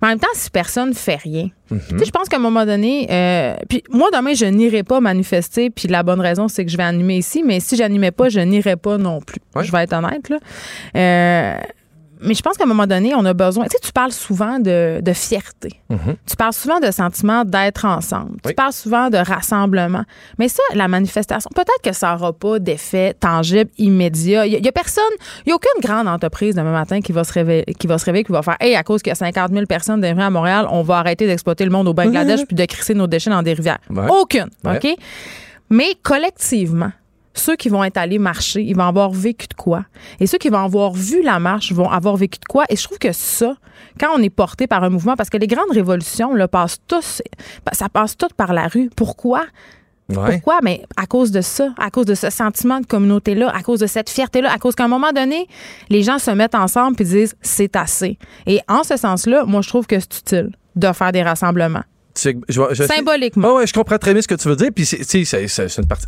Mais 0.00 0.08
en 0.08 0.10
même 0.12 0.18
temps, 0.20 0.28
si 0.34 0.50
personne 0.50 0.94
fait 0.94 1.16
rien, 1.16 1.48
Mhm. 1.70 1.80
tu 1.90 1.98
sais, 1.98 2.04
je 2.06 2.10
pense 2.10 2.28
qu'à 2.28 2.36
un 2.36 2.40
moment 2.40 2.64
donné, 2.66 3.06
euh, 3.10 3.54
puis 3.68 3.82
moi, 3.90 4.08
demain, 4.12 4.34
je 4.34 4.46
n'irai 4.46 4.82
pas 4.82 5.00
manifester. 5.00 5.70
Puis 5.70 5.88
la 5.88 6.02
bonne 6.02 6.20
raison, 6.20 6.48
c'est 6.48 6.64
que 6.64 6.70
je 6.70 6.76
vais 6.76 6.82
animer 6.82 7.18
ici. 7.18 7.42
Mais 7.44 7.60
si 7.60 7.76
j'animais 7.76 8.10
pas, 8.10 8.28
je 8.28 8.40
n'irai 8.40 8.76
pas 8.76 8.98
non 8.98 9.20
plus. 9.20 9.40
Ouais. 9.54 9.62
Je 9.64 9.70
vais 9.70 9.82
être 9.84 9.92
honnête, 9.92 10.28
là. 10.30 10.38
Euh, 10.96 11.60
mais 12.22 12.35
je 12.35 12.42
pense 12.42 12.56
qu'à 12.56 12.64
un 12.64 12.68
moment 12.68 12.87
donné, 12.87 13.14
on 13.14 13.24
a 13.24 13.35
besoin. 13.35 13.64
Tu 13.64 13.70
sais, 13.72 13.78
tu 13.83 13.92
parles 13.92 14.12
souvent 14.12 14.59
de, 14.59 15.00
de 15.00 15.12
fierté. 15.12 15.70
Mhm. 15.88 16.16
Tu 16.26 16.37
parles 16.37 16.52
souvent 16.52 16.80
de 16.80 16.90
sentiment 16.90 17.44
d'être 17.44 17.85
ensemble. 17.85 18.33
Oui. 18.44 18.50
Tu 18.50 18.54
parles 18.54 18.72
souvent 18.72 19.11
de 19.11 19.16
rassemblement. 19.16 20.04
Mais 20.38 20.48
ça, 20.48 20.62
la 20.74 20.88
manifestation, 20.88 21.50
peut-être 21.54 21.83
que 21.83 21.92
ça 21.92 22.12
n'aura 22.12 22.33
pas 22.33 22.59
d'effet 22.59 23.14
tangible, 23.18 23.70
immédiat. 23.78 24.46
Il 24.46 24.61
n'y 24.61 24.68
a, 24.68 24.72
personne, 24.72 25.02
il 25.44 25.48
n'y 25.48 25.52
a 25.52 25.56
aucune 25.56 25.80
grande 25.83 26.09
entreprise 26.09 26.54
demain 26.54 26.72
matin 26.72 27.00
qui 27.00 27.12
va 27.12 27.24
se 27.24 27.33
réveiller, 27.33 27.64
qui 27.78 27.87
va 27.87 27.98
se 27.98 28.04
réveiller, 28.04 28.24
qui 28.24 28.33
va 28.33 28.42
faire 28.42 28.56
Hey, 28.61 28.76
à 28.76 28.83
cause 28.83 29.02
qu'il 29.02 29.11
y 29.11 29.12
a 29.12 29.16
50 29.16 29.52
000 29.52 29.66
personnes 29.66 30.00
dans 30.00 30.20
à 30.20 30.30
Montréal, 30.30 30.66
on 30.70 30.83
va 30.83 30.98
arrêter 30.98 31.26
d'exploiter 31.26 31.64
le 31.64 31.70
monde 31.70 31.88
au 31.88 31.94
Bangladesh 31.94 32.44
puis 32.46 32.56
de 32.56 32.64
crisser 32.64 32.94
nos 32.94 33.06
déchets 33.06 33.30
dans 33.30 33.42
des 33.42 33.54
rivières. 33.54 33.78
Ouais. 33.88 34.06
Aucune. 34.09 34.50
Ouais. 34.64 34.76
OK? 34.76 34.96
Mais 35.70 35.94
collectivement, 36.02 36.90
ceux 37.40 37.57
qui 37.57 37.68
vont 37.68 37.83
être 37.83 37.96
allés 37.96 38.18
marcher, 38.18 38.62
ils 38.62 38.76
vont 38.76 38.85
avoir 38.85 39.11
vécu 39.11 39.46
de 39.48 39.55
quoi? 39.55 39.85
Et 40.20 40.26
ceux 40.26 40.38
qui 40.38 40.50
vont 40.50 40.64
avoir 40.64 40.92
vu 40.92 41.22
la 41.22 41.38
marche 41.38 41.72
vont 41.72 41.90
avoir 41.90 42.16
vécu 42.16 42.38
de 42.38 42.44
quoi? 42.44 42.64
Et 42.68 42.76
je 42.76 42.85
trouve 42.85 42.98
que 42.98 43.12
ça, 43.12 43.57
quand 43.98 44.09
on 44.14 44.22
est 44.22 44.31
porté 44.31 44.66
par 44.66 44.85
un 44.85 44.90
mouvement, 44.90 45.16
parce 45.16 45.31
que 45.31 45.38
les 45.38 45.46
grandes 45.46 45.72
révolutions, 45.72 46.35
là, 46.35 46.46
passent 46.46 46.79
tous, 46.87 47.22
ça 47.72 47.88
passe 47.88 48.16
tout 48.16 48.29
par 48.37 48.53
la 48.53 48.68
rue. 48.68 48.90
Pourquoi? 48.94 49.44
Ouais. 50.11 50.33
Pourquoi? 50.33 50.59
Mais 50.62 50.83
à 50.96 51.07
cause 51.07 51.31
de 51.31 51.40
ça, 51.40 51.72
à 51.79 51.90
cause 51.90 52.07
de 52.07 52.14
ce 52.14 52.31
sentiment 52.31 52.81
de 52.81 52.87
communauté-là, 52.87 53.50
à 53.55 53.62
cause 53.62 53.81
de 53.81 53.87
cette 53.87 54.11
fierté-là, 54.11 54.53
à 54.53 54.59
cause 54.59 54.74
qu'à 54.74 54.85
un 54.85 54.88
moment 54.88 55.12
donné, 55.12 55.46
les 55.88 56.03
gens 56.03 56.18
se 56.18 56.31
mettent 56.31 56.55
ensemble 56.55 56.96
et 57.00 57.05
disent 57.05 57.37
c'est 57.40 57.76
assez. 57.76 58.18
Et 58.46 58.61
en 58.68 58.83
ce 58.83 58.96
sens-là, 58.96 59.44
moi, 59.44 59.62
je 59.62 59.68
trouve 59.68 59.87
que 59.87 59.98
c'est 59.98 60.18
utile 60.18 60.50
de 60.76 60.92
faire 60.92 61.12
des 61.12 61.22
rassemblements. 61.22 61.85
Je 62.22 62.30
je 62.48 62.83
Symboliquement. 62.85 63.48
Ah 63.50 63.54
ouais, 63.54 63.66
je 63.66 63.72
comprends 63.72 63.98
très 63.98 64.12
bien 64.12 64.22
ce 64.22 64.28
que 64.28 64.35
tu 64.35 64.48
veux 64.48 64.56
dire. 64.56 64.70
Puis, 64.74 64.87
tu 64.87 65.24
sais, 65.24 65.46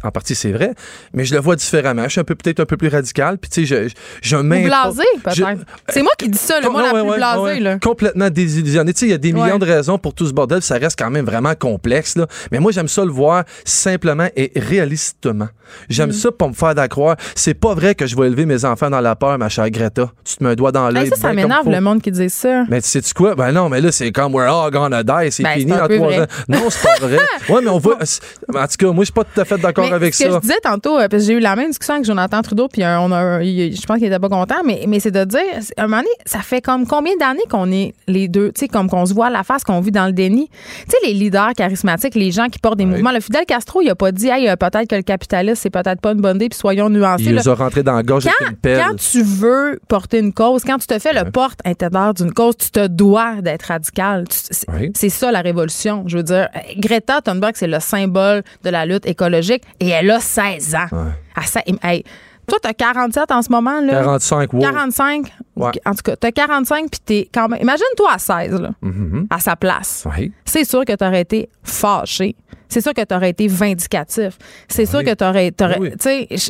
en 0.03 0.11
partie, 0.11 0.35
c'est 0.35 0.53
vrai. 0.53 0.72
Mais 1.12 1.25
je 1.25 1.35
le 1.35 1.40
vois 1.40 1.57
différemment. 1.57 2.05
Je 2.05 2.11
suis 2.11 2.20
un 2.20 2.25
peu, 2.25 2.35
peut-être 2.35 2.61
un 2.61 2.66
peu 2.66 2.77
plus 2.77 2.88
radical. 2.88 3.38
Puis, 3.38 3.51
tu 3.51 3.66
sais, 3.66 3.88
je, 3.88 3.94
je, 4.22 4.37
blasé, 4.37 5.03
peut-être. 5.22 5.64
C'est 5.88 6.03
moi 6.03 6.12
qui 6.18 6.29
dis 6.29 6.38
ça, 6.38 6.61
le 6.61 6.68
moi, 6.70 6.83
la 6.83 7.03
ouais, 7.03 7.18
plus 7.18 7.42
ouais, 7.42 7.61
là. 7.61 7.79
Complètement 7.79 8.31
désillusionné. 8.31 8.92
Tu 8.92 9.01
sais, 9.01 9.07
il 9.07 9.11
y 9.11 9.14
a 9.14 9.18
des 9.18 9.33
millions 9.33 9.59
de 9.59 9.66
raisons 9.66 9.98
pour 9.98 10.14
tout 10.14 10.27
ce 10.27 10.33
bordel. 10.33 10.62
Ça 10.62 10.77
reste 10.77 10.98
quand 10.98 11.11
même 11.11 11.25
vraiment 11.25 11.55
complexe, 11.55 12.16
là. 12.16 12.27
Mais 12.51 12.59
moi, 12.59 12.72
j'aime 12.72 12.88
ça 12.88 13.05
le 13.05 13.11
voir 13.11 13.44
simplement 13.64 14.29
et 14.37 14.53
réalistement. 14.57 15.48
J'aime 15.88 16.10
Mm. 16.10 16.13
ça 16.13 16.33
pour 16.33 16.48
me 16.48 16.54
faire 16.54 16.75
d'accroire. 16.75 17.17
C'est 17.35 17.54
pas 17.54 17.75
vrai 17.75 17.94
que 17.94 18.06
je 18.06 18.17
vais 18.17 18.27
élever 18.27 18.46
mes 18.46 18.65
enfants 18.65 18.90
dans 18.90 19.00
la 19.00 19.17
peur, 19.17 19.38
ma 19.38 19.48
chère 19.48 19.71
Greta. 19.71 20.10
Tu 20.25 20.37
te 20.37 20.44
mets 20.44 20.50
un 20.50 20.54
doigt 20.54 20.73
dans 20.73 20.90
l'œil. 20.90 21.04
Hey, 21.04 21.10
ça, 21.10 21.17
ça 21.17 21.29
ben 21.29 21.37
m'énerve, 21.37 21.69
le 21.69 21.81
monde 21.81 22.02
qui 22.02 22.10
dit 22.10 22.31
ça. 22.31 22.65
Mais 22.69 22.81
tu 22.83 22.88
sais 22.88 23.00
quoi? 23.15 23.35
Ben 23.35 23.52
non, 23.52 23.69
mais 23.69 23.81
là, 23.81 23.90
c'est 23.92 24.13
comme 24.13 24.35
we're 24.35 24.52
all 24.52 24.71
gonna 24.71 25.02
die. 25.02 25.31
C'est 25.33 25.42
Ben, 25.42 25.58
fini 25.58 25.73
trois 26.03 26.13
vrai. 26.15 26.23
ans. 26.23 26.27
Non, 26.48 26.71
c'est 26.71 26.83
pas 26.83 27.07
vrai. 27.07 27.19
Ouais, 27.48 27.61
mais 27.63 27.71
on 27.71 27.79
voit. 27.79 27.96
En 27.96 28.67
tout 28.67 28.77
cas, 28.79 28.87
moi, 28.92 29.00
je 29.00 29.05
suis 29.05 29.13
pas 29.13 29.25
tout 29.25 29.40
à 29.40 29.44
fait 29.44 29.59
d'accord 29.59 29.92
avec 29.92 30.15
ce 30.15 30.25
que 30.25 30.31
ça. 30.31 30.37
je 30.37 30.40
disais 30.40 30.61
tantôt, 30.63 30.98
euh, 30.98 31.09
parce 31.09 31.23
que 31.23 31.29
j'ai 31.29 31.35
eu 31.35 31.40
la 31.40 31.57
même 31.57 31.69
discussion 31.69 31.94
avec 31.94 32.07
Jonathan 32.07 32.40
Trudeau, 32.42 32.69
puis 32.69 32.83
euh, 32.83 33.00
on 33.00 33.11
a, 33.13 33.42
je 33.42 33.87
pense 33.87 33.98
qu'il 33.98 34.07
était 34.07 34.19
pas 34.19 34.29
content, 34.29 34.63
mais, 34.65 34.85
mais 34.87 35.00
c'est 35.00 35.11
de 35.11 35.25
dire, 35.25 35.40
à 35.77 35.83
un 35.83 35.87
moment 35.87 35.98
donné, 35.98 36.11
ça 36.25 36.38
fait 36.40 36.61
comme 36.61 36.87
combien 36.87 37.17
d'années 37.19 37.42
qu'on 37.50 37.71
est 37.73 37.94
les 38.07 38.29
deux, 38.29 38.53
tu 38.53 38.61
sais, 38.61 38.69
comme 38.69 38.88
qu'on 38.88 39.07
se 39.07 39.15
voit 39.15 39.27
à 39.27 39.31
la 39.31 39.42
face, 39.42 39.65
qu'on 39.65 39.81
vit 39.81 39.90
dans 39.90 40.07
le 40.07 40.13
déni? 40.13 40.48
Tu 40.48 40.90
sais, 40.90 40.96
les 41.07 41.15
leaders 41.15 41.53
charismatiques, 41.57 42.15
les 42.15 42.31
gens 42.31 42.48
qui 42.48 42.59
portent 42.59 42.79
des 42.79 42.87
mouvements. 42.87 43.13
Le 43.13 43.21
Fidel 43.21 43.44
Castro, 43.44 43.81
il 43.81 43.90
a 43.90 43.94
pas 43.94 44.13
dit, 44.13 44.29
hey, 44.29 44.48
euh, 44.48 44.57
peut-être 44.57 44.88
que 44.88 44.96
le 44.96 45.03
capitalisme, 45.03 45.61
c'est 45.61 45.71
peut-être 45.71 46.00
pas 46.00 46.13
une 46.13 46.21
bonne 46.21 46.37
idée, 46.37 46.48
puis 46.48 46.59
soyons 46.59 46.88
nuancés. 46.88 47.25
Il 47.25 47.35
là. 47.35 47.42
les 47.42 47.48
a 47.48 47.55
rentrés 47.55 47.83
dans 47.83 47.94
la 47.94 48.03
gorge 48.03 48.27
avec 48.27 48.50
une 48.50 48.57
pelle. 48.57 48.83
Quand 48.87 48.96
tu 48.96 49.23
veux 49.23 49.81
porter 49.88 50.19
une 50.19 50.33
cause, 50.33 50.63
quand 50.65 50.79
tu 50.79 50.87
te 50.87 50.98
fais 50.98 51.13
le 51.13 51.31
porte-intérieur 51.31 52.15
d'une 52.15 52.33
cause, 52.33 52.57
tu 52.57 52.71
te 52.71 52.87
dois 52.87 53.40
d'être 53.40 53.65
radical. 53.65 54.25
Oui. 54.73 54.90
c'est 54.94 55.09
ça 55.09 55.33
la 55.33 55.40
révolution. 55.40 55.63
Je 56.06 56.16
veux 56.16 56.22
dire, 56.22 56.48
euh, 56.54 56.58
Greta 56.78 57.20
Thunberg, 57.20 57.54
c'est 57.56 57.66
le 57.66 57.80
symbole 57.80 58.42
de 58.64 58.70
la 58.70 58.87
lutte 58.87 59.06
écologique 59.06 59.62
et 59.80 59.88
elle 59.88 60.10
a 60.10 60.20
16 60.20 60.74
ans. 60.74 60.87
Ouais. 60.92 61.10
À 61.35 61.42
ça- 61.42 61.62
hey, 61.83 62.04
toi, 62.49 62.59
t'as 62.61 62.73
47 62.73 63.31
en 63.31 63.43
ce 63.43 63.51
moment, 63.51 63.81
là? 63.81 63.93
45, 63.93 64.53
wow. 64.53 64.61
45. 64.61 65.33
Ouais. 65.57 65.71
En 65.87 65.90
tout 65.93 66.03
cas, 66.05 66.17
t'as 66.17 66.31
45 66.33 66.90
puis 66.90 67.01
t'es 67.05 67.29
quand 67.33 67.49
même. 67.49 67.61
Imagine-toi 67.63 68.09
à 68.13 68.19
16, 68.19 68.61
là, 68.61 68.71
Mhm. 68.83 69.27
à 69.31 69.38
sa 69.38 69.57
place. 69.57 70.07
Oui. 70.19 70.33
C'est 70.45 70.65
sûr 70.65 70.85
que 70.85 70.95
t'aurais 70.95 71.21
été 71.23 71.49
fâché. 71.63 72.35
C'est 72.69 72.81
sûr 72.81 72.95
que 72.95 73.05
t'aurais 73.05 73.31
été 73.31 73.49
vindicatif. 73.49 74.38
C'est 74.67 74.87
sûr 74.87 75.05
que 75.05 75.13
t'aurais. 75.13 75.53
Oui. 75.79 75.90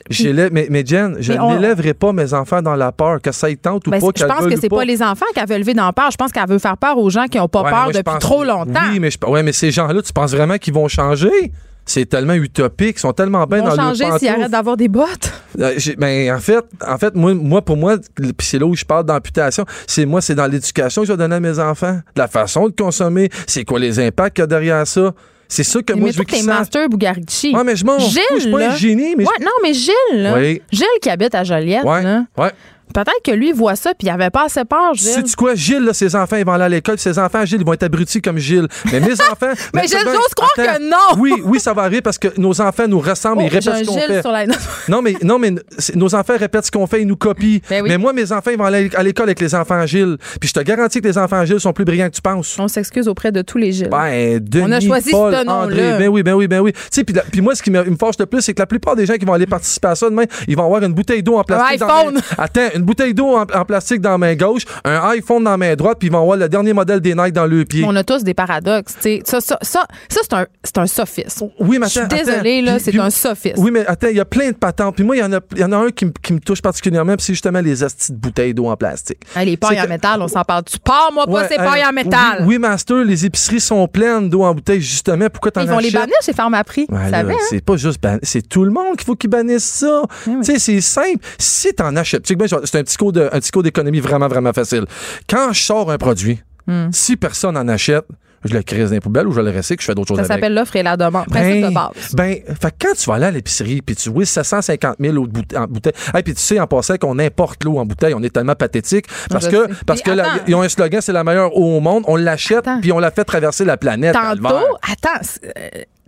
Je- 0.09 0.51
mais, 0.53 0.68
mais 0.70 0.84
Jen, 0.86 1.16
je 1.18 1.32
on- 1.32 1.55
n'élèverai 1.55 1.95
pas 1.95 2.12
mes 2.12 2.32
enfants 2.32 2.62
dans 2.62 2.76
la 2.76 2.93
peur, 2.93 3.20
que 3.20 3.32
ça 3.32 3.51
y 3.51 3.57
tente 3.57 3.88
ou 3.88 3.90
Ben, 3.90 4.01
pas. 4.01 4.07
je 4.14 4.24
pense 4.24 4.47
que 4.47 4.57
c'est 4.61 4.68
pas 4.68 4.84
les 4.84 5.03
enfants 5.03 5.26
qu'elle 5.34 5.49
veut 5.49 5.59
lever 5.59 5.74
dans 5.74 5.86
la 5.86 5.93
peur. 5.93 6.11
Je 6.12 6.16
pense 6.16 6.30
qu'elle 6.30 6.47
veut 6.49 6.61
faire 6.61 6.76
peur 6.76 6.97
aux 6.97 7.11
gens 7.11 7.24
qui 7.26 7.38
n'ont 7.38 7.49
pas 7.49 7.62
Ouais, 7.62 7.70
peur 7.70 7.82
moi, 7.84 7.93
depuis 7.93 8.03
pense- 8.05 8.18
trop 8.20 8.45
longtemps. 8.45 8.80
Oui, 8.93 9.01
mais, 9.01 9.11
je, 9.11 9.18
ouais, 9.26 9.43
mais 9.43 9.53
ces 9.53 9.72
gens-là, 9.72 10.01
tu 10.01 10.12
penses 10.12 10.30
vraiment 10.32 10.59
qu'ils 10.59 10.74
vont 10.74 10.86
changer? 10.86 11.53
C'est 11.84 12.06
tellement 12.08 12.34
utopique, 12.34 12.96
ils 12.96 13.00
sont 13.00 13.12
tellement 13.12 13.44
bien 13.46 13.58
Ils 13.58 13.64
vont 13.64 13.68
dans 13.76 13.76
changer 13.94 14.04
s'ils 14.18 14.28
arrêtent 14.28 14.50
d'avoir 14.52 14.76
des 14.76 14.88
bottes. 14.88 15.32
Euh, 15.58 15.74
ben, 15.98 16.32
en 16.34 16.38
fait, 16.38 16.64
en 16.86 16.96
fait, 16.96 17.14
moi, 17.14 17.34
moi 17.34 17.60
pour 17.62 17.76
moi, 17.76 17.96
c'est 18.40 18.58
là 18.58 18.66
où 18.66 18.74
je 18.76 18.84
parle 18.84 19.04
d'amputation, 19.04 19.64
c'est 19.86 20.06
moi, 20.06 20.20
c'est 20.20 20.34
dans 20.36 20.46
l'éducation 20.46 21.02
que 21.02 21.08
je 21.08 21.12
vais 21.12 21.18
donner 21.18 21.34
à 21.36 21.40
mes 21.40 21.58
enfants, 21.58 21.94
de 22.14 22.20
la 22.20 22.28
façon 22.28 22.68
de 22.68 22.72
consommer, 22.74 23.28
c'est 23.46 23.64
quoi 23.64 23.80
les 23.80 23.98
impacts 23.98 24.36
qu'il 24.36 24.42
y 24.42 24.44
a 24.44 24.46
derrière 24.46 24.86
ça. 24.86 25.12
C'est 25.48 25.64
ça 25.64 25.82
que 25.82 25.92
moi 25.92 26.06
mais 26.06 26.12
je 26.12 26.18
veux 26.18 26.24
sachent. 26.30 26.44
Master 26.46 26.88
Bugarici. 26.88 27.54
Ouais, 27.54 27.62
mais 27.64 27.76
je 27.76 27.84
m'en 27.84 27.98
fous, 27.98 28.10
je 28.36 28.40
suis 28.40 28.50
pas 28.50 28.68
un 28.70 28.74
génie, 28.76 29.14
mais 29.18 29.24
je- 29.24 29.44
non, 29.44 29.50
mais 29.62 29.74
Gilles, 29.74 29.92
là. 30.14 30.34
Oui. 30.38 30.62
Gilles 30.72 30.86
qui 31.02 31.10
habite 31.10 31.34
à 31.34 31.44
Joliette, 31.44 31.84
Ouais, 31.84 32.02
là, 32.02 32.24
ouais. 32.38 32.50
Peut-être 32.93 33.22
que 33.24 33.30
lui 33.32 33.49
il 33.49 33.55
voit 33.55 33.76
ça 33.76 33.90
puis 33.95 34.09
il 34.09 34.11
avait 34.11 34.30
pas 34.30 34.45
assez 34.47 34.64
peur, 34.64 34.95
Gilles. 34.95 35.11
Sais-tu 35.12 35.34
quoi, 35.36 35.55
Gilles, 35.55 35.84
là, 35.84 35.93
ses 35.93 36.14
enfants, 36.16 36.36
ils 36.36 36.45
vont 36.45 36.53
aller 36.53 36.64
à 36.64 36.68
l'école, 36.68 36.99
ses 36.99 37.18
enfants, 37.18 37.45
Gilles, 37.45 37.61
ils 37.61 37.66
vont 37.66 37.72
être 37.72 37.82
abrutis 37.82 38.20
comme 38.22 38.38
Gilles. 38.38 38.68
Mais 38.93 39.01
mes 39.01 39.12
enfants. 39.30 39.53
Mais 39.74 39.82
j'ose 39.82 40.05
croire 40.36 40.51
Attends. 40.59 40.74
que 40.76 40.90
non. 40.90 41.18
Oui, 41.20 41.32
oui, 41.45 41.61
ça 41.61 41.72
va 41.72 41.82
arriver 41.82 42.01
parce 42.03 42.18
que 42.18 42.28
nos 42.38 42.61
enfants 42.61 42.86
nous 42.88 43.01
ressemblent, 43.01 43.43
Oh, 43.43 43.47
ils 43.47 43.49
répètent 43.49 43.84
ce 43.84 43.84
qu'on 43.84 43.99
fait. 43.99 44.20
sur 44.20 44.32
la. 44.32 44.45
Non, 44.88 45.01
mais, 45.03 45.14
non, 45.22 45.38
mais 45.38 45.53
nos 45.95 46.14
enfants 46.14 46.36
répètent 46.38 46.66
ce 46.66 46.70
qu'on 46.70 46.86
fait, 46.86 47.01
ils 47.03 47.07
nous 47.07 47.16
copient. 47.16 47.59
Ben 47.70 47.82
oui. 47.82 47.88
Mais 47.88 47.99
moi, 47.99 48.12
mes 48.12 48.30
enfants, 48.32 48.51
ils 48.51 48.59
vont 48.59 48.64
aller 48.64 48.90
à 48.95 49.03
l'école 49.03 49.24
avec 49.26 49.40
les 49.40 49.55
enfants 49.55 49.86
Gilles. 49.86 50.16
Puis 50.40 50.49
je 50.49 50.55
te 50.55 50.61
garantis 50.61 51.01
que 51.01 51.07
les 51.09 51.18
enfants 51.18 51.45
Gilles 51.45 51.61
sont 51.61 51.72
plus 51.72 51.84
brillants 51.84 52.09
que 52.09 52.14
tu 52.14 52.22
penses. 52.22 52.57
On 52.59 52.68
s'excuse 52.68 53.09
auprès 53.09 53.32
de 53.32 53.43
tous 53.43 53.59
les 53.59 53.72
Gilles. 53.72 53.88
Ben, 53.90 54.38
Denis, 54.40 54.64
On 54.66 54.72
a 54.72 54.80
choisi 54.80 55.11
Paul, 55.11 55.32
ce 55.34 55.45
nom-là. 55.45 55.64
André, 55.64 55.99
ben 55.99 56.09
oui, 56.09 56.22
ben 56.22 56.34
oui, 56.34 56.47
ben 56.49 56.61
oui. 56.61 56.72
Tu 56.72 56.80
sais, 56.90 57.05
puis 57.05 57.14
puis 57.30 57.40
moi, 57.40 57.55
ce 57.55 57.62
qui 57.62 57.70
me, 57.70 57.82
me 57.84 57.97
fâche 57.97 58.16
le 58.18 58.26
plus, 58.26 58.40
c'est 58.43 58.55
que 58.55 58.61
la 58.61 58.66
plupart 58.66 58.97
des 58.97 59.07
gens 59.07 59.14
qui 59.14 59.24
vont 59.24 59.32
aller 59.34 59.47
participer 59.47 59.88
à 59.88 59.95
ça 59.95 60.09
demain, 60.11 60.24
ils 60.49 60.57
vont 60.57 60.64
avoir 60.64 60.82
une 60.82 60.93
bouteille 60.93 61.22
d'eau 61.22 61.36
en 61.38 61.45
plastique. 61.45 61.82
Un 61.82 61.86
dans 61.86 61.95
iPhone. 61.99 62.20
Attends, 62.38 62.68
une 62.82 62.86
bouteille 62.86 63.14
d'eau 63.14 63.36
en, 63.36 63.42
en 63.42 63.64
plastique 63.64 64.00
dans 64.00 64.10
la 64.10 64.18
main 64.18 64.34
gauche, 64.34 64.62
un 64.84 65.00
iPhone 65.10 65.44
dans 65.44 65.52
la 65.52 65.56
main 65.56 65.74
droite, 65.76 65.98
puis 66.00 66.08
ils 66.08 66.12
vont 66.12 66.20
avoir 66.22 66.36
le 66.36 66.48
dernier 66.48 66.72
modèle 66.72 67.00
des 67.00 67.14
Nike 67.14 67.32
dans 67.32 67.46
le 67.46 67.64
pied. 67.64 67.84
On 67.86 67.94
a 67.94 68.02
tous 68.02 68.24
des 68.24 68.34
paradoxes. 68.34 68.94
Ça, 69.24 69.40
ça, 69.40 69.58
ça, 69.62 69.86
ça, 70.08 70.20
c'est 70.22 70.32
un, 70.34 70.46
c'est 70.64 70.78
un 70.78 70.86
sophisme. 70.86 71.48
Oui, 71.60 71.78
mais 71.78 71.86
Je 71.86 71.90
suis 71.92 72.00
attends, 72.00 72.16
désolée, 72.16 72.58
attends. 72.58 72.72
là, 72.72 72.78
c'est 72.80 72.98
un 72.98 73.10
sophisme. 73.10 73.62
Oui, 73.62 73.70
mais 73.70 73.86
attends, 73.86 74.08
il 74.08 74.16
y 74.16 74.20
a 74.20 74.24
plein 74.24 74.48
de 74.50 74.56
patentes. 74.56 74.96
Puis 74.96 75.04
moi, 75.04 75.16
il 75.16 75.20
y 75.20 75.22
en 75.22 75.32
a, 75.32 75.40
il 75.52 75.58
y 75.58 75.64
en 75.64 75.72
a 75.72 75.76
un 75.76 75.90
qui, 75.90 76.06
me- 76.06 76.12
qui 76.22 76.32
me 76.32 76.40
touche 76.40 76.60
particulièrement, 76.60 77.14
puis 77.16 77.24
c'est 77.24 77.32
justement 77.34 77.60
les 77.60 77.84
astis 77.84 78.12
de 78.12 78.16
bouteilles 78.18 78.54
d'eau 78.54 78.66
en 78.66 78.76
plastique. 78.76 79.18
Les 79.44 79.56
pailles 79.56 79.80
en 79.80 79.88
métal, 79.88 80.20
on 80.20 80.28
s'en 80.28 80.42
parle. 80.42 80.64
Tu 80.64 80.78
pars, 80.78 81.10
moi, 81.14 81.26
pas 81.26 81.32
Ouais, 81.32 81.48
ces 81.48 81.58
euh, 81.58 81.64
pailles 81.64 81.84
en 81.88 81.92
métal. 81.92 82.38
Oui, 82.40 82.46
oui, 82.48 82.58
Master, 82.58 82.98
les 83.04 83.24
épiceries 83.26 83.60
sont 83.60 83.86
pleines 83.88 84.28
d'eau 84.28 84.42
en 84.42 84.54
bouteille, 84.54 84.80
justement. 84.80 85.28
Pourquoi 85.30 85.50
t'en 85.52 85.62
Ils 85.62 85.68
vont 85.68 85.78
les 85.78 85.88
achètes? 85.88 86.00
bannir 86.00 86.16
chez 86.24 86.32
Pharmaprix. 86.32 86.86
Hein? 86.92 87.22
c'est 87.48 87.64
pas 87.64 87.76
juste 87.76 88.02
ban- 88.02 88.18
c'est 88.22 88.46
tout 88.48 88.64
le 88.64 88.70
monde 88.70 88.96
qu'il 88.96 89.04
faut 89.06 89.14
qu'ils 89.16 89.30
bannissent 89.30 89.64
ça. 89.64 90.02
oui. 90.26 90.34
Tu 90.44 90.52
sais, 90.52 90.58
c'est 90.58 90.80
simple. 90.80 91.18
Si 91.38 91.72
t'en 91.74 91.94
achètes, 91.96 92.22
tu 92.22 92.34
sais 92.34 92.36
moi, 92.36 92.46
c'est 92.72 92.78
un 92.78 92.82
petit 92.82 92.96
cours 92.96 93.12
de, 93.12 93.28
un 93.32 93.38
petit 93.38 93.50
cours 93.50 93.62
d'économie 93.62 94.00
vraiment, 94.00 94.26
vraiment 94.28 94.52
facile. 94.52 94.86
Quand 95.28 95.52
je 95.52 95.62
sors 95.62 95.90
un 95.90 95.98
produit, 95.98 96.40
Hmm. 96.68 96.90
si 96.92 97.16
personne 97.16 97.56
en 97.56 97.66
achète, 97.66 98.04
je 98.44 98.54
le 98.54 98.62
crée 98.62 98.84
dans 98.84 98.90
les 98.90 99.00
poubelles 99.00 99.26
ou 99.26 99.32
je 99.32 99.40
le 99.40 99.50
recycle, 99.50 99.80
je 99.82 99.86
fais 99.86 99.94
d'autres 99.96 100.08
choses 100.08 100.18
Ça 100.18 100.24
s'appelle 100.24 100.54
l'offre 100.54 100.76
et 100.76 100.82
la 100.84 100.96
demande. 100.96 101.26
Principe 101.26 101.64
de 101.64 101.74
base. 101.74 101.90
ben, 102.14 102.36
fait 102.60 102.70
que 102.70 102.86
quand 102.86 102.94
tu 102.96 103.06
vas 103.10 103.14
aller 103.16 103.26
à 103.26 103.30
l'épicerie, 103.32 103.82
puis 103.82 103.96
tu 103.96 104.10
vois 104.10 104.24
750 104.24 104.94
000 105.00 105.16
eau 105.16 105.26
de 105.26 105.32
boute- 105.32 105.56
en 105.56 105.64
bouteille, 105.66 105.92
hey, 106.14 106.22
puis 106.22 106.34
tu 106.34 106.40
sais, 106.40 106.60
en 106.60 106.68
passant 106.68 106.96
qu'on 106.98 107.18
importe 107.18 107.64
l'eau 107.64 107.78
en 107.78 107.84
bouteille, 107.84 108.14
on 108.14 108.22
est 108.22 108.30
tellement 108.32 108.54
pathétique, 108.54 109.06
parce 109.28 109.46
Je 109.46 109.50
que, 109.50 109.66
sais. 109.66 109.80
parce 109.86 110.00
Mais 110.06 110.12
que 110.12 110.16
la- 110.16 110.28
ils 110.46 110.54
ont 110.54 110.62
un 110.62 110.68
slogan, 110.68 111.00
c'est 111.00 111.12
la 111.12 111.24
meilleure 111.24 111.56
eau 111.56 111.78
au 111.78 111.80
monde, 111.80 112.04
on 112.06 112.14
l'achète, 112.14 112.64
puis 112.80 112.92
on 112.92 113.00
la 113.00 113.10
fait 113.10 113.24
traverser 113.24 113.64
la 113.64 113.76
planète. 113.76 114.14
Tantôt, 114.14 114.54
attends, 114.82 115.20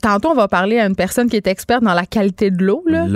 tantôt, 0.04 0.28
on 0.30 0.34
va 0.34 0.46
parler 0.48 0.78
à 0.78 0.86
une 0.86 0.94
personne 0.94 1.28
qui 1.28 1.36
est 1.36 1.46
experte 1.46 1.82
dans 1.82 1.94
la 1.94 2.06
qualité 2.06 2.50
de 2.50 2.62
l'eau. 2.64 2.82
là. 2.86 3.06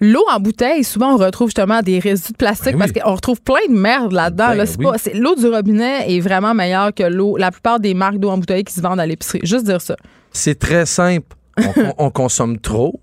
L'eau 0.00 0.24
en 0.32 0.40
bouteille, 0.40 0.84
souvent, 0.84 1.14
on 1.14 1.16
retrouve 1.16 1.48
justement 1.48 1.80
des 1.82 1.98
résidus 1.98 2.32
de 2.32 2.36
plastique 2.36 2.72
Ben 2.72 2.78
parce 2.78 2.92
qu'on 2.92 3.14
retrouve 3.14 3.40
plein 3.42 3.66
de 3.68 3.74
merde 3.78 4.12
là-dedans. 4.12 4.48
Ben 4.50 4.54
là. 4.54 4.64
Oui. 4.78 5.12
L'eau 5.14 5.34
du 5.34 5.46
robinet 5.48 6.10
est 6.14 6.20
vraiment 6.20 6.54
meilleure 6.54 6.94
que 6.94 7.02
l'eau. 7.02 7.36
La 7.36 7.50
plupart 7.50 7.80
des 7.80 7.94
marques 7.94 8.18
d'eau 8.18 8.30
en 8.30 8.38
bouteille 8.38 8.64
qui 8.64 8.72
se 8.72 8.80
vendent 8.80 9.00
à 9.00 9.06
l'épicerie. 9.06 9.40
Juste 9.42 9.64
dire 9.66 9.80
ça. 9.80 9.96
C'est 10.32 10.58
très 10.58 10.86
simple. 10.86 11.36
On, 11.58 11.62
on- 11.76 11.94
on 12.06 12.10
consomme 12.10 12.58
trop. 12.58 13.00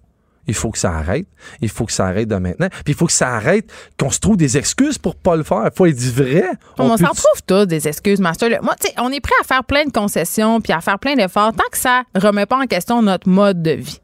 Il 0.47 0.53
faut 0.53 0.71
que 0.71 0.77
ça 0.77 0.91
arrête. 0.91 1.27
Il 1.61 1.69
faut 1.69 1.85
que 1.85 1.91
ça 1.91 2.07
arrête 2.07 2.27
de 2.27 2.35
maintenant. 2.35 2.69
Puis 2.69 2.93
il 2.93 2.95
faut 2.95 3.05
que 3.05 3.11
ça 3.11 3.35
arrête, 3.35 3.71
qu'on 3.99 4.09
se 4.09 4.19
trouve 4.19 4.37
des 4.37 4.57
excuses 4.57 4.97
pour 4.97 5.15
pas 5.15 5.35
le 5.35 5.43
faire. 5.43 5.63
Il 5.65 5.75
faut 5.75 5.85
être 5.85 5.99
vrai. 5.99 6.45
On, 6.77 6.95
s'en 6.97 7.07
trouve 7.07 7.43
tous 7.45 7.65
des 7.65 7.87
excuses, 7.87 8.19
Master. 8.19 8.49
Moi, 8.61 8.75
tu 8.79 8.87
sais, 8.87 8.93
on 8.97 9.11
est 9.11 9.19
prêt 9.19 9.35
à 9.41 9.43
faire 9.43 9.63
plein 9.63 9.85
de 9.85 9.91
concessions 9.91 10.61
puis 10.61 10.73
à 10.73 10.81
faire 10.81 10.99
plein 10.99 11.15
d'efforts 11.15 11.53
tant 11.53 11.69
que 11.71 11.77
ça 11.77 12.03
remet 12.15 12.45
pas 12.45 12.57
en 12.57 12.65
question 12.65 13.01
notre 13.01 13.29
mode 13.29 13.61
de 13.61 13.71
vie. 13.71 13.99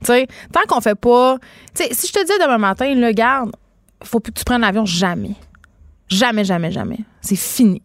Tu 0.00 0.06
sais, 0.06 0.26
tant 0.52 0.60
qu'on 0.68 0.80
fait 0.80 0.94
pas. 0.94 1.36
Tu 1.74 1.84
sais, 1.84 1.92
si 1.92 2.06
je 2.06 2.12
te 2.12 2.24
dis 2.24 2.32
demain 2.40 2.58
matin, 2.58 2.94
le 2.94 3.12
garde, 3.12 3.50
faut 4.02 4.20
plus 4.20 4.32
que 4.32 4.38
tu 4.38 4.44
prennes 4.44 4.62
l'avion 4.62 4.86
jamais. 4.86 5.34
Jamais, 6.08 6.44
jamais, 6.44 6.72
jamais. 6.72 6.98
C'est 7.20 7.36
fini. 7.36 7.82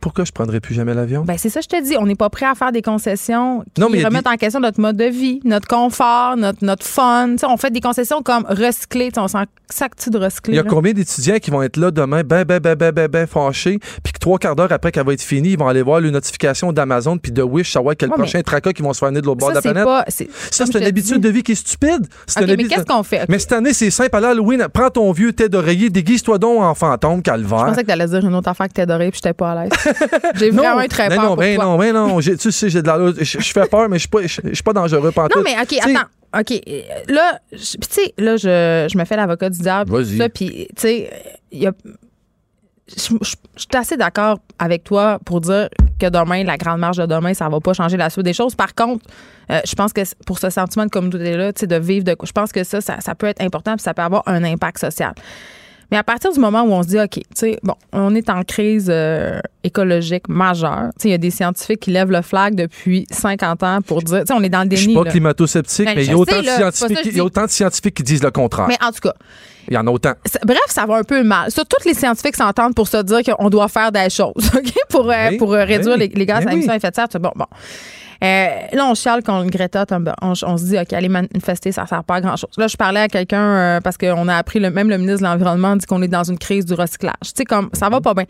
Pourquoi 0.00 0.24
je 0.24 0.32
prendrais 0.32 0.58
plus 0.60 0.74
jamais 0.74 0.94
l'avion? 0.94 1.22
Ben, 1.24 1.36
c'est 1.38 1.48
ça, 1.48 1.60
je 1.60 1.68
te 1.68 1.80
dis. 1.82 1.96
On 1.98 2.06
n'est 2.06 2.16
pas 2.16 2.28
prêt 2.28 2.46
à 2.46 2.54
faire 2.54 2.72
des 2.72 2.82
concessions 2.82 3.62
qui 3.74 3.80
Non, 3.80 3.88
mais 3.88 4.04
remettent 4.04 4.26
en 4.26 4.36
question 4.36 4.58
notre 4.60 4.80
mode 4.80 4.96
de 4.96 5.04
vie, 5.04 5.40
notre 5.44 5.68
confort, 5.68 6.36
notre, 6.36 6.64
notre 6.64 6.84
fun. 6.84 7.36
On 7.46 7.56
fait 7.56 7.70
des 7.70 7.80
concessions 7.80 8.22
comme 8.22 8.44
recycler. 8.48 9.10
On 9.16 9.28
s'en 9.28 9.44
sac-tu 9.68 10.10
de 10.10 10.18
recycler. 10.18 10.54
Il 10.54 10.56
y 10.56 10.58
a 10.58 10.64
là? 10.64 10.68
combien 10.68 10.92
d'étudiants 10.92 11.38
qui 11.38 11.50
vont 11.52 11.62
être 11.62 11.76
là 11.76 11.90
demain, 11.92 12.22
ben, 12.24 12.44
ben, 12.44 12.58
ben, 12.58 12.74
ben, 12.74 12.90
ben, 12.90 13.06
ben, 13.06 13.26
fâchés, 13.28 13.78
puis 14.02 14.12
que 14.12 14.18
trois 14.18 14.38
quarts 14.38 14.56
d'heure 14.56 14.72
après 14.72 14.90
qu'elle 14.90 15.06
va 15.06 15.12
être 15.12 15.22
finie, 15.22 15.50
ils 15.50 15.58
vont 15.58 15.68
aller 15.68 15.82
voir 15.82 16.00
les 16.00 16.10
notifications 16.10 16.72
d'Amazon 16.72 17.18
puis 17.18 17.30
de 17.30 17.42
Wish, 17.42 17.72
savoir 17.72 17.94
quel 17.96 18.10
Ouais, 18.10 18.16
prochain 18.16 18.42
tracas 18.42 18.72
qui 18.72 18.82
vont 18.82 18.92
se 18.92 18.98
faire 18.98 19.08
venir 19.08 19.22
de 19.22 19.26
l'autre 19.26 19.38
bord 19.38 19.50
de 19.50 19.54
la 19.54 19.62
planète? 19.62 19.84
pas. 19.84 20.04
c'est- 20.08 20.28
Ça, 20.50 20.66
c'est 20.66 20.78
une 20.78 20.84
habitude 20.84 21.14
dis. 21.14 21.20
de 21.20 21.28
vie 21.28 21.42
qui 21.44 21.52
est 21.52 21.54
stupide. 21.54 22.08
C'est 22.26 22.42
OK, 22.42 22.48
une 22.48 22.56
mais 22.56 22.64
qu'est-ce 22.64 22.84
qu'on 22.84 23.04
fait? 23.04 23.26
Mais 23.28 23.38
cette 23.38 23.52
année, 23.52 23.72
c'est 23.72 23.90
simple. 23.90 24.16
À 24.16 24.20
l'Halloween, 24.20 24.66
prends 24.72 24.90
ton 24.90 25.12
vieux 25.12 25.32
tête 25.32 25.52
d'oreiller, 25.52 25.90
déguise-toi 25.90 26.38
donc 26.38 26.60
en 26.60 26.74
fantôme, 26.74 27.22
calvaire. 27.22 27.60
Je 27.60 27.64
pensais 27.66 27.82
que 27.82 27.86
t'allais 27.86 28.06
dire 28.08 28.24
une 28.26 28.34
autre 28.34 28.48
affaire 28.48 28.66
que 28.66 28.72
t'es 28.72 28.82
adorée, 28.82 29.10
puis 29.10 29.20
j'étais 29.22 29.34
pas 29.34 29.52
à 29.52 29.54
l'aise. 29.62 29.70
J'ai 30.36 30.50
Non, 30.52 30.62
vraiment 30.62 30.86
très 30.88 31.08
peur 31.08 31.22
non, 31.22 31.26
pour 31.28 31.36
ben 31.36 31.56
toi. 31.56 31.64
non, 31.64 31.78
ben 31.78 31.92
non. 31.94 32.20
Tu 32.20 32.50
sais, 32.52 32.68
j'ai 32.70 32.82
de 32.82 32.86
la, 32.86 33.12
je, 33.18 33.38
fais 33.52 33.66
peur, 33.66 33.88
mais 33.88 33.96
je 33.96 34.00
suis 34.00 34.08
pas, 34.08 34.22
je, 34.22 34.40
je 34.44 34.54
suis 34.54 34.62
pas 34.62 34.72
dangereux. 34.72 35.12
Non, 35.16 35.42
mais 35.42 35.56
OK, 35.60 35.76
attends. 35.80 36.08
OK, 36.38 36.52
euh, 36.52 36.80
là, 37.08 37.40
tu 37.50 37.58
sais, 37.90 38.14
là, 38.16 38.36
je, 38.36 38.86
je 38.92 38.96
me 38.98 39.04
fais 39.04 39.16
l'avocat 39.16 39.50
du 39.50 39.58
diable. 39.58 39.90
Vas-y. 39.90 40.28
Puis, 40.28 40.68
tu 40.76 40.82
sais, 40.82 41.10
il 41.50 41.62
y 41.62 41.66
a. 41.66 41.72
Je 42.88 42.94
je- 43.20 43.34
je 43.56 43.60
suis 43.60 43.68
assez 43.76 43.96
d'accord 43.96 44.38
avec 44.58 44.82
toi 44.84 45.18
pour 45.24 45.40
dire 45.40 45.68
que 46.00 46.08
demain, 46.08 46.42
la 46.44 46.56
grande 46.56 46.80
marge 46.80 46.96
de 46.96 47.06
demain, 47.06 47.34
ça 47.34 47.48
va 47.48 47.60
pas 47.60 47.72
changer 47.72 47.96
la 47.96 48.10
suite 48.10 48.24
des 48.24 48.32
choses. 48.32 48.54
Par 48.54 48.74
contre, 48.74 49.04
euh, 49.50 49.60
je 49.64 49.74
pense 49.74 49.92
que 49.92 50.00
pour 50.24 50.38
ce 50.38 50.50
sentiment 50.50 50.86
de 50.86 50.90
communauté-là, 50.90 51.52
tu 51.52 51.60
sais, 51.60 51.66
de 51.66 51.76
vivre 51.76 52.04
de. 52.04 52.16
Je 52.24 52.32
pense 52.32 52.50
que 52.52 52.64
ça, 52.64 52.80
ça, 52.80 53.00
ça 53.00 53.14
peut 53.14 53.26
être 53.26 53.42
important 53.42 53.74
puis 53.74 53.82
ça 53.82 53.94
peut 53.94 54.02
avoir 54.02 54.22
un 54.26 54.42
impact 54.44 54.78
social. 54.78 55.12
Mais 55.90 55.96
à 55.96 56.02
partir 56.04 56.32
du 56.32 56.38
moment 56.38 56.62
où 56.62 56.70
on 56.72 56.82
se 56.82 56.88
dit, 56.88 56.98
OK, 57.00 57.14
tu 57.14 57.22
sais, 57.34 57.58
bon, 57.62 57.74
on 57.92 58.14
est 58.14 58.30
en 58.30 58.42
crise 58.44 58.86
euh, 58.88 59.40
écologique 59.64 60.28
majeure. 60.28 60.90
Tu 60.98 61.02
sais, 61.02 61.08
il 61.08 61.10
y 61.12 61.14
a 61.14 61.18
des 61.18 61.30
scientifiques 61.30 61.80
qui 61.80 61.90
lèvent 61.90 62.10
le 62.12 62.22
flag 62.22 62.54
depuis 62.54 63.06
50 63.10 63.62
ans 63.62 63.82
pour 63.82 64.02
dire, 64.02 64.20
tu 64.20 64.26
sais, 64.26 64.32
on 64.32 64.42
est 64.42 64.48
dans 64.48 64.62
le 64.62 64.70
Je 64.70 64.76
suis 64.76 64.86
déni. 64.86 64.98
pas 64.98 65.04
là. 65.04 65.10
climato-sceptique, 65.10 65.86
Ben, 65.86 65.94
mais 65.96 66.04
il 66.04 66.10
y, 66.10 66.12
a 66.12 66.18
autant 66.18 66.40
de 67.44 67.50
scientifiques, 67.50 67.94
qui 67.94 68.02
disent 68.02 68.22
le 68.22 68.30
contraire. 68.30 68.66
Mais 68.68 68.78
en 68.82 68.92
tout 68.92 69.00
cas, 69.00 69.14
Il 69.68 69.74
y 69.74 69.76
en 69.76 69.86
a 69.86 69.90
autant. 69.90 70.12
bref, 70.46 70.60
ça 70.68 70.86
va 70.86 70.96
un 70.96 71.02
peu 71.04 71.22
mal. 71.22 71.50
Ça, 71.50 71.64
tous 71.64 71.84
les 71.86 71.94
scientifiques 71.94 72.36
s'entendent 72.36 72.74
pour 72.74 72.88
se 72.88 73.02
dire 73.02 73.20
qu'on 73.22 73.50
doit 73.50 73.68
faire 73.68 73.90
des 73.92 74.10
choses, 74.10 74.50
OK? 74.56 74.72
Pour, 74.88 75.10
euh, 75.10 75.28
Oui, 75.30 75.36
pour 75.38 75.52
euh, 75.54 75.64
réduire 75.64 75.94
oui, 75.98 76.08
les, 76.08 76.18
les 76.18 76.26
gaz 76.26 76.46
à 76.46 76.52
émission 76.52 76.70
oui. 76.70 76.74
à 76.74 76.76
effet 76.76 76.90
de 76.90 76.94
serre. 76.94 77.08
Bon, 77.20 77.32
bon. 77.34 77.46
Euh, 78.22 78.48
là, 78.72 78.86
on 78.86 78.94
chiale 78.94 79.22
contre 79.22 79.50
Greta 79.50 79.86
Thunberg. 79.86 80.16
On, 80.20 80.32
on 80.42 80.56
se 80.56 80.64
dit, 80.64 80.78
OK, 80.78 80.92
aller 80.92 81.08
manifester, 81.08 81.72
ça 81.72 81.86
sert 81.86 82.04
pas 82.04 82.16
à 82.16 82.20
grand-chose. 82.20 82.50
Là, 82.58 82.66
je 82.66 82.76
parlais 82.76 83.00
à 83.00 83.08
quelqu'un 83.08 83.42
euh, 83.42 83.80
parce 83.80 83.96
qu'on 83.96 84.28
a 84.28 84.36
appris, 84.36 84.60
le, 84.60 84.70
même 84.70 84.90
le 84.90 84.98
ministre 84.98 85.20
de 85.20 85.24
l'Environnement 85.24 85.76
dit 85.76 85.86
qu'on 85.86 86.02
est 86.02 86.08
dans 86.08 86.24
une 86.24 86.38
crise 86.38 86.66
du 86.66 86.74
recyclage. 86.74 87.14
Tu 87.22 87.30
sais, 87.36 87.44
comme, 87.44 87.70
ça 87.72 87.88
va 87.88 88.00
pas 88.00 88.14
bien. 88.14 88.26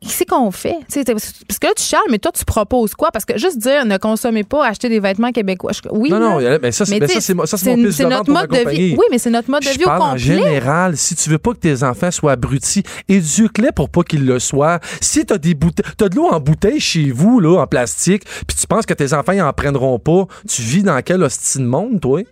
Qu'est-ce 0.00 0.24
qu'on 0.24 0.50
fait? 0.50 0.76
Parce 0.88 1.58
que 1.58 1.66
là, 1.66 1.72
tu 1.76 1.82
charles, 1.82 2.06
mais 2.10 2.18
toi, 2.18 2.30
tu 2.32 2.44
proposes 2.44 2.94
quoi? 2.94 3.10
Parce 3.10 3.24
que 3.24 3.36
juste 3.36 3.58
dire 3.58 3.84
ne 3.84 3.96
consommez 3.96 4.44
pas, 4.44 4.66
achetez 4.66 4.88
des 4.88 5.00
vêtements 5.00 5.32
québécois. 5.32 5.72
je- 5.72 5.80
oui, 5.90 6.10
Non, 6.10 6.20
non, 6.20 6.38
mais 6.62 6.72
ça, 6.72 6.84
c'est 6.84 7.00
tu 7.00 7.08
ça, 7.08 7.20
c'est 7.20 7.34
mon 7.34 7.44
c'est 7.46 8.04
notre 8.04 8.30
mode 8.30 8.50
de 8.50 8.68
vie. 8.70 8.94
Oui, 8.98 9.04
mais 9.10 9.18
c'est 9.18 9.30
notre 9.30 9.50
mode 9.50 9.62
de 9.62 9.68
Je 9.68 9.78
vie 9.78 9.84
au 9.84 9.86
parle 9.88 10.02
en 10.02 10.04
complet. 10.10 10.18
général, 10.20 10.96
si 10.96 11.14
tu 11.16 11.30
veux 11.30 11.38
pas 11.38 11.52
que 11.52 11.58
tes 11.58 11.82
enfants 11.82 12.10
soient 12.10 12.32
abrutis, 12.32 12.82
éduque-les 13.08 13.72
pour 13.72 13.88
pas 13.90 14.02
qu'ils 14.02 14.24
le 14.26 14.38
soient. 14.38 14.78
Si 15.00 15.24
t'as 15.26 15.38
des 15.38 15.54
bouteilles, 15.54 15.90
t'as 15.96 16.08
de 16.08 16.16
l'eau 16.16 16.26
en 16.28 16.40
bouteille 16.40 16.80
chez 16.80 17.10
vous, 17.10 17.40
là, 17.40 17.60
en 17.60 17.66
plastique, 17.66 18.24
puis 18.46 18.56
tu 18.56 18.66
penses 18.66 18.86
que 18.86 18.94
tes 18.94 19.12
enfants, 19.14 19.32
ils 19.32 19.42
en 19.42 19.52
prendront 19.52 19.98
pas, 19.98 20.26
tu 20.48 20.62
vis 20.62 20.82
dans 20.82 21.00
quel 21.02 21.22
hostie 21.22 21.58
de 21.58 21.64
monde, 21.64 22.00
toi? 22.00 22.22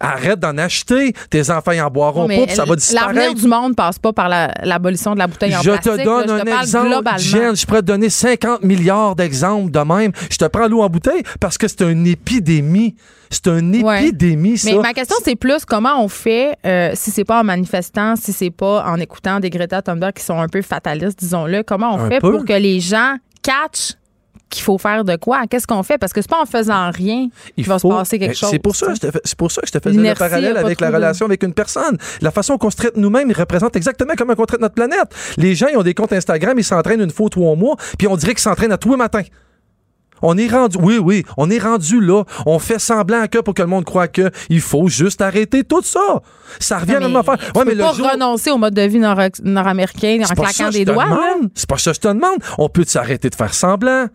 Arrête 0.00 0.38
d'en 0.40 0.56
acheter. 0.58 1.12
Tes 1.30 1.50
enfants, 1.50 1.72
ils 1.72 1.80
en 1.80 1.90
boiront 1.90 2.26
pas, 2.28 2.34
puis 2.46 2.54
ça 2.54 2.64
va 2.64 2.74
L'avenir 2.74 2.76
disparaître. 2.76 3.34
du 3.34 3.46
monde 3.48 3.76
passe 3.76 3.98
pas 3.98 4.12
par 4.12 4.28
la- 4.28 4.52
l'abolition 4.62 5.14
de 5.14 5.18
la 5.18 5.26
bouteille 5.26 5.56
en 5.56 5.60
Je 5.62 5.70
plastique. 5.70 5.92
te 5.92 6.04
donne 6.04 6.26
là. 6.26 6.34
un 6.34 6.38
je 6.38 6.42
te 6.44 6.48
parle 6.50 6.62
exemple. 6.62 7.18
Jen. 7.18 7.56
Je 7.56 7.66
pourrais 7.66 7.80
te 7.80 7.86
donner 7.86 8.10
50 8.10 8.62
milliards 8.62 9.16
d'exemples 9.16 9.70
de 9.70 9.78
même. 9.80 10.12
Je 10.30 10.36
te 10.36 10.44
prends 10.46 10.68
l'eau 10.68 10.82
en 10.82 10.88
bouteille 10.88 11.22
parce 11.40 11.58
que 11.58 11.66
c'est 11.68 11.82
une 11.82 12.06
épidémie. 12.06 12.94
C'est 13.30 13.46
une 13.48 13.82
Ouais. 13.84 14.04
épidémie, 14.06 14.56
ça. 14.56 14.70
Mais 14.72 14.78
ma 14.78 14.94
question, 14.94 15.16
c'est 15.22 15.36
plus 15.36 15.64
comment 15.66 16.02
on 16.02 16.08
fait 16.08 16.56
euh, 16.64 16.92
si 16.94 17.10
c'est 17.10 17.24
pas 17.24 17.40
en 17.40 17.44
manifestant, 17.44 18.16
si 18.16 18.32
c'est 18.32 18.50
pas 18.50 18.84
en 18.86 18.96
écoutant 18.98 19.38
des 19.40 19.50
Greta 19.50 19.82
Thunberg 19.82 20.14
qui 20.14 20.24
sont 20.24 20.40
un 20.40 20.48
peu 20.48 20.62
fatalistes, 20.62 21.18
disons-le. 21.18 21.62
Comment 21.62 21.94
on 21.94 21.98
Un 21.98 22.08
fait 22.08 22.20
peu. 22.20 22.32
pour 22.32 22.44
que 22.46 22.54
les 22.54 22.80
gens 22.80 23.16
catchent 23.42 23.94
qu'il 24.50 24.62
faut 24.62 24.78
faire 24.78 25.04
de 25.04 25.16
quoi? 25.16 25.46
Qu'est-ce 25.48 25.66
qu'on 25.66 25.82
fait? 25.82 25.98
Parce 25.98 26.12
que 26.12 26.20
c'est 26.22 26.30
pas 26.30 26.40
en 26.40 26.46
faisant 26.46 26.90
rien 26.90 27.28
qu'il 27.54 27.66
va 27.66 27.78
faut- 27.78 27.90
se 27.90 27.96
passer 27.96 28.18
quelque 28.18 28.30
Ben, 28.30 28.36
chose. 28.36 28.50
C'est 28.50 28.58
pour, 28.58 28.74
ça 28.76 28.86
que 28.88 28.94
je 28.94 29.00
te 29.00 29.10
fais- 29.10 29.20
c'est 29.24 29.36
pour 29.36 29.50
ça 29.52 29.60
que 29.60 29.66
je 29.68 29.72
te 29.72 29.78
faisais 29.80 29.98
le 30.08 30.14
parallèle 30.14 30.56
avec 30.56 30.80
la 30.80 30.90
relation 30.90 31.26
avec 31.26 31.42
une 31.42 31.54
personne. 31.54 31.96
La 32.22 32.30
façon 32.30 32.56
qu'on 32.58 32.70
se 32.70 32.76
traite 32.76 32.96
nous-mêmes 32.96 33.30
représente 33.32 33.76
exactement 33.76 34.14
comment 34.16 34.34
on 34.38 34.44
traite 34.46 34.60
notre 34.60 34.74
planète. 34.74 35.08
Les 35.36 35.54
gens, 35.54 35.66
ils 35.70 35.76
ont 35.76 35.82
des 35.82 35.94
comptes 35.94 36.12
Instagram, 36.12 36.58
ils 36.58 36.64
s'entraînent 36.64 37.00
une 37.02 37.10
fois 37.10 37.26
ou 37.26 37.30
trois 37.30 37.56
mois, 37.56 37.76
puis 37.98 38.06
on 38.08 38.16
dirait 38.16 38.32
qu'ils 38.32 38.42
s'entraînent 38.42 38.72
à 38.72 38.78
tous 38.78 38.90
les 38.90 38.96
matins. 38.96 39.22
On 40.20 40.36
est 40.36 40.48
rendu, 40.48 40.76
oui, 40.80 40.98
oui, 40.98 41.24
on 41.36 41.48
est 41.48 41.60
rendu 41.60 42.00
là. 42.00 42.24
On 42.44 42.58
fait 42.58 42.80
semblant 42.80 43.26
que 43.28 43.38
pour 43.38 43.54
que 43.54 43.62
le 43.62 43.68
monde 43.68 43.84
croit 43.84 44.08
que 44.08 44.30
il 44.48 44.60
faut 44.60 44.88
juste 44.88 45.20
arrêter 45.22 45.62
tout 45.62 45.82
ça. 45.84 46.00
Ça 46.58 46.78
revient 46.78 46.96
à 46.96 47.00
la 47.00 47.06
même 47.06 47.16
affaire. 47.16 47.36
Peux 47.54 47.76
pas 47.76 47.92
jour- 47.92 48.10
renoncer 48.10 48.50
au 48.50 48.58
mode 48.58 48.74
de 48.74 48.82
vie 48.82 48.98
nord- 48.98 49.16
nord-américain 49.44 50.18
en 50.22 50.26
ça 50.26 50.34
claquant 50.34 50.72
je 50.72 50.78
des 50.78 50.84
doigts. 50.84 51.06
C'est 51.54 51.68
pas 51.68 51.78
ça 51.78 51.92
que 51.92 51.96
je 51.96 52.00
te 52.00 52.08
demande. 52.08 52.38
On 52.58 52.68
peut 52.68 52.82
s'arrêter 52.84 53.30
de 53.30 53.34
faire 53.36 53.54
semblant? 53.54 54.06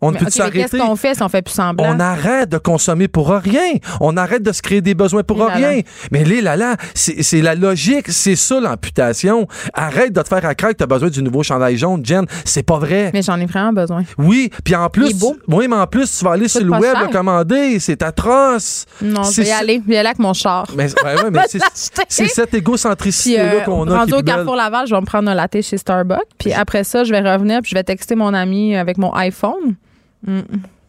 On 0.00 0.10
Mais, 0.10 0.18
peut 0.18 0.24
OK, 0.26 0.30
mais 0.30 0.30
s'arrêter. 0.30 0.58
qu'est-ce 0.70 0.76
qu'on 0.82 0.96
fait 0.96 1.14
si 1.14 1.22
on 1.22 1.28
fait 1.28 1.42
plus 1.42 1.54
semblant? 1.54 1.86
On 1.88 2.00
arrête 2.00 2.48
de 2.50 2.58
consommer 2.58 3.08
pour 3.08 3.30
rien. 3.30 3.72
On 4.00 4.16
arrête 4.16 4.42
de 4.42 4.52
se 4.52 4.60
créer 4.60 4.80
des 4.82 4.94
besoins 4.94 5.22
pour 5.22 5.38
là. 5.38 5.46
rien. 5.54 5.80
Mais 6.10 6.24
là, 6.24 6.40
là, 6.42 6.56
là, 6.56 6.76
c'est 6.94 7.40
la 7.40 7.54
logique. 7.54 8.06
C'est 8.10 8.36
ça, 8.36 8.60
l'amputation. 8.60 9.46
Arrête 9.72 10.12
de 10.12 10.20
te 10.20 10.28
faire 10.28 10.44
à 10.44 10.54
que 10.54 10.72
tu 10.72 10.82
as 10.82 10.86
besoin 10.86 11.08
du 11.08 11.22
nouveau 11.22 11.42
chandail 11.42 11.76
jaune, 11.78 12.04
Jen. 12.04 12.26
C'est 12.44 12.62
pas 12.62 12.78
vrai. 12.78 13.10
Mais 13.14 13.22
j'en 13.22 13.38
ai 13.40 13.46
vraiment 13.46 13.72
besoin. 13.72 14.04
Oui, 14.18 14.50
puis 14.64 14.74
en 14.74 14.88
plus, 14.90 15.14
beau. 15.18 15.36
oui, 15.48 15.66
mais 15.68 15.76
en 15.76 15.86
plus, 15.86 16.18
tu 16.18 16.24
vas 16.24 16.32
aller 16.32 16.48
sur 16.48 16.62
le 16.62 16.70
web 16.70 16.96
le 17.00 17.08
commander. 17.12 17.78
C'est 17.78 18.02
atroce. 18.02 18.84
Non, 19.00 19.22
je 19.22 19.40
vais 19.42 19.48
y 19.48 19.52
aller. 19.52 19.80
Je 19.82 19.88
vais 19.88 19.94
y 19.94 19.98
aller 19.98 20.08
avec 20.08 20.18
mon 20.18 20.34
char. 20.34 20.66
Mais, 20.76 20.86
ouais, 21.04 21.14
ouais, 21.22 21.30
mais 21.30 21.40
c'est 22.08 22.26
cette 22.28 22.54
égocentricité-là 22.54 23.54
euh, 23.54 23.60
qu'on 23.60 23.88
a. 23.90 23.98
rendu 24.00 24.12
au. 24.14 24.22
Carrefour 24.22 24.56
Laval, 24.56 24.86
je 24.86 24.94
vais 24.94 25.00
me 25.00 25.06
prendre 25.06 25.30
un 25.30 25.34
latte 25.34 25.60
chez 25.62 25.78
Starbucks. 25.78 26.18
Puis 26.38 26.52
après 26.52 26.84
ça, 26.84 27.04
je 27.04 27.12
vais 27.12 27.20
revenir 27.20 27.60
puis 27.62 27.70
je 27.70 27.74
vais 27.76 27.84
texter 27.84 28.14
mon 28.16 28.34
ami 28.34 28.76
avec 28.76 28.98
mon 28.98 29.12
iPhone. 29.14 29.76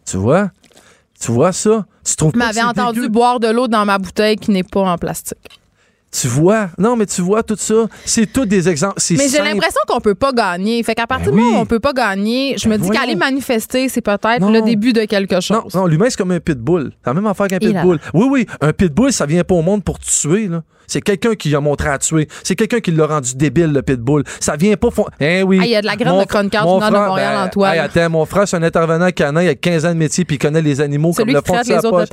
Tu 0.04 0.16
vois? 0.16 0.50
Tu 1.20 1.32
vois 1.32 1.52
ça? 1.52 1.86
Tu 2.04 2.16
trouves 2.16 2.32
pas 2.32 2.38
m'avais 2.38 2.62
entendu 2.62 3.00
dégueu? 3.00 3.12
boire 3.12 3.40
de 3.40 3.48
l'eau 3.48 3.68
dans 3.68 3.84
ma 3.84 3.98
bouteille 3.98 4.36
qui 4.36 4.50
n'est 4.50 4.62
pas 4.62 4.80
en 4.80 4.96
plastique. 4.98 5.60
Tu 6.10 6.26
vois? 6.26 6.70
Non, 6.78 6.96
mais 6.96 7.04
tu 7.04 7.20
vois 7.20 7.42
tout 7.42 7.56
ça. 7.58 7.86
C'est 8.04 8.32
tous 8.32 8.46
des 8.46 8.68
exemples. 8.68 8.98
Mais 9.10 9.28
j'ai 9.28 9.42
l'impression 9.42 9.80
qu'on 9.86 10.00
peut 10.00 10.14
pas 10.14 10.32
gagner. 10.32 10.82
Fait 10.82 10.94
qu'à 10.94 11.06
partir 11.06 11.32
Ben 11.32 11.36
du 11.36 11.38
moment 11.42 11.52
oui. 11.52 11.58
où 11.58 11.62
on 11.62 11.66
peut 11.66 11.80
pas 11.80 11.92
gagner, 11.92 12.56
je 12.56 12.66
Ben 12.66 12.78
me 12.78 12.82
dis 12.82 12.88
qu'aller 12.90 13.14
manifester, 13.14 13.90
c'est 13.90 14.00
peut-être 14.00 14.50
le 14.50 14.62
début 14.62 14.94
de 14.94 15.04
quelque 15.04 15.40
chose. 15.40 15.74
Non, 15.74 15.82
non 15.82 15.86
l'humain, 15.86 16.06
c'est 16.08 16.16
comme 16.16 16.30
un 16.30 16.40
pitbull. 16.40 16.92
C'est 17.04 17.10
la 17.10 17.14
même 17.14 17.26
affaire 17.26 17.48
qu'un 17.48 17.58
pitbull. 17.58 18.00
Oui, 18.14 18.26
oui, 18.30 18.46
un 18.62 18.72
pitbull, 18.72 19.12
ça 19.12 19.26
vient 19.26 19.44
pas 19.44 19.54
au 19.54 19.62
monde 19.62 19.84
pour 19.84 19.98
te 19.98 20.06
tuer, 20.06 20.48
là. 20.48 20.62
C'est 20.88 21.00
quelqu'un 21.00 21.34
qui 21.34 21.50
l'a 21.50 21.60
montré 21.60 21.88
à 21.88 21.98
tuer. 21.98 22.26
C'est 22.42 22.56
quelqu'un 22.56 22.80
qui 22.80 22.90
l'a 22.90 23.06
rendu 23.06 23.34
débile, 23.36 23.72
le 23.72 23.82
pitbull. 23.82 24.24
Ça 24.40 24.56
vient 24.56 24.74
pas... 24.76 24.90
fon- 24.90 25.06
Eh 25.20 25.42
oui. 25.42 25.58
Ah, 25.62 25.66
il 25.66 25.70
y 25.70 25.76
a 25.76 25.80
de 25.82 25.86
la 25.86 25.94
graine 25.96 26.18
de 26.18 26.24
chroniqueur 26.24 26.62
du 26.62 26.68
Nord 26.68 26.90
de 26.90 26.96
Montréal, 26.96 27.34
ben, 27.36 27.44
Antoine. 27.44 27.72
hey, 27.74 27.78
attends, 27.80 28.10
mon 28.10 28.24
frère, 28.26 28.48
c'est 28.48 28.56
un 28.56 28.62
intervenant 28.62 29.10
canin, 29.10 29.42
il 29.42 29.48
a 29.48 29.54
15 29.54 29.84
ans 29.86 29.90
de 29.90 29.94
métier, 29.98 30.24
puis 30.24 30.36
il 30.36 30.38
connaît 30.38 30.62
les 30.62 30.80
animaux 30.80 31.12
Celui 31.12 31.32
comme 31.32 31.34
le 31.34 31.40
qui 31.42 31.46
fond 31.46 31.52
de 31.58 31.62
traite 31.62 31.68
les 31.68 31.86
autres 31.86 32.04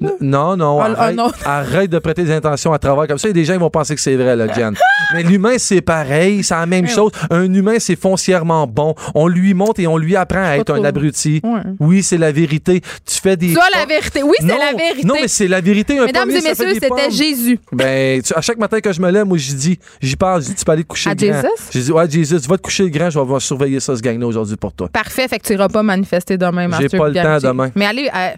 de. 0.00 0.06
N- 0.06 0.12
Non, 0.20 0.56
non, 0.56 0.80
Ah, 0.80 0.84
arrête, 0.96 1.16
non. 1.16 1.30
arrête 1.44 1.90
de 1.90 1.98
prêter 1.98 2.24
des 2.24 2.32
intentions 2.32 2.72
à 2.72 2.78
travers 2.78 3.06
comme 3.06 3.18
ça. 3.18 3.28
Il 3.28 3.30
y 3.30 3.32
a 3.32 3.34
des 3.34 3.44
gens 3.44 3.54
qui 3.54 3.58
vont 3.60 3.70
penser 3.70 3.94
que 3.94 4.00
c'est 4.00 4.16
vrai, 4.16 4.36
là, 4.36 4.46
Jen. 4.54 4.74
Mais 5.12 5.22
l'humain, 5.24 5.54
c'est 5.58 5.80
pareil, 5.80 6.44
c'est 6.44 6.54
la 6.54 6.66
même 6.66 6.86
chose. 6.88 7.10
Un 7.30 7.52
humain, 7.52 7.76
c'est 7.78 7.96
foncièrement 8.00 8.66
bon. 8.66 8.94
On 9.14 9.26
lui 9.26 9.54
montre 9.54 9.80
et 9.80 9.86
on 9.86 9.96
lui 9.96 10.14
apprend 10.16 10.42
à 10.44 10.56
être 10.56 10.72
un 10.72 10.84
abruti. 10.84 11.42
Oui, 11.80 12.02
c'est 12.02 12.18
la 12.18 12.30
vérité. 12.32 12.80
Tu 13.04 13.20
fais 13.20 13.36
des... 13.36 13.54
Ça, 13.54 13.62
la 13.74 13.86
vérité. 13.86 14.22
Oui, 14.22 14.34
c'est 14.38 14.46
la 14.46 14.72
vérité. 14.76 15.06
Non, 15.06 15.14
mais 15.20 15.28
c'est 15.28 15.48
la 15.48 15.60
vérité. 15.60 15.98
Un 15.98 16.06
Mesdames 16.06 16.30
et 16.30 16.34
messieurs, 16.34 16.74
c'était. 16.74 17.10
Jésus. 17.10 17.58
Ben, 17.72 18.19
tu- 18.22 18.34
à 18.34 18.40
chaque 18.40 18.58
matin 18.58 18.80
que 18.80 18.92
je 18.92 19.00
me 19.00 19.10
lève, 19.10 19.24
moi, 19.26 19.38
j'y 19.38 19.54
dis, 19.54 19.78
j'y 20.00 20.16
parle, 20.16 20.42
je 20.42 20.48
dis, 20.48 20.54
tu 20.54 20.64
peux 20.64 20.72
aller 20.72 20.82
te 20.82 20.88
coucher 20.88 21.10
À 21.10 21.14
le 21.14 21.26
grand. 21.28 21.40
Jesus? 21.42 21.68
J'ai 21.72 21.80
dit, 21.82 21.92
ouais, 21.92 22.10
Jesus, 22.10 22.38
va 22.48 22.56
te 22.56 22.62
coucher 22.62 22.84
le 22.84 22.88
grand, 22.90 23.10
je 23.10 23.18
vais, 23.18 23.40
surveiller 23.40 23.80
ça, 23.80 23.96
ce 23.96 24.00
gang-là, 24.02 24.26
aujourd'hui 24.26 24.56
pour 24.56 24.72
toi. 24.72 24.88
Parfait, 24.88 25.28
fait 25.28 25.38
que 25.38 25.46
tu 25.46 25.52
iras 25.54 25.68
pas 25.68 25.82
manifester 25.82 26.36
demain, 26.38 26.62
J'ai 26.62 26.82
Mathieu 26.84 26.98
pas 26.98 27.08
le 27.08 27.14
temps 27.14 27.38
demain. 27.48 27.70
Mais 27.74 27.86
allez, 27.86 28.10
euh, 28.14 28.28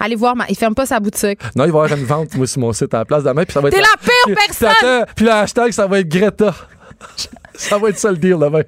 allez 0.00 0.16
voir, 0.16 0.36
ma- 0.36 0.46
il 0.48 0.56
ferme 0.56 0.74
pas 0.74 0.86
sa 0.86 1.00
boutique. 1.00 1.40
Non, 1.56 1.64
il 1.64 1.72
va 1.72 1.80
y 1.80 1.82
avoir 1.84 1.92
une 1.98 2.04
vente, 2.04 2.34
moi, 2.36 2.46
sur 2.46 2.60
mon 2.60 2.72
site 2.72 2.92
à 2.94 2.98
la 2.98 3.04
place 3.04 3.24
demain, 3.24 3.44
puis 3.44 3.52
ça 3.52 3.60
va 3.60 3.68
être. 3.68 3.74
T'es 3.74 3.80
la 3.80 3.96
pire 4.00 4.36
personne! 4.48 5.04
Puis, 5.16 5.24
le 5.24 5.30
hashtag, 5.32 5.72
ça 5.72 5.86
va 5.86 5.98
être 6.00 6.08
Greta. 6.08 6.54
ça 7.54 7.78
va 7.78 7.88
être 7.88 7.98
ça 7.98 8.10
le 8.10 8.16
deal 8.16 8.32
demain. 8.38 8.62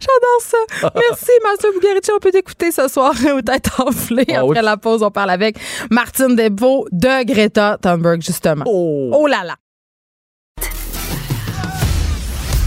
J'adore 0.00 0.40
ça. 0.40 0.90
Merci, 0.94 1.30
Mathieu 1.42 1.70
Bugarici. 1.78 2.10
On 2.14 2.18
peut 2.18 2.30
t'écouter 2.30 2.70
ce 2.70 2.88
soir 2.88 3.12
au 3.36 3.42
tête 3.42 3.68
enflée. 3.78 4.24
Ah 4.30 4.36
Après 4.40 4.48
oui. 4.48 4.58
la 4.62 4.76
pause, 4.76 5.02
on 5.02 5.10
parle 5.10 5.30
avec 5.30 5.56
Martine 5.90 6.34
Desvaux 6.34 6.86
de 6.92 7.24
Greta 7.24 7.76
Thunberg, 7.80 8.22
justement. 8.22 8.64
Oh! 8.66 9.10
Oh 9.12 9.26
là 9.26 9.42
là. 9.44 9.56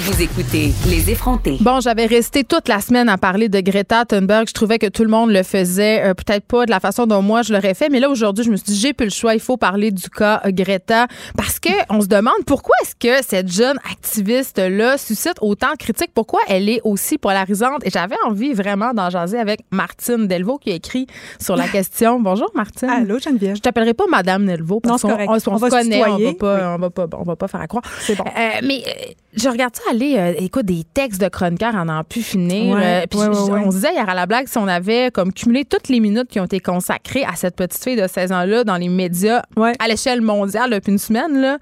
vous 0.00 0.22
écoutez 0.22 0.72
Les 0.88 1.10
effrontés. 1.10 1.56
Bon, 1.60 1.80
j'avais 1.80 2.06
resté 2.06 2.44
toute 2.44 2.68
la 2.68 2.80
semaine 2.80 3.08
à 3.08 3.18
parler 3.18 3.48
de 3.48 3.60
Greta 3.60 4.04
Thunberg. 4.04 4.46
Je 4.48 4.52
trouvais 4.54 4.78
que 4.78 4.86
tout 4.86 5.02
le 5.02 5.08
monde 5.10 5.30
le 5.30 5.42
faisait, 5.42 6.04
euh, 6.04 6.14
peut-être 6.14 6.44
pas 6.46 6.66
de 6.66 6.70
la 6.70 6.78
façon 6.78 7.06
dont 7.06 7.20
moi 7.20 7.42
je 7.42 7.52
l'aurais 7.52 7.74
fait, 7.74 7.88
mais 7.88 7.98
là 7.98 8.08
aujourd'hui, 8.08 8.44
je 8.44 8.50
me 8.50 8.56
suis 8.56 8.66
dit 8.66 8.78
j'ai 8.78 8.92
plus 8.92 9.06
le 9.06 9.10
choix, 9.10 9.34
il 9.34 9.40
faut 9.40 9.56
parler 9.56 9.90
du 9.90 10.08
cas 10.08 10.40
euh, 10.46 10.50
Greta 10.52 11.08
parce 11.36 11.58
que 11.58 11.70
on 11.90 12.00
se 12.00 12.06
demande 12.06 12.44
pourquoi 12.46 12.74
est-ce 12.82 12.94
que 12.94 13.24
cette 13.26 13.50
jeune 13.50 13.76
activiste 13.90 14.58
là 14.58 14.96
suscite 14.98 15.34
autant 15.40 15.72
de 15.72 15.76
critiques, 15.76 16.10
pourquoi 16.14 16.40
elle 16.48 16.68
est 16.68 16.80
aussi 16.84 17.18
polarisante? 17.18 17.84
Et 17.84 17.90
j'avais 17.90 18.16
envie 18.26 18.52
vraiment 18.52 18.92
d'en 18.94 19.10
jaser 19.10 19.38
avec 19.38 19.60
Martine 19.72 20.26
Delvaux 20.28 20.58
qui 20.58 20.70
a 20.70 20.74
écrit 20.74 21.06
sur 21.40 21.56
la 21.56 21.66
question. 21.68 22.20
Bonjour 22.20 22.50
Martine. 22.54 22.88
Allô, 22.88 23.18
Geneviève. 23.18 23.56
Je 23.56 23.60
t'appellerai 23.62 23.94
pas 23.94 24.04
Madame 24.08 24.44
Nelvaux 24.44 24.78
parce 24.80 25.02
qu'on 25.02 25.10
on- 25.10 25.28
on 25.28 25.34
On 25.34 25.58
se 25.58 25.70
connaît, 25.70 26.04
on 26.06 26.18
va 26.18 26.34
pas, 26.34 26.54
Oui. 26.54 26.60
on 26.64 26.78
va 26.78 26.90
pas, 26.90 27.06
on 27.18 27.22
va 27.24 27.36
pas 27.36 27.48
faire 27.48 27.60
à 27.60 27.66
croire. 27.66 27.82
C'est 28.00 28.14
bon. 28.16 28.24
Euh, 28.26 28.60
mais 28.62 28.82
euh, 28.86 29.12
je 29.34 29.48
regarde 29.48 29.74
ça 29.74 29.82
aller, 29.90 30.16
euh, 30.18 30.34
écoute, 30.38 30.66
des 30.66 30.82
textes 30.94 31.20
de 31.20 31.28
chroniqueurs 31.28 31.74
en 31.74 31.88
en 31.88 32.04
pu 32.04 32.22
finir. 32.22 32.76
Ouais, 32.76 32.82
Euh, 32.84 33.06
puis 33.10 33.18
ouais, 33.20 33.26
ouais, 33.28 33.60
on 33.64 33.70
se 33.70 33.76
disait 33.76 33.92
hier 33.92 34.08
à 34.08 34.14
la 34.14 34.26
blague 34.26 34.46
si 34.48 34.58
on 34.58 34.68
avait 34.68 35.10
comme 35.10 35.32
cumulé 35.32 35.64
toutes 35.64 35.88
les 35.88 36.00
minutes 36.00 36.28
qui 36.28 36.40
ont 36.40 36.44
été 36.44 36.60
consacrées 36.60 37.24
à 37.24 37.34
cette 37.36 37.56
petite 37.56 37.82
fille 37.82 37.96
de 37.96 38.06
16 38.06 38.32
ans-là 38.32 38.64
dans 38.64 38.76
les 38.76 38.88
médias 38.88 39.42
à 39.78 39.88
l'échelle 39.88 40.20
mondiale 40.20 40.70
depuis 40.70 40.92
une 40.92 40.98
semaine, 40.98 41.40
là, 41.40 41.58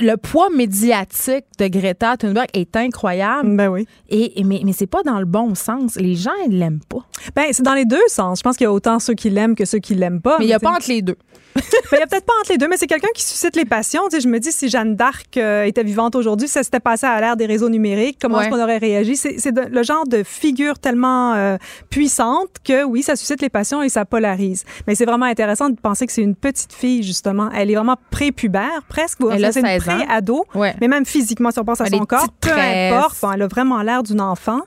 le 0.00 0.16
poids 0.16 0.48
médiatique 0.50 1.44
de 1.58 1.68
Greta 1.68 2.16
Thunberg 2.16 2.46
est 2.54 2.76
incroyable. 2.76 3.56
Ben 3.56 3.68
oui. 3.68 3.86
Et, 4.08 4.40
et- 4.40 4.44
mais, 4.44 4.60
mais 4.64 4.72
c'est 4.72 4.86
pas 4.86 5.02
dans 5.02 5.18
le 5.18 5.24
bon 5.24 5.54
sens. 5.54 5.96
Les 5.96 6.14
gens, 6.14 6.30
ils 6.46 6.58
l'aiment 6.58 6.80
pas. 6.88 7.06
Ben, 7.34 7.46
c'est 7.52 7.62
dans 7.62 7.74
les 7.74 7.84
deux 7.84 8.00
sens. 8.08 8.38
Je 8.38 8.42
pense 8.42 8.56
qu'il 8.56 8.64
y 8.64 8.68
a 8.68 8.72
autant 8.72 8.98
ceux 8.98 9.14
qui 9.14 9.30
l'aiment 9.30 9.54
que 9.54 9.64
ceux 9.64 9.78
qui 9.78 9.94
l'aiment 9.94 10.20
pas. 10.20 10.36
Mais 10.38 10.44
il 10.46 10.48
y 10.48 10.54
a 10.54 10.58
pas 10.58 10.70
entre 10.72 10.88
les 10.88 11.02
deux. 11.02 11.16
ben, 11.56 11.62
il 11.92 11.98
y 11.98 12.02
a 12.02 12.06
peut-être 12.06 12.26
pas 12.26 12.32
entre 12.40 12.52
les 12.52 12.58
deux, 12.58 12.68
mais 12.68 12.76
c'est 12.76 12.86
quelqu'un 12.86 13.08
qui 13.14 13.22
suscite 13.24 13.56
les 13.56 13.64
passions. 13.64 14.02
Tu 14.10 14.16
sais, 14.16 14.20
je 14.20 14.28
me 14.28 14.38
dis, 14.38 14.52
si 14.52 14.68
Jeanne 14.68 14.94
d'Arc 14.94 15.36
euh, 15.38 15.64
était 15.64 15.82
vivante 15.84 16.14
aujourd'hui, 16.14 16.48
ça 16.48 16.62
s'était 16.62 16.80
passé 16.80 17.06
à 17.06 17.12
l'ère 17.36 17.46
des 17.46 17.52
réseaux 17.52 17.68
numériques, 17.68 18.18
comment 18.20 18.36
Ouais. 18.38 18.44
est-ce 18.46 18.50
qu'on 18.50 18.62
aurait 18.62 18.78
réagi? 18.78 19.16
C'est 19.16 19.36
le 19.54 19.82
genre 19.82 20.06
de 20.06 20.22
figure 20.22 20.78
tellement 20.78 21.34
euh, 21.34 21.56
puissante 21.90 22.48
que, 22.64 22.84
oui, 22.84 23.02
ça 23.02 23.16
suscite 23.16 23.40
les 23.40 23.48
passions 23.48 23.82
et 23.82 23.88
ça 23.88 24.04
polarise. 24.04 24.64
Mais 24.86 24.94
c'est 24.94 25.04
vraiment 25.06 25.26
intéressant 25.26 25.70
de 25.70 25.76
penser 25.80 26.06
que 26.06 26.12
c'est 26.12 26.22
une 26.22 26.34
petite 26.34 26.72
fille, 26.72 27.02
justement. 27.02 27.50
Elle 27.54 27.70
est 27.70 27.74
vraiment 27.74 27.96
prépubère, 28.10 28.82
presque. 28.88 29.18
Elle 29.30 29.44
a 29.44 29.52
c'est 29.52 29.60
une 29.60 29.66
16 29.66 29.88
ans. 29.88 29.96
pré-ado. 29.98 30.44
Ouais. 30.54 30.74
Mais 30.80 30.88
même 30.88 31.04
physiquement, 31.06 31.50
si 31.50 31.58
on 31.58 31.64
pense 31.64 31.80
à 31.80 31.84
Elle 31.86 31.92
son 31.92 32.04
corps, 32.06 32.28
peu 32.40 32.50
tresses. 32.50 32.92
importe, 32.92 33.16
bon, 33.22 33.32
elle 33.32 33.42
a 33.42 33.46
vraiment 33.48 33.82
l'air 33.82 34.02
d'une 34.02 34.20
enfant. 34.20 34.60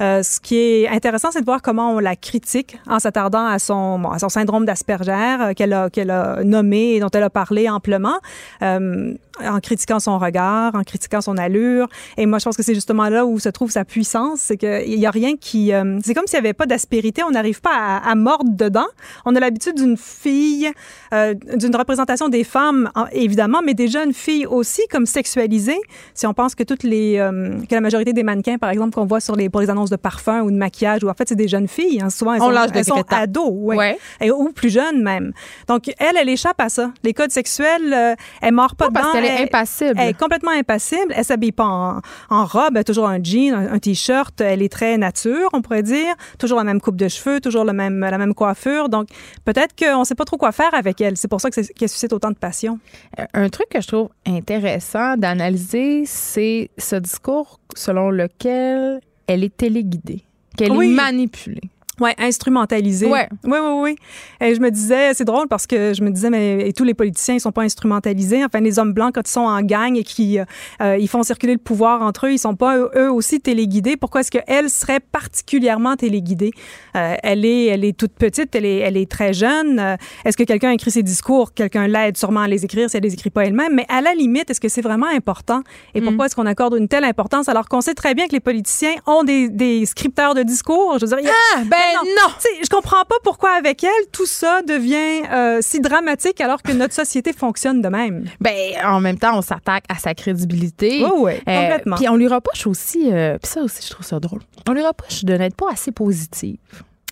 Euh, 0.00 0.22
ce 0.22 0.38
qui 0.38 0.56
est 0.56 0.88
intéressant, 0.88 1.30
c'est 1.32 1.40
de 1.40 1.44
voir 1.44 1.60
comment 1.60 1.90
on 1.92 1.98
la 1.98 2.14
critique 2.14 2.78
en 2.86 3.00
s'attardant 3.00 3.44
à 3.46 3.58
son, 3.58 3.98
bon, 3.98 4.10
à 4.10 4.20
son 4.20 4.28
syndrome 4.28 4.64
d'Asperger 4.64 5.36
euh, 5.40 5.52
qu'elle 5.54 5.72
a, 5.72 5.90
qu'elle 5.90 6.10
a 6.12 6.44
nommé 6.44 6.94
et 6.94 7.00
dont 7.00 7.08
elle 7.12 7.24
a 7.24 7.30
parlé 7.30 7.68
amplement. 7.68 8.18
Euh, 8.62 9.14
en 9.44 9.60
critiquant 9.60 10.00
son 10.00 10.18
regard, 10.18 10.74
en 10.74 10.82
critiquant 10.82 11.20
son 11.20 11.36
allure. 11.36 11.88
Et 12.16 12.26
moi, 12.26 12.38
je 12.38 12.44
pense 12.44 12.56
que 12.56 12.62
c'est 12.62 12.74
justement 12.74 13.08
là 13.08 13.24
où 13.26 13.38
se 13.38 13.48
trouve 13.48 13.70
sa 13.70 13.84
puissance, 13.84 14.40
c'est 14.40 14.56
qu'il 14.56 14.98
y 14.98 15.06
a 15.06 15.10
rien 15.10 15.36
qui, 15.36 15.72
euh, 15.72 15.98
c'est 16.04 16.14
comme 16.14 16.26
s'il 16.26 16.40
n'y 16.40 16.46
avait 16.46 16.54
pas 16.54 16.66
d'aspérité, 16.66 17.22
on 17.22 17.30
n'arrive 17.30 17.60
pas 17.60 17.74
à, 17.74 18.10
à, 18.10 18.14
mordre 18.14 18.50
dedans. 18.50 18.86
On 19.24 19.34
a 19.36 19.40
l'habitude 19.40 19.76
d'une 19.76 19.96
fille, 19.96 20.70
euh, 21.12 21.34
d'une 21.56 21.74
représentation 21.74 22.28
des 22.28 22.44
femmes, 22.44 22.90
évidemment, 23.12 23.60
mais 23.64 23.74
des 23.74 23.88
jeunes 23.88 24.12
filles 24.12 24.46
aussi 24.46 24.82
comme 24.90 25.06
sexualisées. 25.06 25.80
Si 26.14 26.26
on 26.26 26.34
pense 26.34 26.54
que 26.54 26.62
toutes 26.62 26.82
les, 26.82 27.18
euh, 27.18 27.58
que 27.68 27.74
la 27.74 27.80
majorité 27.80 28.12
des 28.12 28.22
mannequins, 28.22 28.58
par 28.58 28.70
exemple, 28.70 28.94
qu'on 28.94 29.06
voit 29.06 29.20
sur 29.20 29.36
les, 29.36 29.48
pour 29.48 29.60
les 29.60 29.70
annonces 29.70 29.90
de 29.90 29.96
parfum 29.96 30.42
ou 30.42 30.50
de 30.50 30.56
maquillage, 30.56 31.04
ou 31.04 31.08
en 31.08 31.14
fait, 31.14 31.28
c'est 31.28 31.36
des 31.36 31.48
jeunes 31.48 31.68
filles, 31.68 32.00
hein, 32.02 32.10
souvent 32.10 32.34
elles, 32.34 32.42
on 32.42 32.52
sont, 32.52 32.72
elles 32.74 32.84
sont 32.84 33.04
ados, 33.10 33.50
ouais. 33.50 33.76
ouais. 33.76 33.98
Et, 34.20 34.30
ou 34.30 34.50
plus 34.52 34.70
jeunes 34.70 35.02
même. 35.02 35.32
Donc, 35.66 35.88
elle, 35.98 36.16
elle 36.20 36.28
échappe 36.28 36.60
à 36.60 36.68
ça. 36.68 36.90
Les 37.02 37.12
codes 37.12 37.30
sexuels, 37.30 37.92
euh, 37.92 38.14
elle 38.40 38.54
mord 38.54 38.74
pas, 38.74 38.90
pas 38.90 39.00
dedans. 39.00 39.12
Est 39.28 39.42
impassible. 39.44 39.94
Elle 39.98 40.08
est 40.10 40.18
complètement 40.18 40.50
impassible. 40.52 41.12
Elle 41.14 41.24
s'habille 41.24 41.52
pas 41.52 41.64
en, 41.64 42.00
en, 42.30 42.44
robe, 42.46 42.82
toujours 42.84 43.08
un 43.08 43.22
jean, 43.22 43.52
un, 43.54 43.72
un 43.74 43.78
t-shirt. 43.78 44.40
Elle 44.40 44.62
est 44.62 44.72
très 44.72 44.96
nature, 44.98 45.48
on 45.52 45.62
pourrait 45.62 45.82
dire. 45.82 46.14
Toujours 46.38 46.58
la 46.58 46.64
même 46.64 46.80
coupe 46.80 46.96
de 46.96 47.08
cheveux, 47.08 47.40
toujours 47.40 47.64
le 47.64 47.72
même, 47.72 48.00
la 48.00 48.18
même 48.18 48.34
coiffure. 48.34 48.88
Donc, 48.88 49.08
peut-être 49.44 49.74
qu'on 49.76 50.04
sait 50.04 50.14
pas 50.14 50.24
trop 50.24 50.36
quoi 50.36 50.52
faire 50.52 50.74
avec 50.74 51.00
elle. 51.00 51.16
C'est 51.16 51.28
pour 51.28 51.40
ça 51.40 51.50
qu'elle 51.50 51.88
suscite 51.88 52.12
autant 52.12 52.30
de 52.30 52.36
passion. 52.36 52.78
Euh, 53.18 53.24
Un 53.34 53.48
truc 53.48 53.68
que 53.70 53.80
je 53.80 53.86
trouve 53.88 54.08
intéressant 54.26 55.16
d'analyser, 55.16 56.04
c'est 56.06 56.70
ce 56.78 56.96
discours 56.96 57.60
selon 57.74 58.10
lequel 58.10 59.00
elle 59.26 59.44
est 59.44 59.56
téléguidée, 59.56 60.22
qu'elle 60.56 60.72
Oui. 60.72 60.92
est 60.92 60.94
manipulée. 60.94 61.60
Ouais, 62.00 62.14
instrumentalisé. 62.18 63.06
Ouais. 63.06 63.28
Oui, 63.44 63.58
oui, 63.60 63.72
oui. 63.82 63.96
Et 64.40 64.54
je 64.54 64.60
me 64.60 64.70
disais, 64.70 65.14
c'est 65.14 65.24
drôle 65.24 65.48
parce 65.48 65.66
que 65.66 65.92
je 65.94 66.02
me 66.02 66.10
disais, 66.10 66.30
mais 66.30 66.68
et 66.68 66.72
tous 66.72 66.84
les 66.84 66.94
politiciens, 66.94 67.34
ils 67.34 67.40
sont 67.40 67.52
pas 67.52 67.62
instrumentalisés. 67.62 68.44
Enfin, 68.44 68.60
les 68.60 68.78
hommes 68.78 68.92
blancs, 68.92 69.12
quand 69.14 69.26
ils 69.28 69.32
sont 69.32 69.40
en 69.40 69.60
gang 69.62 69.96
et 69.96 70.04
qui 70.04 70.38
euh, 70.38 70.96
ils 70.98 71.08
font 71.08 71.22
circuler 71.22 71.54
le 71.54 71.58
pouvoir 71.58 72.02
entre 72.02 72.26
eux, 72.26 72.32
ils 72.32 72.38
sont 72.38 72.54
pas 72.56 72.76
eux, 72.78 73.10
aussi 73.10 73.40
téléguidés. 73.40 73.96
Pourquoi 73.96 74.20
est-ce 74.20 74.30
qu'elle 74.30 74.70
serait 74.70 75.00
particulièrement 75.00 75.96
téléguidée? 75.96 76.50
Euh, 76.96 77.14
elle 77.22 77.44
est, 77.44 77.66
elle 77.66 77.84
est 77.84 77.96
toute 77.96 78.12
petite, 78.12 78.54
elle 78.54 78.64
est, 78.64 78.78
elle 78.78 78.96
est 78.96 79.10
très 79.10 79.32
jeune. 79.32 79.78
Euh, 79.78 79.96
est-ce 80.24 80.36
que 80.36 80.44
quelqu'un 80.44 80.70
écrit 80.70 80.90
ses 80.90 81.02
discours? 81.02 81.52
Quelqu'un 81.54 81.86
l'aide 81.86 82.16
sûrement 82.16 82.40
à 82.40 82.48
les 82.48 82.64
écrire 82.64 82.88
si 82.90 82.96
elle 82.96 83.02
les 83.02 83.14
écrit 83.14 83.30
pas 83.30 83.44
elle-même. 83.44 83.74
Mais 83.74 83.86
à 83.88 84.00
la 84.00 84.14
limite, 84.14 84.50
est-ce 84.50 84.60
que 84.60 84.68
c'est 84.68 84.82
vraiment 84.82 85.06
important? 85.08 85.62
Et 85.94 86.00
pourquoi 86.00 86.26
est-ce 86.26 86.36
qu'on 86.36 86.46
accorde 86.46 86.74
une 86.76 86.88
telle 86.88 87.04
importance 87.04 87.48
alors 87.48 87.68
qu'on 87.68 87.80
sait 87.80 87.94
très 87.94 88.14
bien 88.14 88.26
que 88.26 88.32
les 88.32 88.40
politiciens 88.40 88.94
ont 89.06 89.24
des, 89.24 89.48
des 89.48 89.84
scripteurs 89.86 90.34
de 90.34 90.42
discours? 90.42 90.96
Je 91.00 91.06
veux 91.06 91.08
dire, 91.08 91.18
il 91.20 91.26
y 91.26 91.28
a- 91.28 91.32
Ah, 91.56 91.62
ben 91.64 91.76
non! 92.04 92.32
tu 92.38 92.42
sais, 92.42 92.48
je 92.64 92.68
comprends 92.68 93.04
pas 93.04 93.16
pourquoi 93.22 93.50
avec 93.52 93.82
elle 93.84 93.90
tout 94.12 94.26
ça 94.26 94.62
devient 94.62 95.22
euh, 95.32 95.58
si 95.60 95.80
dramatique 95.80 96.40
alors 96.40 96.62
que 96.62 96.72
notre 96.72 96.94
société 96.94 97.32
fonctionne 97.32 97.82
de 97.82 97.88
même. 97.88 98.24
Ben, 98.40 98.54
en 98.84 99.00
même 99.00 99.18
temps, 99.18 99.36
on 99.38 99.42
s'attaque 99.42 99.84
à 99.88 99.96
sa 99.96 100.14
crédibilité. 100.14 101.04
Oui, 101.04 101.10
oui, 101.16 101.32
Euh, 101.48 101.62
complètement. 101.62 101.96
Puis 101.96 102.08
on 102.08 102.16
lui 102.16 102.28
reproche 102.28 102.66
aussi, 102.66 103.10
euh, 103.12 103.38
puis 103.38 103.50
ça 103.50 103.60
aussi, 103.62 103.82
je 103.86 103.90
trouve 103.90 104.06
ça 104.06 104.18
drôle. 104.20 104.40
On 104.68 104.72
lui 104.72 104.84
reproche 104.84 105.24
de 105.24 105.34
n'être 105.34 105.56
pas 105.56 105.70
assez 105.72 105.92
positive. 105.92 106.58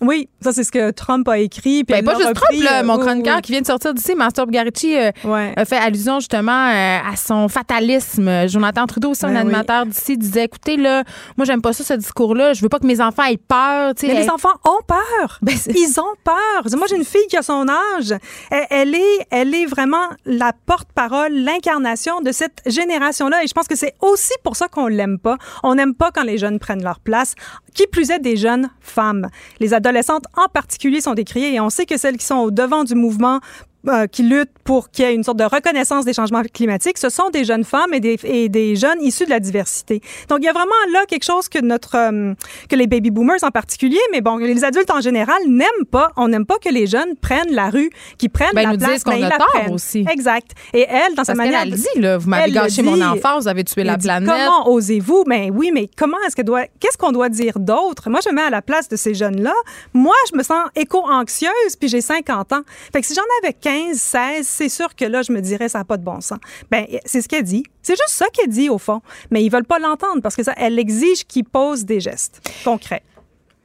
Oui, 0.01 0.29
ça 0.41 0.51
c'est 0.53 0.63
ce 0.63 0.71
que 0.71 0.91
Trump 0.91 1.27
a 1.27 1.39
écrit. 1.39 1.83
Puis 1.83 1.85
Ben, 1.95 2.05
pas 2.05 2.13
juste 2.15 2.27
repris, 2.27 2.59
Trump, 2.59 2.63
là, 2.63 2.79
euh, 2.81 2.83
mon 2.83 2.99
chroniqueur 2.99 3.37
oui. 3.37 3.41
qui 3.41 3.51
vient 3.51 3.61
de 3.61 3.65
sortir 3.65 3.93
d'ici, 3.95 4.13
Master 4.13 4.45
Bugarici, 4.45 4.95
euh, 4.95 5.11
Ouais. 5.23 5.53
a 5.57 5.65
fait 5.65 5.77
allusion 5.77 6.19
justement 6.19 6.51
euh, 6.69 6.99
à 7.11 7.15
son 7.15 7.47
fatalisme. 7.47 8.47
Jonathan 8.47 8.85
Trudeau, 8.85 9.11
aussi 9.11 9.25
un 9.25 9.29
Ben 9.29 9.33
oui. 9.35 9.41
animateur 9.41 9.85
d'ici, 9.87 10.15
disait 10.17 10.43
écoutez, 10.43 10.77
là, 10.77 11.03
moi, 11.35 11.45
j'aime 11.45 11.61
pas 11.63 11.73
ça, 11.73 11.83
ce 11.83 11.93
discours-là. 11.95 12.53
Je 12.53 12.61
veux 12.61 12.69
pas 12.69 12.77
que 12.79 12.85
mes 12.85 13.01
enfants 13.01 13.23
aient 13.23 13.37
peur. 13.37 13.95
tu 13.95 14.01
sais. 14.01 14.07
Mais 14.13 14.19
les 14.19 14.25
Elle- 14.25 14.31
enfants 14.31 14.53
ont 14.65 14.81
peur. 14.87 15.39
Ben, 15.41 15.55
Ils 15.69 15.99
ont 15.99 16.15
peur. 16.23 16.77
Moi, 16.77 16.85
j'ai 16.89 16.95
une 16.97 17.03
fille 17.05 17.25
qui 17.29 17.37
a 17.37 17.41
son 17.41 17.65
âge. 17.67 18.13
Elle, 18.51 18.65
elle 18.69 18.95
est, 18.95 19.27
elle 19.31 19.55
est 19.55 19.65
vraiment 19.65 20.05
la 20.25 20.51
porte-parole, 20.65 21.33
l'incarnation 21.33 22.21
de 22.21 22.31
cette 22.31 22.61
génération-là. 22.65 23.43
Et 23.43 23.47
je 23.47 23.53
pense 23.53 23.67
que 23.67 23.75
c'est 23.75 23.93
aussi 24.01 24.33
pour 24.43 24.55
ça 24.55 24.67
qu'on 24.67 24.87
l'aime 24.87 25.17
pas. 25.17 25.37
On 25.63 25.73
n'aime 25.75 25.95
pas 25.95 26.11
quand 26.11 26.23
les 26.23 26.37
jeunes 26.37 26.59
prennent 26.59 26.83
leur 26.83 26.99
place. 26.99 27.33
Qui 27.73 27.85
plus 27.85 28.09
est 28.09 28.19
des 28.19 28.37
jeunes 28.37 28.69
femmes. 28.79 29.27
Les 29.59 29.73
en 30.35 30.47
particulier 30.51 31.01
sont 31.01 31.13
décriées 31.13 31.53
et 31.53 31.59
on 31.59 31.69
sait 31.69 31.85
que 31.85 31.97
celles 31.97 32.17
qui 32.17 32.25
sont 32.25 32.37
au 32.37 32.51
devant 32.51 32.83
du 32.83 32.95
mouvement 32.95 33.39
euh, 33.87 34.07
qui 34.07 34.23
luttent 34.23 34.56
pour 34.67 34.91
qu'il 34.91 35.05
y 35.05 35.07
ait 35.07 35.15
une 35.15 35.23
sorte 35.23 35.37
de 35.37 35.45
reconnaissance 35.45 36.03
des 36.03 36.11
changements 36.11 36.41
climatiques, 36.53 36.97
ce 36.97 37.07
sont 37.07 37.29
des 37.29 37.45
jeunes 37.45 37.63
femmes 37.63 37.93
et 37.93 38.01
des, 38.01 38.19
et 38.25 38.49
des 38.49 38.75
jeunes 38.75 39.01
issus 39.01 39.23
de 39.23 39.29
la 39.29 39.39
diversité. 39.39 40.01
Donc, 40.27 40.39
il 40.41 40.45
y 40.45 40.49
a 40.49 40.51
vraiment 40.51 40.71
là 40.91 41.05
quelque 41.07 41.23
chose 41.23 41.47
que 41.47 41.59
notre 41.59 41.95
euh, 41.95 42.33
que 42.69 42.75
les 42.75 42.85
baby 42.85 43.09
boomers 43.09 43.41
en 43.43 43.49
particulier, 43.51 43.97
mais 44.11 44.19
bon, 44.19 44.35
les 44.35 44.65
adultes 44.65 44.91
en 44.91 44.99
général 44.99 45.37
n'aiment 45.47 45.85
pas. 45.89 46.11
On 46.17 46.27
n'aime 46.27 46.45
pas 46.45 46.57
que 46.57 46.67
les 46.67 46.85
jeunes 46.85 47.15
prennent 47.21 47.53
la 47.53 47.69
rue, 47.69 47.89
qui 48.17 48.27
prennent 48.27 48.51
Ben, 48.53 48.63
la 48.63 48.71
nous 48.73 48.77
place, 48.77 48.91
disent 48.91 49.03
qu'on 49.05 49.11
mais 49.11 49.19
ils 49.21 49.23
a 49.25 49.29
la 49.29 49.37
tort 49.37 49.47
prennent. 49.53 49.73
aussi. 49.73 50.05
Exact. 50.11 50.51
Et 50.73 50.85
elle, 50.89 51.15
dans 51.15 51.23
sa 51.23 51.33
Parce 51.33 51.37
manière 51.37 51.61
qu'elle 51.61 51.69
de- 51.71 51.75
elle 51.75 51.81
dit, 51.95 51.99
là, 52.01 52.17
vous 52.17 52.29
m'avez 52.29 52.51
gâché 52.51 52.81
mon 52.81 52.99
enfance, 53.01 53.43
vous 53.43 53.47
avez 53.47 53.63
tué 53.63 53.85
la 53.85 53.95
dit, 53.95 54.05
planète. 54.05 54.29
Comment 54.29 54.69
osez-vous? 54.69 55.23
Mais 55.27 55.49
oui, 55.49 55.71
mais 55.73 55.89
comment 55.97 56.17
est-ce 56.27 56.35
que 56.35 56.41
doit, 56.41 56.65
qu'est-ce 56.81 56.97
qu'on 56.97 57.13
doit 57.13 57.29
dire 57.29 57.57
d'autre? 57.57 58.09
Moi, 58.09 58.19
je 58.21 58.29
me 58.31 58.35
mets 58.35 58.41
à 58.41 58.49
la 58.49 58.61
place 58.61 58.89
de 58.89 58.97
ces 58.97 59.13
jeunes-là. 59.13 59.53
Moi, 59.93 60.15
je 60.29 60.37
me 60.37 60.43
sens 60.43 60.67
éco-anxieuse, 60.75 61.75
puis 61.79 61.87
j'ai 61.87 62.01
50 62.01 62.51
ans. 62.51 62.61
Fait 62.91 62.99
que 62.99 63.07
si 63.07 63.13
j'en 63.13 63.21
avais 63.41 63.53
15, 63.53 63.97
16, 63.97 64.45
c'est 64.57 64.69
sûr 64.69 64.95
que 64.95 65.05
là, 65.05 65.21
je 65.21 65.31
me 65.31 65.39
dirais, 65.39 65.69
ça 65.69 65.77
n'a 65.77 65.85
pas 65.85 65.97
de 65.97 66.03
bon 66.03 66.19
sens. 66.19 66.39
Ben, 66.71 66.85
c'est 67.05 67.21
ce 67.21 67.27
qu'elle 67.27 67.43
dit. 67.43 67.63
C'est 67.83 67.93
juste 67.93 68.09
ça 68.09 68.25
qu'elle 68.33 68.49
dit, 68.49 68.69
au 68.69 68.79
fond. 68.79 69.01
Mais 69.29 69.43
ils 69.43 69.49
veulent 69.49 69.65
pas 69.65 69.77
l'entendre 69.77 70.21
parce 70.21 70.35
que 70.35 70.43
ça, 70.43 70.53
elle 70.57 70.79
exige 70.79 71.25
qu'ils 71.25 71.45
posent 71.45 71.85
des 71.85 71.99
gestes 71.99 72.41
concrets. 72.63 73.03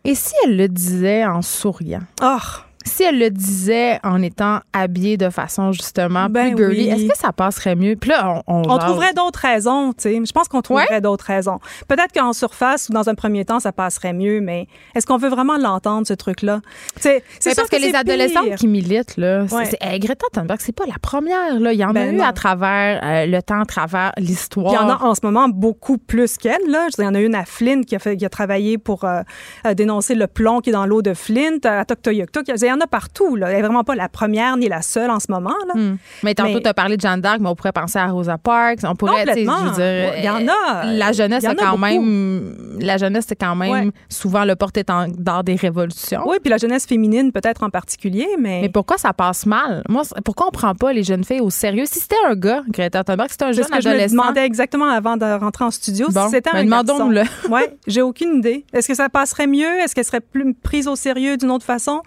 Et 0.05 0.15
si 0.15 0.35
elle 0.45 0.57
le 0.57 0.69
disait 0.69 1.25
en 1.25 1.41
souriant? 1.41 2.03
Oh! 2.23 2.37
Si 2.85 3.03
elle 3.05 3.19
le 3.19 3.31
disait 3.31 3.99
en 4.03 4.23
étant 4.23 4.61
habillée 4.73 5.17
de 5.17 5.31
façon 5.31 5.73
justement 5.73 6.27
Ben 6.29 6.55
plus 6.55 6.65
girly, 6.65 6.83
oui. 6.85 6.89
est-ce 6.89 7.13
que 7.13 7.19
ça 7.19 7.33
passerait 7.33 7.77
mieux? 7.77 7.97
Puis 7.97 8.11
là, 8.11 8.43
on, 8.47 8.63
on, 8.69 8.79
trouverait 8.79 9.13
d'autres 9.15 9.41
raisons, 9.41 9.93
tu 9.93 10.03
sais. 10.03 10.21
Je 10.25 10.33
pense 10.33 10.49
qu'on 10.49 10.63
trouverait 10.63 11.01
d'autres 11.01 11.25
raisons. 11.27 11.59
Peut-être 11.89 12.13
qu'en 12.13 12.33
surface 12.33 12.89
ou 12.89 12.93
dans 12.93 13.09
un 13.09 13.15
premier 13.15 13.45
temps, 13.45 13.61
ça 13.61 13.73
passerait 13.73 14.13
mieux, 14.13 14.41
mais 14.41 14.67
est-ce 14.95 15.07
qu'on 15.07 15.17
veut 15.17 15.29
vraiment 15.29 15.57
l'entendre, 15.59 16.07
ce 16.07 16.15
truc-là? 16.15 16.61
C'est 16.97 17.23
sûr 17.41 17.53
parce 17.57 17.69
que, 17.69 17.77
les 17.77 17.91
c'est 17.91 17.97
adolescentes 17.97 18.45
pire. 18.45 18.57
qui 18.57 18.69
militent, 18.69 19.17
là, 19.17 19.47
c'est- 19.49 19.57
Ouais. 19.83 19.99
Greta 19.99 20.27
Thunberg, 20.33 20.59
c'est 20.61 20.75
pas 20.75 20.87
la 20.87 20.99
première. 21.01 21.59
Là. 21.61 21.73
Il 21.73 21.79
y 21.79 21.85
en 21.85 21.91
a 21.91 21.93
Ben 21.93 22.15
eu 22.15 22.19
non. 22.19 22.25
à 22.25 22.33
travers 22.33 23.01
euh, 23.03 23.27
le 23.27 23.43
temps, 23.43 23.61
à 23.61 23.67
travers 23.67 24.13
l'histoire. 24.19 24.73
Il 24.73 24.75
y 24.75 24.79
en 24.79 24.89
a 24.89 25.03
en 25.03 25.15
ce 25.15 25.21
moment 25.23 25.49
beaucoup 25.49 25.99
plus 25.99 26.37
qu'elle. 26.37 26.67
Là. 26.69 26.87
Je 26.91 26.97
veux 27.01 27.05
dire, 27.05 27.05
Il 27.05 27.05
y 27.05 27.09
en 27.09 27.15
a 27.15 27.21
une 27.21 27.35
à 27.35 27.45
Flint 27.45 27.83
qui 27.83 27.95
a, 27.95 27.99
fait, 27.99 28.17
qui 28.17 28.25
a 28.25 28.29
travaillé 28.29 28.79
pour 28.79 29.05
euh, 29.05 29.23
euh, 29.67 29.75
dénoncer 29.75 30.15
le 30.15 30.27
plomb 30.27 30.61
qui 30.61 30.71
est 30.71 30.73
dans 30.73 30.87
l'eau 30.87 31.03
de 31.03 31.15
Flint, 31.15 31.59
à 31.65 31.85
Toktoyaktuk. 31.85 32.45
Il 32.49 32.53
y 32.73 32.77
en 32.77 32.81
a 32.81 32.87
partout. 32.87 33.37
Là. 33.37 33.49
Elle 33.51 33.57
n'est 33.57 33.63
vraiment 33.63 33.85
pas 33.85 33.95
la 33.95 34.09
première 34.09 34.57
ni 34.57 34.69
la 34.69 34.83
seule 34.83 35.11
en 35.11 35.21
ce 35.21 35.31
moment. 35.31 35.55
Là. 35.75 35.81
Hmm. 35.81 35.97
Mais 36.23 36.35
tantôt, 36.35 36.61
tu 36.61 36.69
as 36.69 36.75
parlé 36.75 36.97
de 36.97 37.01
Jeanne 37.03 37.21
d'Arc, 37.21 37.39
mais 37.41 37.49
on 37.49 37.55
pourrait 37.55 37.73
penser 37.73 37.99
à 37.99 38.07
Rosa 38.07 38.39
Parks. 38.39 38.81
On 38.85 38.95
pourrait, 38.95 39.25
tu 39.27 39.33
sais, 39.35 39.45
je 39.45 39.51
veux 39.51 39.75
dire, 39.75 40.13
Il 40.19 40.25
y 40.25 40.29
en 40.31 40.47
a. 40.49 40.87
euh, 40.87 40.93
La 40.99 41.13
jeunesse, 41.13 41.45
a 41.45 41.55
quand 41.55 41.71
beaucoup. 41.71 41.81
même. 41.83 42.77
La 42.81 42.97
jeunesse, 42.97 43.27
c'est 43.29 43.37
quand 43.37 43.55
même 43.57 43.71
Ouais. 43.73 43.91
souvent 44.09 44.45
le 44.45 44.57
porte-étendard 44.57 45.45
des 45.45 45.55
révolutions. 45.55 46.23
Oui, 46.27 46.37
puis 46.43 46.51
la 46.51 46.57
jeunesse 46.59 46.87
féminine 46.87 47.33
peut-être 47.33 47.63
en 47.63 47.71
particulier, 47.71 48.27
mais, 48.39 48.61
Mais 48.63 48.69
pourquoi 48.69 48.99
ça 48.99 49.13
passe 49.13 49.47
mal? 49.47 49.83
Moi, 49.89 50.05
c'est- 50.05 50.21
pourquoi 50.25 50.49
on 50.49 50.51
prend 50.51 50.75
pas 50.75 50.93
les 50.93 51.03
jeunes 51.03 51.25
filles 51.25 51.41
au 51.41 51.51
sérieux? 51.51 51.85
Si 51.87 52.01
c'était 52.01 52.17
un 52.29 52.35
gars, 52.35 52.63
Greta 52.69 53.05
Thunberg, 53.05 53.29
si 53.29 53.33
c'était 53.35 53.45
un 53.45 53.49
c'est 53.53 53.57
jeune 53.59 53.65
ce 53.67 53.71
que 53.71 53.81
je 53.81 53.89
me 53.89 53.95
adolescent. 53.95 54.13
demandais 54.17 54.45
exactement 54.45 54.89
avant 54.89 55.17
de 55.17 55.25
rentrer 55.39 55.65
en 55.65 55.71
studio. 55.71 56.09
Bon, 56.11 56.25
si 56.27 56.31
c'était 56.31 56.51
ben 56.53 56.59
un 56.61 56.65
demandons-le. 56.65 57.15
garçon. 57.23 57.51
Ouais, 57.51 57.77
j'ai 57.87 58.03
aucune 58.03 58.37
idée. 58.39 58.65
Est-ce 58.73 58.89
que 58.89 58.95
ça 58.95 59.09
passerait 59.09 59.47
mieux? 59.47 59.79
Est-ce 59.81 59.95
qu'elle 59.95 60.05
serait 60.05 60.21
plus 60.21 60.55
prise 60.55 60.89
au 60.89 60.97
sérieux 60.97 61.37
d'une 61.37 61.51
autre 61.51 61.65
façon? 61.65 62.03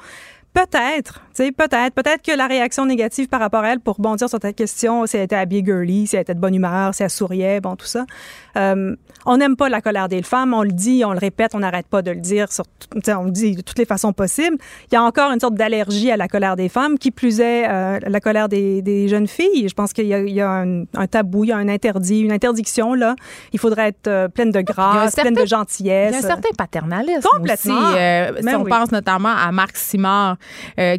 Peut-être, 0.55 1.15
tu 1.35 1.43
sais, 1.43 1.51
peut-être. 1.51 1.93
Peut-être 1.93 2.21
que 2.21 2.31
la 2.31 2.47
réaction 2.47 2.85
négative 2.85 3.27
par 3.27 3.41
rapport 3.41 3.65
à 3.65 3.73
elle, 3.73 3.81
pour 3.81 3.97
rebondir 3.97 4.29
sur 4.29 4.39
ta 4.39 4.53
question, 4.53 5.05
si 5.05 5.17
elle 5.17 5.23
était 5.23 5.35
habillée 5.35 5.65
girly, 5.65 6.07
si 6.07 6.15
elle 6.15 6.21
était 6.21 6.33
de 6.33 6.39
bonne 6.39 6.55
humeur, 6.55 6.95
si 6.95 7.03
elle 7.03 7.09
souriait, 7.09 7.59
bon, 7.59 7.75
tout 7.75 7.85
ça. 7.85 8.05
Euh, 8.57 8.95
on 9.27 9.37
n'aime 9.37 9.55
pas 9.55 9.69
la 9.69 9.81
colère 9.81 10.07
des 10.07 10.21
femmes, 10.21 10.53
on 10.53 10.61
le 10.61 10.71
dit, 10.71 11.03
on 11.03 11.11
le 11.11 11.17
répète, 11.17 11.55
on 11.55 11.59
n'arrête 11.59 11.87
pas 11.87 12.03
de 12.03 12.11
le 12.11 12.19
dire, 12.19 12.51
sur, 12.51 12.63
on 13.17 13.23
le 13.23 13.31
dit 13.31 13.55
de 13.55 13.61
toutes 13.61 13.79
les 13.79 13.85
façons 13.85 14.13
possibles. 14.13 14.57
Il 14.91 14.93
y 14.93 14.97
a 14.97 15.03
encore 15.03 15.31
une 15.31 15.39
sorte 15.39 15.55
d'allergie 15.55 16.11
à 16.11 16.17
la 16.17 16.27
colère 16.27 16.55
des 16.55 16.69
femmes, 16.69 16.99
qui 16.99 17.09
plus 17.09 17.39
est 17.39 17.67
euh, 17.67 17.99
la 18.05 18.19
colère 18.19 18.47
des, 18.49 18.83
des 18.83 19.07
jeunes 19.07 19.27
filles. 19.27 19.67
Je 19.67 19.73
pense 19.73 19.93
qu'il 19.93 20.05
y 20.05 20.13
a, 20.13 20.19
il 20.21 20.33
y 20.33 20.41
a 20.41 20.49
un, 20.51 20.83
un 20.95 21.07
tabou, 21.07 21.43
il 21.43 21.47
y 21.47 21.51
a 21.51 21.57
un 21.57 21.67
interdit, 21.69 22.19
une 22.21 22.31
interdiction, 22.31 22.93
là. 22.93 23.15
Il 23.51 23.59
faudrait 23.59 23.87
être 23.89 24.07
euh, 24.07 24.27
pleine 24.27 24.51
de 24.51 24.61
grâce, 24.61 25.15
pleine 25.15 25.33
de 25.33 25.39
certain- 25.39 25.57
gentillesse. 25.57 26.13
Il 26.15 26.21
y 26.21 26.23
a 26.23 26.25
un 26.25 26.29
certain 26.35 26.49
paternalisme 26.57 27.27
Complètement. 27.31 27.73
aussi. 27.89 27.97
Euh, 27.97 28.31
si 28.37 28.43
Ben 28.45 28.57
on 28.57 28.63
oui. 28.63 28.69
pense 28.69 28.91
notamment 28.91 29.33
à 29.35 29.51
Marc 29.51 29.75
Simard 29.75 30.37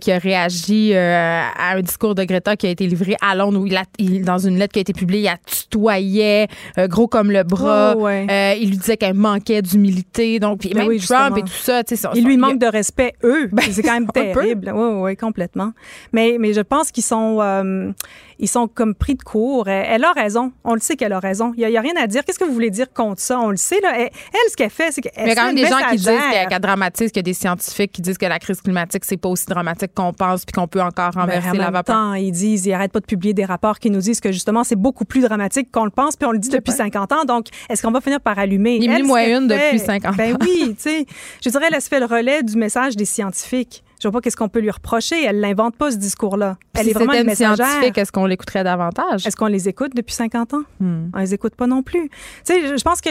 qui 0.01 0.11
a 0.11 0.19
réagi 0.19 0.95
à 0.95 1.75
un 1.75 1.81
discours 1.81 2.15
de 2.15 2.25
Greta 2.25 2.57
qui 2.57 2.67
a 2.67 2.71
été 2.71 2.87
livré 2.87 3.17
à 3.23 3.35
Londres 3.35 3.61
où 3.61 3.67
il, 3.67 3.77
a, 3.77 3.85
il- 3.99 4.25
dans 4.25 4.39
une 4.39 4.59
lettre 4.59 4.73
qui 4.73 4.81
a 4.81 4.83
été 4.83 4.93
publiée, 4.93 5.31
il 5.73 6.23
a 6.23 6.47
euh, 6.79 6.89
gros 6.89 7.07
comme 7.07 7.31
le 7.31 7.45
bras. 7.47 7.95
Oh, 7.97 8.03
ouais. 8.03 8.27
Euh, 8.31 8.55
il 8.61 8.71
lui 8.71 8.77
disait 8.77 8.97
qu'elle 8.97 9.15
manquait 9.15 9.63
d'humilité. 9.63 10.39
Donc, 10.39 10.61
puis 10.61 10.71
Ben 10.71 10.81
même 10.81 10.89
oui, 10.89 10.99
Trump 11.01 11.35
justement. 11.35 11.37
et 11.37 11.43
tout 11.43 11.63
ça. 11.63 11.85
tu 11.85 11.97
sais, 11.97 12.03
son- 12.03 12.13
Il 12.15 12.25
lui 12.25 12.35
son- 12.35 12.41
manque 12.41 12.59
de 12.59 12.67
respect, 12.67 13.15
eux. 13.25 13.51
c'est 13.71 13.83
quand 13.83 13.93
même 13.95 14.09
terrible. 14.13 14.73
Oui, 14.75 14.89
oui, 15.03 15.17
complètement. 15.17 15.73
Mais, 16.13 16.37
mais 16.39 16.53
je 16.53 16.61
pense 16.61 16.91
qu'ils 16.91 17.05
sont, 17.05 17.39
euh, 17.41 17.91
ils 18.39 18.49
sont 18.49 18.69
comme 18.69 18.95
pris 18.95 19.15
de 19.15 19.23
court. 19.23 19.69
Elle, 19.69 20.05
a 20.05 20.13
raison. 20.13 20.53
On 20.65 20.75
le 20.75 20.81
sait 20.81 20.97
qu'elle 20.97 21.13
a 21.13 21.19
raison. 21.19 21.53
Il 21.57 21.67
n'y 21.67 21.77
a, 21.77 21.81
rien 21.81 21.95
à 21.99 22.07
dire. 22.07 22.25
Qu'est-ce 22.25 22.39
que 22.39 22.45
vous 22.45 22.53
voulez 22.53 22.71
dire 22.71 22.93
contre 22.93 23.21
ça? 23.21 23.41
On 23.41 23.51
le 23.51 23.57
sait. 23.57 23.81
Là. 23.81 23.93
Elle, 23.97 24.11
elle, 24.33 24.51
ce 24.51 24.57
qu'elle 24.57 24.71
fait, 24.71 24.93
c'est 24.93 25.01
qu'elle 25.01 25.13
il 25.17 25.29
y 25.29 25.31
a 25.31 25.35
quand 25.35 25.47
même 25.47 25.57
des 25.57 25.67
gens 25.67 25.79
qui 25.91 25.97
disent 25.97 26.07
qu'elle 26.07 26.49
qu'elle 26.49 26.61
dramatise, 26.61 27.11
qu'il 27.11 27.19
y 27.19 27.21
a 27.21 27.23
des 27.23 27.35
scientifiques 27.35 27.93
qui 27.93 28.03
disent 28.03 28.19
que 28.19 28.27
la 28.27 28.39
crise 28.39 28.61
climatique, 28.61 29.05
c'est 29.05 29.17
pas 29.17 29.29
aussi 29.29 29.47
dramatique 29.47 29.93
qu'on 29.95 30.13
pense 30.13 30.45
puis 30.45 30.53
qu'on 30.53 30.69
peut 30.69 30.83
encore 30.83 31.11
Ben, 31.13 31.23
renverser 31.23 31.51
en 31.51 31.55
la 31.55 31.71
vapeur. 31.71 31.95
temps, 31.95 32.15
ils 32.15 32.33
disent, 32.33 32.67
ils 32.67 32.73
arrêtent 32.73 32.93
pas 32.93 33.01
de 33.01 33.07
publier 33.07 33.35
des 33.35 33.45
rapports 33.45 33.79
qui 33.79 33.91
nous 33.91 34.01
disent 34.01 34.21
que 34.21 34.33
justement, 34.33 34.65
c'est 34.65 34.77
beaucoup 34.77 35.05
plus 35.05 35.23
dramatique 35.23 35.71
qu'on 35.73 35.85
le 35.85 35.91
pense, 35.91 36.17
puis 36.17 36.27
on 36.27 36.33
le 36.33 36.39
dit 36.39 36.49
depuis 36.49 36.73
50 36.73 37.13
ans. 37.13 37.25
Donc, 37.25 37.47
est-ce 37.69 37.83
qu'on 37.83 37.93
va 37.93 38.01
finir 38.01 38.21
par 38.21 38.39
allumer? 38.39 38.81
Ce 38.81 39.03
moins 39.03 39.25
qu'elle 39.25 39.43
une 39.43 39.49
depuis 39.49 39.79
50 39.79 40.17
Ben 40.17 40.35
ans. 40.35 40.39
oui, 40.41 40.75
tu 40.77 40.91
sais. 40.91 41.07
Je 41.45 41.51
dirais, 41.51 41.67
elle 41.73 41.81
se 41.81 41.89
fait 41.89 42.01
le 42.01 42.07
relais 42.07 42.43
du 42.43 42.57
message 42.57 42.97
des 42.97 43.05
scientifiques. 43.05 43.83
Je 44.07 44.09
vois 44.13 44.21
pas 44.21 44.23
qu'est-ce 44.23 44.37
qu'on 44.37 44.49
peut 44.49 44.61
lui 44.61 44.71
reprocher. 44.71 45.25
Elle 45.25 45.41
l'invente 45.41 45.75
pas, 45.75 45.91
ce 45.91 45.97
discours-là. 45.97 46.59
Elle 46.75 46.85
Si 46.85 46.91
est 46.91 46.93
vraiment 46.93 47.13
une 47.15 47.25
messagère. 47.25 47.67
scientifique, 47.67 47.99
est-ce 47.99 48.13
qu'on 48.13 48.25
l'écouterait 48.27 48.63
davantage? 48.63 49.27
Est-ce 49.27 49.35
qu'on 49.35 49.49
les 49.49 49.69
écoute 49.69 49.97
depuis 49.97 50.15
50 50.15 50.55
ans? 50.55 50.63
Hmm. 50.79 51.09
On 51.13 51.19
les 51.19 51.35
écoute 51.35 51.57
pas 51.57 51.67
non 51.67 51.83
plus. 51.83 52.09
Tu 52.09 52.15
sais, 52.45 52.69
je 52.69 52.77
je 52.77 52.83
pense 52.85 53.01
qu'il 53.01 53.11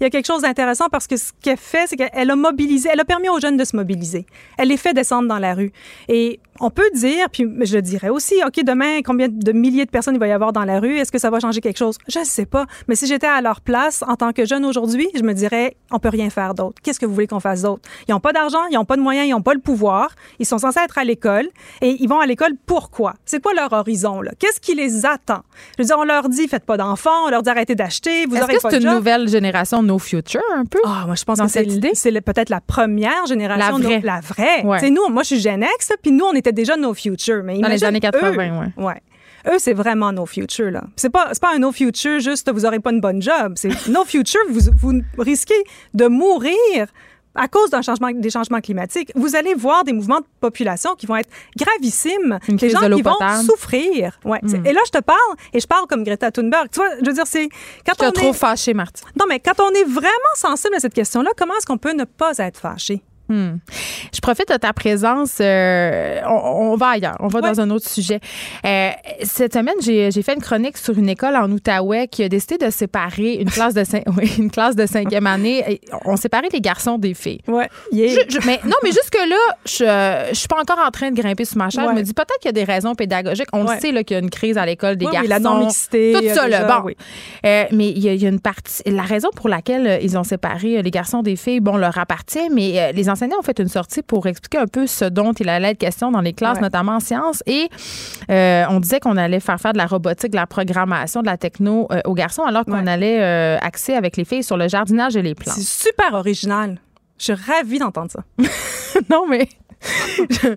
y 0.00 0.04
a 0.04 0.10
quelque 0.10 0.26
chose 0.26 0.42
d'intéressant 0.42 0.88
parce 0.92 1.06
que 1.06 1.16
ce 1.16 1.32
qu'elle 1.40 1.56
fait, 1.56 1.86
c'est 1.86 1.96
qu'elle 1.96 2.30
a 2.30 2.36
mobilisé, 2.36 2.90
elle 2.92 3.00
a 3.00 3.06
permis 3.06 3.30
aux 3.30 3.40
jeunes 3.40 3.56
de 3.56 3.64
se 3.64 3.74
mobiliser. 3.74 4.26
Elle 4.58 4.68
les 4.68 4.76
fait 4.76 4.92
descendre 4.92 5.26
dans 5.26 5.38
la 5.38 5.54
rue. 5.54 5.72
Et 6.08 6.38
on 6.60 6.70
peut 6.70 6.88
dire, 6.94 7.28
puis 7.30 7.46
je 7.62 7.78
dirais 7.78 8.08
aussi, 8.08 8.34
OK, 8.46 8.62
demain, 8.64 9.00
combien 9.04 9.28
de 9.28 9.52
milliers 9.52 9.84
de 9.84 9.90
personnes 9.90 10.14
il 10.14 10.20
va 10.20 10.26
y 10.26 10.32
avoir 10.32 10.52
dans 10.52 10.64
la 10.64 10.80
rue? 10.80 10.96
Est-ce 10.98 11.12
que 11.12 11.18
ça 11.18 11.30
va 11.30 11.40
changer 11.40 11.60
quelque 11.60 11.78
chose? 11.78 11.96
Je 12.08 12.18
ne 12.20 12.24
sais 12.24 12.46
pas. 12.46 12.66
Mais 12.88 12.94
si 12.94 13.06
j'étais 13.06 13.26
à 13.26 13.40
leur 13.40 13.60
place 13.60 14.02
en 14.06 14.16
tant 14.16 14.32
que 14.32 14.44
jeune 14.44 14.64
aujourd'hui, 14.64 15.08
je 15.14 15.22
me 15.22 15.32
dirais, 15.32 15.76
on 15.90 15.98
peut 15.98 16.08
rien 16.08 16.30
faire 16.30 16.54
d'autre. 16.54 16.80
Qu'est-ce 16.82 17.00
que 17.00 17.06
vous 17.06 17.14
voulez 17.14 17.26
qu'on 17.26 17.40
fasse 17.40 17.62
d'autre? 17.62 17.82
Ils 18.08 18.12
n'ont 18.12 18.20
pas 18.20 18.32
d'argent, 18.32 18.60
ils 18.70 18.74
n'ont 18.74 18.84
pas 18.84 18.96
de 18.96 19.02
moyens, 19.02 19.26
ils 19.26 19.30
n'ont 19.32 19.42
pas 19.42 19.54
le 19.54 19.60
pouvoir. 19.60 20.10
Ils 20.38 20.46
sont 20.46 20.58
censés 20.58 20.80
être 20.80 20.98
à 20.98 21.04
l'école 21.04 21.48
et 21.80 21.96
ils 22.00 22.08
vont 22.08 22.20
à 22.20 22.26
l'école 22.26 22.52
pourquoi? 22.66 23.14
C'est 23.24 23.42
quoi 23.42 23.54
leur 23.54 23.72
horizon, 23.72 24.20
là? 24.20 24.32
Qu'est-ce 24.38 24.60
qui 24.60 24.74
les 24.74 25.06
attend? 25.06 25.42
Je 25.76 25.82
veux 25.82 25.86
dire, 25.86 25.96
on 25.98 26.04
leur 26.04 26.28
dit, 26.28 26.48
faites 26.48 26.64
pas 26.64 26.76
d'enfants, 26.76 27.26
on 27.26 27.30
leur 27.30 27.42
dit, 27.42 27.50
arrêtez 27.50 27.74
d'acheter, 27.74 28.26
vous 28.26 28.34
Est-ce 28.36 28.44
aurez 28.44 28.56
que 28.56 28.62
pas 28.62 28.70
c'est 28.70 28.76
une 28.78 28.82
job. 28.82 28.94
nouvelle 28.94 29.28
génération 29.28 29.82
No 29.82 29.98
Future, 29.98 30.40
un 30.54 30.64
peu? 30.64 30.80
Ah, 30.84 31.04
moi, 31.06 31.14
je 31.14 31.24
pense 31.24 31.38
Dans 31.38 31.46
que 31.46 31.50
c'est 31.50 32.20
peut-être 32.26 32.50
la 32.50 32.60
première 32.60 33.26
génération. 33.26 33.78
La 33.78 33.84
vraie. 33.84 33.98
no- 33.98 34.04
la 34.06 34.20
vraie. 34.20 34.62
Ouais. 34.64 34.90
Nous, 34.90 35.08
moi, 35.08 35.22
je 35.22 35.28
suis 35.34 35.40
Gen 35.40 35.64
X, 35.78 35.92
puis 36.02 36.12
nous, 36.12 36.24
on 36.24 36.32
était 36.48 36.52
déjà 36.52 36.76
No 36.76 36.94
Future. 36.94 37.42
Mais 37.44 37.58
Dans 37.58 37.68
les 37.68 37.84
années 37.84 38.00
80, 38.00 38.30
eux, 38.32 38.36
ouais. 38.36 38.84
ouais. 38.84 39.02
Eux, 39.48 39.58
c'est 39.58 39.74
vraiment 39.74 40.12
No 40.12 40.26
Future, 40.26 40.70
là. 40.70 40.84
C'est 40.96 41.10
pas, 41.10 41.30
pas 41.40 41.54
un 41.54 41.58
No 41.58 41.70
Future 41.72 42.20
juste 42.20 42.50
vous 42.52 42.64
aurez 42.66 42.80
pas 42.80 42.90
une 42.92 43.00
bonne 43.00 43.22
job. 43.22 43.54
C'est 43.56 43.70
No 43.88 44.04
Future, 44.04 44.40
vous, 44.50 44.60
vous 44.80 45.00
risquez 45.18 45.54
de 45.94 46.06
mourir 46.06 46.86
à 47.38 47.48
cause 47.48 47.68
d'un 47.68 47.82
changement, 47.82 48.10
des 48.12 48.30
changements 48.30 48.60
climatiques. 48.62 49.12
Vous 49.14 49.36
allez 49.36 49.52
voir 49.54 49.84
des 49.84 49.92
mouvements 49.92 50.20
de 50.20 50.26
population 50.40 50.94
qui 50.94 51.04
vont 51.06 51.16
être 51.16 51.28
gravissimes. 51.56 52.38
Une 52.48 52.56
des 52.56 52.70
gens 52.70 52.88
de 52.88 52.94
qui 52.94 53.02
vont 53.02 53.12
potable. 53.12 53.42
Hmm. 53.42 53.46
souffrir. 53.46 54.18
Ouais. 54.24 54.40
c'est- 54.46 54.66
Et 54.66 54.72
là, 54.72 54.80
je 54.86 54.90
te 54.90 55.02
parle, 55.02 55.18
et 55.52 55.60
je 55.60 55.66
parle 55.66 55.86
comme 55.86 56.02
Greta 56.02 56.30
Thunberg. 56.30 56.68
Tu 56.72 56.80
vois, 56.80 56.88
je 57.00 57.04
veux 57.06 57.12
dire, 57.12 57.26
c'est... 57.26 57.48
Quand 57.84 57.92
Je 58.00 58.04
on 58.04 58.06
suis 58.06 58.12
trop 58.14 58.30
est- 58.30 58.32
fâchée, 58.32 58.72
Martine. 58.74 59.06
non, 59.20 59.26
mais 59.28 59.38
quand 59.38 59.60
on 59.60 59.70
est 59.70 59.84
vraiment 59.84 60.34
sensible 60.34 60.74
à 60.76 60.80
cette 60.80 60.94
question-là, 60.94 61.30
comment 61.36 61.54
est-ce 61.58 61.66
qu'on 61.66 61.76
peut 61.78 61.92
ne 61.92 62.04
pas 62.04 62.32
être 62.38 62.58
fâché? 62.58 63.02
Hmm. 63.28 63.56
Je 64.14 64.20
profite 64.20 64.48
de 64.50 64.56
ta 64.56 64.72
présence. 64.72 65.38
euh, 65.40 66.20
on, 66.28 66.72
on 66.72 66.76
va 66.76 66.88
ailleurs. 66.90 67.16
On 67.20 67.28
va 67.28 67.40
Ouais. 67.40 67.50
dans 67.52 67.60
un 67.60 67.70
autre 67.70 67.88
sujet. 67.88 68.20
Euh, 68.64 68.90
cette 69.22 69.52
semaine, 69.54 69.74
j'ai 69.80 70.10
fait 70.22 70.34
une 70.34 70.40
chronique 70.40 70.76
sur 70.78 70.96
une 70.98 71.08
école 71.08 71.36
en 71.36 71.50
Outaouais 71.50 72.08
qui 72.08 72.22
a 72.22 72.28
décidé 72.28 72.56
de 72.58 72.70
séparer 72.70 73.34
une 73.34 73.50
classe 73.50 73.74
de, 73.74 73.82
cin- 73.82 74.02
oui, 74.16 74.30
une 74.38 74.50
classe 74.50 74.74
de 74.76 74.86
cinquième 74.86 75.26
année. 75.26 75.80
On 76.04 76.16
séparait 76.16 76.48
les 76.52 76.60
garçons 76.60 76.98
des 76.98 77.14
filles. 77.14 77.40
Ouais. 77.48 77.68
Je- 77.92 77.98
je- 78.28 78.46
mais 78.46 78.60
non, 78.64 78.76
mais 78.82 78.90
jusque-là, 78.90 79.36
je, 79.66 80.28
je 80.32 80.38
suis 80.38 80.48
pas 80.48 80.60
encore 80.60 80.78
en 80.84 80.90
train 80.90 81.10
de 81.10 81.20
grimper 81.20 81.44
sur 81.44 81.58
ma 81.58 81.68
chaise. 81.68 81.84
Ouais. 81.84 81.90
Je 81.90 81.96
me 81.98 82.02
dis 82.02 82.14
peut-être 82.14 82.38
qu'il 82.40 82.48
y 82.48 82.50
a 82.50 82.52
des 82.52 82.64
raisons 82.64 82.94
pédagogiques. 82.94 83.48
On 83.52 83.66
Ouais. 83.66 83.74
le 83.74 83.80
sait 83.80 83.92
là, 83.92 84.02
qu'il 84.04 84.16
y 84.16 84.20
a 84.20 84.22
une 84.22 84.30
crise 84.30 84.56
à 84.56 84.64
l'école 84.66 84.96
des 84.96 85.04
garçons. 85.06 85.20
oui, 85.22 85.28
la 85.28 85.38
non-mixité. 85.40 86.12
Tout 86.14 86.34
ça, 86.34 86.48
là. 86.48 86.64
Bon. 86.64 86.84
oui. 86.86 86.96
Euh, 87.44 87.64
mais 87.72 87.88
il 87.88 87.98
y, 87.98 88.16
y 88.16 88.26
a 88.26 88.28
une 88.28 88.40
partie. 88.40 88.82
La 88.86 89.02
raison 89.02 89.28
pour 89.34 89.48
laquelle 89.48 89.98
ils 90.02 90.16
ont 90.16 90.24
séparé 90.24 90.80
les 90.82 90.90
garçons 90.90 91.22
des 91.22 91.36
filles, 91.36 91.60
bon, 91.60 91.76
leur 91.76 91.98
appartient, 91.98 92.48
mais 92.52 92.92
les 92.92 93.08
enseignants 93.16 93.38
ont 93.38 93.42
fait 93.42 93.58
une 93.58 93.68
sortie 93.68 94.02
pour 94.02 94.26
expliquer 94.26 94.58
un 94.58 94.66
peu 94.66 94.86
ce 94.86 95.04
dont 95.06 95.32
il 95.32 95.48
allait 95.48 95.70
être 95.70 95.78
question 95.78 96.10
dans 96.10 96.20
les 96.20 96.32
classes, 96.32 96.56
Ouais. 96.56 96.62
notamment 96.62 96.92
en 96.96 97.00
sciences. 97.00 97.42
Et 97.46 97.68
euh, 98.30 98.64
on 98.70 98.78
disait 98.80 99.00
qu'on 99.00 99.16
allait 99.16 99.40
faire 99.40 99.58
faire 99.60 99.72
de 99.72 99.78
la 99.78 99.86
robotique, 99.86 100.30
de 100.30 100.36
la 100.36 100.46
programmation, 100.46 101.20
de 101.22 101.26
la 101.26 101.36
techno 101.36 101.88
euh, 101.90 102.00
aux 102.04 102.14
garçons, 102.14 102.42
alors 102.42 102.64
qu'on 102.64 102.84
Ouais. 102.84 102.88
allait 102.90 103.20
euh, 103.22 103.58
axer 103.60 103.94
avec 103.94 104.16
les 104.16 104.24
filles 104.24 104.44
sur 104.44 104.56
le 104.56 104.68
jardinage 104.68 105.16
et 105.16 105.22
les 105.22 105.34
plantes. 105.34 105.56
C'est 105.56 105.88
super 105.88 106.14
original. 106.14 106.78
Je 107.18 107.24
suis 107.24 107.32
ravie 107.34 107.78
d'entendre 107.78 108.10
ça. 108.10 108.20
non, 109.10 109.26
mais. 109.28 109.48
je- 110.30 110.48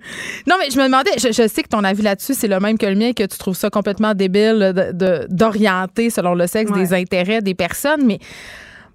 non, 0.48 0.56
mais 0.60 0.70
je 0.72 0.78
me 0.80 0.86
demandais, 0.86 1.12
je, 1.18 1.28
je 1.28 1.48
sais 1.48 1.62
que 1.64 1.68
ton 1.70 1.84
avis 1.84 2.02
là-dessus, 2.02 2.34
c'est 2.34 2.48
le 2.48 2.60
même 2.60 2.78
que 2.78 2.86
le 2.86 2.96
mien, 2.96 3.12
que 3.14 3.24
tu 3.24 3.38
trouves 3.38 3.56
ça 3.56 3.70
complètement 3.70 4.14
débile 4.14 4.74
de- 4.76 4.92
de- 4.94 5.28
d'orienter 5.30 6.10
selon 6.10 6.34
le 6.36 6.48
sexe 6.48 6.72
Ouais. 6.72 6.80
des 6.80 6.94
intérêts 6.94 7.42
des 7.42 7.54
personnes, 7.54 8.06
mais 8.06 8.20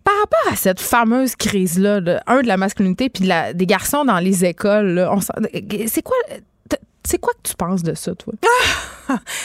par 0.04 0.14
rapport 0.20 0.52
à 0.52 0.56
cette 0.56 0.80
fameuse 0.80 1.34
crise-là, 1.34 2.00
de, 2.00 2.18
un, 2.26 2.42
de 2.42 2.46
la 2.46 2.56
masculinité, 2.56 3.08
puis 3.08 3.28
des 3.54 3.66
garçons 3.66 4.04
dans 4.04 4.18
les 4.18 4.44
écoles, 4.44 5.08
c'est 5.86 6.02
quoi. 6.02 6.16
C'est 7.06 7.18
quoi 7.18 7.32
que 7.34 7.48
tu 7.48 7.54
penses 7.54 7.82
de 7.82 7.94
ça, 7.94 8.14
toi? 8.14 8.32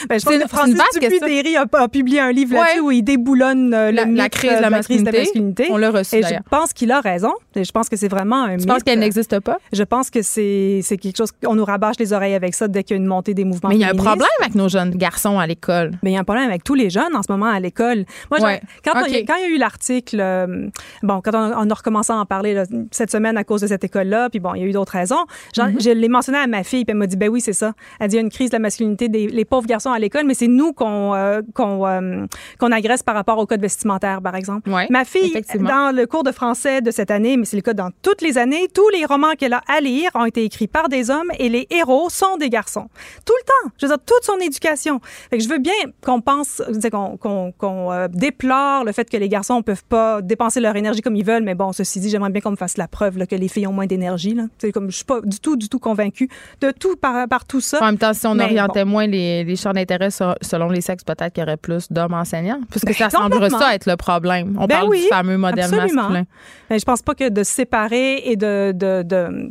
Ben, 0.08 0.18
je 0.18 0.24
pense 0.24 0.38
que 0.38 0.48
Francis. 0.48 0.74
Dupuis-Derry 0.94 1.56
a, 1.58 1.66
a 1.70 1.88
publié 1.88 2.18
un 2.18 2.32
livre 2.32 2.52
Ouais. 2.54 2.60
là-dessus 2.60 2.80
où 2.80 2.90
il 2.92 3.02
déboulonne 3.02 3.74
euh, 3.74 3.92
La, 3.92 4.06
le 4.06 4.14
la 4.14 4.22
mythe, 4.24 4.32
crise 4.32 4.56
de 4.56 4.62
la 4.62 4.82
crise 4.82 5.02
masculinité. 5.04 5.68
On 5.70 5.76
l'a 5.76 5.90
reçu 5.90 6.16
Et 6.16 6.22
je 6.22 6.34
pense 6.50 6.72
qu'il 6.72 6.90
a 6.90 7.00
raison. 7.02 7.34
Et 7.54 7.62
je 7.64 7.70
pense 7.70 7.90
que 7.90 7.96
c'est 7.96 8.08
vraiment 8.08 8.44
un 8.44 8.56
Tu 8.56 8.64
penses 8.64 8.76
mythe. 8.76 8.84
qu'elle 8.84 8.98
n'existe 9.00 9.38
pas? 9.40 9.58
Je 9.70 9.82
pense 9.82 10.08
que 10.08 10.22
c'est 10.22 10.80
quelque 10.98 11.14
chose 11.18 11.30
qu'on 11.32 11.54
nous 11.54 11.64
rabâche 11.66 11.96
les 11.98 12.14
oreilles 12.14 12.32
avec 12.34 12.54
ça 12.54 12.68
dès 12.68 12.82
qu'il 12.84 12.96
y 12.96 12.98
a 12.98 13.02
une 13.02 13.06
montée 13.06 13.34
des 13.34 13.44
mouvements 13.44 13.68
Mais 13.68 13.74
il 13.74 13.80
y 13.82 13.84
a 13.84 13.90
un 13.90 13.94
problème 13.94 14.26
avec 14.40 14.54
nos 14.54 14.70
jeunes 14.70 14.92
garçons 14.92 15.38
à 15.38 15.46
l'école. 15.46 15.90
Mais 16.02 16.12
il 16.12 16.14
y 16.14 16.16
a 16.16 16.20
un 16.20 16.24
problème 16.24 16.48
avec 16.48 16.64
tous 16.64 16.74
les 16.74 16.88
jeunes 16.88 17.14
en 17.14 17.22
ce 17.22 17.30
moment 17.30 17.50
à 17.50 17.60
l'école. 17.60 18.06
Moi, 18.30 18.40
Ouais. 18.40 18.62
quand, 18.82 18.92
on- 18.96 19.04
il 19.04 19.12
y 19.12 19.30
a 19.30 19.46
eu 19.46 19.58
l'article, 19.58 20.16
euh, 20.20 20.68
bon, 21.02 21.20
quand 21.22 21.34
on, 21.34 21.52
on 21.66 21.68
a 21.70 21.74
recommencé 21.74 22.14
à 22.14 22.16
en 22.16 22.24
parler 22.24 22.54
là, 22.54 22.64
cette 22.92 23.10
semaine 23.10 23.36
à 23.36 23.44
cause 23.44 23.60
de 23.60 23.66
cette 23.66 23.84
école-là, 23.84 24.30
puis 24.30 24.40
bon, 24.40 24.54
il 24.54 24.62
y 24.62 24.64
a 24.64 24.66
eu 24.66 24.72
d'autres 24.72 24.92
raisons. 24.92 25.26
Genre, 25.54 25.66
Mm-hmm. 25.68 25.84
Je 25.84 25.90
l'ai 25.90 26.08
mentionné 26.08 26.38
à 26.38 26.46
ma 26.46 26.64
fille, 26.64 26.84
puis 26.86 26.92
elle 26.92 26.96
m'a 26.96 27.06
dit, 27.06 27.16
ben 27.18 27.28
oui, 27.28 27.40
c'est 27.42 27.49
ça. 27.52 27.72
Elle 27.98 28.08
dit, 28.08 28.16
il 28.16 28.18
y 28.18 28.20
a 28.20 28.22
une 28.22 28.30
crise 28.30 28.50
de 28.50 28.56
la 28.56 28.60
masculinité 28.60 29.08
des 29.08 29.28
les 29.28 29.44
pauvres 29.44 29.66
garçons 29.66 29.90
à 29.90 29.98
l'école, 29.98 30.24
mais 30.26 30.34
c'est 30.34 30.48
nous 30.48 30.72
qu'on 30.72 31.14
euh, 31.14 31.42
qu'on 31.54 31.86
euh, 31.86 32.26
qu'on 32.58 32.72
agresse 32.72 33.02
par 33.02 33.14
rapport 33.14 33.38
au 33.38 33.46
code 33.46 33.60
vestimentaire, 33.60 34.20
par 34.22 34.34
exemple. 34.34 34.70
Ouais, 34.70 34.86
ma 34.90 35.04
fille, 35.04 35.32
dans 35.58 35.94
le 35.94 36.06
cours 36.06 36.24
de 36.24 36.32
français 36.32 36.80
de 36.80 36.90
cette 36.90 37.10
année, 37.10 37.36
mais 37.36 37.44
c'est 37.44 37.56
le 37.56 37.62
cas 37.62 37.74
dans 37.74 37.90
toutes 38.02 38.22
les 38.22 38.38
années, 38.38 38.68
tous 38.72 38.88
les 38.90 39.04
romans 39.04 39.32
qu'elle 39.38 39.52
a 39.52 39.62
à 39.68 39.80
lire 39.80 40.10
ont 40.14 40.24
été 40.24 40.44
écrits 40.44 40.68
par 40.68 40.88
des 40.88 41.10
hommes 41.10 41.30
et 41.38 41.48
les 41.48 41.66
héros 41.70 42.10
sont 42.10 42.36
des 42.36 42.50
garçons. 42.50 42.88
Tout 43.24 43.34
le 43.40 43.46
temps. 43.46 43.74
Je 43.78 43.86
veux 43.86 43.92
dire, 43.92 44.02
toute 44.04 44.24
son 44.24 44.38
éducation. 44.38 45.00
Fait 45.30 45.38
que 45.38 45.44
je 45.44 45.48
veux 45.48 45.58
bien 45.58 45.72
qu'on 46.04 46.20
pense, 46.20 46.62
qu'on 46.90 47.52
qu'on 47.52 47.92
euh, 47.92 48.08
déplore 48.08 48.84
le 48.84 48.92
fait 48.92 49.08
que 49.08 49.16
les 49.16 49.28
garçons 49.28 49.58
ne 49.58 49.62
peuvent 49.62 49.84
pas 49.84 50.22
dépenser 50.22 50.60
leur 50.60 50.76
énergie 50.76 51.00
comme 51.00 51.16
ils 51.16 51.24
veulent, 51.24 51.42
mais 51.42 51.54
bon, 51.54 51.72
ceci 51.72 52.00
dit, 52.00 52.10
j'aimerais 52.10 52.30
bien 52.30 52.40
qu'on 52.40 52.52
me 52.52 52.56
fasse 52.56 52.76
la 52.76 52.88
preuve 52.88 53.18
là, 53.18 53.26
que 53.26 53.36
les 53.36 53.48
filles 53.48 53.66
ont 53.66 53.72
moins 53.72 53.86
d'énergie. 53.86 54.36
sais, 54.58 54.72
comme 54.72 54.90
je 54.90 54.96
suis 54.96 55.04
pas 55.04 55.20
du 55.20 55.40
tout, 55.40 55.56
du 55.56 55.68
tout 55.68 55.78
convaincue 55.78 56.28
de 56.60 56.70
tout 56.70 56.96
par, 56.96 57.28
par 57.28 57.39
tout 57.44 57.60
ça. 57.60 57.78
En 57.80 57.86
même 57.86 57.98
temps, 57.98 58.12
si 58.12 58.26
on 58.26 58.34
Mais 58.34 58.44
orientait 58.44 58.84
moins 58.84 59.06
les, 59.06 59.44
les 59.44 59.56
champs 59.56 59.72
d'intérêt 59.72 60.10
selon 60.10 60.68
les 60.68 60.80
sexes, 60.80 61.04
peut-être 61.04 61.32
qu'il 61.32 61.42
y 61.42 61.44
aurait 61.44 61.56
plus 61.56 61.90
d'hommes 61.90 62.14
enseignants. 62.14 62.60
Puisque 62.70 62.86
Ben, 62.86 62.94
ça 62.94 63.10
semblerait 63.10 63.50
ça 63.50 63.74
être 63.74 63.86
le 63.86 63.96
problème. 63.96 64.56
On 64.58 64.66
Ben 64.66 64.76
parle 64.76 64.88
oui, 64.88 65.02
du 65.02 65.08
fameux 65.08 65.36
modèle 65.36 65.64
absolument. 65.64 66.02
masculin. 66.02 66.24
Mais 66.70 66.78
je 66.78 66.84
pense 66.84 67.02
pas 67.02 67.14
que 67.14 67.28
de 67.28 67.42
séparer 67.42 68.22
et 68.24 68.36
de, 68.36 68.72
de, 68.74 69.02
de, 69.02 69.50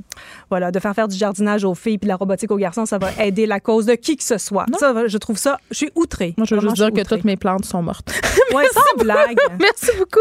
voilà, 0.50 0.72
de 0.72 0.80
faire 0.80 0.94
faire 0.96 1.08
du 1.08 1.18
jardinage 1.18 1.64
aux 1.64 1.76
filles 1.76 1.98
puis 1.98 2.06
de 2.06 2.10
la 2.10 2.16
robotique 2.16 2.52
aux 2.52 2.58
garçons, 2.58 2.86
ça 2.86 2.98
va 2.98 3.12
aider 3.24 3.46
la 3.46 3.60
cause 3.60 3.86
de 3.86 3.94
qui 3.96 4.18
que 4.18 4.24
ce 4.24 4.38
soit. 4.38 4.66
Ça, 4.80 4.94
je 5.08 5.18
trouve 5.18 5.38
ça, 5.38 5.60
je 5.72 5.76
suis 5.78 5.92
outrée. 5.96 6.34
Moi, 6.38 6.46
je 6.46 6.56
veux 6.56 6.60
Vraiment, 6.62 6.76
juste 6.76 6.92
dire 6.94 7.04
que 7.04 7.08
toutes 7.08 7.24
mes 7.26 7.38
plantes 7.38 7.66
sont 7.66 7.82
mortes. 7.82 8.12
Ouais, 8.52 8.66
sans 8.74 8.98
blague. 9.04 9.38
Merci 9.60 9.92
beaucoup. 10.00 10.20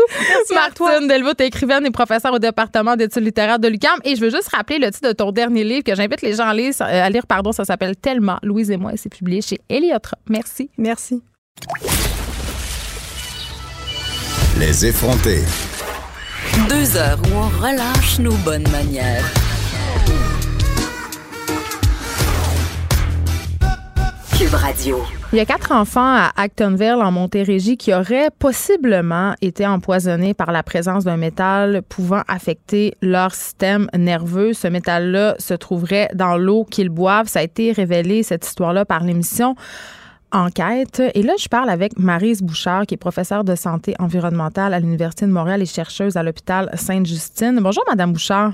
toi. 0.76 0.90
Martine 0.90 1.08
Delvaux, 1.08 1.32
t'es 1.32 1.46
écrivaine 1.46 1.86
et 1.86 1.90
professeure 1.90 2.34
au 2.34 2.38
département 2.38 2.94
d'études 2.94 3.22
littéraires 3.24 3.58
de 3.58 3.68
l'UQAM. 3.68 4.00
Et 4.04 4.16
je 4.16 4.20
veux 4.20 4.28
juste 4.28 4.50
rappeler 4.54 4.78
le 4.78 4.90
titre 4.90 5.08
de 5.08 5.12
ton 5.14 5.32
dernier 5.32 5.64
livre 5.64 5.82
que 5.82 5.94
j'invite 5.94 6.20
les 6.20 6.34
gens 6.34 6.46
à 6.46 6.52
lire. 6.52 6.74
euh, 6.82 6.84
À 7.06 7.08
lire 7.08 7.26
pardon, 7.26 7.52
ça 7.52 7.64
s'appelle 7.64 7.96
Tellement, 7.96 8.36
Louise 8.42 8.70
et 8.70 8.76
moi, 8.76 8.92
et 8.92 8.98
c'est 8.98 9.08
publié 9.08 9.40
chez 9.40 9.58
Eliotra. 9.70 10.18
Merci. 10.28 10.68
Merci. 10.76 11.22
Les 14.58 14.84
effrontés. 14.86 15.42
Deux 16.68 16.96
heures 16.98 17.18
où 17.30 17.36
on 17.36 17.48
relâche 17.66 18.18
nos 18.18 18.34
bonnes 18.44 18.68
manières. 18.70 19.24
Il 25.32 25.36
y 25.36 25.40
a 25.40 25.44
quatre 25.44 25.72
enfants 25.72 26.14
à 26.14 26.30
Actonville, 26.36 27.02
en 27.02 27.10
Montérégie, 27.10 27.76
qui 27.76 27.92
auraient 27.92 28.30
possiblement 28.38 29.34
été 29.42 29.66
empoisonnés 29.66 30.32
par 30.32 30.52
la 30.52 30.62
présence 30.62 31.02
d'un 31.02 31.16
métal 31.16 31.82
pouvant 31.88 32.22
affecter 32.28 32.94
leur 33.02 33.34
système 33.34 33.88
nerveux. 33.96 34.52
Ce 34.52 34.68
métal-là 34.68 35.34
se 35.40 35.54
trouverait 35.54 36.08
dans 36.14 36.36
l'eau 36.36 36.64
qu'ils 36.64 36.88
boivent. 36.88 37.26
Ça 37.26 37.40
a 37.40 37.42
été 37.42 37.72
révélé, 37.72 38.22
cette 38.22 38.46
histoire-là, 38.46 38.84
par 38.84 39.02
l'émission 39.02 39.56
Enquête. 40.30 41.02
Et 41.14 41.22
là, 41.24 41.32
je 41.36 41.48
parle 41.48 41.68
avec 41.68 41.98
Marise 41.98 42.40
Bouchard, 42.40 42.86
qui 42.86 42.94
est 42.94 42.98
professeure 42.98 43.42
de 43.42 43.56
santé 43.56 43.96
environnementale 43.98 44.72
à 44.72 44.78
l'Université 44.78 45.26
de 45.26 45.32
Montréal 45.32 45.62
et 45.62 45.66
chercheuse 45.66 46.16
à 46.16 46.22
l'hôpital 46.22 46.70
Sainte-Justine. 46.74 47.58
Bonjour, 47.60 47.82
Madame 47.88 48.12
Bouchard. 48.12 48.52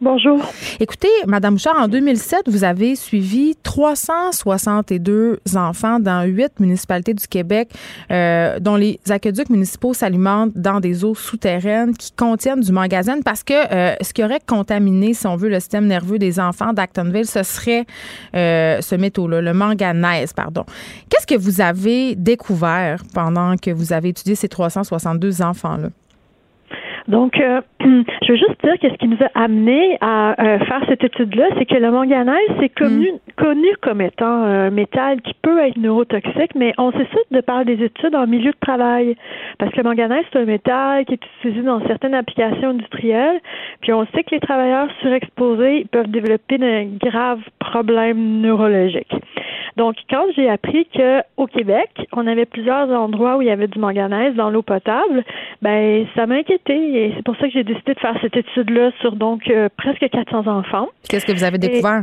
Bonjour. 0.00 0.40
Écoutez, 0.78 1.08
Madame 1.26 1.54
Bouchard, 1.54 1.76
en 1.76 1.88
2007, 1.88 2.42
vous 2.46 2.62
avez 2.62 2.94
suivi 2.94 3.56
362 3.64 5.40
enfants 5.56 5.98
dans 5.98 6.22
huit 6.22 6.52
municipalités 6.60 7.14
du 7.14 7.26
Québec 7.26 7.70
euh, 8.12 8.60
dont 8.60 8.76
les 8.76 9.00
aqueducs 9.10 9.50
municipaux 9.50 9.94
s'alimentent 9.94 10.56
dans 10.56 10.78
des 10.78 11.04
eaux 11.04 11.16
souterraines 11.16 11.96
qui 11.96 12.12
contiennent 12.12 12.60
du 12.60 12.70
manganèse 12.70 13.10
parce 13.24 13.42
que 13.42 13.54
euh, 13.54 13.96
ce 14.00 14.12
qui 14.12 14.22
aurait 14.22 14.38
contaminé, 14.46 15.14
si 15.14 15.26
on 15.26 15.34
veut, 15.34 15.48
le 15.48 15.58
système 15.58 15.88
nerveux 15.88 16.20
des 16.20 16.38
enfants 16.38 16.72
d'Actonville, 16.72 17.26
ce 17.26 17.42
serait 17.42 17.84
euh, 18.36 18.80
ce 18.80 18.94
métaux-là, 18.94 19.40
le 19.40 19.52
manganèse, 19.52 20.32
pardon. 20.32 20.64
Qu'est-ce 21.10 21.26
que 21.26 21.34
vous 21.34 21.60
avez 21.60 22.14
découvert 22.14 23.02
pendant 23.14 23.56
que 23.56 23.72
vous 23.72 23.92
avez 23.92 24.10
étudié 24.10 24.36
ces 24.36 24.48
362 24.48 25.42
enfants-là? 25.42 25.88
Donc, 27.08 27.40
euh, 27.40 27.62
je 27.80 28.32
veux 28.32 28.36
juste 28.36 28.62
dire 28.62 28.78
que 28.80 28.90
ce 28.90 28.94
qui 28.98 29.08
nous 29.08 29.16
a 29.22 29.30
amené 29.42 29.96
à 30.02 30.40
euh, 30.40 30.58
faire 30.60 30.82
cette 30.88 31.02
étude-là, 31.02 31.46
c'est 31.58 31.64
que 31.64 31.74
le 31.74 31.90
manganèse, 31.90 32.36
c'est 32.60 32.68
connu, 32.68 33.12
mm. 33.12 33.32
connu 33.36 33.68
comme 33.80 34.02
étant 34.02 34.26
un 34.26 34.70
métal 34.70 35.22
qui 35.22 35.32
peut 35.40 35.58
être 35.58 35.78
neurotoxique, 35.78 36.54
mais 36.54 36.74
on 36.76 36.92
sait 36.92 37.06
ça 37.12 37.18
de 37.30 37.40
par 37.40 37.64
des 37.64 37.82
études 37.82 38.14
en 38.14 38.26
milieu 38.26 38.50
de 38.50 38.58
travail. 38.60 39.16
Parce 39.58 39.72
que 39.72 39.78
le 39.78 39.84
manganèse, 39.84 40.24
c'est 40.32 40.38
un 40.38 40.44
métal 40.44 41.06
qui 41.06 41.14
est 41.14 41.20
utilisé 41.40 41.62
dans 41.62 41.84
certaines 41.86 42.14
applications 42.14 42.70
industrielles, 42.70 43.40
puis 43.80 43.92
on 43.94 44.06
sait 44.14 44.22
que 44.22 44.34
les 44.34 44.40
travailleurs 44.40 44.88
surexposés 45.00 45.86
peuvent 45.90 46.10
développer 46.10 46.58
de 46.58 46.98
graves 46.98 47.42
problèmes 47.58 48.42
neurologiques. 48.42 49.14
Donc, 49.76 49.96
quand 50.10 50.24
j'ai 50.34 50.48
appris 50.48 50.86
que 50.86 51.20
au 51.36 51.46
Québec, 51.46 51.90
on 52.12 52.26
avait 52.26 52.46
plusieurs 52.46 52.90
endroits 52.90 53.36
où 53.36 53.42
il 53.42 53.48
y 53.48 53.50
avait 53.50 53.68
du 53.68 53.78
manganèse 53.78 54.34
dans 54.34 54.50
l'eau 54.50 54.62
potable, 54.62 55.24
ben 55.62 56.06
ça 56.14 56.26
m'a 56.26 56.36
inquiété 56.36 56.74
et 56.74 57.12
c'est 57.16 57.24
pour 57.24 57.36
ça 57.36 57.46
que 57.46 57.52
j'ai 57.52 57.64
décidé 57.64 57.94
de 57.94 58.00
faire 58.00 58.16
cette 58.20 58.36
étude-là 58.36 58.90
sur 59.00 59.16
donc 59.16 59.48
euh, 59.50 59.68
presque 59.76 60.08
400 60.08 60.46
enfants. 60.46 60.88
Qu'est-ce 61.08 61.26
que 61.26 61.32
vous 61.32 61.44
avez 61.44 61.58
découvert? 61.58 62.02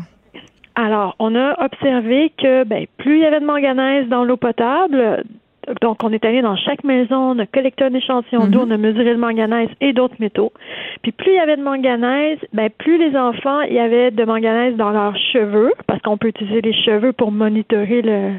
alors, 0.76 1.16
on 1.20 1.36
a 1.36 1.64
observé 1.64 2.34
que 2.38 2.66
ben, 2.66 2.86
plus 2.98 3.18
il 3.18 3.22
y 3.22 3.26
avait 3.26 3.40
de 3.40 3.46
manganèse 3.46 4.10
dans 4.10 4.26
l'eau 4.26 4.36
potable, 4.36 5.24
donc, 5.82 6.04
on 6.04 6.12
est 6.12 6.24
allé 6.26 6.42
dans 6.42 6.56
chaque 6.56 6.84
maison, 6.84 7.32
on 7.32 7.40
a 7.40 7.46
collecté 7.46 7.84
un 7.84 7.94
échantillon 7.94 8.48
d'eau, 8.48 8.66
mhm. 8.66 8.72
on 8.72 8.76
a 8.76 8.78
mesuré 8.78 9.12
le 9.14 9.18
manganèse 9.18 9.70
et 9.82 9.94
d'autres 9.94 10.16
métaux. 10.20 10.52
Puis 11.02 11.12
plus 11.12 11.32
il 11.32 11.36
y 11.36 11.40
avait 11.40 11.58
de 11.58 11.64
manganèse, 11.64 12.40
ben 12.54 12.70
plus 12.70 12.98
les 12.98 13.18
enfants, 13.18 13.62
il 13.62 13.74
y 13.74 13.80
avait 13.80 14.12
de 14.12 14.26
manganèse 14.26 14.76
dans 14.76 14.92
leurs 14.92 15.18
cheveux, 15.34 15.74
parce 15.88 16.02
qu'on 16.02 16.18
peut 16.18 16.28
utiliser 16.28 16.62
les 16.62 16.74
cheveux 16.74 17.14
pour 17.14 17.32
monitorer 17.32 18.02
le, 18.02 18.34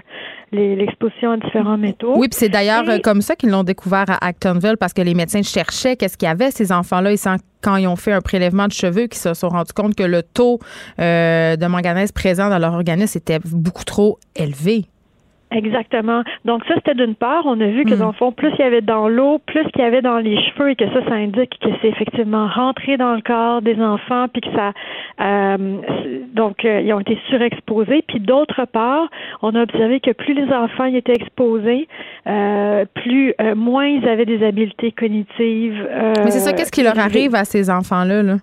l'exposition 0.53 1.33
à 1.33 1.37
différents 1.37 1.79
métaux. 1.79 2.14
Oui, 2.16 2.29
puis 2.29 2.39
c'est 2.39 2.49
d'ailleurs 2.49 2.89
euh, 2.89 2.99
comme 3.03 3.20
ça 3.20 3.35
qu'ils 3.37 3.51
l'ont 3.51 3.64
découvert 3.64 4.05
à 4.09 4.24
Actonville 4.24 4.77
parce 4.79 4.93
que 4.93 5.03
les 5.03 5.14
médecins 5.14 5.43
cherchaient 5.43 5.97
qu'est-ce 5.97 6.16
qu'il 6.16 6.29
y 6.29 6.31
avait 6.31 6.51
ces 6.51 6.72
enfants-là. 6.72 7.12
Ils 7.12 7.18
quand 7.62 7.77
ils 7.77 7.89
ont 7.89 7.97
fait 7.97 8.12
un 8.12 8.20
prélèvement 8.20 8.68
de 8.68 8.72
cheveux, 8.72 9.07
qu'ils 9.09 9.20
se 9.20 9.35
sont 9.35 9.49
rendus 9.49 9.72
compte 9.72 9.97
que 9.97 10.05
le 10.05 10.22
taux 10.22 10.61
euh, 11.01 11.57
de 11.57 11.66
manganèse 11.66 12.12
présent 12.12 12.49
dans 12.49 12.59
leur 12.59 12.74
organisme 12.74 13.18
était 13.18 13.41
beaucoup 13.45 13.85
trop 13.85 14.18
élevé. 14.37 14.85
Exactement. 15.53 16.24
Donc 16.44 16.64
ça, 16.66 16.74
c'était 16.74 16.94
d'une 16.94 17.14
part, 17.14 17.47
on 17.47 17.61
a 17.61 17.66
vu 17.66 17.84
que 17.84 17.94
hmm. 17.94 17.99
dans 17.99 18.09
le 18.09 18.12
fond, 18.14 18.32
plus 18.32 18.51
il 18.59 18.61
y 18.61 18.64
avait 18.64 18.80
dans 18.80 19.09
l'eau, 19.09 19.38
plus 19.47 19.64
qu'il 19.70 19.80
y 19.80 19.84
avait 19.84 20.03
dans 20.03 20.18
les 20.18 20.36
cheveux 20.42 20.70
et 20.70 20.76
que 20.76 20.86
ça, 20.86 21.05
ça 21.09 21.14
indique 21.14 21.57
que 21.61 21.68
c'est 21.80 21.88
effectivement 21.88 22.49
rentré 22.49 22.97
dans 22.97 23.14
le 23.14 23.20
corps 23.20 23.62
des 23.62 23.80
enfants, 23.80 24.26
puis 24.28 24.40
que 24.40 24.51
ça, 24.53 24.72
euh, 25.20 25.57
donc 26.34 26.64
euh, 26.64 26.80
ils 26.80 26.92
ont 26.92 27.01
été 27.01 27.16
surexposés. 27.28 28.03
Puis 28.09 28.18
d'autre 28.18 28.64
part, 28.64 29.09
on 29.40 29.55
a 29.55 29.62
observé 29.62 30.01
que 30.01 30.11
plus 30.11 30.34
les 30.34 30.53
enfants 30.53 30.86
y 30.86 30.97
étaient 30.97 31.14
exposés, 31.14 31.86
euh, 32.26 32.84
plus 32.94 33.34
moins 33.55 33.86
ils 33.86 34.09
avaient 34.09 34.26
des 34.26 34.44
habiletés 34.44 34.90
cognitives. 34.90 35.88
Mais 36.24 36.30
c'est 36.32 36.40
ça, 36.40 36.53
qu'est-ce 36.55 36.72
qui 36.72 36.82
leur 36.82 36.99
arrive 36.99 37.36
à 37.36 37.44
ces 37.44 37.70
enfants-là? 37.70 38.22
là? 38.22 38.36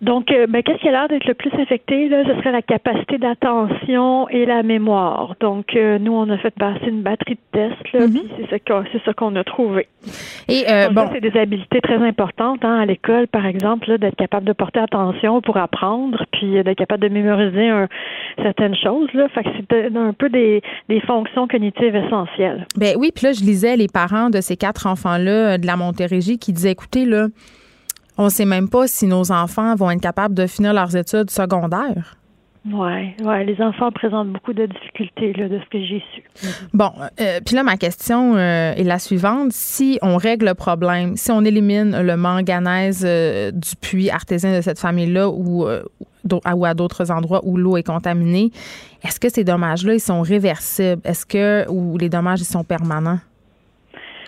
Donc, 0.00 0.30
euh, 0.30 0.46
ben, 0.48 0.62
qu'est-ce 0.62 0.78
qui 0.78 0.88
a 0.88 0.92
l'air 0.92 1.08
d'être 1.08 1.26
le 1.26 1.34
plus 1.34 1.52
affecté? 1.60 2.08
Là? 2.08 2.24
Ce 2.26 2.34
serait 2.40 2.52
la 2.52 2.62
capacité 2.62 3.18
d'attention 3.18 4.28
et 4.28 4.46
la 4.46 4.62
mémoire. 4.62 5.34
Donc, 5.40 5.76
euh, 5.76 5.98
nous, 5.98 6.12
on 6.12 6.28
a 6.30 6.38
fait 6.38 6.54
passer 6.54 6.86
une 6.86 7.02
batterie 7.02 7.34
de 7.34 7.58
tests, 7.58 7.92
là, 7.92 8.06
mm-hmm. 8.06 8.22
c'est 8.92 9.02
ça 9.04 9.12
qu'on 9.12 9.36
a 9.36 9.44
trouvé. 9.44 9.86
Et 10.48 10.64
euh, 10.68 10.88
bon, 10.90 11.08
c'est 11.12 11.20
des 11.20 11.38
habiletés 11.38 11.80
très 11.80 11.96
importantes 11.96 12.64
hein, 12.64 12.80
à 12.80 12.86
l'école, 12.86 13.28
par 13.28 13.46
exemple, 13.46 13.98
d'être 13.98 14.16
capable 14.16 14.46
de 14.46 14.52
porter 14.52 14.80
attention 14.80 15.40
pour 15.40 15.56
apprendre, 15.56 16.24
puis 16.32 16.62
d'être 16.62 16.78
capable 16.78 17.02
de 17.02 17.08
mémoriser 17.08 17.70
certaines 18.42 18.74
choses. 18.74 19.08
Là. 19.14 19.28
Fait 19.28 19.44
que 19.44 19.50
c'est 19.56 19.96
un 19.96 20.12
peu 20.12 20.28
des, 20.28 20.62
des 20.88 21.00
fonctions 21.00 21.46
cognitives 21.46 21.94
essentielles. 21.94 22.66
Ben 22.76 22.96
oui, 22.98 23.12
puis 23.14 23.26
là, 23.26 23.32
je 23.32 23.40
lisais 23.40 23.76
les 23.76 23.88
parents 23.88 24.30
de 24.30 24.40
ces 24.40 24.56
quatre 24.56 24.86
enfants-là 24.86 25.58
de 25.58 25.66
la 25.66 25.76
Montérégie 25.76 26.38
qui 26.38 26.52
disaient, 26.52 26.72
écoutez, 26.72 27.04
là, 27.04 27.28
on 28.18 28.24
ne 28.24 28.30
sait 28.30 28.44
même 28.44 28.68
pas 28.68 28.86
si 28.86 29.06
nos 29.06 29.32
enfants 29.32 29.74
vont 29.74 29.90
être 29.90 30.00
capables 30.00 30.34
de 30.34 30.46
finir 30.46 30.72
leurs 30.72 30.96
études 30.96 31.30
secondaires. 31.30 32.16
Oui, 32.64 33.14
ouais, 33.24 33.44
les 33.44 33.60
enfants 33.60 33.90
présentent 33.90 34.28
beaucoup 34.28 34.52
de 34.52 34.66
difficultés 34.66 35.32
là, 35.32 35.48
de 35.48 35.58
ce 35.58 35.68
que 35.68 35.84
j'ai 35.84 36.02
su. 36.14 36.22
Bon, 36.72 36.92
euh, 37.20 37.40
puis 37.44 37.56
là, 37.56 37.64
ma 37.64 37.76
question 37.76 38.36
euh, 38.36 38.72
est 38.74 38.84
la 38.84 39.00
suivante. 39.00 39.50
Si 39.50 39.98
on 40.00 40.16
règle 40.16 40.46
le 40.46 40.54
problème, 40.54 41.16
si 41.16 41.32
on 41.32 41.44
élimine 41.44 42.00
le 42.00 42.16
manganèse 42.16 43.04
euh, 43.04 43.50
du 43.50 43.74
puits 43.80 44.10
artésian 44.10 44.54
de 44.54 44.60
cette 44.60 44.78
famille-là 44.78 45.28
ou, 45.28 45.66
ou 45.66 46.64
à 46.64 46.74
d'autres 46.74 47.10
endroits 47.10 47.40
où 47.42 47.56
l'eau 47.56 47.76
est 47.76 47.82
contaminée, 47.82 48.52
est-ce 49.02 49.18
que 49.18 49.28
ces 49.28 49.42
dommages-là, 49.42 49.94
ils 49.94 50.00
sont 50.00 50.22
réversibles? 50.22 51.02
Est-ce 51.04 51.26
que, 51.26 51.68
ou 51.68 51.98
les 51.98 52.08
dommages, 52.08 52.42
ils 52.42 52.44
sont 52.44 52.62
permanents? 52.62 53.18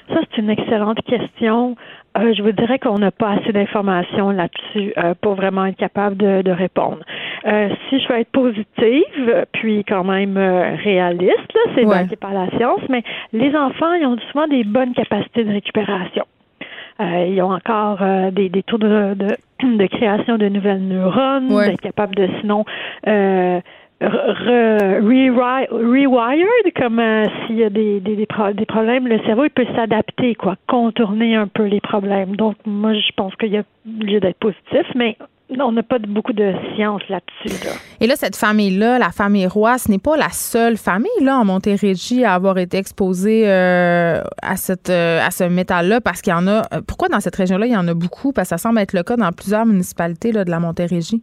Ça, 0.09 0.17
c'est 0.31 0.43
une 0.43 0.51
excellente 0.51 0.99
question. 1.07 1.77
Euh, 2.17 2.33
je 2.33 2.43
vous 2.43 2.53
dirais 2.53 2.79
qu'on 2.79 2.99
n'a 2.99 3.11
pas 3.11 3.31
assez 3.33 3.53
d'informations 3.53 4.31
là-dessus 4.31 4.93
euh, 4.97 5.15
pour 5.21 5.35
vraiment 5.35 5.65
être 5.67 5.77
capable 5.77 6.17
de, 6.17 6.51
répondre. 6.51 7.01
Euh, 7.47 7.69
si 7.89 7.99
je 7.99 8.09
veux 8.09 8.21
être 8.21 8.31
positive, 8.31 9.47
puis 9.53 9.85
quand 9.85 10.05
même 10.05 10.39
réaliste, 10.39 11.59
c'est 11.75 11.85
ouais. 11.85 12.07
pas 12.21 12.31
la 12.31 12.49
science, 12.57 12.81
mais 12.89 13.03
les 13.33 13.55
enfants, 13.57 13.93
ils 13.95 14.07
ont 14.07 14.17
souvent 14.31 14.47
des 14.47 14.63
bonnes 14.63 14.93
capacités 14.93 15.43
de 15.43 15.53
récupération. 15.53 16.25
ils 17.01 17.41
ont 17.43 17.53
encore 17.53 17.99
des, 18.31 18.49
des 18.49 18.63
taux 18.63 18.79
de, 18.79 19.15
de, 19.15 19.87
création 19.87 20.39
de 20.39 20.49
nouvelles 20.49 20.87
neurones, 20.87 21.49
d'être 21.49 21.81
capables 21.81 22.15
de 22.15 22.29
sinon 22.41 22.65
rewired, 25.71 26.73
comme 26.77 26.99
euh, 26.99 27.27
s'il 27.47 27.57
y 27.57 27.65
a 27.65 27.71
des, 27.71 28.01
des, 28.01 28.17
des, 28.17 28.27
problèmes, 28.27 29.07
le 29.07 29.21
cerveau 29.25 29.45
il 29.45 29.51
peut 29.51 29.67
s'adapter, 29.75 30.35
quoi, 30.35 30.57
contourner 30.69 31.37
un 31.37 31.49
peu 31.49 31.65
les 31.65 31.81
problèmes. 31.81 32.37
Donc, 32.37 32.57
moi, 32.67 32.95
je 32.95 33.13
pense 33.17 33.35
qu'il 33.37 33.53
y 33.53 33.57
a 33.57 33.65
lieu 33.87 34.21
d'être 34.21 34.39
positif, 34.39 34.87
mais 34.95 35.17
on 35.61 35.73
n'a 35.73 35.83
pas 35.83 35.99
beaucoup 35.99 36.33
de 36.33 36.55
science 36.75 37.03
là-dessus. 37.09 37.69
Et 38.01 38.07
là, 38.07 38.17
cette 38.17 38.37
famille-là, 38.37 38.99
la 38.99 39.11
famille 39.11 39.47
Roy, 39.47 39.79
ce 39.79 39.91
n'est 39.91 39.99
pas 39.99 40.17
la 40.17 40.31
seule 40.31 40.77
famille 40.77 41.11
là 41.21 41.39
en 41.39 41.45
Montérégie 41.45 42.25
à 42.25 42.35
avoir 42.35 42.59
été 42.59 42.79
exposée 42.79 43.45
euh, 43.47 44.23
à 44.43 44.57
cette 44.57 44.91
euh, 44.91 45.25
à 45.25 45.31
ce 45.31 45.45
métal-là, 45.45 46.01
parce 46.01 46.23
qu'il 46.23 46.33
y 46.33 46.37
en 46.37 46.47
a. 46.49 46.63
Pourquoi 46.87 47.09
dans 47.09 47.21
cette 47.21 47.37
région-là, 47.37 47.67
il 47.67 47.73
y 47.73 47.77
en 47.77 47.89
a 47.89 47.95
beaucoup? 47.95 48.33
Parce 48.33 48.49
que 48.49 48.57
ça 48.57 48.59
semble 48.59 48.79
être 48.79 48.95
le 48.95 49.03
cas 49.03 49.17
dans 49.17 49.31
plusieurs 49.33 49.67
municipalités 49.67 50.33
là, 50.33 50.45
de 50.45 50.51
la 50.51 50.61
Montérégie. 50.61 51.23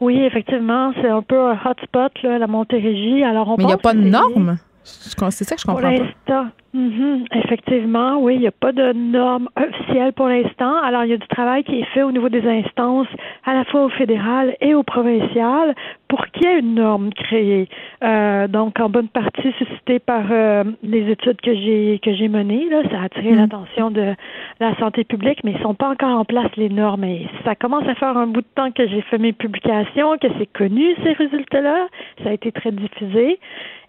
Oui, 0.00 0.20
effectivement, 0.20 0.92
c'est 1.00 1.08
un 1.08 1.22
peu 1.22 1.40
un 1.40 1.58
hotspot, 1.64 2.22
là, 2.22 2.38
la 2.38 2.46
Montérégie. 2.46 3.24
Alors, 3.24 3.48
on 3.48 3.56
Mais 3.56 3.64
il 3.64 3.66
n'y 3.66 3.72
a 3.72 3.78
pas 3.78 3.94
de 3.94 4.00
normes? 4.00 4.58
C'est 4.86 5.44
ça 5.44 5.56
que 5.56 5.60
je 5.60 5.66
comprends 5.66 5.82
pour 5.82 5.90
l'instant, 5.90 6.46
mhm, 6.72 7.24
effectivement, 7.32 8.18
oui, 8.18 8.34
il 8.34 8.40
n'y 8.40 8.46
a 8.46 8.52
pas 8.52 8.70
de 8.70 8.92
normes 8.92 9.48
officielles 9.56 10.12
pour 10.12 10.28
l'instant. 10.28 10.80
Alors, 10.82 11.04
il 11.04 11.10
y 11.10 11.12
a 11.12 11.16
du 11.16 11.26
travail 11.26 11.64
qui 11.64 11.80
est 11.80 11.84
fait 11.86 12.02
au 12.02 12.12
niveau 12.12 12.28
des 12.28 12.46
instances, 12.46 13.08
à 13.44 13.54
la 13.54 13.64
fois 13.64 13.84
au 13.84 13.88
fédéral 13.88 14.56
et 14.60 14.74
au 14.74 14.84
provincial, 14.84 15.74
pour 16.08 16.24
qu'il 16.28 16.44
y 16.44 16.46
ait 16.46 16.60
une 16.60 16.74
norme 16.74 17.12
créée. 17.12 17.68
Euh, 18.04 18.46
donc, 18.46 18.78
en 18.78 18.88
bonne 18.88 19.08
partie 19.08 19.52
suscitée 19.58 19.98
par 19.98 20.24
euh, 20.30 20.62
les 20.84 21.10
études 21.10 21.40
que 21.40 21.52
j'ai 21.54 22.00
que 22.02 22.14
j'ai 22.14 22.28
menées, 22.28 22.68
là, 22.70 22.82
ça 22.90 23.00
a 23.00 23.04
attiré 23.06 23.32
mhm. 23.32 23.38
l'attention 23.38 23.90
de 23.90 24.14
la 24.60 24.76
santé 24.76 25.02
publique, 25.02 25.40
mais 25.42 25.52
ils 25.52 25.62
sont 25.62 25.74
pas 25.74 25.90
encore 25.90 26.16
en 26.16 26.24
place 26.24 26.50
les 26.56 26.68
normes. 26.68 27.04
Et 27.04 27.26
ça 27.44 27.56
commence 27.56 27.88
à 27.88 27.94
faire 27.96 28.16
un 28.16 28.28
bout 28.28 28.42
de 28.42 28.46
temps 28.54 28.70
que 28.70 28.86
j'ai 28.86 29.02
fait 29.02 29.18
mes 29.18 29.32
publications, 29.32 30.16
que 30.18 30.28
c'est 30.38 30.46
connu 30.46 30.94
ces 31.02 31.12
résultats-là. 31.14 31.88
Ça 32.22 32.30
a 32.30 32.32
été 32.32 32.52
très 32.52 32.70
diffusé 32.70 33.40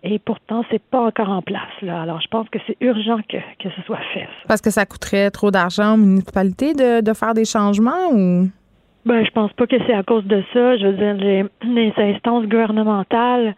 et 0.04 0.20
pourtant, 0.20 0.64
c'est 0.70 0.82
pas 0.82 1.02
encore 1.02 1.30
en 1.30 1.42
place. 1.42 1.62
Là. 1.82 2.02
Alors, 2.02 2.22
je 2.22 2.28
pense 2.28 2.48
que 2.50 2.60
c'est 2.68 2.78
urgent 2.82 3.20
que, 3.30 3.38
que 3.38 3.70
ce 3.76 3.82
soit 3.84 4.00
fait. 4.14 4.28
Parce 4.48 4.62
que 4.62 4.70
ça 4.70 4.86
coûterait 4.86 5.32
trop 5.32 5.52
d'argent 5.52 5.96
aux 5.96 5.98
municipalités 5.98 6.74
de, 6.74 7.02
de 7.02 7.14
faire 7.14 7.34
des 7.34 7.46
changements 7.46 8.12
ou? 8.14 8.48
Ben, 9.06 9.26
je 9.26 9.32
pense 9.32 9.54
pas 9.54 9.68
que 9.68 9.78
c'est 9.86 9.94
à 9.94 10.04
cause 10.04 10.26
de 10.26 10.44
ça. 10.54 10.78
Je 10.78 10.88
veux 10.88 10.94
dire, 10.94 11.14
les, 11.16 11.46
les 11.64 11.94
instances 11.98 12.46
gouvernementales, 12.46 13.56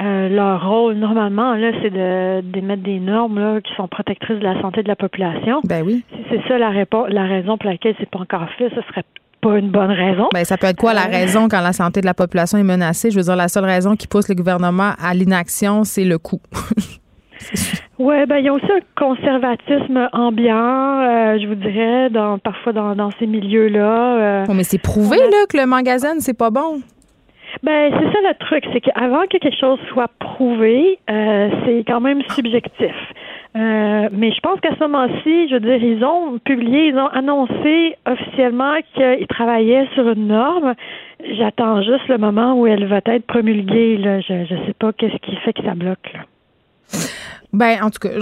euh, 0.00 0.28
leur 0.28 0.68
rôle, 0.68 0.94
normalement, 0.94 1.54
là, 1.54 1.72
c'est 1.82 1.90
de 1.90 2.40
d'émettre 2.40 2.82
des 2.82 3.00
normes 3.00 3.38
là, 3.38 3.60
qui 3.60 3.74
sont 3.74 3.88
protectrices 3.88 4.38
de 4.38 4.44
la 4.44 4.60
santé 4.60 4.82
de 4.82 4.88
la 4.88 4.96
population. 4.96 5.60
Ben 5.64 5.84
oui. 5.84 6.04
Si 6.10 6.24
c'est 6.30 6.48
ça 6.48 6.56
la, 6.56 6.70
la 7.08 7.24
raison 7.24 7.58
pour 7.58 7.68
laquelle 7.68 7.94
c'est 7.98 8.08
pas 8.08 8.20
encore 8.20 8.48
fait, 8.56 8.70
ce 8.70 8.80
serait 8.82 9.04
pas 9.42 9.58
une 9.58 9.70
bonne 9.70 9.90
raison. 9.90 10.28
Ben, 10.32 10.44
ça 10.44 10.56
peut 10.56 10.68
être 10.68 10.78
quoi 10.78 10.94
la 10.94 11.06
euh, 11.06 11.10
raison 11.10 11.48
quand 11.48 11.60
la 11.60 11.72
santé 11.72 12.00
de 12.00 12.06
la 12.06 12.14
population 12.14 12.56
est 12.58 12.62
menacée? 12.62 13.10
Je 13.10 13.16
veux 13.16 13.24
dire, 13.24 13.36
la 13.36 13.48
seule 13.48 13.64
raison 13.64 13.96
qui 13.96 14.06
pousse 14.06 14.28
le 14.28 14.34
gouvernement 14.34 14.92
à 15.02 15.12
l'inaction, 15.12 15.84
c'est 15.84 16.04
le 16.04 16.18
coût. 16.18 16.40
Oui, 17.98 18.14
ben 18.26 18.38
il 18.38 18.46
y 18.46 18.48
a 18.48 18.52
aussi 18.52 18.66
un 18.66 18.80
conservatisme 18.96 20.08
ambiant, 20.12 21.00
euh, 21.02 21.38
je 21.38 21.46
vous 21.46 21.54
dirais, 21.54 22.10
dans 22.10 22.38
parfois 22.38 22.72
dans, 22.72 22.96
dans 22.96 23.10
ces 23.18 23.26
milieux-là. 23.26 24.16
Euh. 24.16 24.46
mais 24.52 24.64
c'est 24.64 24.82
prouvé 24.82 25.18
là 25.18 25.46
que 25.48 25.56
le 25.56 25.66
magasin 25.66 26.18
c'est 26.18 26.36
pas 26.36 26.50
bon. 26.50 26.80
Ben 27.62 27.92
c'est 27.92 28.12
ça 28.12 28.18
le 28.28 28.34
truc, 28.38 28.64
c'est 28.72 28.80
qu'avant 28.80 29.22
que 29.30 29.38
quelque 29.38 29.56
chose 29.56 29.78
soit 29.92 30.10
prouvé, 30.18 30.98
euh, 31.10 31.50
c'est 31.64 31.84
quand 31.86 32.00
même 32.00 32.22
subjectif. 32.30 32.94
Euh, 33.54 34.08
mais 34.12 34.32
je 34.32 34.40
pense 34.40 34.60
qu'à 34.60 34.74
ce 34.74 34.80
moment-ci, 34.80 35.48
je 35.48 35.54
veux 35.54 35.60
dire, 35.60 35.82
ils 35.82 36.02
ont 36.04 36.38
publié, 36.38 36.88
ils 36.88 36.96
ont 36.96 37.08
annoncé 37.08 37.96
officiellement 38.06 38.76
qu'ils 38.94 39.26
travaillaient 39.26 39.88
sur 39.94 40.08
une 40.08 40.28
norme. 40.28 40.74
J'attends 41.36 41.82
juste 41.82 42.08
le 42.08 42.16
moment 42.16 42.54
où 42.54 42.66
elle 42.66 42.86
va 42.86 43.00
être 43.04 43.26
promulguée. 43.26 43.98
Là. 43.98 44.20
Je 44.20 44.54
ne 44.54 44.66
sais 44.66 44.74
pas 44.78 44.92
qu'est-ce 44.94 45.18
qui 45.18 45.36
fait 45.36 45.52
que 45.52 45.62
ça 45.62 45.74
bloque. 45.74 46.12
Là. 46.14 46.20
Ben, 47.52 47.82
en 47.82 47.90
tout 47.90 47.98
cas, 47.98 48.14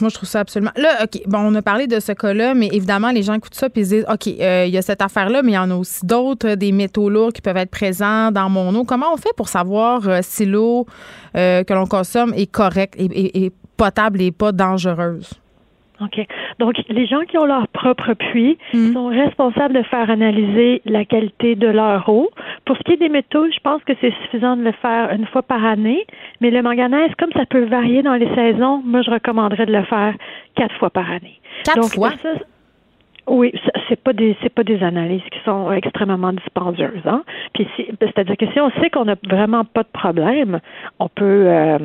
moi, 0.00 0.08
je 0.08 0.14
trouve 0.14 0.28
ça 0.28 0.40
absolument. 0.40 0.70
Là, 0.74 1.04
OK, 1.04 1.20
bon, 1.26 1.40
on 1.40 1.54
a 1.54 1.60
parlé 1.60 1.86
de 1.86 2.00
ce 2.00 2.12
cas-là, 2.12 2.54
mais 2.54 2.68
évidemment, 2.68 3.10
les 3.10 3.22
gens 3.22 3.34
écoutent 3.34 3.54
ça 3.54 3.68
puis 3.68 3.82
ils 3.82 3.88
disent 3.88 4.06
OK, 4.10 4.26
euh, 4.26 4.64
il 4.66 4.72
y 4.72 4.78
a 4.78 4.82
cette 4.82 5.02
affaire-là, 5.02 5.42
mais 5.42 5.52
il 5.52 5.56
y 5.56 5.58
en 5.58 5.70
a 5.70 5.74
aussi 5.74 6.06
d'autres, 6.06 6.54
des 6.54 6.72
métaux 6.72 7.10
lourds 7.10 7.34
qui 7.34 7.42
peuvent 7.42 7.58
être 7.58 7.70
présents 7.70 8.30
dans 8.32 8.48
mon 8.48 8.74
eau. 8.74 8.84
Comment 8.84 9.12
on 9.12 9.18
fait 9.18 9.34
pour 9.36 9.50
savoir 9.50 10.08
euh, 10.08 10.20
si 10.22 10.46
l'eau 10.46 10.86
que 11.34 11.72
l'on 11.72 11.86
consomme 11.86 12.32
est 12.34 12.50
correcte 12.50 12.96
et 12.98 13.52
potable 13.78 14.20
et 14.20 14.32
pas 14.32 14.52
dangereuse? 14.52 15.40
OK. 16.00 16.26
Donc, 16.58 16.74
les 16.88 17.06
gens 17.06 17.22
qui 17.28 17.38
ont 17.38 17.44
leur 17.44 17.66
propre 17.68 18.14
puits 18.14 18.56
hmm. 18.72 18.92
sont 18.92 19.06
responsables 19.06 19.74
de 19.74 19.82
faire 19.82 20.08
analyser 20.10 20.80
la 20.84 21.04
qualité 21.04 21.56
de 21.56 21.66
leur 21.66 22.08
eau. 22.08 22.30
Pour 22.64 22.76
ce 22.76 22.82
qui 22.82 22.92
est 22.92 22.96
des 22.98 23.08
métaux, 23.08 23.46
je 23.50 23.58
pense 23.60 23.82
que 23.84 23.92
c'est 24.00 24.12
suffisant 24.22 24.56
de 24.56 24.62
le 24.62 24.72
faire 24.72 25.10
une 25.12 25.26
fois 25.26 25.42
par 25.42 25.64
année. 25.64 26.06
Mais 26.40 26.50
le 26.50 26.62
manganèse, 26.62 27.10
comme 27.18 27.32
ça 27.32 27.46
peut 27.46 27.64
varier 27.64 28.02
dans 28.02 28.14
les 28.14 28.32
saisons, 28.34 28.80
moi, 28.84 29.02
je 29.02 29.10
recommanderais 29.10 29.66
de 29.66 29.72
le 29.72 29.84
faire 29.84 30.14
quatre 30.54 30.74
fois 30.76 30.90
par 30.90 31.10
année. 31.10 31.40
Quatre 31.64 31.92
fois? 31.92 32.12
oui, 33.30 33.52
c'est 33.88 34.02
pas 34.02 34.12
des 34.14 34.36
c'est 34.42 34.48
pas 34.48 34.64
des 34.64 34.82
analyses 34.82 35.22
qui 35.30 35.38
sont 35.44 35.70
extrêmement 35.72 36.32
dispendieuses, 36.32 37.06
hein. 37.06 37.22
Puis 37.52 37.68
c'est-à-dire 38.00 38.36
que 38.38 38.46
si 38.52 38.60
on 38.60 38.70
sait 38.80 38.88
qu'on 38.88 39.04
n'a 39.04 39.16
vraiment 39.28 39.64
pas 39.64 39.82
de 39.82 39.88
problème, 39.92 40.60
on 40.98 41.08
peut 41.08 41.44
euh, 41.46 41.78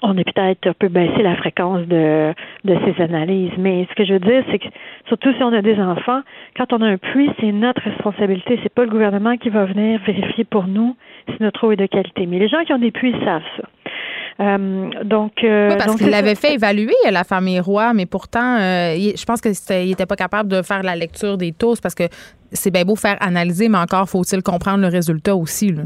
on 0.00 0.16
est 0.16 0.24
peut-être 0.24 0.66
un 0.66 0.72
peu 0.72 0.88
baissé 0.88 1.22
la 1.22 1.36
fréquence 1.36 1.86
de, 1.86 2.32
de 2.64 2.76
ces 2.84 3.02
analyses. 3.02 3.52
Mais 3.58 3.86
ce 3.90 3.94
que 3.94 4.04
je 4.04 4.14
veux 4.14 4.20
dire, 4.20 4.42
c'est 4.50 4.58
que 4.58 4.68
surtout 5.08 5.32
si 5.34 5.42
on 5.42 5.52
a 5.52 5.62
des 5.62 5.78
enfants, 5.78 6.22
quand 6.56 6.72
on 6.72 6.80
a 6.80 6.86
un 6.86 6.96
puits, 6.96 7.30
c'est 7.40 7.52
notre 7.52 7.82
responsabilité. 7.82 8.58
C'est 8.62 8.72
pas 8.72 8.84
le 8.84 8.90
gouvernement 8.90 9.36
qui 9.36 9.50
va 9.50 9.64
venir 9.66 10.00
vérifier 10.06 10.44
pour 10.44 10.66
nous 10.66 10.96
si 11.28 11.36
notre 11.40 11.66
eau 11.66 11.72
est 11.72 11.76
de 11.76 11.86
qualité. 11.86 12.26
Mais 12.26 12.38
les 12.38 12.48
gens 12.48 12.64
qui 12.64 12.72
ont 12.72 12.78
des 12.78 12.90
puits 12.90 13.14
savent 13.24 13.42
ça. 13.56 13.68
Euh, 14.40 14.90
donc, 15.04 15.44
euh, 15.44 15.76
parce 15.76 15.96
qu'il 15.96 16.08
l'avait 16.08 16.34
fait 16.34 16.54
évaluer 16.54 16.94
la 17.10 17.22
famille 17.22 17.60
Roy, 17.60 17.92
mais 17.92 18.06
pourtant, 18.06 18.56
euh, 18.58 18.94
je 18.94 19.24
pense 19.24 19.40
qu'il 19.40 19.52
n'était 19.86 20.06
pas 20.06 20.16
capable 20.16 20.48
de 20.48 20.62
faire 20.62 20.82
la 20.82 20.96
lecture 20.96 21.36
des 21.36 21.52
taux 21.52 21.74
parce 21.82 21.94
que 21.94 22.04
c'est 22.50 22.70
bien 22.70 22.84
beau 22.84 22.96
faire 22.96 23.16
analyser, 23.20 23.68
mais 23.68 23.78
encore 23.78 24.08
faut-il 24.08 24.42
comprendre 24.42 24.80
le 24.80 24.88
résultat 24.88 25.36
aussi. 25.36 25.72
Là. 25.72 25.82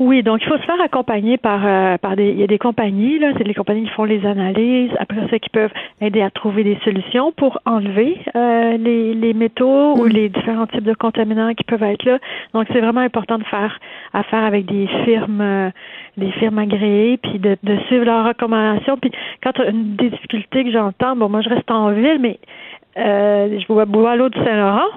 Oui, 0.00 0.22
donc 0.22 0.40
il 0.42 0.48
faut 0.48 0.56
se 0.56 0.62
faire 0.62 0.80
accompagner 0.80 1.38
par 1.38 1.60
euh, 1.66 1.98
par 1.98 2.14
des 2.14 2.30
il 2.30 2.38
y 2.38 2.44
a 2.44 2.46
des 2.46 2.58
compagnies 2.58 3.18
là, 3.18 3.32
c'est 3.36 3.42
les 3.42 3.54
compagnies 3.54 3.84
qui 3.84 3.90
font 3.90 4.04
les 4.04 4.24
analyses, 4.24 4.92
après 5.00 5.28
ça 5.28 5.38
qui 5.40 5.50
peuvent 5.50 5.72
aider 6.00 6.22
à 6.22 6.30
trouver 6.30 6.62
des 6.62 6.78
solutions 6.84 7.32
pour 7.32 7.58
enlever 7.66 8.16
euh, 8.36 8.76
les 8.76 9.14
les 9.14 9.34
métaux 9.34 9.96
ou 9.96 10.04
mm. 10.04 10.08
les 10.08 10.28
différents 10.28 10.68
types 10.68 10.84
de 10.84 10.94
contaminants 10.94 11.52
qui 11.52 11.64
peuvent 11.64 11.82
être 11.82 12.04
là. 12.04 12.18
Donc 12.54 12.68
c'est 12.72 12.80
vraiment 12.80 13.00
important 13.00 13.38
de 13.38 13.44
faire 13.44 13.80
affaire 14.12 14.44
avec 14.44 14.66
des 14.66 14.86
firmes 15.04 15.40
euh, 15.40 15.70
des 16.16 16.30
firmes 16.32 16.58
agréées 16.58 17.16
puis 17.16 17.40
de, 17.40 17.56
de 17.64 17.76
suivre 17.88 18.04
leurs 18.04 18.24
recommandations 18.24 18.98
puis 18.98 19.10
quand 19.42 19.58
une 19.68 19.96
des 19.96 20.10
difficultés 20.10 20.62
que 20.62 20.70
j'entends, 20.70 21.16
bon 21.16 21.28
moi 21.28 21.40
je 21.40 21.48
reste 21.48 21.70
en 21.72 21.90
ville 21.90 22.18
mais 22.20 22.38
euh, 22.96 23.58
je 23.60 23.66
vois 23.66 23.84
l'eau 24.16 24.28
du 24.28 24.38
Saint-Laurent, 24.38 24.88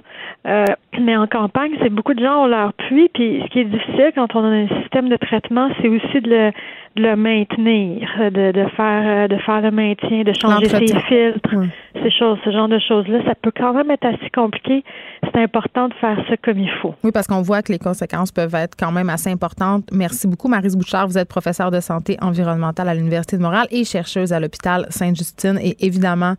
euh, 0.48 0.66
mais 1.00 1.16
en 1.16 1.28
campagne, 1.28 1.72
c'est 1.82 1.90
beaucoup 1.90 2.14
de 2.14 2.24
gens 2.24 2.44
ont 2.44 2.48
leur 2.48 2.74
puits. 2.74 3.10
Puis 3.14 3.42
ce 3.44 3.50
qui 3.52 3.60
est 3.60 3.66
difficile 3.66 4.12
quand 4.16 4.36
on 4.36 4.44
a 4.44 4.48
un 4.48 4.68
système 4.82 5.10
de 5.10 5.18
traitement, 5.18 5.70
c'est 5.82 5.88
aussi 5.88 6.22
de 6.22 6.30
le, 6.30 6.52
de 6.96 7.02
le 7.04 7.16
maintenir, 7.16 8.08
de, 8.20 8.52
de 8.52 8.66
faire 8.76 9.04
euh, 9.06 9.28
de 9.28 9.38
faire 9.38 9.62
le 9.62 9.72
maintien, 9.72 10.24
de 10.24 10.34
changer 10.34 10.68
ses 10.68 11.00
filtres, 11.00 11.56
ces 11.94 12.12
choses, 12.12 12.38
ce 12.44 12.52
genre 12.52 12.68
de 12.68 12.80
choses-là. 12.80 13.24
Ça 13.26 13.36
peut 13.36 13.52
quand 13.56 13.74
même 13.74 13.90
être 13.92 14.06
assez 14.06 14.30
compliqué. 14.30 14.84
C'est 15.24 15.42
important 15.42 15.88
de 15.88 15.94
faire 15.96 16.18
ça 16.28 16.36
comme 16.38 16.60
il 16.60 16.70
faut. 16.82 16.94
Oui, 17.04 17.12
parce 17.12 17.28
qu'on 17.28 17.42
voit 17.42 17.62
que 17.62 17.72
les 17.72 17.80
conséquences 17.80 18.32
peuvent 18.32 18.56
être 18.56 18.76
quand 18.78 18.92
même 18.92 19.10
assez 19.10 19.30
importantes. 19.30 19.86
Merci 19.92 20.28
beaucoup, 20.28 20.48
Marise 20.48 20.76
Bouchard. 20.76 21.08
Vous 21.08 21.18
êtes 21.18 21.30
professeure 21.30 21.72
de 21.72 21.80
santé 21.80 22.18
environnementale 22.22 22.90
à 22.90 22.94
l'Université 22.94 23.38
de 23.38 23.42
Montréal 23.42 23.68
et 23.72 23.86
chercheuse 23.86 24.34
à 24.34 24.40
l'hôpital 24.40 24.86
Sainte-Justine. 24.90 25.60
Et 25.62 25.78
évidemment, 25.86 26.34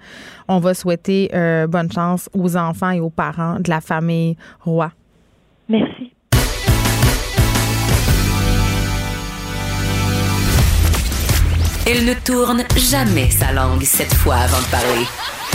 on 0.48 0.58
va 0.58 0.74
souhaiter 0.74 1.30
euh, 1.34 1.66
bonne 1.66 1.90
chance 1.90 2.28
aux 2.34 2.56
enfants 2.56 2.90
et 2.90 3.00
aux 3.00 3.10
parents 3.10 3.58
de 3.58 3.70
la 3.70 3.80
famille 3.80 4.36
Roy. 4.60 4.90
Merci. 5.68 6.12
Elle 11.94 12.06
ne 12.06 12.14
tourne 12.14 12.62
jamais 12.74 13.28
sa 13.28 13.52
langue 13.52 13.82
cette 13.82 14.14
fois 14.14 14.36
avant 14.36 14.60
de 14.60 14.70
parler. 14.70 15.04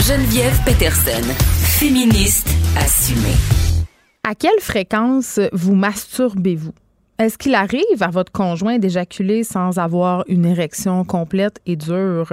Geneviève 0.06 0.56
Peterson, 0.64 1.34
féministe 1.34 2.48
assumée. 2.76 3.34
À 4.22 4.36
quelle 4.36 4.60
fréquence 4.60 5.40
vous 5.52 5.74
masturbez-vous? 5.74 6.74
Est-ce 7.18 7.38
qu'il 7.38 7.56
arrive 7.56 8.02
à 8.02 8.10
votre 8.10 8.30
conjoint 8.30 8.78
d'éjaculer 8.78 9.42
sans 9.42 9.78
avoir 9.78 10.22
une 10.28 10.46
érection 10.46 11.04
complète 11.04 11.58
et 11.66 11.74
dure? 11.74 12.32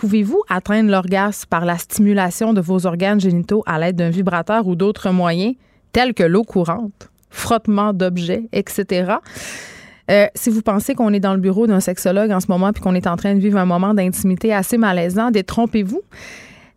Pouvez-vous 0.00 0.42
atteindre 0.48 0.90
l'orgasme 0.90 1.46
par 1.48 1.64
la 1.64 1.78
stimulation 1.78 2.54
de 2.54 2.60
vos 2.60 2.86
organes 2.86 3.20
génitaux 3.20 3.62
à 3.66 3.78
l'aide 3.78 3.94
d'un 3.94 4.10
vibrateur 4.10 4.66
ou 4.66 4.74
d'autres 4.74 5.10
moyens, 5.10 5.54
tels 5.92 6.14
que 6.14 6.24
l'eau 6.24 6.42
courante, 6.42 7.08
frottement 7.30 7.92
d'objets, 7.92 8.48
etc.? 8.52 9.12
Euh, 10.10 10.26
si 10.34 10.50
vous 10.50 10.62
pensez 10.62 10.94
qu'on 10.94 11.12
est 11.12 11.20
dans 11.20 11.34
le 11.34 11.40
bureau 11.40 11.66
d'un 11.66 11.80
sexologue 11.80 12.30
en 12.30 12.40
ce 12.40 12.46
moment 12.48 12.72
puis 12.72 12.82
qu'on 12.82 12.94
est 12.94 13.06
en 13.06 13.16
train 13.16 13.34
de 13.34 13.40
vivre 13.40 13.58
un 13.58 13.64
moment 13.64 13.94
d'intimité 13.94 14.52
assez 14.52 14.76
malaisant, 14.76 15.30
détrompez-vous. 15.30 16.02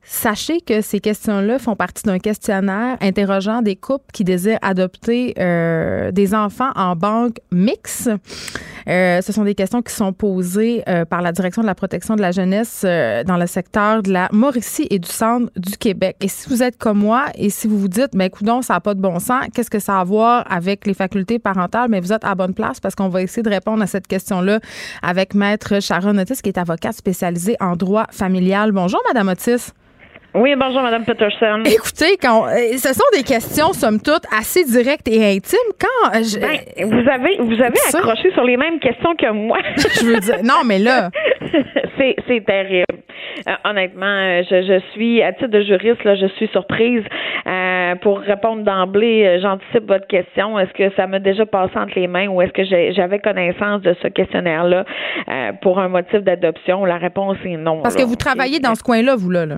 Sachez 0.09 0.61
que 0.61 0.79
ces 0.79 1.01
questions-là 1.01 1.59
font 1.59 1.75
partie 1.75 2.03
d'un 2.03 2.17
questionnaire 2.17 2.95
interrogeant 3.01 3.61
des 3.61 3.75
couples 3.75 4.05
qui 4.13 4.23
désirent 4.23 4.57
adopter 4.61 5.33
euh, 5.37 6.11
des 6.11 6.33
enfants 6.33 6.71
en 6.75 6.95
banque 6.95 7.39
mixte. 7.51 8.09
Euh, 8.87 9.21
ce 9.21 9.33
sont 9.33 9.43
des 9.43 9.53
questions 9.53 9.81
qui 9.81 9.93
sont 9.93 10.13
posées 10.13 10.81
euh, 10.87 11.03
par 11.03 11.21
la 11.21 11.33
Direction 11.33 11.61
de 11.61 11.67
la 11.67 11.75
protection 11.75 12.15
de 12.15 12.21
la 12.21 12.31
jeunesse 12.31 12.83
dans 12.83 13.35
le 13.35 13.47
secteur 13.47 14.01
de 14.01 14.13
la 14.13 14.29
Mauricie 14.31 14.87
et 14.89 14.97
du 14.97 15.09
centre 15.09 15.51
du 15.57 15.75
Québec. 15.75 16.15
Et 16.21 16.29
si 16.29 16.47
vous 16.47 16.63
êtes 16.63 16.77
comme 16.77 16.99
moi 16.99 17.25
et 17.35 17.49
si 17.49 17.67
vous 17.67 17.77
vous 17.77 17.89
dites, 17.89 18.11
ben 18.13 18.29
coudon, 18.29 18.61
ça 18.61 18.75
n'a 18.75 18.79
pas 18.79 18.93
de 18.93 19.01
bon 19.01 19.19
sens, 19.19 19.43
qu'est-ce 19.53 19.69
que 19.69 19.79
ça 19.79 19.97
a 19.97 19.99
à 19.99 20.03
voir 20.05 20.45
avec 20.49 20.87
les 20.87 20.93
facultés 20.93 21.37
parentales? 21.37 21.89
Mais 21.89 21.99
vous 21.99 22.13
êtes 22.13 22.23
à 22.23 22.33
bonne 22.33 22.53
place 22.53 22.79
parce 22.79 22.95
qu'on 22.95 23.09
va 23.09 23.23
essayer 23.23 23.43
de 23.43 23.49
répondre 23.49 23.83
à 23.83 23.87
cette 23.87 24.07
question-là 24.07 24.61
avec 25.01 25.33
Maître 25.33 25.81
Sharon 25.81 26.17
Otis, 26.17 26.41
qui 26.41 26.47
est 26.47 26.57
avocate 26.57 26.95
spécialisée 26.95 27.57
en 27.59 27.75
droit 27.75 28.05
familial. 28.11 28.71
Bonjour, 28.71 29.01
Madame 29.05 29.27
Otis. 29.27 29.73
Oui, 30.33 30.53
bonjour, 30.55 30.81
Madame 30.81 31.03
Peterson. 31.03 31.63
Écoutez, 31.65 32.17
quand, 32.21 32.45
euh, 32.45 32.77
ce 32.77 32.93
sont 32.93 33.09
des 33.13 33.23
questions, 33.23 33.73
somme 33.73 33.99
toute, 33.99 34.23
assez 34.37 34.63
directes 34.65 35.07
et 35.07 35.35
intimes. 35.35 35.57
Quand 35.79 36.15
euh, 36.15 36.21
ben, 36.39 36.87
vous 36.87 37.09
avez, 37.09 37.37
vous 37.39 37.61
avez 37.61 37.79
accroché 37.93 38.31
sur 38.33 38.43
les 38.43 38.57
mêmes 38.57 38.79
questions 38.79 39.15
que 39.15 39.31
moi. 39.31 39.57
je 39.77 40.05
veux 40.05 40.19
dire, 40.19 40.43
non, 40.43 40.63
mais 40.65 40.79
là, 40.79 41.09
c'est 41.97 42.45
terrible. 42.45 42.85
Euh, 43.47 43.53
honnêtement, 43.63 44.43
je, 44.43 44.61
je, 44.61 44.79
suis, 44.91 45.23
à 45.23 45.31
titre 45.31 45.47
de 45.47 45.61
juriste, 45.61 46.03
là, 46.03 46.15
je 46.15 46.27
suis 46.35 46.47
surprise. 46.49 47.03
pour 48.01 48.19
répondre 48.19 48.63
d'emblée, 48.63 49.39
j'anticipe 49.41 49.87
votre 49.87 50.07
question. 50.07 50.59
Est-ce 50.59 50.73
que 50.73 50.93
ça 50.95 51.07
m'a 51.07 51.19
déjà 51.19 51.45
passé 51.45 51.77
entre 51.77 51.97
les 51.97 52.07
mains 52.07 52.27
ou 52.27 52.41
est-ce 52.41 52.51
que 52.51 52.63
j'avais 52.93 53.19
connaissance 53.19 53.81
de 53.81 53.95
ce 54.03 54.07
questionnaire-là 54.09 54.85
pour 55.61 55.79
un 55.79 55.87
motif 55.87 56.21
d'adoption? 56.21 56.85
La 56.85 56.97
réponse 56.97 57.37
est 57.45 57.57
non. 57.57 57.81
Parce 57.81 57.95
que 57.95 58.03
vous 58.03 58.15
travaillez 58.15 58.59
dans 58.59 58.75
ce 58.75 58.83
coin-là, 58.83 59.15
vous, 59.15 59.29
là. 59.29 59.45
là. 59.45 59.57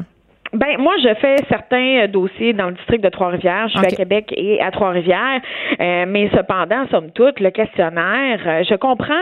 Ben 0.53 0.77
moi, 0.79 0.95
je 1.03 1.13
fais 1.15 1.35
certains 1.47 2.03
euh, 2.03 2.07
dossiers 2.07 2.53
dans 2.53 2.67
le 2.67 2.73
district 2.73 3.03
de 3.03 3.09
Trois-Rivières. 3.09 3.67
Je 3.67 3.77
suis 3.77 3.87
à 3.87 3.95
Québec 3.95 4.33
et 4.35 4.59
à 4.61 4.71
Trois-Rivières, 4.71 5.41
euh, 5.79 6.05
mais 6.07 6.29
cependant, 6.35 6.87
somme 6.89 7.11
toute, 7.11 7.39
le 7.39 7.51
questionnaire, 7.51 8.39
euh, 8.45 8.63
je 8.67 8.75
comprends. 8.75 9.13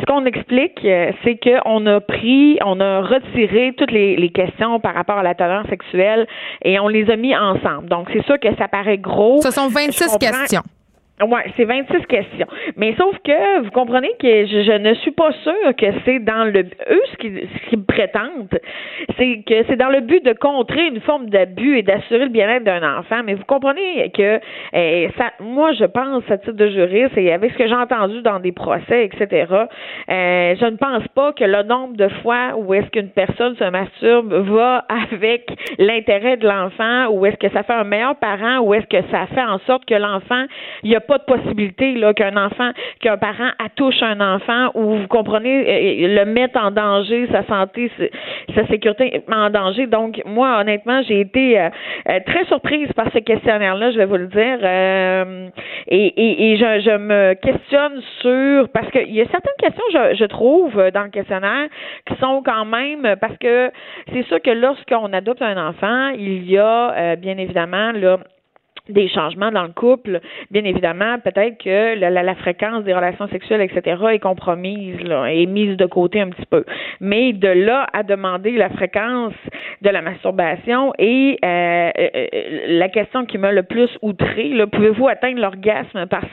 Ce 0.00 0.04
qu'on 0.06 0.24
explique, 0.24 0.80
c'est 0.82 1.38
qu'on 1.38 1.86
a 1.86 2.00
pris, 2.00 2.58
on 2.64 2.80
a 2.80 3.02
retiré 3.02 3.74
toutes 3.76 3.92
les, 3.92 4.16
les, 4.16 4.30
questions 4.30 4.80
par 4.80 4.94
rapport 4.94 5.18
à 5.18 5.22
la 5.22 5.34
tolérance 5.34 5.68
sexuelle 5.68 6.26
et 6.64 6.80
on 6.80 6.88
les 6.88 7.08
a 7.10 7.16
mis 7.16 7.36
ensemble. 7.36 7.88
Donc 7.88 8.08
c'est 8.12 8.24
sûr 8.24 8.40
que 8.40 8.48
ça 8.56 8.66
paraît 8.66 8.98
gros. 8.98 9.40
Ce 9.42 9.50
sont 9.50 9.68
26 9.68 10.18
questions. 10.18 10.62
Ouais, 11.28 11.44
c'est 11.56 11.64
26 11.64 12.06
questions. 12.06 12.46
Mais 12.76 12.94
sauf 12.96 13.16
que 13.24 13.60
vous 13.62 13.70
comprenez 13.70 14.10
que 14.18 14.46
je, 14.46 14.62
je 14.62 14.78
ne 14.78 14.94
suis 14.94 15.12
pas 15.12 15.30
sûre 15.32 15.76
que 15.76 15.86
c'est 16.04 16.18
dans 16.18 16.44
le 16.44 16.60
eux 16.90 17.02
ce 17.12 17.16
qu'ils 17.16 17.84
prétendent, 17.84 18.58
c'est 19.16 19.42
que 19.46 19.64
c'est 19.68 19.76
dans 19.76 19.88
le 19.88 20.00
but 20.00 20.24
de 20.24 20.32
contrer 20.32 20.86
une 20.86 21.00
forme 21.00 21.28
d'abus 21.30 21.78
et 21.78 21.82
d'assurer 21.82 22.24
le 22.24 22.30
bien-être 22.30 22.64
d'un 22.64 22.98
enfant. 22.98 23.22
Mais 23.24 23.34
vous 23.34 23.44
comprenez 23.44 24.10
que 24.10 24.40
eh, 24.72 25.10
ça, 25.16 25.32
moi 25.40 25.72
je 25.72 25.84
pense 25.84 26.28
à 26.30 26.38
titre 26.38 26.52
de 26.52 26.68
juriste 26.68 27.16
et 27.16 27.32
avec 27.32 27.52
ce 27.52 27.58
que 27.58 27.68
j'ai 27.68 27.74
entendu 27.74 28.22
dans 28.22 28.40
des 28.40 28.52
procès, 28.52 29.04
etc. 29.04 29.46
euh, 29.52 30.54
je 30.58 30.66
ne 30.66 30.76
pense 30.76 31.06
pas 31.14 31.32
que 31.32 31.44
le 31.44 31.62
nombre 31.62 31.96
de 31.96 32.08
fois 32.22 32.56
où 32.56 32.74
est-ce 32.74 32.88
qu'une 32.90 33.10
personne 33.10 33.54
se 33.56 33.64
masturbe 33.70 34.32
va 34.32 34.84
avec 34.88 35.50
l'intérêt 35.78 36.36
de 36.36 36.48
l'enfant 36.48 37.08
ou 37.10 37.26
est-ce 37.26 37.36
que 37.36 37.50
ça 37.50 37.62
fait 37.62 37.72
un 37.72 37.84
meilleur 37.84 38.16
parent 38.16 38.60
ou 38.60 38.74
est-ce 38.74 38.86
que 38.86 39.02
ça 39.10 39.26
fait 39.26 39.42
en 39.42 39.58
sorte 39.60 39.84
que 39.84 39.94
l'enfant 39.94 40.44
il 40.82 40.90
n'y 40.90 40.96
a 40.96 41.00
de 41.18 41.24
possibilité 41.24 41.94
là 41.94 42.12
qu'un 42.14 42.36
enfant, 42.36 42.70
qu'un 43.00 43.16
parent 43.16 43.50
attouche 43.58 44.02
un 44.02 44.20
enfant 44.20 44.70
ou 44.74 44.96
vous 44.96 45.08
comprenez 45.08 46.04
euh, 46.06 46.08
le 46.08 46.24
mettre 46.24 46.58
en 46.58 46.70
danger, 46.70 47.28
sa 47.30 47.44
santé, 47.44 47.90
sa 48.54 48.66
sécurité 48.66 49.22
en 49.30 49.50
danger. 49.50 49.86
Donc 49.86 50.20
moi 50.24 50.58
honnêtement 50.60 51.02
j'ai 51.02 51.20
été 51.20 51.58
euh, 51.58 51.68
euh, 52.08 52.20
très 52.26 52.44
surprise 52.46 52.88
par 52.94 53.06
ce 53.12 53.18
questionnaire-là, 53.18 53.90
je 53.90 53.98
vais 53.98 54.04
vous 54.04 54.16
le 54.16 54.26
dire, 54.26 54.58
euh, 54.62 55.48
et, 55.88 56.06
et, 56.06 56.52
et 56.52 56.56
je, 56.56 56.92
me 56.96 57.34
questionne 57.34 58.00
sur 58.20 58.68
parce 58.68 58.90
qu'il 58.90 59.12
y 59.12 59.20
a 59.20 59.26
certaines 59.26 59.52
questions 59.58 59.84
je 59.92 60.24
trouve 60.26 60.74
dans 60.92 61.04
le 61.04 61.10
questionnaire 61.10 61.68
qui 62.06 62.14
sont 62.16 62.42
quand 62.44 62.64
même 62.64 63.16
parce 63.20 63.36
que 63.38 63.70
c'est 64.12 64.24
sûr 64.26 64.40
que 64.42 64.50
lorsqu'on 64.50 65.12
adopte 65.12 65.42
un 65.42 65.68
enfant, 65.68 66.08
il 66.10 66.48
y 66.50 66.58
a 66.58 67.16
bien 67.16 67.38
évidemment 67.38 67.92
là 67.92 68.18
des 68.88 69.08
changements 69.08 69.52
dans 69.52 69.62
le 69.62 69.72
couple, 69.72 70.20
bien 70.50 70.64
évidemment, 70.64 71.18
peut-être 71.20 71.58
que 71.62 71.98
la, 71.98 72.10
la, 72.10 72.34
fréquence 72.34 72.84
des 72.84 72.92
relations 72.92 73.28
sexuelles, 73.28 73.60
etc., 73.60 74.02
est 74.12 74.18
compromise, 74.18 75.00
là, 75.02 75.26
est 75.26 75.46
mise 75.46 75.76
de 75.76 75.86
côté 75.86 76.20
un 76.20 76.30
petit 76.30 76.46
peu. 76.46 76.64
Mais 77.00 77.32
de 77.32 77.48
là 77.48 77.86
à 77.92 78.02
demander 78.02 78.52
la 78.52 78.70
fréquence 78.70 79.34
de 79.82 79.88
la 79.88 80.02
masturbation 80.02 80.92
et 80.98 81.38
euh, 81.44 81.90
euh, 81.98 82.26
la 82.68 82.88
question 82.88 83.24
qui 83.24 83.38
m'a 83.38 83.52
le 83.52 83.62
plus 83.62 83.90
outré, 84.02 84.52
pouvez-vous 84.72 85.08
atteindre 85.08 85.40
l'orgasme 85.40 86.06
par 86.06 86.24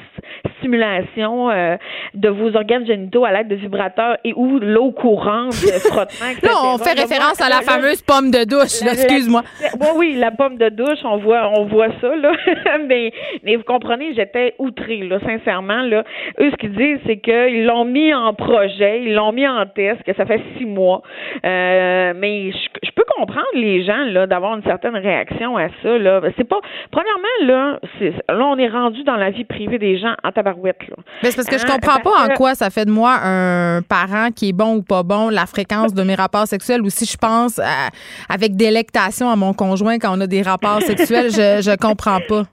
stimulation 0.59 1.49
euh, 1.49 1.77
de 2.13 2.29
vos 2.29 2.55
organes 2.55 2.85
génitaux 2.85 3.25
à 3.25 3.31
l'aide 3.31 3.47
de 3.47 3.55
vibrateurs 3.55 4.17
et 4.23 4.33
ou 4.35 4.59
l'eau 4.59 4.91
courante, 4.91 5.53
le 5.63 5.79
frottement, 5.79 6.29
etc. 6.29 6.41
là, 6.43 6.51
on 6.63 6.77
fait 6.77 6.99
référence 6.99 7.41
à 7.41 7.49
la 7.49 7.61
fameuse 7.61 8.01
pomme 8.01 8.31
de 8.31 8.45
douche, 8.45 8.81
excuse-moi. 8.81 9.43
Oui, 9.79 9.87
oui, 9.95 10.15
la 10.17 10.31
pomme 10.31 10.57
de 10.57 10.69
douche, 10.69 10.99
on 11.03 11.17
voit, 11.17 11.49
on 11.57 11.65
voit 11.65 11.89
ça, 12.01 12.15
là. 12.15 12.31
mais, 12.87 13.11
mais 13.43 13.55
vous 13.55 13.63
comprenez, 13.63 14.13
j'étais 14.13 14.55
outrée, 14.59 15.07
là, 15.07 15.19
sincèrement. 15.19 15.81
Là. 15.81 16.03
Eux, 16.39 16.51
ce 16.51 16.55
qu'ils 16.57 16.75
disent, 16.75 16.99
c'est 17.05 17.17
qu'ils 17.17 17.65
l'ont 17.65 17.85
mis 17.85 18.13
en 18.13 18.33
projet, 18.33 19.03
ils 19.03 19.13
l'ont 19.13 19.31
mis 19.31 19.47
en 19.47 19.65
test, 19.65 20.03
que 20.03 20.13
ça 20.13 20.25
fait 20.25 20.41
six 20.57 20.65
mois. 20.65 21.01
Euh, 21.45 22.13
mais 22.15 22.51
je, 22.51 22.57
je, 22.83 22.91
peux 22.91 23.03
comprendre 23.17 23.47
les 23.53 23.83
gens 23.83 24.05
là 24.05 24.27
d'avoir 24.27 24.55
une 24.55 24.63
certaine 24.63 24.95
réaction 24.95 25.57
à 25.57 25.67
ça. 25.81 25.97
Là. 25.97 26.21
C'est 26.37 26.47
pas. 26.47 26.59
Premièrement, 26.91 27.27
là, 27.43 27.79
c'est, 27.97 28.13
là, 28.27 28.45
on 28.45 28.57
est 28.57 28.67
rendu 28.67 29.03
dans 29.03 29.15
la 29.15 29.29
vie 29.29 29.45
privée 29.45 29.77
des 29.77 29.97
gens 29.97 30.15
en 30.23 30.31
tabarouette. 30.49 30.87
Là. 30.89 30.95
Mais 31.23 31.31
c'est 31.31 31.35
parce 31.35 31.47
que 31.47 31.57
je 31.57 31.65
comprends 31.65 31.99
pas 31.99 32.25
en 32.25 32.35
quoi 32.35 32.55
ça 32.55 32.69
fait 32.69 32.85
de 32.85 32.91
moi 32.91 33.19
un 33.23 33.81
parent 33.81 34.29
qui 34.31 34.49
est 34.49 34.53
bon 34.53 34.75
ou 34.77 34.81
pas 34.81 35.03
bon, 35.03 35.29
la 35.29 35.45
fréquence 35.45 35.93
de 35.93 36.03
mes 36.03 36.15
rapports 36.15 36.47
sexuels, 36.47 36.81
ou 36.81 36.89
si 36.89 37.05
je 37.05 37.17
pense 37.17 37.59
à, 37.59 37.89
avec 38.27 38.55
délectation 38.55 39.29
à 39.29 39.35
mon 39.35 39.53
conjoint 39.53 39.99
quand 39.99 40.17
on 40.17 40.21
a 40.21 40.27
des 40.27 40.41
rapports 40.41 40.81
sexuels, 40.81 41.31
je, 41.31 41.61
je 41.61 41.75
comprends 41.75 42.19
pas. 42.27 42.45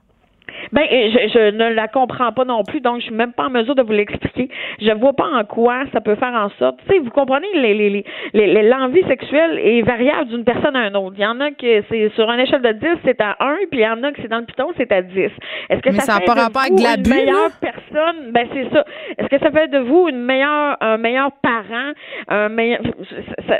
Ben, 0.71 0.83
je, 0.91 1.29
je, 1.33 1.51
ne 1.51 1.73
la 1.73 1.87
comprends 1.87 2.31
pas 2.31 2.45
non 2.45 2.63
plus, 2.63 2.81
donc 2.81 2.99
je 2.99 3.05
suis 3.05 3.15
même 3.15 3.33
pas 3.33 3.45
en 3.45 3.49
mesure 3.49 3.75
de 3.75 3.81
vous 3.81 3.93
l'expliquer. 3.93 4.49
Je 4.81 4.91
vois 4.91 5.13
pas 5.13 5.27
en 5.27 5.43
quoi 5.45 5.83
ça 5.93 6.01
peut 6.01 6.15
faire 6.15 6.33
en 6.33 6.49
sorte. 6.59 6.77
Tu 6.87 6.93
sais, 6.93 6.99
vous 6.99 7.09
comprenez, 7.09 7.47
les, 7.55 7.73
les, 7.73 8.05
les, 8.33 8.69
l'envie 8.69 9.03
sexuelle 9.07 9.59
est 9.59 9.81
variable 9.81 10.29
d'une 10.29 10.43
personne 10.43 10.75
à 10.75 10.87
une 10.87 10.95
autre. 10.97 11.15
Il 11.17 11.23
y 11.23 11.25
en 11.25 11.39
a 11.39 11.51
que 11.51 11.83
c'est 11.89 12.09
sur 12.15 12.29
une 12.29 12.39
échelle 12.39 12.61
de 12.61 12.73
10, 12.73 12.87
c'est 13.05 13.21
à 13.21 13.37
1, 13.39 13.55
puis 13.71 13.79
il 13.79 13.83
y 13.83 13.87
en 13.87 14.03
a 14.03 14.11
que 14.11 14.21
c'est 14.21 14.27
dans 14.27 14.39
le 14.39 14.45
piton, 14.45 14.67
c'est 14.77 14.91
à 14.91 15.01
10. 15.01 15.17
Est-ce 15.17 15.81
que 15.81 15.89
Mais 15.89 15.99
ça, 15.99 16.13
ça 16.13 16.19
fait 16.19 16.25
pas 16.25 16.35
de 16.35 16.39
rapport 16.41 16.63
vous 16.69 16.85
avec 16.85 17.05
une 17.05 17.13
meilleure 17.13 17.51
personne? 17.61 18.31
Ben, 18.31 18.47
c'est 18.53 18.69
ça. 18.73 18.85
Est-ce 19.17 19.27
que 19.27 19.39
ça 19.39 19.51
fait 19.51 19.67
de 19.69 19.79
vous 19.79 20.07
une 20.09 20.23
meilleure, 20.23 20.77
un 20.81 20.97
meilleur 20.97 21.31
parent? 21.41 21.93
Un 22.27 22.49
meilleur, 22.49 22.81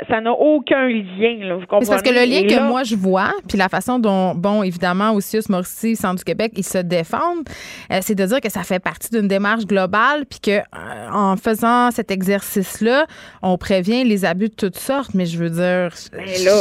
ça 0.08 0.20
n'a 0.20 0.32
aucun 0.32 0.88
lien, 0.88 1.36
là, 1.40 1.54
vous 1.54 1.60
comprenez? 1.62 1.84
C'est 1.84 1.90
parce 1.90 2.02
que 2.02 2.10
le 2.10 2.28
lien 2.28 2.46
que 2.46 2.68
moi 2.68 2.82
je 2.82 2.96
vois, 2.96 3.30
puis 3.48 3.56
la 3.56 3.68
façon 3.68 3.98
dont, 3.98 4.34
bon, 4.34 4.62
évidemment, 4.62 5.12
aussi, 5.12 5.38
Mauricie, 5.48 5.96
Centre 5.96 6.16
du 6.16 6.24
Québec, 6.24 6.52
ils 6.56 6.64
se 6.64 6.78
euh, 7.00 7.98
c'est 8.00 8.14
de 8.14 8.24
dire 8.24 8.40
que 8.40 8.50
ça 8.50 8.62
fait 8.62 8.82
partie 8.82 9.10
d'une 9.10 9.28
démarche 9.28 9.66
globale, 9.66 10.24
puis 10.28 10.40
que 10.40 10.58
euh, 10.58 11.10
en 11.12 11.36
faisant 11.36 11.90
cet 11.90 12.10
exercice-là, 12.10 13.06
on 13.42 13.56
prévient 13.58 14.04
les 14.04 14.24
abus 14.24 14.48
de 14.48 14.54
toutes 14.54 14.76
sortes. 14.76 15.14
Mais 15.14 15.26
je 15.26 15.38
veux 15.38 15.50
dire, 15.50 15.90
Mais 16.12 16.44
là, 16.44 16.58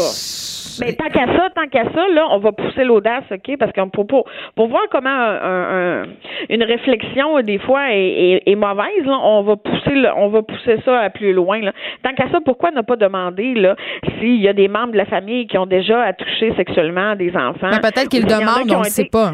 mais 0.80 0.94
tant 0.94 1.10
qu'à 1.10 1.26
ça, 1.26 1.50
tant 1.56 1.68
qu'à 1.68 1.84
ça, 1.84 2.08
là, 2.10 2.28
on 2.32 2.40
va 2.40 2.52
pousser 2.52 2.84
l'audace, 2.84 3.24
ok, 3.32 3.58
parce 3.58 3.72
qu'on 3.74 3.90
pour, 3.90 4.26
pour 4.56 4.68
voir 4.68 4.84
comment 4.92 5.10
un, 5.10 6.02
un, 6.02 6.06
une 6.50 6.64
réflexion 6.64 7.42
des 7.42 7.60
fois 7.60 7.92
est, 7.92 8.42
est, 8.46 8.52
est 8.52 8.56
mauvaise, 8.56 9.06
là, 9.06 9.18
on 9.24 9.44
va 9.44 9.56
pousser, 9.56 9.92
le, 9.92 10.10
on 10.16 10.30
va 10.30 10.42
pousser 10.42 10.78
ça 10.86 11.00
à 11.00 11.10
plus 11.10 11.34
loin. 11.34 11.62
Là. 11.62 11.74
Tant 12.04 12.14
qu'à 12.14 12.30
ça, 12.32 12.40
pourquoi 12.44 12.72
ne 12.72 12.82
pas 12.82 12.96
demander 12.96 13.54
là 13.54 13.76
s'il 14.20 14.42
y 14.42 14.48
a 14.48 14.54
des 14.54 14.68
membres 14.68 14.92
de 14.92 14.98
la 14.98 15.06
famille 15.06 15.48
qui 15.48 15.58
ont 15.58 15.66
déjà 15.66 16.14
touché 16.14 16.54
sexuellement 16.56 17.16
des 17.16 17.36
enfants? 17.36 17.70
Ben, 17.70 17.80
peut-être 17.80 18.10
qu'ils 18.10 18.24
le 18.24 18.28
demandent, 18.28 18.72
on 18.72 18.80
ne 18.80 18.86
sait 18.86 19.10
pas. 19.12 19.34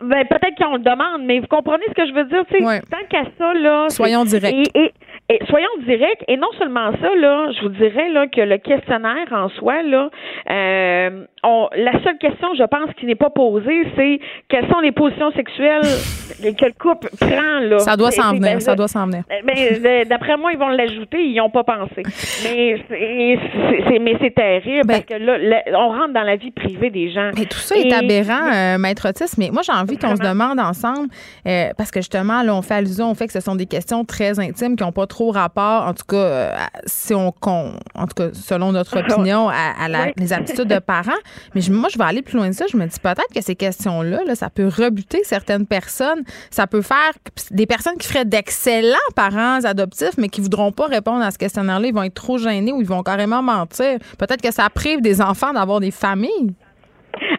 Ben, 0.00 0.24
peut-être 0.38 0.56
qu'on 0.56 0.74
le 0.74 0.82
demande, 0.82 1.22
mais 1.24 1.38
vous 1.40 1.46
comprenez 1.46 1.84
ce 1.88 1.94
que 1.94 2.06
je 2.06 2.12
veux 2.12 2.24
dire, 2.24 2.44
tu 2.50 2.58
sais, 2.58 2.64
Ouais. 2.64 2.80
tant 2.90 3.04
qu'à 3.08 3.24
ça, 3.38 3.54
là. 3.54 3.88
Soyons 3.88 4.24
directs. 4.24 4.54
Et, 4.74 4.78
et, 4.84 4.92
et 5.30 5.38
soyons 5.48 5.68
directs. 5.86 6.24
Et 6.28 6.36
non 6.36 6.50
seulement 6.58 6.90
ça, 7.00 7.14
là, 7.16 7.50
je 7.52 7.62
vous 7.62 7.68
dirais 7.70 8.08
là, 8.10 8.26
que 8.26 8.40
le 8.40 8.58
questionnaire 8.58 9.26
en 9.32 9.48
soi, 9.50 9.82
là, 9.82 10.10
euh, 10.50 11.24
on, 11.44 11.68
la 11.76 11.92
seule 12.02 12.18
question, 12.18 12.48
je 12.58 12.64
pense, 12.64 12.90
qui 12.98 13.06
n'est 13.06 13.14
pas 13.14 13.30
posée, 13.30 13.86
c'est 13.96 14.18
quelles 14.48 14.68
sont 14.68 14.80
les 14.80 14.92
positions 14.92 15.30
sexuelles 15.32 15.82
que 16.42 16.64
le 16.64 16.72
couple 16.78 17.08
prend. 17.20 17.60
Là? 17.60 17.78
Ça 17.80 17.96
doit 17.96 18.10
s'en 18.10 18.30
venir, 18.30 18.42
ben, 18.54 18.60
ça 18.60 18.74
doit 18.74 18.88
s'en 18.88 19.06
venir. 19.06 19.22
ben, 19.44 20.08
d'après 20.08 20.36
moi, 20.36 20.52
ils 20.52 20.58
vont 20.58 20.68
l'ajouter, 20.68 21.22
ils 21.24 21.32
n'y 21.32 21.40
ont 21.40 21.50
pas 21.50 21.64
pensé. 21.64 22.02
Mais 22.44 22.76
c'est, 22.88 23.98
mais 23.98 24.18
terrible 24.30 24.86
Ben- 24.86 25.02
parce 25.02 25.04
que 25.04 25.14
là, 25.24 25.38
là, 25.38 25.62
on 25.78 25.88
rentre 25.90 26.12
dans 26.12 26.22
la 26.22 26.36
vie 26.36 26.50
privée 26.50 26.90
des 26.90 27.10
gens. 27.10 27.30
Mais 27.36 27.44
tout 27.46 27.58
ça 27.58 27.76
est 27.76 27.92
aberrant, 27.92 28.50
euh, 28.52 28.78
Maître 28.78 29.08
Otis. 29.08 29.34
Mais 29.38 29.50
moi, 29.52 29.62
j'ai 29.64 29.72
envie 29.72 29.96
qu'on 29.98 30.16
se 30.16 30.22
demande 30.22 30.58
ensemble, 30.58 31.08
euh, 31.46 31.68
parce 31.76 31.90
que 31.90 32.00
justement, 32.00 32.42
là, 32.42 32.54
on 32.54 32.62
fait 32.62 32.74
allusion 32.74 33.10
au 33.10 33.14
fait 33.14 33.26
que 33.26 33.32
ce 33.32 33.40
sont 33.40 33.54
des 33.54 33.66
questions 33.66 34.04
très 34.04 34.38
intimes 34.40 34.76
qui 34.76 34.82
n'ont 34.84 34.92
pas 34.92 35.06
trop 35.06 35.30
rapport, 35.30 35.86
en 35.86 35.92
tout 35.94 36.04
cas, 36.08 36.16
euh, 36.16 36.50
si 36.86 37.14
on, 37.14 37.28
en 37.28 38.06
tout 38.06 38.14
cas, 38.16 38.28
selon 38.32 38.72
notre 38.72 38.98
opinion, 39.00 39.48
à, 39.48 39.84
à 39.84 39.88
la- 39.88 40.04
Oui. 40.06 40.12
les 40.16 40.32
habitudes 40.32 40.68
de 40.68 40.78
parents. 40.78 41.12
Mais 41.54 41.60
moi, 41.70 41.88
je 41.92 41.98
vais 41.98 42.04
aller 42.04 42.22
plus 42.22 42.36
loin 42.36 42.48
que 42.48 42.54
ça. 42.54 42.66
Je 42.70 42.76
me 42.76 42.86
dis 42.86 43.00
peut-être 43.00 43.32
que 43.34 43.40
ces 43.40 43.54
questions-là, 43.54 44.20
là, 44.26 44.34
ça 44.34 44.50
peut 44.50 44.68
rebuter 44.68 45.20
certaines 45.24 45.66
personnes. 45.66 46.22
Ça 46.50 46.66
peut 46.66 46.82
faire 46.82 47.12
des 47.50 47.66
personnes 47.66 47.96
qui 47.98 48.08
feraient 48.08 48.24
d'excellents 48.24 48.96
parents 49.14 49.64
adoptifs, 49.64 50.16
mais 50.18 50.28
qui 50.28 50.40
voudront 50.40 50.72
pas 50.72 50.86
répondre 50.86 51.24
à 51.24 51.30
ce 51.30 51.38
questionnaire-là. 51.38 51.88
Ils 51.88 51.94
vont 51.94 52.02
être 52.02 52.14
trop 52.14 52.38
gênés 52.38 52.72
ou 52.72 52.80
ils 52.80 52.86
vont 52.86 53.02
carrément 53.02 53.42
mentir. 53.42 53.98
Peut-être 54.18 54.42
que 54.42 54.52
ça 54.52 54.68
prive 54.70 55.00
des 55.00 55.20
enfants 55.20 55.52
d'avoir 55.52 55.80
des 55.80 55.90
familles. 55.90 56.54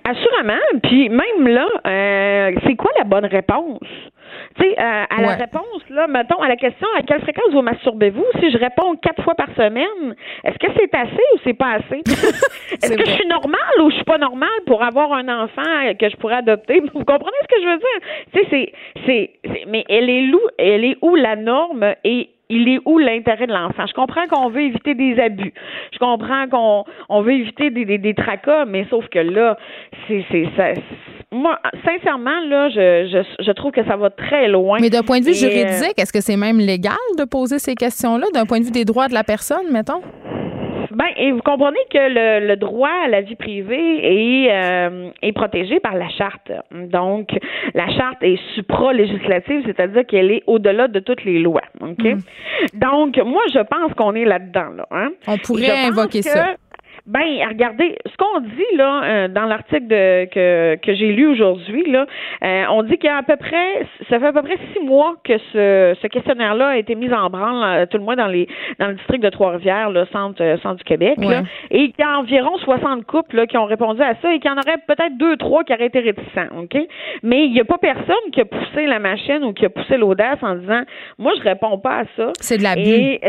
Assurément. 0.03 0.61
Puis 0.83 1.09
même 1.09 1.47
là, 1.47 1.67
euh, 1.87 2.51
c'est 2.65 2.75
quoi 2.75 2.91
la 2.97 3.03
bonne 3.03 3.25
réponse? 3.25 3.79
Tu 4.57 4.63
sais, 4.63 4.75
euh, 4.79 5.03
à 5.09 5.21
la 5.21 5.27
Ouais. 5.27 5.35
réponse, 5.35 5.83
là, 5.89 6.07
mettons, 6.07 6.41
à 6.41 6.47
la 6.47 6.55
question 6.55 6.87
à 6.97 7.01
quelle 7.03 7.21
fréquence 7.21 7.51
vous 7.51 7.61
masturbez-vous, 7.61 8.25
si 8.39 8.51
je 8.51 8.57
réponds 8.57 8.95
quatre 8.95 9.21
fois 9.23 9.35
par 9.35 9.47
semaine, 9.55 10.15
est-ce 10.43 10.57
que 10.57 10.71
c'est 10.77 10.93
assez 10.95 11.23
ou 11.33 11.37
c'est 11.43 11.53
pas 11.53 11.73
assez? 11.73 12.01
est-ce 12.05 12.91
que 12.91 12.95
vrai. 12.95 13.05
je 13.05 13.11
suis 13.11 13.27
normale 13.27 13.81
ou 13.81 13.89
je 13.89 13.95
suis 13.95 14.03
pas 14.05 14.17
normale 14.17 14.49
pour 14.65 14.81
avoir 14.83 15.11
un 15.13 15.27
enfant 15.43 15.61
que 15.99 16.09
je 16.09 16.15
pourrais 16.17 16.35
adopter? 16.35 16.79
Vous 16.93 17.03
comprenez 17.03 17.37
ce 17.41 17.47
que 17.55 17.61
je 17.61 17.67
veux 17.67 17.77
dire? 17.77 17.99
Tu 18.33 18.39
sais, 18.39 18.47
c'est, 18.49 18.71
c'est, 19.05 19.31
c'est- 19.45 19.65
mais 19.67 19.83
elle 19.89 20.09
est 20.09 20.31
où, 20.33 20.39
elle 20.57 20.85
est 20.85 20.97
où 21.01 21.15
la 21.15 21.35
norme? 21.35 21.93
Et 22.03 22.29
il 22.49 22.69
est 22.69 22.79
où 22.85 22.97
l'intérêt 22.97 23.47
de 23.47 23.53
l'enfant? 23.53 23.85
Je 23.87 23.93
comprends 23.93 24.27
qu'on 24.27 24.49
veut 24.49 24.61
éviter 24.61 24.93
des 24.95 25.19
abus. 25.19 25.53
Je 25.93 25.97
comprends 25.99 26.47
qu'on 26.47 26.83
on 27.09 27.21
veut 27.21 27.33
éviter 27.33 27.69
des, 27.69 27.85
des, 27.85 27.97
des 27.97 28.13
tracas, 28.13 28.65
mais 28.65 28.85
sauf 28.89 29.07
que 29.09 29.19
là, 29.19 29.57
c'est, 30.07 30.23
c'est, 30.31 30.47
ça, 30.55 30.73
moi, 31.31 31.59
sincèrement, 31.83 32.39
là, 32.47 32.69
je, 32.69 33.07
je, 33.11 33.43
je 33.43 33.51
trouve 33.51 33.71
que 33.71 33.83
ça 33.85 33.95
va 33.97 34.09
très 34.09 34.47
loin. 34.47 34.77
Mais 34.79 34.89
d'un 34.89 35.03
point 35.03 35.19
de 35.19 35.25
vue 35.25 35.31
Et, 35.31 35.45
euh, 35.45 35.49
juridique, 35.49 35.97
est-ce 35.97 36.13
que 36.13 36.21
c'est 36.21 36.37
même 36.37 36.59
légal 36.59 36.93
de 37.17 37.25
poser 37.25 37.59
ces 37.59 37.75
questions-là, 37.75 38.27
d'un 38.33 38.45
point 38.45 38.59
de 38.59 38.65
vue 38.65 38.71
des 38.71 38.85
droits 38.85 39.07
de 39.07 39.13
la 39.13 39.23
personne, 39.23 39.71
mettons? 39.71 40.01
Ben, 40.95 41.07
et 41.17 41.31
vous 41.31 41.41
comprenez 41.41 41.79
que 41.91 41.97
le, 41.97 42.47
le 42.47 42.55
droit 42.55 42.89
à 43.05 43.07
la 43.09 43.19
vie 43.21 43.35
privée 43.35 44.45
est, 44.45 44.49
euh, 44.51 45.09
est 45.21 45.33
protégé 45.33 45.79
par 45.81 45.95
la 45.95 46.07
charte. 46.09 46.51
Donc, 46.71 47.29
la 47.73 47.89
charte 47.89 48.23
est 48.23 48.39
supra-législative, 48.55 49.63
c'est-à-dire 49.65 50.05
qu'elle 50.05 50.31
est 50.31 50.43
au-delà 50.47 50.87
de 50.87 50.99
toutes 50.99 51.23
les 51.25 51.39
lois. 51.39 51.63
OK? 51.81 52.05
Donc, 52.73 53.17
moi, 53.25 53.41
je 53.53 53.59
pense 53.59 53.93
qu'on 53.95 54.13
est 54.15 54.25
là-dedans, 54.25 54.69
là. 54.77 54.87
Hein? 54.91 55.09
On 55.27 55.37
pourrait 55.37 55.85
invoquer 55.87 56.21
que- 56.21 56.29
ça. 56.29 56.55
Ben, 57.07 57.21
regardez, 57.47 57.97
ce 58.05 58.17
qu'on 58.17 58.39
dit 58.39 58.77
là 58.77 59.03
euh, 59.03 59.27
dans 59.27 59.45
l'article 59.45 59.85
de, 59.85 60.25
que, 60.25 60.75
que 60.77 60.95
j'ai 60.95 61.11
lu 61.11 61.27
aujourd'hui, 61.27 61.83
là, 61.91 62.07
euh, 62.43 62.63
on 62.71 62.81
dit 62.81 62.97
qu'il 62.97 63.05
y 63.05 63.13
a 63.13 63.17
à 63.17 63.23
peu 63.23 63.35
près, 63.35 63.85
ça 64.09 64.19
fait 64.19 64.25
à 64.25 64.33
peu 64.33 64.41
près 64.41 64.57
six 64.73 64.83
mois 64.83 65.13
que 65.23 65.37
ce, 65.53 65.95
ce 66.01 66.07
questionnaire-là 66.07 66.69
a 66.69 66.77
été 66.77 66.95
mis 66.95 67.13
en 67.13 67.29
branle, 67.29 67.63
euh, 67.63 67.85
tout 67.85 67.97
le 67.97 68.03
moins 68.03 68.15
dans 68.15 68.25
les 68.25 68.47
dans 68.79 68.87
le 68.87 68.95
district 68.95 69.21
de 69.21 69.29
Trois-Rivières, 69.29 69.91
le 69.91 70.05
centre, 70.11 70.41
euh, 70.41 70.57
centre 70.63 70.77
du 70.77 70.83
Québec, 70.83 71.17
là, 71.19 71.43
et 71.69 71.91
qu'il 71.91 71.99
y 71.99 72.03
a 72.03 72.17
environ 72.17 72.57
60 72.57 73.05
couples 73.05 73.35
là, 73.35 73.45
qui 73.45 73.57
ont 73.59 73.65
répondu 73.65 74.01
à 74.01 74.15
ça 74.21 74.33
et 74.33 74.39
qu'il 74.39 74.49
y 74.49 74.53
en 74.53 74.57
aurait 74.57 74.79
peut-être 74.87 75.15
deux, 75.17 75.37
trois 75.37 75.63
qui 75.63 75.73
auraient 75.73 75.85
été 75.85 75.99
réticents, 75.99 76.47
ok? 76.59 76.75
Mais 77.21 77.45
il 77.45 77.51
n'y 77.51 77.61
a 77.61 77.65
pas 77.65 77.77
personne 77.77 78.31
qui 78.31 78.41
a 78.41 78.45
poussé 78.45 78.87
la 78.87 78.97
machine 78.97 79.43
ou 79.43 79.53
qui 79.53 79.65
a 79.65 79.69
poussé 79.69 79.97
l'audace 79.97 80.39
en 80.41 80.55
disant, 80.55 80.81
moi 81.19 81.33
je 81.37 81.43
réponds 81.43 81.77
pas 81.77 81.99
à 81.99 82.03
ça. 82.17 82.31
C'est 82.39 82.57
de 82.57 82.63
l'abus. 82.63 83.19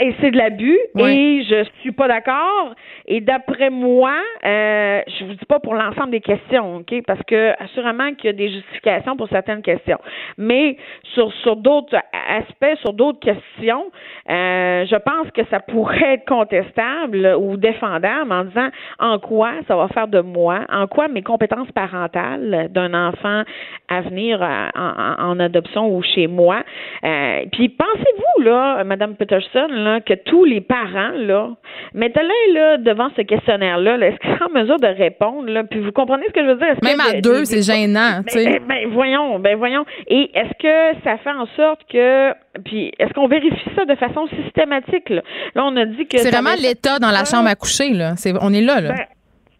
Et, 0.00 0.14
c'est 0.20 0.30
de 0.32 0.36
l'abus 0.36 0.78
et 0.98 1.44
je 1.48 1.64
suis 1.80 1.92
pas 1.92 2.08
d'accord. 2.08 2.74
Et 3.06 3.20
d'après 3.20 3.70
moi, 3.70 4.14
euh, 4.44 5.02
je 5.06 5.24
vous 5.24 5.34
dis 5.34 5.44
pas 5.46 5.60
pour 5.60 5.74
l'ensemble 5.74 6.10
des 6.10 6.20
questions, 6.20 6.76
ok, 6.76 7.02
parce 7.06 7.22
que 7.24 7.52
assurément 7.62 8.12
qu'il 8.14 8.26
y 8.26 8.28
a 8.30 8.32
des 8.32 8.50
justifications 8.50 9.16
pour 9.16 9.28
certaines 9.28 9.62
questions, 9.62 9.98
mais 10.36 10.76
sur 11.14 11.32
sur 11.42 11.56
d'autres 11.56 11.96
aspects, 12.12 12.78
sur 12.80 12.92
d'autres 12.92 13.20
questions, 13.20 13.90
euh, 14.30 14.84
je 14.86 14.96
pense 14.96 15.30
que 15.32 15.44
ça 15.50 15.60
pourrait 15.60 16.14
être 16.14 16.26
contestable 16.26 17.34
ou 17.38 17.56
défendable 17.56 18.32
en 18.32 18.44
disant 18.44 18.68
en 18.98 19.18
quoi 19.18 19.52
ça 19.68 19.76
va 19.76 19.88
faire 19.88 20.08
de 20.08 20.20
moi, 20.20 20.60
en 20.72 20.86
quoi 20.86 21.08
mes 21.08 21.22
compétences 21.22 21.70
parentales 21.72 22.68
d'un 22.70 22.94
enfant 22.94 23.42
à 23.88 24.00
venir 24.00 24.42
euh, 24.42 24.68
en, 24.74 25.30
en, 25.30 25.40
adoption 25.40 25.94
ou 25.94 26.02
chez 26.02 26.26
moi. 26.26 26.62
Euh, 27.04 27.44
puis 27.52 27.68
pensez-vous 27.68 28.42
là, 28.42 28.82
Madame 28.84 29.14
Peterson, 29.14 29.68
là, 29.84 30.00
que 30.00 30.14
tous 30.14 30.44
les 30.44 30.60
parents 30.60 31.12
là, 31.14 31.50
mettez-les 31.94 32.52
là 32.54 32.78
devant 32.78 33.10
ce 33.16 33.22
questionnaire-là, 33.22 33.98
-là, 33.98 34.06
est 34.06 34.12
ce 34.12 34.18
qu'ils 34.18 34.38
sont 34.38 34.44
en 34.44 34.60
mesure 34.60 34.78
de 34.78 34.86
répondre 34.86 35.50
là, 35.50 35.64
puis 35.64 35.80
vous 35.80 35.92
comprenez 35.92 36.24
ce 36.28 36.32
que 36.32 36.42
je 36.42 36.50
veux 36.50 36.56
dire? 36.56 36.74
Même 36.82 37.00
à 37.00 37.20
deux, 37.20 37.44
c'est 37.44 37.62
gênant. 37.62 38.22
Ben, 38.34 38.44
ben, 38.44 38.62
ben, 38.68 38.88
voyons, 38.90 39.38
ben 39.38 39.56
voyons. 39.56 39.84
Et 40.08 40.30
est-ce 40.34 40.54
que 40.58 41.00
ça 41.04 41.18
fait 41.18 41.30
en 41.30 41.46
sorte 41.56 41.80
que 41.90 42.32
puis 42.64 42.92
est-ce 42.98 43.12
qu'on 43.14 43.26
vérifie 43.26 43.70
ça 43.74 43.84
de 43.84 43.94
façon 43.96 44.28
systématique 44.42 45.08
là, 45.08 45.22
là 45.54 45.64
on 45.64 45.76
a 45.76 45.84
dit 45.86 46.06
que 46.06 46.18
c'est 46.18 46.30
vraiment 46.30 46.54
l'état 46.54 46.98
dans 47.00 47.10
la 47.10 47.24
chambre 47.24 47.48
à 47.48 47.54
coucher 47.56 47.90
là. 47.90 48.14
C'est 48.16 48.32
on 48.40 48.52
est 48.52 48.60
là 48.60 48.80
là. 48.80 48.92
Ben, 48.92 49.04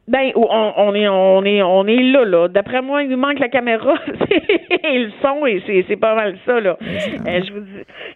ben, 0.07 0.33
on, 0.35 0.73
on, 0.77 0.95
est, 0.95 1.09
on 1.09 1.45
est, 1.45 1.63
on 1.63 1.87
est 1.87 2.03
là, 2.03 2.25
là. 2.25 2.49
D'après 2.49 2.83
moi, 2.83 3.03
il 3.03 3.09
nous 3.09 3.17
manque 3.17 3.39
la 3.39 3.49
caméra 3.49 3.95
et 4.31 4.99
le 4.99 5.11
son, 5.23 5.47
et 5.47 5.63
c'est, 5.67 5.85
c'est 5.89 5.97
pas 5.97 6.15
mal 6.15 6.37
ça, 6.45 6.61
là. 6.61 6.77
Euh, 6.83 7.41
je, 7.47 7.53
vous, 7.53 7.65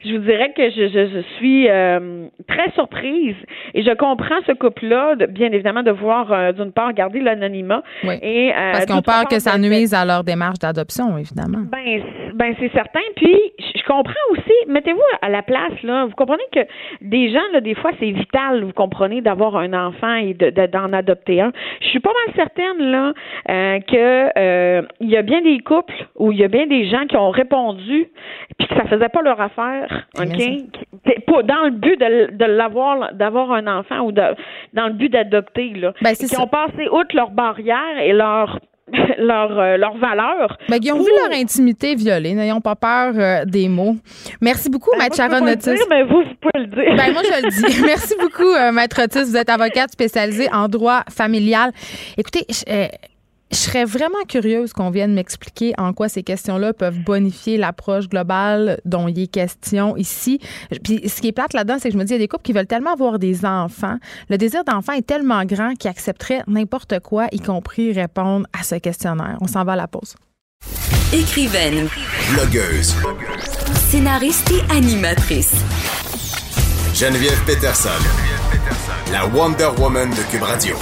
je 0.04 0.12
vous 0.12 0.18
dirais 0.18 0.52
que 0.54 0.68
je, 0.68 0.88
je, 0.88 1.08
je 1.14 1.20
suis 1.36 1.66
euh, 1.68 2.26
très 2.46 2.70
surprise 2.72 3.36
et 3.72 3.82
je 3.82 3.94
comprends 3.94 4.38
ce 4.46 4.52
couple-là, 4.52 5.16
de, 5.16 5.26
bien 5.26 5.50
évidemment, 5.50 5.82
de 5.82 5.90
voir, 5.90 6.30
euh, 6.30 6.52
d'une 6.52 6.72
part, 6.72 6.92
garder 6.92 7.20
l'anonymat. 7.20 7.82
Oui. 8.04 8.16
Et, 8.20 8.52
Parce 8.52 8.84
qu'on 8.84 9.00
peur 9.00 9.26
que 9.26 9.38
ça 9.38 9.56
nuise 9.56 9.94
à 9.94 10.04
leur 10.04 10.24
démarche 10.24 10.58
d'adoption, 10.58 11.16
évidemment. 11.16 11.64
Ben, 11.72 12.02
ben 12.34 12.54
c'est 12.60 12.72
certain. 12.72 13.00
Puis, 13.16 13.34
je 13.74 13.82
comprends 13.84 14.12
aussi, 14.32 14.52
mettez-vous 14.68 15.00
à 15.22 15.30
la 15.30 15.40
place, 15.40 15.82
là. 15.82 16.04
Vous 16.04 16.14
comprenez 16.14 16.42
que 16.52 16.60
des 17.00 17.32
gens, 17.32 17.40
là, 17.54 17.62
des 17.62 17.74
fois, 17.74 17.92
c'est 17.98 18.10
vital, 18.10 18.62
vous 18.62 18.72
comprenez, 18.72 19.22
d'avoir 19.22 19.56
un 19.56 19.72
enfant 19.72 20.16
et 20.16 20.34
de, 20.34 20.50
de, 20.50 20.66
d'en 20.66 20.92
adopter 20.92 21.40
un 21.40 21.52
je 21.80 21.86
suis 21.86 22.00
pas 22.00 22.10
mal 22.26 22.34
certaine 22.34 22.90
là 22.90 23.12
euh, 23.48 23.80
que 23.80 24.38
euh, 24.38 24.82
il 25.00 25.10
y 25.10 25.16
a 25.16 25.22
bien 25.22 25.42
des 25.42 25.58
couples 25.60 26.06
où 26.16 26.32
il 26.32 26.38
y 26.38 26.44
a 26.44 26.48
bien 26.48 26.66
des 26.66 26.88
gens 26.88 27.06
qui 27.06 27.16
ont 27.16 27.30
répondu 27.30 28.08
puis 28.58 28.68
que 28.68 28.74
ça 28.74 28.84
faisait 28.86 29.08
pas 29.08 29.22
leur 29.22 29.40
affaire, 29.40 30.06
ok, 30.18 31.22
pas 31.26 31.42
dans 31.42 31.64
le 31.64 31.70
but 31.70 31.98
de, 31.98 32.36
de 32.36 32.44
l'avoir 32.44 33.12
d'avoir 33.14 33.52
un 33.52 33.66
enfant 33.66 34.00
ou 34.00 34.12
de 34.12 34.22
dans 34.72 34.86
le 34.88 34.94
but 34.94 35.08
d'adopter 35.08 35.70
là, 35.74 35.92
ben, 36.02 36.14
qui 36.14 36.26
ça. 36.26 36.42
ont 36.42 36.46
passé 36.46 36.88
outre 36.90 37.14
leurs 37.14 37.30
barrières 37.30 37.98
et 38.00 38.12
leur 38.12 38.58
leur, 39.18 39.58
euh, 39.58 39.76
leur 39.76 39.96
valeur. 39.98 40.56
Ben, 40.68 40.78
ils 40.82 40.92
ont 40.92 41.00
vu 41.00 41.10
leur 41.22 41.38
intimité 41.38 41.94
violée. 41.94 42.34
N'ayons 42.34 42.60
pas 42.60 42.76
peur 42.76 43.12
euh, 43.16 43.44
des 43.44 43.68
mots. 43.68 43.96
Merci 44.40 44.70
beaucoup, 44.70 44.90
ben, 44.92 45.04
Maître 45.04 45.16
Sharon 45.16 45.46
Otis. 45.46 45.70
Otis. 45.70 45.82
mais 45.90 46.02
vous, 46.04 46.22
vous 46.22 46.34
pouvez 46.40 46.64
le 46.64 46.66
dire. 46.66 46.96
Ben, 46.96 47.12
moi, 47.12 47.22
je 47.24 47.42
le 47.42 47.50
dis. 47.68 47.82
Merci 47.86 48.14
beaucoup, 48.20 48.54
euh, 48.54 48.72
Maître 48.72 49.02
Otis. 49.02 49.24
Vous 49.30 49.36
êtes 49.36 49.50
avocate 49.50 49.90
spécialisée 49.90 50.48
en 50.52 50.68
droit 50.68 51.02
familial. 51.10 51.72
Écoutez, 52.16 52.44
je, 52.48 52.62
euh, 52.72 52.86
je 53.50 53.56
serais 53.56 53.84
vraiment 53.84 54.22
curieuse 54.28 54.72
qu'on 54.72 54.90
vienne 54.90 55.14
m'expliquer 55.14 55.72
en 55.78 55.92
quoi 55.92 56.08
ces 56.08 56.22
questions-là 56.22 56.72
peuvent 56.72 56.98
bonifier 56.98 57.56
l'approche 57.56 58.08
globale 58.08 58.80
dont 58.84 59.08
il 59.08 59.18
est 59.20 59.26
question 59.26 59.96
ici. 59.96 60.38
Puis 60.82 61.08
ce 61.08 61.20
qui 61.20 61.28
est 61.28 61.32
plate 61.32 61.54
là-dedans, 61.54 61.76
c'est 61.80 61.88
que 61.88 61.94
je 61.94 61.98
me 61.98 62.04
dis, 62.04 62.12
il 62.12 62.16
y 62.16 62.18
a 62.18 62.18
des 62.18 62.28
couples 62.28 62.42
qui 62.42 62.52
veulent 62.52 62.66
tellement 62.66 62.92
avoir 62.92 63.18
des 63.18 63.44
enfants. 63.44 63.96
Le 64.28 64.36
désir 64.36 64.64
d'enfant 64.64 64.92
est 64.92 65.06
tellement 65.06 65.44
grand 65.44 65.74
qu'ils 65.74 65.90
accepteraient 65.90 66.42
n'importe 66.46 67.00
quoi, 67.00 67.26
y 67.32 67.40
compris 67.40 67.92
répondre 67.92 68.46
à 68.58 68.62
ce 68.62 68.74
questionnaire. 68.74 69.38
On 69.40 69.46
s'en 69.46 69.64
va 69.64 69.72
à 69.72 69.76
la 69.76 69.88
pause. 69.88 70.14
Écrivaine, 71.12 71.88
Blogueuse. 72.34 72.94
scénariste 73.88 74.50
et 74.50 74.72
animatrice. 74.72 75.54
Geneviève 76.94 77.42
Peterson. 77.46 77.88
La 79.10 79.24
Wonder 79.26 79.70
Woman 79.78 80.10
de 80.10 80.30
Cube 80.30 80.42
Radio. 80.42 80.76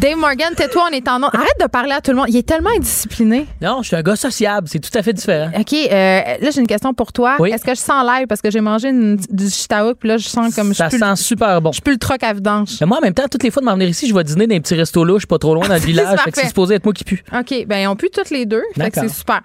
Dave 0.00 0.16
Morgan, 0.16 0.54
tais-toi, 0.56 0.84
on 0.90 0.94
est 0.94 1.06
en 1.08 1.16
onde. 1.22 1.30
Arrête 1.34 1.60
de 1.60 1.66
parler 1.66 1.92
à 1.92 2.00
tout 2.00 2.12
le 2.12 2.16
monde. 2.16 2.26
Il 2.30 2.36
est 2.38 2.46
tellement 2.48 2.70
indiscipliné. 2.74 3.46
Non, 3.60 3.82
je 3.82 3.88
suis 3.88 3.96
un 3.96 4.02
gars 4.02 4.16
sociable. 4.16 4.66
C'est 4.66 4.78
tout 4.78 4.96
à 4.98 5.02
fait 5.02 5.12
différent. 5.12 5.50
OK, 5.54 5.72
euh, 5.74 6.20
là, 6.40 6.50
j'ai 6.50 6.60
une 6.60 6.66
question 6.66 6.94
pour 6.94 7.12
toi. 7.12 7.36
Oui. 7.38 7.50
Est-ce 7.50 7.64
que 7.64 7.74
je 7.74 7.80
sens 7.80 8.02
l'air? 8.04 8.24
Parce 8.26 8.40
que 8.40 8.50
j'ai 8.50 8.62
mangé 8.62 8.88
une- 8.88 9.16
du 9.16 9.50
chitaouk 9.50 9.98
puis 9.98 10.08
là, 10.08 10.16
je 10.16 10.26
sens 10.26 10.54
comme 10.54 10.72
Ça 10.72 10.86
je 10.86 10.90
suis 10.96 10.98
sent 10.98 11.16
super 11.16 11.60
bon. 11.60 11.72
Je 11.72 11.82
plus 11.82 11.92
le 11.92 11.98
troc 11.98 12.22
à 12.22 12.32
vidange. 12.32 12.70
Mais 12.80 12.86
moi, 12.86 12.96
en 12.96 13.02
même 13.02 13.12
temps, 13.12 13.24
toutes 13.30 13.42
les 13.42 13.50
fois 13.50 13.60
de 13.60 13.66
m'en 13.66 13.74
venir 13.74 13.90
ici, 13.90 14.08
je 14.08 14.14
vais 14.14 14.24
dîner 14.24 14.46
dans 14.46 14.54
un 14.56 14.60
petit 14.60 14.74
resto 14.74 15.04
là, 15.04 15.14
je 15.16 15.18
suis 15.20 15.26
pas 15.26 15.38
trop 15.38 15.54
loin 15.54 15.68
dans 15.68 15.74
le 15.74 15.80
village. 15.86 16.18
Fait 16.20 16.30
que 16.32 16.40
c'est 16.40 16.46
supposé 16.46 16.76
être 16.76 16.84
moi 16.84 16.94
qui 16.94 17.04
pue. 17.04 17.22
OK, 17.38 17.66
ben 17.66 17.86
on 17.88 17.94
pue 17.96 18.08
toutes 18.10 18.30
les 18.30 18.46
deux. 18.46 18.62
Fait 18.78 18.90
que 18.90 19.00
c'est 19.00 19.08
super. 19.08 19.40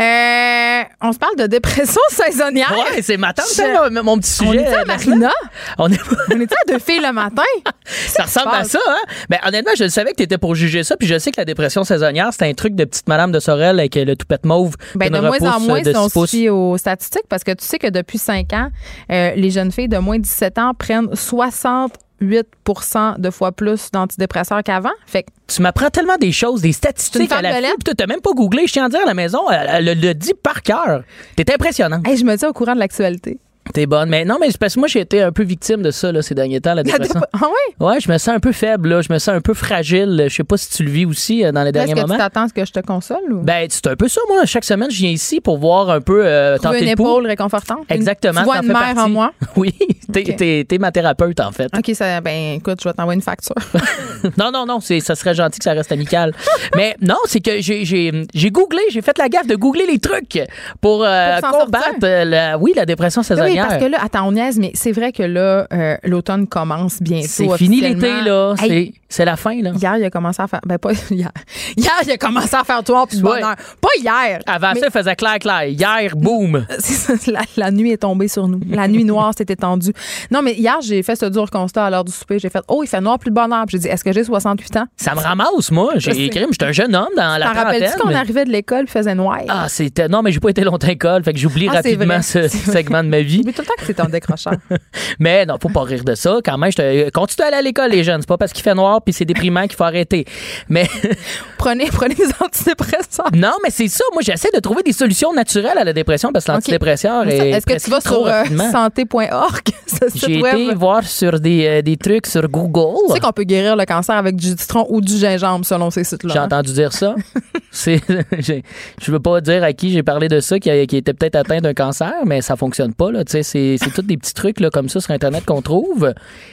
Euh, 0.00 0.82
on 1.02 1.12
se 1.12 1.18
parle 1.18 1.34
de 1.36 1.48
dépression 1.48 2.00
saisonnière. 2.10 2.70
Ouais, 2.92 3.02
c'est 3.02 3.16
ma 3.16 3.32
tante, 3.32 3.46
Je- 3.50 3.54
ça, 3.54 3.90
mon- 3.90 4.18
petit 4.18 4.30
sujet. 4.30 4.50
On 4.50 4.52
est 4.52 4.74
à. 4.74 4.84
Marina? 4.84 5.30
On 5.78 5.90
est 5.90 5.98
On 6.32 6.40
est 6.40 6.52
à 6.52 6.56
deux 6.72 6.78
filles 6.78 7.00
le 7.02 7.12
matin? 7.12 7.42
Ça 7.86 8.22
ressemble 8.24 8.54
à 8.54 8.64
ça, 8.64 8.78
hein? 8.88 8.98
Ben, 9.30 9.38
honnêtement, 9.46 9.72
je 9.76 9.88
savais 9.96 10.10
que 10.10 10.16
t'étais 10.16 10.38
pour 10.38 10.54
juger 10.54 10.84
ça, 10.84 10.96
puis 10.96 11.08
je 11.08 11.18
sais 11.18 11.30
que 11.30 11.40
la 11.40 11.44
dépression 11.44 11.84
saisonnière, 11.84 12.30
c'est 12.32 12.48
un 12.48 12.54
truc 12.54 12.74
de 12.74 12.84
petite 12.84 13.08
madame 13.08 13.32
de 13.32 13.40
Sorel 13.40 13.78
avec 13.78 13.94
le 13.94 14.14
toupette 14.14 14.44
mauve. 14.44 14.76
Ben, 14.94 15.10
de 15.10 15.18
moins 15.18 15.56
en 15.56 15.60
moins 15.60 15.80
euh, 15.80 15.90
si 15.90 15.96
on 15.96 16.08
se 16.08 16.26
fie 16.26 16.48
aux 16.48 16.76
statistiques 16.76 17.26
parce 17.28 17.44
que 17.44 17.52
tu 17.52 17.64
sais 17.64 17.78
que 17.78 17.88
depuis 17.88 18.18
5 18.18 18.52
ans, 18.52 18.70
euh, 19.10 19.32
les 19.34 19.50
jeunes 19.50 19.72
filles 19.72 19.88
de 19.88 19.98
moins 19.98 20.18
de 20.18 20.22
17 20.22 20.58
ans 20.58 20.72
prennent 20.74 21.06
68% 21.06 23.20
de 23.20 23.30
fois 23.30 23.52
plus 23.52 23.90
d'antidépresseurs 23.90 24.62
qu'avant. 24.62 24.90
Fait 25.06 25.22
que 25.22 25.28
Tu 25.48 25.62
m'apprends 25.62 25.90
tellement 25.90 26.16
des 26.18 26.32
choses, 26.32 26.60
des 26.60 26.72
statistiques 26.72 27.32
à 27.32 27.42
la 27.42 27.54
fin, 27.54 27.60
toi, 27.84 27.94
t'as 27.96 28.06
même 28.06 28.20
pas 28.20 28.32
googlé. 28.32 28.66
Je 28.66 28.72
tiens 28.72 28.86
à 28.86 28.88
dire 28.88 29.00
à 29.02 29.06
la 29.06 29.14
maison, 29.14 29.50
elle, 29.50 29.88
elle 29.88 30.00
le 30.00 30.14
dit 30.14 30.34
par 30.34 30.62
cœur. 30.62 31.02
T'es 31.36 31.50
impressionnante. 31.52 32.06
hey, 32.06 32.16
je 32.16 32.24
me 32.24 32.36
dis 32.36 32.44
au 32.44 32.52
courant 32.52 32.74
de 32.74 32.80
l'actualité. 32.80 33.38
T'es 33.72 33.86
bonne. 33.86 34.08
Mais 34.08 34.24
non, 34.24 34.36
mais 34.40 34.48
parce 34.58 34.74
que 34.74 34.78
moi, 34.80 34.88
j'ai 34.88 35.00
été 35.00 35.22
un 35.22 35.32
peu 35.32 35.42
victime 35.42 35.82
de 35.82 35.90
ça, 35.90 36.12
là, 36.12 36.22
ces 36.22 36.34
derniers 36.34 36.60
temps, 36.60 36.74
la 36.74 36.82
dépression. 36.82 37.20
Ah 37.32 37.38
oui? 37.44 37.74
Ouais, 37.86 38.00
je 38.00 38.10
me 38.10 38.16
sens 38.18 38.34
un 38.34 38.40
peu 38.40 38.52
faible, 38.52 38.88
là. 38.88 39.02
Je 39.02 39.12
me 39.12 39.18
sens 39.18 39.34
un 39.34 39.40
peu 39.40 39.54
fragile. 39.54 40.26
Je 40.28 40.34
sais 40.34 40.44
pas 40.44 40.56
si 40.56 40.70
tu 40.70 40.82
le 40.84 40.90
vis 40.90 41.04
aussi 41.04 41.44
euh, 41.44 41.52
dans 41.52 41.62
les 41.62 41.68
Est-ce 41.68 41.72
derniers 41.72 41.92
que 41.94 41.98
tu 42.00 42.06
moments. 42.06 42.16
t'attends 42.18 42.44
à 42.44 42.48
ce 42.48 42.54
que 42.54 42.64
je 42.64 42.72
te 42.72 42.80
console 42.80 43.32
ou? 43.32 43.40
Ben, 43.42 43.66
c'est 43.68 43.86
un 43.88 43.96
peu 43.96 44.08
ça, 44.08 44.20
moi. 44.28 44.44
Chaque 44.46 44.64
semaine, 44.64 44.90
je 44.90 44.96
viens 44.98 45.10
ici 45.10 45.40
pour 45.40 45.58
voir 45.58 45.90
un 45.90 46.00
peu 46.00 46.22
euh, 46.24 46.56
tenter 46.58 46.82
une 46.84 46.90
le 46.90 46.96
pouls. 46.96 47.02
épaule 47.04 47.26
réconfortante? 47.26 47.80
Exactement. 47.90 48.40
Tu 48.40 48.44
vois 48.44 48.58
une 48.62 48.68
mère 48.68 48.94
en 48.98 49.08
moi? 49.08 49.32
Oui, 49.56 49.74
t'es, 50.12 50.20
Ok. 50.30 50.36
t'es- 50.36 50.64
t'es 50.68 50.78
ma 50.78 50.92
thérapeute, 50.92 51.40
en 51.40 51.50
fait. 51.50 51.68
OK, 51.76 51.90
ça, 51.94 52.20
ben 52.20 52.54
écoute, 52.56 52.78
je 52.82 52.88
vais 52.88 52.92
t'envoyer 52.94 53.16
une 53.16 53.22
facture. 53.22 53.54
Non, 54.38 54.50
non, 54.50 54.66
non, 54.66 54.80
ça 54.80 55.14
serait 55.14 55.34
gentil 55.34 55.58
que 55.58 55.64
ça 55.64 55.72
reste 55.72 55.92
amical. 55.92 56.32
Mais 56.74 56.96
non, 57.00 57.16
c'est 57.26 57.40
que 57.40 57.60
j'ai, 57.60 58.50
googlé, 58.50 58.80
j'ai 58.90 59.00
fait 59.00 59.16
la 59.18 59.28
gaffe 59.28 59.46
de 59.46 59.54
googler 59.54 59.86
les 59.86 59.98
trucs 60.00 60.40
pour, 60.80 61.04
euh, 61.04 61.38
Pour 61.40 61.50
combattre, 61.60 61.94
euh, 62.02 62.24
la, 62.24 62.58
oui, 62.58 62.72
la 62.74 62.84
dépression 62.86 63.22
oui, 63.22 63.55
parce 63.62 63.78
que 63.78 63.88
là, 63.88 63.98
attends, 64.02 64.28
on 64.28 64.32
niaise, 64.32 64.58
mais 64.58 64.70
c'est 64.74 64.92
vrai 64.92 65.12
que 65.12 65.22
là, 65.22 65.66
euh, 65.72 65.96
l'automne 66.04 66.46
commence 66.46 67.02
bientôt. 67.02 67.26
c'est 67.28 67.56
fini 67.56 67.80
l'été, 67.80 68.20
là. 68.22 68.54
Hey, 68.60 68.94
C'est, 69.08 69.24
la 69.24 69.36
fin, 69.36 69.60
là. 69.62 69.70
Hier, 69.80 69.96
il 69.98 70.04
a 70.04 70.10
commencé 70.10 70.42
à 70.42 70.46
faire. 70.46 70.60
Ben, 70.66 70.78
pas 70.78 70.92
hier. 71.10 71.30
Hier, 71.76 71.92
il 72.04 72.10
a 72.10 72.16
commencé 72.16 72.54
à 72.54 72.64
faire 72.64 72.82
toi 72.82 73.06
puis 73.08 73.20
bonheur. 73.20 73.54
Pas 73.80 73.88
hier. 73.98 74.40
Avant 74.46 74.72
mais 74.74 74.80
ça, 74.80 74.86
il 74.86 74.92
faisait 74.92 75.16
clair, 75.16 75.38
clair. 75.38 75.64
Hier, 75.64 76.16
boum. 76.16 76.66
la, 77.28 77.40
la 77.56 77.70
nuit 77.70 77.92
est 77.92 77.98
tombée 77.98 78.28
sur 78.28 78.48
nous. 78.48 78.60
La 78.68 78.88
nuit 78.88 79.04
noire 79.04 79.32
s'est 79.36 79.46
étendue. 79.48 79.92
Non, 80.30 80.42
mais 80.42 80.54
hier, 80.54 80.78
j'ai 80.82 81.02
fait 81.02 81.16
ce 81.16 81.26
dur 81.26 81.50
constat 81.50 81.86
à 81.86 81.90
l'heure 81.90 82.04
du 82.04 82.12
souper. 82.12 82.38
J'ai 82.38 82.50
fait, 82.50 82.62
oh, 82.68 82.82
il 82.82 82.88
fait 82.88 83.00
noir 83.00 83.18
plus 83.18 83.30
de 83.30 83.34
bonheur. 83.34 83.64
J'ai 83.68 83.78
dit, 83.78 83.88
est-ce 83.88 84.04
que 84.04 84.12
j'ai 84.12 84.24
68 84.24 84.76
ans? 84.76 84.86
Ça 84.96 85.14
me 85.14 85.20
ramasse, 85.20 85.70
moi. 85.70 85.92
J'ai 85.96 86.26
écrit, 86.26 86.44
j'étais 86.50 86.64
un 86.66 86.72
jeune 86.72 86.94
homme 86.94 87.08
dans 87.16 87.38
la 87.38 87.46
T'en 87.46 87.52
rappelles-tu 87.54 87.98
qu'on 87.98 88.08
mais- 88.08 88.14
arrivait 88.14 88.44
de 88.44 88.50
l'école 88.50 88.84
il 88.86 88.90
faisait 88.90 89.14
noir? 89.14 89.38
Ah, 89.48 89.66
c'était. 89.68 90.08
Non, 90.08 90.22
mais 90.22 90.32
j'ai 90.32 90.40
pas 90.40 90.50
été 90.50 90.62
longtemps 90.64 90.86
à 90.86 90.90
l'école, 90.90 91.22
fait 91.24 91.32
que 91.32 91.38
j'oublie 91.38 91.68
Ah, 91.70 91.76
rapidement 91.76 92.22
ce 92.22 92.48
segment 92.48 93.02
de 93.02 93.08
ma 93.08 93.20
vie. 93.20 93.38
J'oublie 93.38 93.52
tout 93.52 93.62
le 93.62 93.66
temps 93.66 93.74
que 93.78 93.84
c'est 93.86 94.00
un 94.00 94.08
décrocheur. 94.08 94.54
Mais 95.18 95.46
non, 95.46 95.56
faut 95.60 95.68
pas 95.68 95.82
rire 95.82 96.04
de 96.04 96.14
ça. 96.14 96.38
Quand 96.44 96.58
même, 96.58 96.70
je 96.70 96.76
te... 96.76 97.10
continue 97.10 97.44
à 97.44 97.48
aller 97.48 97.56
à 97.56 97.62
l'école, 97.62 97.90
les 97.90 98.04
jeunes. 98.04 98.20
C'est 98.20 98.28
pas 98.28 98.38
parce 98.38 98.52
qu'il 98.52 98.62
fait 98.62 98.74
noir 98.74 98.95
puis 99.00 99.12
c'est 99.12 99.24
déprimant 99.24 99.62
qu'il 99.62 99.76
faut 99.76 99.84
arrêter. 99.84 100.24
Mais 100.68 100.86
Prenez, 101.58 101.86
prenez 101.86 102.14
des 102.14 102.28
antidépresseurs. 102.40 103.30
non, 103.34 103.54
mais 103.62 103.70
c'est 103.70 103.88
ça. 103.88 104.04
Moi, 104.12 104.22
j'essaie 104.22 104.50
de 104.54 104.60
trouver 104.60 104.82
des 104.82 104.92
solutions 104.92 105.32
naturelles 105.32 105.78
à 105.78 105.84
la 105.84 105.92
dépression 105.92 106.32
parce 106.32 106.44
que 106.44 106.52
l'antidépresseur 106.52 107.26
est. 107.28 107.50
Est-ce 107.50 107.66
que 107.66 107.82
tu 107.82 107.90
vas 107.90 108.00
sur 108.00 108.26
euh, 108.26 108.44
santé.org? 108.70 109.62
J'ai 110.14 110.38
été 110.38 110.74
voir 110.74 111.04
sur 111.04 111.40
des, 111.40 111.66
euh, 111.66 111.82
des 111.82 111.96
trucs 111.96 112.26
sur 112.26 112.48
Google. 112.48 112.98
Tu 113.08 113.14
sais 113.14 113.20
qu'on 113.20 113.32
peut 113.32 113.44
guérir 113.44 113.76
le 113.76 113.84
cancer 113.84 114.14
avec 114.14 114.36
du 114.36 114.48
citron 114.48 114.86
ou 114.88 115.00
du 115.00 115.16
gingembre 115.16 115.64
selon 115.64 115.90
ces 115.90 116.04
sites-là. 116.04 116.32
J'ai 116.32 116.38
hein? 116.38 116.44
entendu 116.44 116.72
dire 116.72 116.92
ça. 116.92 117.14
C'est, 117.76 118.00
je 119.02 119.12
veux 119.12 119.20
pas 119.20 119.40
dire 119.40 119.62
à 119.62 119.72
qui 119.74 119.90
j'ai 119.90 120.02
parlé 120.02 120.28
de 120.28 120.40
ça, 120.40 120.58
qui, 120.58 120.70
était 120.70 121.12
peut-être 121.12 121.36
atteint 121.36 121.58
d'un 121.60 121.74
cancer, 121.74 122.12
mais 122.24 122.40
ça 122.40 122.56
fonctionne 122.56 122.94
pas. 122.94 123.10
Là. 123.12 123.22
C'est, 123.26 123.42
c'est 123.42 123.76
tous 123.94 124.02
des 124.02 124.16
petits 124.16 124.32
trucs 124.32 124.60
là, 124.60 124.70
comme 124.70 124.88
ça 124.88 125.00
sur 125.00 125.10
Internet 125.10 125.44
qu'on 125.44 125.60
trouve. 125.60 126.12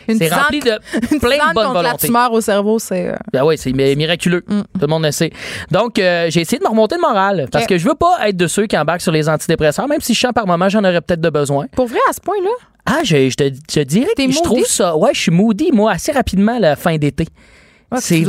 Une 0.09 0.17
c'est 0.17 0.33
rempli 0.33 0.59
de 0.59 0.71
plein 1.19 1.49
de 1.49 1.53
bonne 1.53 1.67
contre 1.67 1.81
la 1.81 1.93
tumeur 1.95 2.31
au 2.33 2.41
cerveau, 2.41 2.77
c'est... 2.79 3.07
euh, 3.07 3.15
Ben 3.31 3.45
oui, 3.45 3.57
c'est 3.57 3.71
mi- 3.71 3.95
miraculeux. 3.95 4.43
Mm. 4.47 4.61
Tout 4.61 4.81
le 4.81 4.87
monde 4.87 5.05
le 5.05 5.11
sait. 5.11 5.31
Donc, 5.71 5.97
euh, 5.97 6.27
j'ai 6.29 6.41
essayé 6.41 6.59
de 6.59 6.63
me 6.63 6.69
remonter 6.69 6.95
le 6.95 7.01
moral 7.01 7.47
parce 7.51 7.65
que 7.65 7.77
je 7.77 7.87
veux 7.87 7.95
pas 7.95 8.17
être 8.27 8.37
de 8.37 8.47
ceux 8.47 8.65
qui 8.67 8.77
embarquent 8.77 9.01
sur 9.01 9.11
les 9.13 9.29
antidépresseurs, 9.29 9.87
même 9.87 10.01
si 10.01 10.13
je 10.13 10.19
sens 10.19 10.33
par 10.33 10.45
moment, 10.45 10.67
j'en 10.67 10.83
aurais 10.83 11.01
peut-être 11.01 11.21
de 11.21 11.29
besoin. 11.29 11.67
Pour 11.75 11.87
vrai, 11.87 11.99
à 12.09 12.13
ce 12.13 12.19
point-là? 12.19 12.49
Ah, 12.85 12.99
je, 13.03 13.29
je 13.29 13.35
te 13.35 13.43
je 13.73 13.79
dirais 13.83 14.09
que 14.17 14.29
je 14.29 14.41
trouve 14.41 14.65
ça. 14.65 14.97
Ouais, 14.97 15.11
je 15.13 15.21
suis 15.21 15.31
moody, 15.31 15.71
moi, 15.71 15.93
assez 15.93 16.11
rapidement 16.11 16.59
la 16.59 16.75
fin 16.75 16.97
d'été. 16.97 17.25
Ah, 17.95 18.01
c'est 18.01 18.21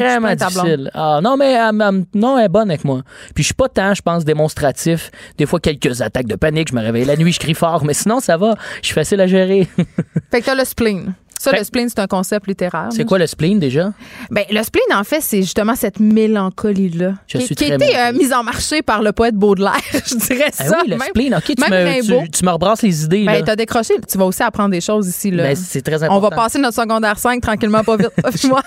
vraiment 0.00 0.28
difficile. 0.34 0.90
Ah, 0.94 1.20
non, 1.22 1.36
mais 1.36 1.52
elle, 1.52 1.80
elle- 1.80 2.04
non, 2.14 2.38
elle 2.38 2.46
est 2.46 2.48
bonne 2.48 2.70
avec 2.70 2.84
moi. 2.84 3.02
Puis 3.34 3.42
je 3.44 3.46
suis 3.48 3.54
pas 3.54 3.68
tant, 3.68 3.94
je 3.94 4.02
pense, 4.02 4.24
démonstratif. 4.24 5.10
Des 5.38 5.46
fois, 5.46 5.60
quelques 5.60 6.00
attaques 6.02 6.26
de 6.26 6.36
panique. 6.36 6.68
Je 6.70 6.74
me 6.74 6.80
réveille 6.80 7.04
la 7.04 7.16
nuit, 7.16 7.32
je 7.32 7.40
crie 7.40 7.54
fort. 7.54 7.84
Mais 7.84 7.94
sinon, 7.94 8.20
ça 8.20 8.36
va. 8.36 8.54
Je 8.80 8.86
suis 8.86 8.94
facile 8.94 9.20
à 9.20 9.26
gérer. 9.26 9.68
Fait 10.30 10.40
que 10.40 10.46
t'as 10.46 10.54
le 10.54 10.64
spleen. 10.64 11.14
Ça, 11.42 11.50
Fait- 11.50 11.58
le 11.58 11.64
spleen, 11.64 11.88
c'est 11.88 11.98
un 11.98 12.06
concept 12.06 12.46
littéraire. 12.46 12.88
C'est 12.90 13.04
quoi 13.04 13.18
le 13.18 13.26
spleen 13.26 13.58
déjà? 13.58 13.92
Ben, 14.30 14.44
le 14.50 14.62
spleen, 14.62 14.84
en 14.94 15.02
fait, 15.02 15.20
c'est 15.20 15.42
justement 15.42 15.74
cette 15.74 15.98
mélancolie-là. 15.98 17.14
Je 17.26 17.38
qui, 17.38 17.46
suis 17.46 17.54
qui 17.56 17.64
a 17.72 17.74
été 17.74 17.96
euh, 17.98 18.12
mise 18.12 18.32
en 18.32 18.42
marché 18.44 18.82
par 18.82 19.02
le 19.02 19.12
poète 19.12 19.34
Baudelaire, 19.34 19.72
je 19.92 20.14
dirais 20.16 20.50
Ah 20.58 20.64
ça. 20.64 20.78
oui, 20.82 20.90
le 20.90 20.96
même. 20.98 21.08
spleen. 21.08 21.34
OK, 21.34 21.42
tu 21.44 21.54
me, 21.70 22.00
Rimbaud. 22.00 22.22
tu, 22.26 22.30
tu 22.30 22.44
me 22.44 22.50
rebrasses 22.50 22.82
les 22.82 23.04
idées. 23.04 23.24
Ben, 23.24 23.42
t'as 23.44 23.56
décroché. 23.56 23.94
Tu 24.10 24.18
vas 24.18 24.24
aussi 24.26 24.42
apprendre 24.42 24.70
des 24.70 24.80
choses 24.80 25.08
ici. 25.08 25.30
Là. 25.30 25.42
Ben, 25.44 25.56
c'est 25.56 25.82
très 25.82 26.00
On 26.02 26.04
important. 26.06 26.28
va 26.28 26.30
passer 26.36 26.58
notre 26.60 26.80
secondaire 26.80 27.18
5 27.18 27.40
tranquillement, 27.42 27.82
pas 27.82 27.96
vite. 27.96 28.10
Moi, 28.48 28.62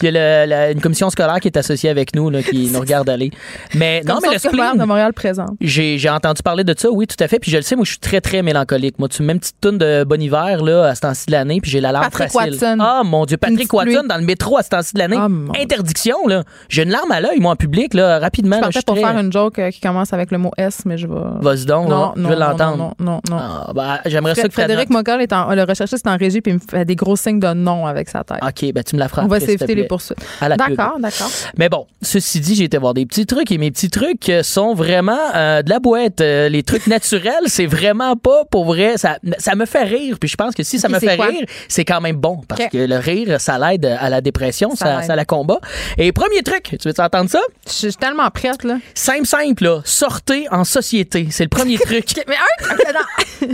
Il 0.00 0.04
y 0.04 0.08
a 0.08 0.44
le- 0.44 0.48
la- 0.48 0.70
une 0.70 0.80
commission 0.80 1.10
scolaire 1.10 1.40
qui 1.40 1.48
est 1.48 1.56
associée 1.56 1.90
avec 1.90 2.14
nous, 2.14 2.30
là, 2.30 2.42
qui 2.42 2.70
nous 2.70 2.78
regarde 2.80 3.08
aller. 3.08 3.30
Mais 3.74 4.02
non, 4.06 4.18
mais 4.22 4.32
le 4.32 4.38
spleen, 4.38 4.76
de 4.78 4.84
Montréal 4.84 5.12
présent. 5.12 5.46
J'ai, 5.60 5.98
entendu 6.08 6.42
parler 6.42 6.62
de 6.64 6.74
ça, 6.78 6.88
oui, 6.90 7.06
tout 7.06 7.16
à 7.18 7.26
fait. 7.28 7.38
Puis 7.40 7.50
je 7.50 7.56
le 7.56 7.62
sais, 7.62 7.74
moi, 7.74 7.84
je 7.84 7.90
suis 7.90 7.98
très, 7.98 8.20
très 8.20 8.42
mélancolique. 8.42 8.98
Moi, 9.00 9.08
tu 9.08 9.22
me 9.22 9.26
mets 9.28 9.32
une 9.32 9.40
petite 9.40 9.60
toune 9.60 9.78
de 9.78 10.04
Bon 10.04 10.20
Hiver, 10.20 10.62
là, 10.62 10.84
à 10.84 10.94
ce 10.94 11.00
temps-ci 11.00 11.26
de 11.26 11.32
l'année, 11.32 11.60
puis 11.60 11.70
j'ai 11.70 11.80
la 11.80 11.92
larme 12.00 12.10
Patrick 12.10 12.32
facile. 12.32 12.52
Watson. 12.52 12.78
Ah, 12.80 13.02
mon 13.04 13.24
Dieu, 13.26 13.36
Patrick. 13.36 13.72
Watson 13.72 14.02
dans 14.08 14.16
le 14.16 14.24
métro 14.24 14.56
à 14.58 14.62
ce 14.62 14.68
temps-ci 14.70 14.94
de 14.94 14.98
l'année. 14.98 15.16
Ah, 15.18 15.28
Interdiction, 15.60 16.26
là. 16.26 16.44
J'ai 16.68 16.82
une 16.82 16.90
larme 16.90 17.10
à 17.12 17.20
l'œil, 17.20 17.40
moi, 17.40 17.52
en 17.52 17.56
public, 17.56 17.94
là, 17.94 18.18
rapidement. 18.18 18.56
Je 18.58 18.62
là, 18.62 18.70
suis 18.72 18.82
pour 18.82 18.94
très- 18.96 19.04
faire 19.04 19.18
une 19.18 19.32
joke 19.32 19.58
euh, 19.58 19.70
qui 19.70 19.80
commence 19.80 20.12
avec 20.12 20.30
le 20.30 20.38
mot 20.38 20.50
S, 20.56 20.82
mais 20.84 20.96
je 20.98 21.06
vais. 21.06 21.14
Vas-y 21.40 21.64
donc, 21.66 21.88
non, 21.88 22.00
là, 22.00 22.12
je 22.16 22.22
veux 22.22 22.34
l'entendre. 22.36 22.76
Non, 22.76 22.92
non, 22.98 23.20
non. 23.30 23.36
non. 23.36 23.42
Ah, 23.42 23.70
bah, 23.74 24.00
j'aimerais 24.06 24.34
ça 24.34 24.44
que 24.48 24.52
Frédéric. 24.52 24.90
Mocal 24.90 25.20
est 25.22 25.32
en, 25.32 25.54
le 25.54 25.62
recherchiste 25.64 26.06
est 26.06 26.10
en 26.10 26.16
régie 26.16 26.40
puis 26.40 26.52
il 26.52 26.54
me 26.54 26.60
fait 26.60 26.84
des 26.84 26.96
gros 26.96 27.16
signes 27.16 27.40
de 27.40 27.52
non 27.54 27.86
avec 27.86 28.08
sa 28.08 28.22
tête. 28.24 28.38
OK, 28.42 28.72
ben 28.72 28.82
tu 28.84 28.94
me 28.94 29.00
la 29.00 29.08
feras 29.08 29.24
On 29.24 29.26
va 29.26 29.40
s'éviter 29.40 29.74
les 29.74 29.84
poursuites. 29.84 30.18
D'accord, 30.40 30.98
d'accord. 31.00 31.30
Mais 31.58 31.68
bon, 31.68 31.86
ceci 32.02 32.40
dit, 32.40 32.54
j'ai 32.54 32.64
été 32.64 32.78
voir 32.78 32.94
des 32.94 33.06
petits 33.06 33.26
trucs 33.26 33.50
et 33.50 33.58
mes 33.58 33.70
petits 33.70 33.90
trucs 33.90 34.28
euh, 34.28 34.42
sont 34.42 34.74
vraiment 34.74 35.16
euh, 35.34 35.62
de 35.62 35.70
la 35.70 35.78
boîte. 35.80 36.20
Les 36.20 36.62
trucs 36.62 36.86
naturels, 36.86 37.34
c'est 37.46 37.66
vraiment 37.66 38.16
pas 38.16 38.44
pour 38.50 38.64
vrai. 38.66 38.96
Ça, 38.96 39.18
ça 39.38 39.54
me 39.54 39.64
fait 39.66 39.84
rire. 39.84 40.16
Puis 40.20 40.28
je 40.28 40.36
pense 40.36 40.54
que 40.54 40.62
si 40.62 40.78
ça 40.78 40.88
me 40.88 40.98
fait 40.98 41.16
quoi? 41.16 41.26
rire, 41.26 41.44
c'est 41.68 41.84
quand 41.86 42.00
même 42.00 42.16
bon. 42.16 42.40
Parce 42.48 42.66
que 42.70 42.78
le 42.78 42.96
rire, 42.96 43.40
ça 43.40 43.58
l'aide 43.58 43.86
à 43.86 44.10
la 44.10 44.20
dépression, 44.20 44.70
Ça 44.74 44.84
ça, 44.84 44.96
l'aide. 44.98 45.06
ça 45.06 45.16
la 45.16 45.24
combat. 45.24 45.58
Et 45.98 46.12
premier 46.12 46.42
truc, 46.42 46.76
tu 46.80 46.88
veux 46.88 46.94
entendre 46.98 47.30
ça? 47.30 47.40
Je 47.66 47.72
suis 47.72 47.94
tellement 47.94 48.28
prête, 48.30 48.64
là. 48.64 48.78
Simple, 48.94 49.26
simple, 49.26 49.64
là. 49.64 49.80
Sortez 49.84 50.46
en 50.50 50.64
société. 50.64 51.28
C'est 51.30 51.44
le 51.44 51.48
premier 51.48 51.78
truc. 51.78 52.06
Mais 52.28 52.34
un, 52.34 52.66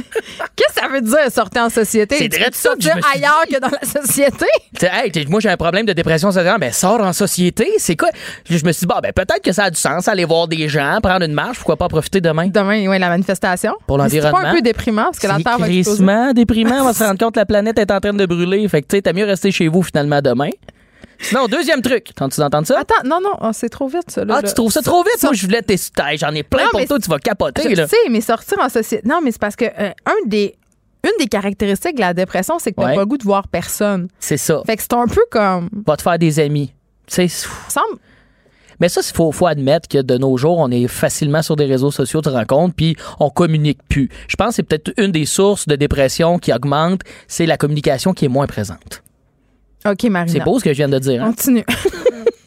qu'est-ce 0.56 0.74
que 0.74 0.80
ça 0.80 0.88
veut 0.88 1.00
dire 1.00 1.30
sortir 1.30 1.62
en 1.62 1.70
société? 1.70 2.16
C'est 2.18 2.28
de 2.28 2.34
ça 2.34 2.50
que 2.50 2.54
sortir 2.54 2.92
suis 2.94 3.18
ailleurs 3.18 3.44
que 3.50 3.59
dans 3.60 3.68
la 3.68 3.86
société? 4.02 4.46
Hey, 4.82 5.12
moi 5.28 5.38
j'ai 5.38 5.48
un 5.48 5.56
problème 5.56 5.86
de 5.86 5.92
dépression 5.92 6.32
sociale, 6.32 6.56
mais 6.59 6.72
sors 6.72 7.00
en 7.00 7.12
société, 7.12 7.68
c'est 7.78 7.94
quoi? 7.94 8.09
Je 8.48 8.54
me 8.64 8.72
suis 8.72 8.80
dit, 8.80 8.86
bon, 8.86 8.96
ben 9.00 9.12
peut-être 9.12 9.40
que 9.42 9.52
ça 9.52 9.64
a 9.64 9.70
du 9.70 9.78
sens, 9.78 10.09
aller 10.09 10.24
voir 10.24 10.48
des 10.48 10.68
gens, 10.68 10.98
prendre 11.00 11.24
une 11.24 11.32
marche, 11.34 11.59
pourquoi 11.59 11.76
pas 11.76 11.88
profiter 11.88 12.20
demain? 12.20 12.48
Demain, 12.48 12.88
oui, 12.88 12.98
la 12.98 13.09
manifestation. 13.09 13.74
Pour 13.86 13.98
Mais 13.98 14.09
C'est 14.09 14.20
pas 14.20 14.26
l'environnement. 14.30 14.50
un 14.50 14.54
peu 14.54 14.62
déprimant 14.62 15.04
parce 15.04 15.18
que 15.20 15.26
la 15.28 15.38
Terre 15.38 15.59
va 15.59 16.32
déprimant. 16.32 16.80
On 16.80 16.84
va 16.86 16.92
se 16.94 17.04
rendre 17.04 17.18
compte 17.18 17.34
que 17.34 17.38
la 17.40 17.46
planète 17.46 17.78
est 17.78 17.90
en 17.90 18.00
train 18.00 18.12
de 18.12 18.22
brûler. 18.27 18.66
Fait 18.69 18.82
que, 18.82 18.86
tu 18.89 18.97
sais, 18.97 19.03
t'as 19.03 19.12
mieux 19.12 19.24
rester 19.24 19.51
chez 19.51 19.69
vous 19.69 19.82
finalement 19.82 20.20
demain. 20.20 20.51
Sinon, 21.20 21.47
deuxième 21.47 21.82
truc. 21.82 22.07
T'entends-tu 22.16 22.40
d'entendre 22.40 22.66
ça? 22.66 22.81
Attends, 22.81 23.05
non, 23.05 23.20
non, 23.20 23.35
oh, 23.40 23.51
c'est 23.53 23.69
trop 23.69 23.86
vite, 23.86 24.11
ça. 24.11 24.24
Là, 24.24 24.36
ah, 24.39 24.43
là. 24.43 24.49
tu 24.49 24.55
trouves 24.55 24.73
ça 24.73 24.82
trop 24.82 25.03
vite? 25.05 25.23
Moi, 25.23 25.32
je 25.35 25.47
voulais 25.47 25.62
tester. 25.62 26.16
J'en 26.16 26.35
ai 26.35 26.43
plein 26.43 26.65
Non, 26.65 26.70
pour 26.73 26.85
toi. 26.86 26.99
Tu 26.99 27.09
vas 27.11 27.19
capoter, 27.19 27.70
Je 27.70 27.77
là. 27.77 27.86
sais, 27.86 27.97
mais 28.11 28.20
sortir 28.20 28.59
en 28.61 28.69
société. 28.69 29.07
Non, 29.09 29.20
mais 29.23 29.31
c'est 29.31 29.40
parce 29.40 29.55
que 29.55 29.66
euh, 29.66 29.90
un 30.07 30.27
des, 30.27 30.57
une 31.05 31.12
des 31.20 31.27
caractéristiques 31.28 31.94
de 31.94 32.01
la 32.01 32.12
dépression, 32.12 32.59
c'est 32.59 32.73
que 32.73 32.77
t'as 32.81 32.89
Ouais. 32.89 32.94
pas 32.94 33.01
le 33.01 33.07
goût 33.07 33.19
de 33.19 33.23
voir 33.24 33.47
personne. 33.47 34.09
C'est 34.19 34.36
ça. 34.36 34.62
Fait 34.66 34.77
que 34.77 34.82
c'est 34.82 34.94
un 34.94 35.07
peu 35.07 35.23
comme. 35.31 35.69
Va 35.86 35.97
te 35.97 36.03
faire 36.03 36.19
des 36.19 36.40
amis. 36.40 36.73
Tu 37.07 37.15
sais, 37.15 37.28
semble- 37.69 37.99
mais 38.82 38.88
ça, 38.88 39.00
il 39.00 39.16
faut, 39.16 39.30
faut 39.30 39.46
admettre 39.46 39.86
que 39.86 40.02
de 40.02 40.18
nos 40.18 40.36
jours, 40.36 40.59
on 40.59 40.68
est 40.72 40.88
facilement 40.88 41.40
sur 41.40 41.54
des 41.54 41.66
réseaux 41.66 41.92
sociaux 41.92 42.20
de 42.20 42.28
rencontres, 42.28 42.74
puis 42.74 42.96
on 43.20 43.30
communique 43.30 43.78
plus. 43.88 44.09
Je 44.26 44.34
pense 44.34 44.48
que 44.48 44.54
c'est 44.56 44.62
peut-être 44.64 44.92
une 44.96 45.12
des 45.12 45.24
sources 45.24 45.68
de 45.68 45.76
dépression 45.76 46.40
qui 46.40 46.52
augmente, 46.52 47.02
c'est 47.28 47.46
la 47.46 47.56
communication 47.56 48.12
qui 48.12 48.24
est 48.24 48.28
moins 48.28 48.48
présente. 48.48 49.04
OK, 49.86 50.02
Marina. 50.10 50.32
C'est 50.32 50.44
beau 50.44 50.59
ce 50.59 50.64
que 50.64 50.72
je 50.72 50.78
viens 50.78 50.88
de 50.88 50.98
dire. 50.98 51.22
Hein? 51.22 51.30
Continue. 51.30 51.64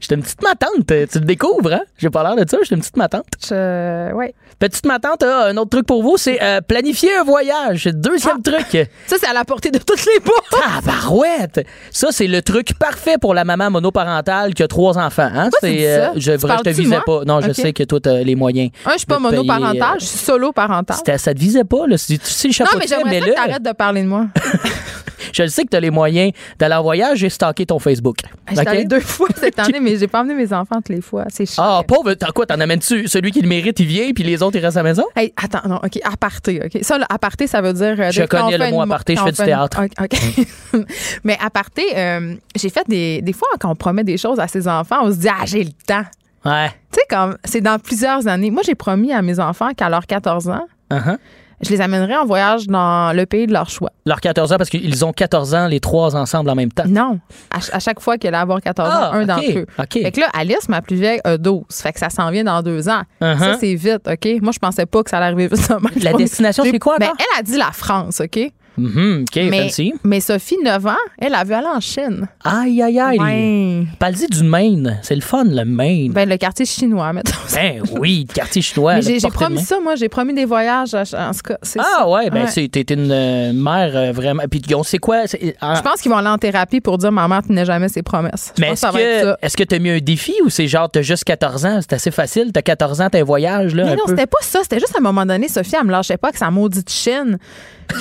J'étais 0.00 0.14
une 0.14 0.22
petite 0.22 0.42
matante. 0.42 0.90
euh, 0.90 1.06
Tu 1.10 1.18
le 1.18 1.24
découvres, 1.24 1.72
hein? 1.72 1.80
J'ai 1.96 2.10
pas 2.10 2.22
l'air 2.22 2.36
de 2.44 2.48
ça, 2.48 2.56
j'étais 2.62 2.74
une 2.74 2.80
petite 2.80 2.96
matante. 2.96 3.26
Je- 3.48 4.12
Ouais. 4.14 4.34
Petite 4.58 4.86
matante, 4.86 5.22
ah, 5.22 5.46
un 5.46 5.56
autre 5.56 5.70
truc 5.70 5.86
pour 5.86 6.02
vous, 6.02 6.16
c'est 6.16 6.42
euh, 6.42 6.60
planifier 6.60 7.14
un 7.16 7.22
voyage. 7.24 7.82
C'est 7.84 8.00
Deuxième 8.00 8.42
truc. 8.42 8.88
Ça, 9.06 9.16
c'est 9.20 9.26
à 9.28 9.32
la 9.32 9.44
portée 9.44 9.70
de 9.70 9.78
toutes 9.78 10.04
les 10.04 10.20
bourses. 10.20 10.62
Ah, 10.66 10.80
barouette! 10.84 11.64
Ça, 11.92 12.08
c'est 12.10 12.26
le 12.26 12.42
truc 12.42 12.74
parfait 12.78 13.16
pour 13.20 13.34
la 13.34 13.44
maman 13.44 13.70
monoparentale 13.70 14.54
qui 14.54 14.62
a 14.64 14.68
trois 14.68 14.98
enfants. 14.98 15.30
Hein? 15.32 15.50
Dis 15.62 15.84
ça? 15.84 16.12
je, 16.16 16.32
vrai, 16.32 16.56
je 16.58 16.62
te 16.62 16.68
visais 16.70 17.00
pas. 17.06 17.24
Non, 17.24 17.40
je 17.40 17.52
sais 17.52 17.72
que 17.72 17.84
toi, 17.84 18.00
t'as 18.00 18.18
les 18.22 18.34
moyens. 18.34 18.70
Un, 18.84 18.92
je 18.92 18.98
suis 18.98 19.06
pas 19.06 19.18
de 19.18 19.22
te 19.24 19.28
payer, 19.30 19.42
monoparental, 19.44 19.96
euh, 19.96 20.00
je 20.00 20.04
suis 20.06 20.18
solo-parental. 20.18 20.96
C'était- 20.96 21.18
Ça 21.18 21.34
te 21.34 21.38
visait 21.38 21.64
pas, 21.64 21.86
là. 21.86 21.96
Tu 21.96 22.18
sais 22.22 22.48
le 22.48 22.54
chapeau 22.54 22.70
Non, 22.74 22.78
mais 22.80 22.86
j'aimerais 22.88 23.10
mets-le. 23.10 23.26
que 23.26 23.34
t'arrêtes 23.36 23.62
de 23.62 23.72
parler 23.72 24.02
de 24.02 24.08
moi. 24.08 24.26
Je 25.32 25.42
le 25.42 25.48
sais 25.48 25.62
que 25.64 25.68
t'as 25.68 25.80
les 25.80 25.90
moyens 25.90 26.32
d'aller 26.58 26.74
en 26.74 26.82
voyage 26.82 27.22
et 27.24 27.28
stocker 27.28 27.66
ton 27.66 27.78
Facebook. 27.78 28.18
J'étais 28.48 28.60
OK? 28.62 28.66
allée 28.68 28.84
deux 28.84 29.00
fois 29.00 29.28
cette 29.36 29.58
année, 29.58 29.80
mais 29.80 29.96
j'ai 29.96 30.08
pas 30.08 30.20
emmené 30.20 30.34
mes 30.34 30.52
enfants 30.52 30.76
toutes 30.76 30.88
les 30.90 31.00
fois. 31.00 31.24
C'est 31.28 31.46
chiant. 31.46 31.62
Ah, 31.64 31.82
pauvre, 31.86 32.14
t'as 32.14 32.32
quoi? 32.32 32.46
T'en 32.46 32.60
amènes-tu? 32.60 33.08
Celui 33.08 33.30
qui 33.32 33.40
le 33.42 33.48
mérite, 33.48 33.78
il 33.80 33.86
vient, 33.86 34.10
puis 34.12 34.24
les 34.24 34.42
autres, 34.42 34.56
ils 34.58 34.64
restent 34.64 34.76
à 34.76 34.82
la 34.82 34.88
maison? 34.90 35.04
Hey, 35.16 35.32
attends, 35.36 35.68
non, 35.68 35.76
OK, 35.76 35.98
aparté, 36.04 36.60
OK. 36.64 36.82
Ça, 36.82 36.98
là, 36.98 37.06
aparté, 37.08 37.46
ça 37.46 37.60
veut 37.60 37.72
dire... 37.72 37.96
euh, 37.98 38.10
Je 38.10 38.22
connais 38.24 38.42
on 38.56 38.64
le 38.64 38.70
mot 38.70 38.80
aparté, 38.82 39.16
je 39.16 39.22
fais 39.22 39.32
du 39.32 39.40
une- 39.40 39.46
théâtre. 39.46 39.80
OK. 40.00 40.82
Mais 41.24 41.36
aparté, 41.44 41.82
euh, 41.96 42.34
j'ai 42.56 42.70
fait 42.70 42.84
des... 42.88 43.22
Des 43.22 43.32
fois, 43.32 43.48
quand 43.60 43.70
on 43.70 43.74
promet 43.76 44.04
des 44.04 44.16
choses 44.16 44.38
à 44.40 44.48
ses 44.48 44.68
enfants, 44.68 44.98
on 45.02 45.10
se 45.12 45.16
dit, 45.18 45.28
ah, 45.28 45.44
j'ai 45.44 45.64
le 45.64 45.70
temps. 45.86 46.04
Ouais. 46.44 46.68
Tu 46.92 47.00
sais, 47.00 47.06
comme, 47.10 47.36
c'est 47.44 47.60
dans 47.60 47.78
plusieurs 47.78 48.26
années. 48.28 48.50
Moi, 48.50 48.62
j'ai 48.64 48.74
promis 48.74 49.12
à 49.12 49.22
mes 49.22 49.38
enfants 49.40 49.70
qu'à 49.76 49.88
leurs 49.88 50.06
14 50.06 50.48
ans, 50.48 50.66
Uh-huh. 50.90 51.18
Je 51.62 51.70
les 51.70 51.80
amènerais 51.80 52.16
en 52.16 52.24
voyage 52.24 52.66
dans 52.66 53.14
le 53.14 53.26
pays 53.26 53.46
de 53.46 53.52
leur 53.52 53.68
choix. 53.68 53.90
Leurs 54.06 54.20
14 54.20 54.52
ans, 54.52 54.56
parce 54.58 54.70
qu'ils 54.70 55.04
ont 55.04 55.12
14 55.12 55.54
ans, 55.54 55.66
les 55.66 55.80
trois 55.80 56.14
ensemble 56.16 56.50
en 56.50 56.54
même 56.54 56.70
temps. 56.72 56.84
Non. 56.86 57.18
À, 57.50 57.60
ch- 57.60 57.70
à 57.74 57.78
chaque 57.80 58.00
fois 58.00 58.16
qu'elle 58.18 58.34
allait 58.34 58.42
avoir 58.42 58.60
14 58.60 58.88
Ah, 58.92 59.10
ans, 59.10 59.12
un 59.14 59.20
OK, 59.22 59.26
d'entre 59.26 59.58
eux. 59.58 59.66
OK. 59.78 59.92
Fait 59.92 60.12
que 60.12 60.20
là, 60.20 60.26
Alice, 60.34 60.68
ma 60.68 60.80
plus 60.82 60.96
vieille, 60.96 61.20
a 61.24 61.36
12. 61.36 61.64
Fait 61.70 61.92
que 61.92 61.98
ça 61.98 62.10
s'en 62.10 62.30
vient 62.30 62.44
dans 62.44 62.62
deux 62.62 62.88
ans. 62.88 63.02
Uh-huh. 63.20 63.38
Ça, 63.38 63.56
c'est 63.58 63.74
vite, 63.74 64.08
OK? 64.08 64.28
Moi, 64.42 64.52
je 64.52 64.58
pensais 64.58 64.86
pas 64.86 65.02
que 65.02 65.10
ça 65.10 65.16
allait 65.18 65.26
arriver 65.26 65.48
vite. 65.48 65.68
La 66.02 66.12
destination, 66.12 66.64
c'est 66.64 66.78
quoi 66.78 66.96
Ben, 66.98 67.10
elle 67.18 67.40
a 67.40 67.42
dit 67.42 67.56
la 67.56 67.72
France, 67.72 68.20
OK? 68.20 68.38
Mhm, 68.78 69.24
OK, 69.28 69.36
mais, 69.50 69.62
fancy. 69.64 69.92
mais 70.04 70.20
Sophie, 70.20 70.56
9 70.64 70.86
ans, 70.86 70.92
elle 71.18 71.34
a 71.34 71.44
vu 71.44 71.54
aller 71.54 71.66
en 71.66 71.80
Chine. 71.80 72.26
Aïe, 72.44 72.82
aïe, 72.82 72.98
aïe. 73.00 73.18
Ouais. 73.18 73.86
Parle-y 73.98 74.26
du 74.28 74.42
Maine. 74.44 74.98
C'est 75.02 75.14
le 75.14 75.20
fun, 75.20 75.44
le 75.44 75.64
Maine. 75.64 76.12
Ben, 76.12 76.28
le 76.28 76.36
quartier 76.36 76.64
chinois, 76.66 77.12
mettons. 77.12 77.32
Ben 77.54 77.82
oui, 77.98 78.26
le 78.28 78.34
quartier 78.34 78.62
chinois. 78.62 79.00
j'ai 79.00 79.18
promis 79.28 79.60
ça, 79.60 79.78
moi. 79.80 79.94
J'ai 79.96 80.08
promis 80.08 80.34
des 80.34 80.44
voyages. 80.44 80.94
En 80.94 81.04
ce 81.32 81.42
cas, 81.42 81.58
c'est 81.62 81.78
ça. 81.80 81.86
Ah 82.00 82.08
ouais, 82.08 82.30
ben 82.30 82.42
Ouais. 82.44 82.50
c'est 82.50 82.68
t'es 82.68 82.94
une 82.94 83.10
euh, 83.10 83.52
mère 83.52 83.90
euh, 83.96 84.12
vraiment. 84.12 84.42
Puis 84.50 84.62
on 84.74 84.82
sait 84.82 84.98
quoi 84.98 85.26
c'est- 85.26 85.56
ah, 85.60 85.74
Je 85.76 85.82
pense 85.82 86.00
qu'ils 86.00 86.10
vont 86.10 86.18
aller 86.18 86.28
en 86.28 86.38
thérapie 86.38 86.80
pour 86.80 86.98
dire 86.98 87.10
maman 87.12 87.42
tenait 87.42 87.64
jamais 87.64 87.88
ses 87.88 88.02
promesses. 88.02 88.52
Je 88.56 88.62
Mais 88.62 88.70
est-ce 88.72 88.86
que 88.86 88.92
que 89.32 89.36
est-ce 89.42 89.56
que 89.56 89.64
t'as 89.64 89.78
mis 89.78 89.90
un 89.90 89.98
défi 89.98 90.34
ou 90.44 90.50
c'est 90.50 90.68
genre 90.68 90.88
t'as 90.90 91.02
juste 91.02 91.24
14 91.24 91.64
ans, 91.66 91.78
c'est 91.80 91.94
assez 91.94 92.10
facile, 92.10 92.52
t'as 92.52 92.62
14 92.62 93.00
ans, 93.00 93.08
t'as 93.10 93.20
un 93.20 93.24
voyage 93.24 93.74
là 93.74 93.84
Mais 93.86 93.92
un 93.92 93.96
non, 93.96 94.02
c'était 94.06 94.26
pas 94.26 94.38
ça. 94.42 94.60
C'était 94.62 94.78
juste 94.80 94.94
à 94.94 94.98
un 94.98 95.02
moment 95.02 95.26
donné, 95.26 95.48
Sophie, 95.48 95.74
elle 95.80 95.86
me 95.86 95.90
lâchait 95.92 96.16
pas 96.16 96.28
avec 96.28 96.38
sa 96.38 96.50
maudite 96.50 96.90
Chine. 96.90 97.38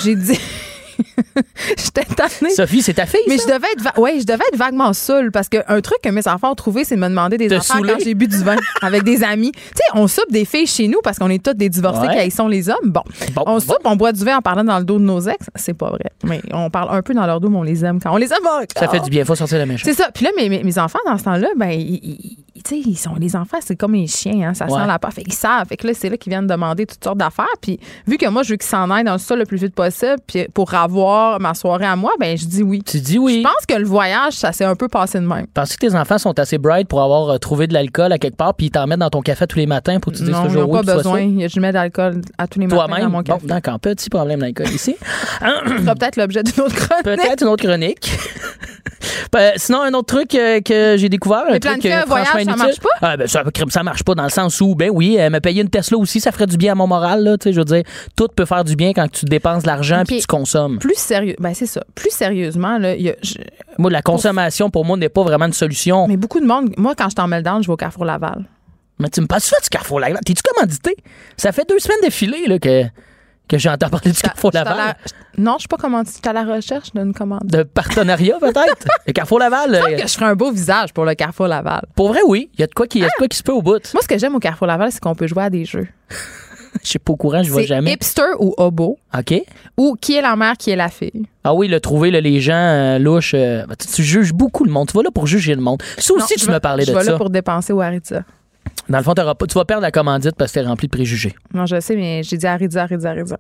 J'ai 0.03 0.15
dit. 0.15 0.39
J'étais 1.77 2.05
tannée. 2.05 2.51
Sophie, 2.53 2.81
c'est 2.81 2.93
ta 2.95 3.05
fille, 3.05 3.19
Mais 3.27 3.37
ça? 3.37 3.43
je 3.47 3.53
devais 3.53 3.67
être, 3.73 3.81
va- 3.81 3.99
ouais, 3.99 4.19
je 4.19 4.25
devais 4.25 4.43
être 4.51 4.57
vaguement 4.57 4.93
saoule 4.93 5.31
parce 5.31 5.49
qu'un 5.49 5.81
truc 5.81 5.97
que 6.03 6.09
mes 6.09 6.27
enfants 6.27 6.51
ont 6.51 6.55
trouvé, 6.55 6.83
c'est 6.83 6.95
de 6.95 7.01
me 7.01 7.07
demander 7.09 7.37
des 7.37 7.47
Te 7.47 7.55
enfants 7.55 7.75
saouler? 7.75 7.93
quand 7.93 7.99
j'ai 8.03 8.13
bu 8.15 8.27
du 8.27 8.37
vin 8.37 8.55
avec 8.81 9.03
des 9.03 9.23
amis. 9.23 9.51
Tu 9.51 9.59
sais, 9.75 9.83
on 9.93 10.07
soupe 10.07 10.31
des 10.31 10.45
filles 10.45 10.67
chez 10.67 10.87
nous 10.87 10.99
parce 11.03 11.17
qu'on 11.19 11.29
est 11.29 11.43
tous 11.43 11.53
des 11.53 11.69
divorcés 11.69 12.07
Ouais. 12.07 12.25
qui 12.25 12.31
sont 12.31 12.47
les 12.47 12.69
hommes. 12.69 12.77
Bon, 12.85 13.01
Bon, 13.33 13.43
on 13.45 13.53
bon. 13.53 13.59
soupe, 13.59 13.79
on 13.85 13.95
boit 13.95 14.11
du 14.11 14.23
vin 14.23 14.37
en 14.37 14.41
parlant 14.41 14.63
dans 14.63 14.79
le 14.79 14.85
dos 14.85 14.99
de 14.99 15.03
nos 15.03 15.19
ex. 15.21 15.37
C'est 15.55 15.73
pas 15.73 15.89
vrai. 15.89 16.11
Mais 16.23 16.41
on 16.51 16.69
parle 16.69 16.95
un 16.95 17.01
peu 17.01 17.13
dans 17.13 17.25
leur 17.25 17.39
dos, 17.39 17.49
mais 17.49 17.57
on 17.57 17.63
les 17.63 17.83
aime 17.85 17.99
quand 18.01 18.11
on 18.13 18.17
les 18.17 18.31
aime. 18.31 18.37
Ça 18.77 18.87
fait 18.87 18.99
du 18.99 19.09
bien, 19.09 19.25
faut 19.25 19.35
sortir 19.35 19.57
le 19.59 19.65
méchant. 19.65 19.83
C'est 19.85 19.93
ça. 19.93 20.09
Puis 20.13 20.23
là, 20.25 20.31
mes, 20.37 20.49
mes, 20.49 20.63
mes 20.63 20.79
enfants, 20.79 20.99
dans 21.05 21.17
ce 21.17 21.23
temps-là, 21.23 21.47
ben, 21.57 21.69
ils, 21.71 21.99
ils- 22.03 22.97
sont, 22.97 23.15
les 23.15 23.35
enfants, 23.37 23.59
c'est 23.65 23.75
comme 23.77 23.93
les 23.93 24.07
chiens, 24.07 24.49
hein, 24.49 24.53
ça 24.53 24.65
Ouais. 24.65 24.71
sent 24.81 24.87
la 24.87 24.99
part. 24.99 25.13
Fait 25.13 25.23
qu'ils 25.23 25.33
savent. 25.33 25.67
Fait 25.67 25.77
que 25.77 25.87
là, 25.87 25.93
c'est 25.93 26.09
là 26.09 26.17
qu'ils 26.17 26.31
viennent 26.31 26.47
demander 26.47 26.85
toutes 26.85 27.01
sortes 27.03 27.17
d'affaires. 27.17 27.45
Puis 27.61 27.79
vu 28.07 28.17
que 28.17 28.27
moi, 28.27 28.43
je 28.43 28.49
veux 28.51 28.57
qu'ils 28.57 28.67
s'en 28.67 28.89
aillent 28.91 29.05
dans 29.05 29.17
ça 29.17 29.35
le 29.37 29.45
plus 29.45 29.57
vite 29.57 29.73
possible, 29.73 30.15
puis 30.25 30.47
pour 30.53 30.73
avoir 30.73 30.86
ma 31.39 31.53
soirée 31.53 31.85
à 31.85 31.95
moi, 31.95 32.11
ben, 32.19 32.37
je 32.37 32.45
dis 32.45 32.63
oui. 32.63 32.81
Tu 32.85 32.99
dis 32.99 33.17
oui. 33.19 33.37
Je 33.43 33.43
pense 33.43 33.65
que 33.67 33.75
le 33.75 33.85
voyage, 33.85 34.33
ça 34.33 34.51
s'est 34.51 34.65
un 34.65 34.75
peu 34.75 34.87
passé 34.87 35.19
de 35.19 35.25
même. 35.25 35.47
Penses-tu 35.53 35.77
que 35.77 35.87
tes 35.87 35.95
enfants 35.95 36.17
sont 36.17 36.37
assez 36.39 36.57
bright 36.57 36.87
pour 36.87 37.01
avoir 37.01 37.29
euh, 37.29 37.37
trouvé 37.37 37.67
de 37.67 37.73
l'alcool 37.73 38.11
à 38.11 38.17
quelque 38.17 38.35
part 38.37 38.53
puis 38.53 38.67
ils 38.67 38.71
t'en 38.71 38.87
mettent 38.87 38.99
dans 38.99 39.09
ton 39.09 39.21
café 39.21 39.45
tous 39.47 39.57
les 39.59 39.65
matins 39.65 39.99
pour 39.99 40.11
que 40.11 40.17
tu 40.17 40.23
dises 40.23 40.33
non, 40.33 40.43
ils 40.43 40.47
toujours 40.47 40.63
n'ont 40.67 40.79
oui 40.79 40.85
pas 40.85 40.95
besoin. 40.95 41.19
sûr? 41.39 41.49
Je 41.49 41.59
mets 41.59 41.71
d'alcool 41.71 42.21
à 42.37 42.47
tous 42.47 42.59
les 42.59 42.67
matins 42.67 42.87
dans 42.87 43.09
mon 43.09 43.17
Bon, 43.17 43.23
café. 43.23 43.47
d'accord. 43.47 43.79
Petit 43.79 44.09
problème 44.09 44.39
d'alcool 44.39 44.67
ici. 44.69 44.95
Ce 45.39 45.83
sera 45.83 45.95
peut-être 45.95 46.15
l'objet 46.17 46.43
d'une 46.43 46.63
autre 46.63 46.75
chronique. 46.75 47.03
Peut-être 47.03 47.41
une 47.43 47.47
autre 47.49 47.63
chronique. 47.65 48.11
Sinon, 49.57 49.81
un 49.83 49.93
autre 49.93 50.15
truc 50.15 50.33
euh, 50.35 50.61
que 50.61 50.95
j'ai 50.97 51.09
découvert. 51.09 51.43
un 51.47 51.59
truc 51.59 51.85
euh, 51.85 52.01
franchement 52.07 52.39
ça 52.51 52.55
marche 52.55 52.79
pas? 52.79 52.89
Ah, 53.01 53.17
ben, 53.17 53.27
ça, 53.27 53.43
ça 53.69 53.83
marche 53.83 54.03
pas 54.03 54.15
dans 54.15 54.23
le 54.23 54.29
sens 54.29 54.59
où, 54.61 54.73
ben 54.75 54.89
oui, 54.91 55.17
me 55.17 55.39
payer 55.39 55.61
une 55.61 55.69
Tesla 55.69 55.97
aussi, 55.97 56.19
ça 56.19 56.31
ferait 56.31 56.47
du 56.47 56.57
bien 56.57 56.71
à 56.71 56.75
mon 56.75 56.87
moral. 56.87 57.23
Là, 57.23 57.35
je 57.43 57.51
veux 57.51 57.63
dire, 57.65 57.83
tout 58.15 58.27
peut 58.35 58.45
faire 58.45 58.63
du 58.63 58.75
bien 58.75 58.93
quand 58.93 59.09
tu 59.11 59.25
dépenses 59.25 59.63
de 59.63 59.67
l'argent 59.67 59.97
puis 60.05 60.15
Puis- 60.15 60.21
tu 60.21 60.27
consommes. 60.27 60.76
Plus 60.79 60.95
sérieux, 60.95 61.35
ben 61.39 61.53
c'est 61.53 61.65
ça. 61.65 61.83
Plus 61.95 62.11
sérieusement, 62.11 62.77
là, 62.77 62.95
y 62.95 63.09
a- 63.09 63.15
je- 63.21 63.35
Moi, 63.77 63.91
la 63.91 64.01
consommation, 64.01 64.69
pour 64.69 64.85
moi, 64.85 64.97
n'est 64.97 65.09
pas 65.09 65.23
vraiment 65.23 65.45
une 65.45 65.53
solution. 65.53 66.07
mais 66.07 66.17
beaucoup 66.17 66.39
de 66.39 66.45
monde. 66.45 66.73
Moi, 66.77 66.93
quand 66.95 67.09
je 67.09 67.15
t'en 67.15 67.27
mets 67.27 67.41
down, 67.41 67.61
je 67.61 67.67
vais 67.67 67.73
au 67.73 67.77
Carrefour 67.77 68.05
Laval. 68.05 68.45
Mais 68.99 69.09
tu 69.09 69.21
me 69.21 69.27
passes 69.27 69.45
ça 69.45 69.57
du 69.61 69.69
Carrefour 69.69 69.99
Laval? 69.99 70.19
T'es-tu 70.25 70.41
commandité? 70.41 70.95
Ça 71.37 71.51
fait 71.51 71.67
deux 71.69 71.77
semaines 71.79 71.99
d'affilée 72.01 72.47
là, 72.47 72.57
que, 72.57 72.83
que 73.47 73.57
j'entends 73.59 73.89
parler 73.89 74.11
du 74.11 74.19
Carrefour 74.21 74.49
Laval. 74.53 74.75
la- 74.75 74.95
Non, 75.37 75.53
je 75.57 75.59
suis 75.59 75.67
pas 75.67 75.77
commandée. 75.77 76.09
J'étais 76.15 76.29
à 76.29 76.33
la 76.33 76.43
recherche 76.43 76.91
d'une 76.93 77.13
commande. 77.13 77.41
De 77.45 77.61
partenariat, 77.61 78.37
peut-être? 78.39 78.87
Le 79.05 79.13
Carrefour 79.13 79.37
Laval. 79.37 79.75
euh, 79.75 79.97
Que 79.97 80.07
je 80.07 80.13
ferais 80.13 80.25
un 80.25 80.35
beau 80.35 80.51
visage 80.51 80.93
pour 80.93 81.05
le 81.05 81.13
Carrefour 81.13 81.47
Laval. 81.47 81.83
pour 81.95 82.07
vrai, 82.07 82.21
oui. 82.25 82.49
Il 82.55 82.61
y 82.61 82.63
a 82.63 82.67
de 82.67 82.73
quoi 82.73 82.87
qui, 82.87 82.97
il 82.97 83.01
y 83.01 83.05
a 83.05 83.09
de 83.09 83.13
quoi 83.17 83.27
qui 83.27 83.37
se 83.37 83.43
peut 83.43 83.51
au 83.51 83.61
bout. 83.61 83.81
Moi, 83.93 84.01
ce 84.01 84.07
que 84.07 84.17
j'aime 84.17 84.33
au 84.35 84.39
Carrefour 84.39 84.65
Laval, 84.67 84.91
c'est 84.91 84.99
qu'on 84.99 85.13
peut 85.15 85.27
jouer 85.27 85.43
à 85.43 85.49
des 85.51 85.63
jeux. 85.65 85.87
Je 86.83 86.89
suis 86.89 86.99
pas 86.99 87.13
au 87.13 87.15
courant, 87.15 87.43
je 87.43 87.51
vois 87.51 87.63
jamais. 87.63 87.93
hipster 87.93 88.23
ou 88.39 88.53
hobo, 88.57 88.97
OK. 89.17 89.33
ou 89.77 89.95
qui 89.99 90.15
est 90.15 90.21
la 90.21 90.35
mère, 90.35 90.53
qui 90.57 90.71
est 90.71 90.75
la 90.75 90.89
fille. 90.89 91.25
Ah 91.43 91.53
oui, 91.53 91.67
le 91.67 91.79
trouver, 91.79 92.11
là, 92.11 92.19
les 92.21 92.39
gens 92.41 92.53
euh, 92.55 92.99
louches. 92.99 93.33
euh, 93.33 93.65
ben, 93.65 93.75
tu, 93.79 93.87
tu 93.87 94.03
juges 94.03 94.33
beaucoup 94.33 94.63
le 94.65 94.71
monde. 94.71 94.87
Tu 94.89 94.97
vas 94.97 95.03
là 95.03 95.11
pour 95.13 95.27
juger 95.27 95.55
le 95.55 95.61
monde. 95.61 95.81
Ça 95.97 96.13
Non, 96.13 96.23
aussi, 96.23 96.33
je 96.37 96.41
tu 96.41 96.47
vais- 96.47 96.53
me 96.53 96.59
parlais 96.59 96.83
Je 96.85 96.91
de 96.91 96.97
vais 96.97 97.03
ça. 97.05 97.11
là 97.11 97.17
pour 97.17 97.29
dépenser 97.29 97.71
au 97.73 97.81
Harita. 97.81 98.23
Dans 98.89 98.99
le 98.99 99.03
fond, 99.03 99.13
pas- 99.13 99.35
tu 99.47 99.53
vas 99.55 99.65
perdre 99.65 99.81
la 99.81 99.91
commandite 99.91 100.35
parce 100.37 100.51
que 100.51 100.59
t'es 100.59 100.65
rempli 100.65 100.87
de 100.87 100.91
préjugés. 100.91 101.35
Non, 101.53 101.65
je 101.65 101.79
sais, 101.81 101.95
mais 101.95 102.23
j'ai 102.23 102.37
dit 102.37 102.47
Harita, 102.47 102.83
Harita, 102.83 103.09
Harita. 103.09 103.37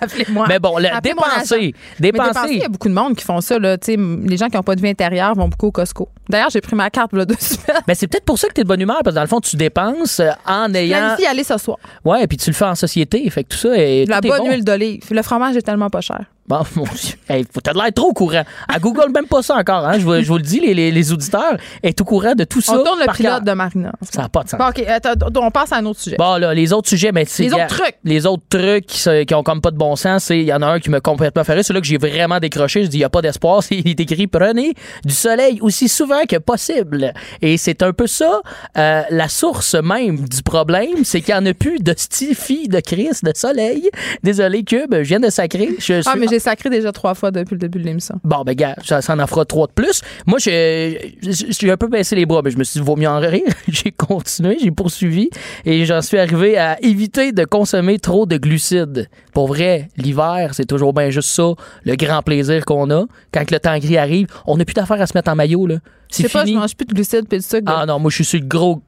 Appelez-moi. 0.00 0.46
Mais 0.48 0.58
bon, 0.58 0.78
le- 0.78 0.86
Appelez-moi 0.92 1.26
dépenser. 1.34 1.74
Mais 2.00 2.10
dépenser, 2.12 2.48
il 2.52 2.58
y 2.58 2.64
a 2.64 2.68
beaucoup 2.68 2.88
de 2.88 2.94
monde 2.94 3.14
qui 3.16 3.24
font 3.24 3.40
ça. 3.40 3.58
Là. 3.58 3.76
Les 3.86 4.36
gens 4.36 4.48
qui 4.48 4.56
n'ont 4.56 4.62
pas 4.62 4.74
de 4.76 4.80
vie 4.80 4.88
intérieure 4.88 5.34
vont 5.34 5.48
beaucoup 5.48 5.66
au 5.66 5.72
Costco. 5.72 6.08
D'ailleurs, 6.28 6.50
j'ai 6.50 6.60
pris 6.60 6.74
ma 6.76 6.88
carte 6.90 7.12
là, 7.12 7.24
deux 7.26 7.34
semaines. 7.38 7.82
Ben, 7.86 7.94
c'est 7.94 8.06
peut-être 8.06 8.24
pour 8.24 8.38
ça 8.38 8.48
que 8.48 8.54
t'es 8.54 8.62
de 8.62 8.68
bonne 8.68 8.80
humeur, 8.80 9.00
parce 9.04 9.12
que 9.14 9.16
dans 9.16 9.22
le 9.22 9.28
fond, 9.28 9.40
tu 9.40 9.56
dépenses 9.56 10.20
en 10.46 10.72
ayant. 10.74 10.96
Planifie 10.98 11.26
aller 11.26 11.44
ce 11.44 11.58
soir. 11.58 11.78
Ouais, 12.04 12.26
puis 12.26 12.36
tu 12.38 12.50
le 12.50 12.54
fais 12.54 12.64
en 12.64 12.74
société. 12.74 13.28
Fait 13.30 13.44
que 13.44 13.48
tout 13.50 13.58
ça 13.58 13.76
est. 13.76 14.06
La 14.08 14.20
tout 14.20 14.28
est 14.28 14.30
bonne 14.30 14.38
bon. 14.40 14.50
huile 14.50 14.64
d'olive. 14.64 15.02
Le 15.10 15.22
fromage 15.22 15.56
est 15.56 15.62
tellement 15.62 15.90
pas 15.90 16.00
cher. 16.00 16.24
Bon, 16.50 16.62
mon 16.76 16.82
Dieu. 16.82 17.14
Hey, 17.28 17.44
faut- 17.52 17.60
t'as 17.60 17.72
l'air 17.72 17.92
trop 17.94 18.08
au 18.08 18.12
courant. 18.12 18.42
À 18.68 18.78
Google, 18.80 19.10
même 19.14 19.26
pas 19.26 19.40
ça 19.42 19.54
encore. 19.56 19.86
Hein? 19.86 19.98
Je, 20.00 20.04
vous, 20.04 20.20
je 20.20 20.26
vous 20.26 20.36
le 20.36 20.42
dis, 20.42 20.58
les, 20.60 20.74
les, 20.74 20.90
les 20.90 21.12
auditeurs 21.12 21.56
est 21.82 22.00
au 22.00 22.04
courant 22.04 22.34
de 22.34 22.42
tout 22.44 22.60
ça. 22.60 22.72
On 22.74 22.84
tourne 22.84 22.98
le 22.98 23.12
pilote 23.12 23.32
cœur. 23.32 23.40
de 23.42 23.52
Marina. 23.52 23.92
Ça 24.10 24.22
n'a 24.22 24.28
pas 24.28 24.42
de 24.42 24.48
sens. 24.48 24.58
Bon, 24.58 24.66
OK, 24.68 24.82
attends, 24.86 25.12
on 25.36 25.50
passe 25.52 25.72
à 25.72 25.76
un 25.76 25.86
autre 25.86 26.00
sujet. 26.00 26.16
Bon, 26.18 26.36
là, 26.38 26.52
les 26.52 26.72
autres 26.72 26.88
sujets, 26.88 27.12
mais 27.12 27.24
c'est. 27.24 27.44
Les 27.44 27.52
autres 27.54 27.66
trucs. 27.68 27.96
Les 28.04 28.26
autres 28.26 28.42
trucs 28.50 28.86
qui, 28.86 29.26
qui 29.26 29.34
ont 29.34 29.42
comme 29.44 29.60
pas 29.60 29.70
de 29.70 29.76
bon 29.76 29.94
sens, 29.94 30.24
c'est. 30.24 30.40
Il 30.40 30.44
y 30.46 30.52
en 30.52 30.60
a 30.62 30.66
un 30.66 30.80
qui 30.80 30.90
m'a 30.90 31.00
complètement 31.00 31.44
fait. 31.44 31.62
C'est 31.62 31.72
là 31.72 31.80
que 31.80 31.86
j'ai 31.86 31.98
vraiment 31.98 32.40
décroché. 32.40 32.82
Je 32.82 32.88
dis, 32.88 32.96
il 32.96 33.00
n'y 33.00 33.04
a 33.04 33.08
pas 33.10 33.22
d'espoir. 33.22 33.62
Il 33.70 33.86
est 33.88 34.00
écrit, 34.00 34.26
prenez 34.26 34.74
du 35.04 35.14
soleil 35.14 35.58
aussi 35.60 35.88
souvent 35.88 36.22
que 36.28 36.36
possible. 36.36 37.12
Et 37.42 37.56
c'est 37.58 37.82
un 37.82 37.92
peu 37.92 38.08
ça, 38.08 38.40
euh, 38.76 39.02
la 39.10 39.28
source 39.28 39.74
même 39.76 40.28
du 40.28 40.42
problème, 40.42 41.04
c'est 41.04 41.20
qu'il 41.20 41.34
n'y 41.34 41.40
en 41.40 41.46
a 41.46 41.54
plus 41.54 41.78
de 41.78 41.94
stifi 41.96 42.66
de 42.68 42.80
crise 42.80 43.20
de 43.22 43.32
soleil. 43.34 43.88
Désolé, 44.24 44.64
Cube, 44.64 44.92
je 44.94 45.00
viens 45.02 45.20
de 45.20 45.30
sacrer. 45.30 45.70
Je 45.78 45.94
Ah, 46.06 46.10
suis 46.10 46.20
mais 46.20 46.26
j'ai 46.28 46.39
sacré 46.40 46.70
déjà 46.70 46.90
trois 46.92 47.14
fois 47.14 47.30
depuis 47.30 47.54
le 47.54 47.58
début 47.58 47.78
de 47.78 47.84
l'émission. 47.84 48.16
Bon, 48.24 48.42
ben, 48.42 48.54
gars, 48.54 48.74
ça, 48.84 49.00
ça 49.02 49.14
en 49.16 49.26
fera 49.26 49.44
trois 49.44 49.66
de 49.68 49.72
plus. 49.72 50.00
Moi, 50.26 50.38
je- 50.40 50.96
j'ai 51.22 51.70
un 51.70 51.76
peu 51.76 51.86
baissé 51.88 52.16
les 52.16 52.26
bras, 52.26 52.40
mais 52.44 52.50
je 52.50 52.58
me 52.58 52.64
suis 52.64 52.80
dit, 52.80 52.86
vaut 52.86 52.96
mieux 52.96 53.08
en 53.08 53.18
rire. 53.20 53.42
j'ai 53.68 53.92
continué, 53.92 54.56
j'ai 54.60 54.70
poursuivi 54.70 55.30
et 55.64 55.84
j'en 55.84 56.02
suis 56.02 56.18
arrivé 56.18 56.58
à 56.58 56.78
éviter 56.82 57.32
de 57.32 57.44
consommer 57.44 57.98
trop 57.98 58.26
de 58.26 58.36
glucides. 58.36 59.08
Pour 59.32 59.46
vrai, 59.48 59.88
l'hiver, 59.96 60.50
c'est 60.54 60.66
toujours 60.66 60.92
bien 60.92 61.10
juste 61.10 61.28
ça, 61.30 61.52
le 61.84 61.94
grand 61.96 62.22
plaisir 62.22 62.64
qu'on 62.64 62.90
a. 62.90 63.04
Quand 63.32 63.50
le 63.50 63.58
temps 63.60 63.78
gris 63.78 63.96
arrive, 63.96 64.26
on 64.46 64.56
n'a 64.56 64.64
plus 64.64 64.74
d'affaires 64.74 65.00
à 65.00 65.06
se 65.06 65.16
mettre 65.16 65.30
en 65.30 65.36
maillot, 65.36 65.66
là. 65.66 65.76
C'est 66.08 66.24
sais 66.24 66.28
pas, 66.28 66.40
je 66.40 66.46
fini. 66.46 66.58
mange 66.58 66.74
plus 66.74 66.86
de 66.86 66.92
glucides 66.94 67.28
puis 67.28 67.38
de 67.38 67.42
sucre. 67.44 67.62
Ah 67.72 67.86
non, 67.86 68.00
moi, 68.00 68.10
je 68.10 68.16
suis 68.16 68.24
sur 68.24 68.40
le 68.40 68.46
gros 68.46 68.82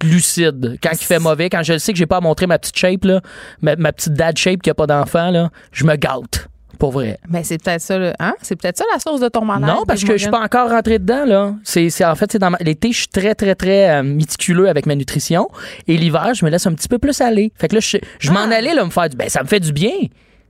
glucide. 0.00 0.78
Quand 0.82 0.90
il 0.92 1.04
fait 1.04 1.18
mauvais, 1.18 1.48
quand 1.50 1.62
je 1.62 1.78
sais 1.78 1.92
que 1.92 1.98
j'ai 1.98 2.06
pas 2.06 2.16
à 2.16 2.20
montrer 2.20 2.46
ma 2.46 2.58
petite 2.58 2.76
shape, 2.76 3.04
là, 3.04 3.20
ma, 3.62 3.76
ma 3.76 3.92
petite 3.92 4.14
dad 4.14 4.36
shape 4.36 4.62
qui 4.62 4.70
a 4.70 4.74
pas 4.74 4.86
d'enfant, 4.86 5.30
là, 5.30 5.50
je 5.72 5.84
me 5.84 5.96
gâte. 5.96 6.48
Pour 6.78 6.92
vrai. 6.92 7.18
Mais 7.28 7.44
c'est 7.44 7.58
peut-être 7.62 7.80
ça, 7.80 7.98
le- 7.98 8.12
hein? 8.18 8.34
C'est 8.42 8.56
peut-être 8.56 8.78
ça 8.78 8.84
la 8.92 8.98
source 8.98 9.20
de 9.20 9.28
ton 9.28 9.44
malade. 9.44 9.68
Non, 9.68 9.84
parce 9.86 10.02
que 10.04 10.12
je 10.12 10.22
suis 10.22 10.30
pas 10.30 10.40
encore 10.42 10.70
rentré 10.70 10.98
dedans, 10.98 11.24
là. 11.24 11.54
C'est, 11.64 11.90
c'est- 11.90 12.04
en 12.04 12.14
fait, 12.14 12.30
c'est 12.32 12.38
dans 12.38 12.50
ma- 12.50 12.58
l'été, 12.60 12.92
je 12.92 12.98
suis 12.98 13.08
très, 13.08 13.34
très, 13.34 13.54
très 13.54 13.90
euh, 13.90 14.02
méticuleux 14.02 14.68
avec 14.68 14.86
ma 14.86 14.94
nutrition. 14.94 15.48
Et 15.88 15.96
l'hiver, 15.96 16.32
je 16.34 16.44
me 16.44 16.50
laisse 16.50 16.66
un 16.66 16.74
petit 16.74 16.88
peu 16.88 16.98
plus 16.98 17.20
aller. 17.20 17.52
Fait 17.56 17.68
que 17.68 17.74
là, 17.76 17.80
je, 17.80 17.96
je 18.18 18.30
m'en 18.30 18.40
Ah. 18.50 18.54
allais, 18.56 18.74
là, 18.74 18.84
me 18.84 18.90
faire 18.90 19.08
du, 19.08 19.16
ben, 19.16 19.28
ça 19.28 19.42
me 19.42 19.48
fait 19.48 19.60
du 19.60 19.72
bien. 19.72 19.92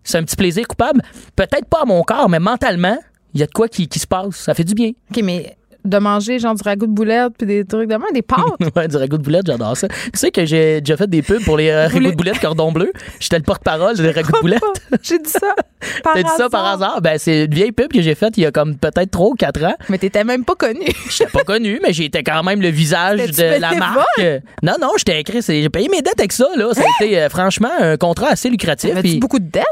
C'est 0.02 0.18
un 0.18 0.22
petit 0.24 0.36
plaisir 0.36 0.66
coupable. 0.68 1.00
Peut-être 1.36 1.66
pas 1.66 1.82
à 1.82 1.84
mon 1.86 2.02
corps, 2.02 2.28
mais 2.28 2.38
mentalement, 2.38 2.98
il 3.32 3.40
y 3.40 3.42
a 3.42 3.46
de 3.46 3.52
quoi 3.52 3.68
qui, 3.68 3.88
qui 3.88 3.98
se 3.98 4.06
passe. 4.06 4.36
Ça 4.36 4.54
fait 4.54 4.64
du 4.64 4.74
bien. 4.74 4.90
OK, 5.10 5.22
mais 5.22 5.56
de 5.84 5.98
manger 5.98 6.38
genre 6.38 6.54
du 6.54 6.62
ragoût 6.62 6.86
de 6.86 6.92
boulette 6.92 7.32
puis 7.36 7.46
des 7.46 7.64
trucs 7.64 7.88
de 7.88 7.94
même, 7.94 8.02
des 8.12 8.22
pâtes. 8.22 8.40
ouais, 8.76 8.88
du 8.88 8.96
ragoût 8.96 9.18
de 9.18 9.22
boulette, 9.22 9.46
j'adore 9.46 9.76
ça. 9.76 9.88
Tu 9.88 10.10
sais 10.14 10.30
que 10.30 10.44
j'ai 10.44 10.80
déjà 10.80 10.96
fait 10.96 11.08
des 11.08 11.22
pubs 11.22 11.42
pour 11.44 11.56
les 11.56 11.70
euh, 11.70 11.88
ragoûts 11.88 12.10
de 12.10 12.16
boulette 12.16 12.40
cordon 12.40 12.72
bleu? 12.72 12.92
J'étais 13.20 13.38
le 13.38 13.42
porte-parole 13.42 13.96
des 13.96 14.10
ragoûts 14.10 14.32
de 14.32 14.40
boulette. 14.40 14.62
J'ai 15.02 15.18
dit 15.18 15.30
ça. 15.30 15.54
Par 16.02 16.14
T'as 16.14 16.22
dit 16.22 16.30
ça 16.36 16.48
par 16.48 16.64
hasard? 16.64 17.02
Ben, 17.02 17.18
c'est 17.18 17.44
une 17.44 17.54
vieille 17.54 17.72
pub 17.72 17.92
que 17.92 18.00
j'ai 18.00 18.14
faite 18.14 18.38
il 18.38 18.42
y 18.42 18.46
a 18.46 18.50
comme 18.50 18.76
peut-être 18.76 19.10
3 19.10 19.28
ou 19.28 19.34
4 19.34 19.64
ans. 19.64 19.74
Mais 19.90 19.98
t'étais 19.98 20.24
même 20.24 20.42
pas 20.44 20.54
connu. 20.54 20.86
J'étais 21.10 21.30
pas 21.30 21.44
connu, 21.44 21.78
mais 21.82 21.92
j'étais 21.92 22.22
quand 22.22 22.42
même 22.42 22.62
le 22.62 22.68
visage 22.68 23.30
de 23.30 23.60
la 23.60 23.74
marque. 23.74 24.06
Non, 24.62 24.74
non, 24.80 24.92
j'étais 24.96 25.20
écrit. 25.20 25.42
J'ai 25.42 25.68
payé 25.68 25.88
mes 25.90 26.00
dettes 26.00 26.18
avec 26.18 26.32
ça, 26.32 26.46
là. 26.56 26.72
Ça 26.72 26.80
a 26.80 27.04
été, 27.04 27.20
euh, 27.20 27.28
franchement, 27.28 27.70
un 27.78 27.98
contrat 27.98 28.28
assez 28.28 28.48
lucratif. 28.48 28.92
Avais-tu 28.92 29.08
puis 29.08 29.18
beaucoup 29.18 29.38
de 29.38 29.50
dettes? 29.50 29.64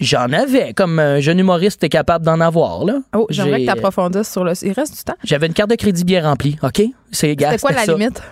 J'en 0.00 0.32
avais. 0.32 0.72
Comme 0.74 0.98
un 0.98 1.20
jeune 1.20 1.38
humoriste 1.38 1.82
est 1.84 1.88
capable 1.88 2.24
d'en 2.24 2.40
avoir, 2.40 2.84
là. 2.84 2.98
Oh, 3.14 3.26
j'aimerais 3.30 3.60
J'ai- 3.60 3.66
que 3.66 3.72
tu 3.72 3.78
approfondisses 3.78 4.30
sur 4.30 4.44
le. 4.44 4.52
Il 4.62 4.72
reste 4.72 4.96
du 4.96 5.02
temps. 5.04 5.14
J'avais 5.24 5.46
une 5.46 5.54
carte 5.54 5.70
de 5.70 5.76
crédit 5.76 6.04
bien 6.04 6.22
remplie, 6.22 6.56
OK? 6.62 6.82
C'est 7.12 7.28
C'était 7.30 7.58
quoi 7.58 7.72
la 7.72 7.84
ça. 7.84 7.92
limite? 7.94 8.22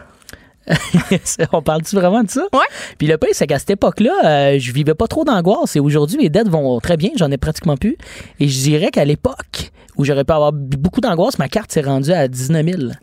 On 1.52 1.62
parle-tu 1.62 1.94
vraiment 1.96 2.22
de 2.22 2.30
ça? 2.30 2.42
Ouais. 2.52 2.60
Puis 2.98 3.06
le 3.06 3.18
pire, 3.18 3.30
c'est 3.32 3.46
qu'à 3.46 3.58
cette 3.58 3.70
époque-là, 3.70 4.12
euh, 4.24 4.58
je 4.58 4.72
vivais 4.72 4.94
pas 4.94 5.06
trop 5.06 5.24
d'angoisse. 5.24 5.76
Et 5.76 5.80
aujourd'hui, 5.80 6.16
mes 6.16 6.28
dettes 6.30 6.48
vont 6.48 6.80
très 6.80 6.96
bien. 6.96 7.10
J'en 7.16 7.30
ai 7.30 7.36
pratiquement 7.36 7.76
plus. 7.76 7.96
Et 8.40 8.48
je 8.48 8.58
dirais 8.62 8.90
qu'à 8.90 9.04
l'époque 9.04 9.72
où 9.96 10.04
j'aurais 10.04 10.24
pu 10.24 10.32
avoir 10.32 10.52
beaucoup 10.52 11.00
d'angoisse, 11.00 11.38
ma 11.38 11.48
carte 11.48 11.70
s'est 11.70 11.82
rendue 11.82 12.12
à 12.12 12.28
19 12.28 12.64
000. 12.66 12.82
Hein? 12.92 12.96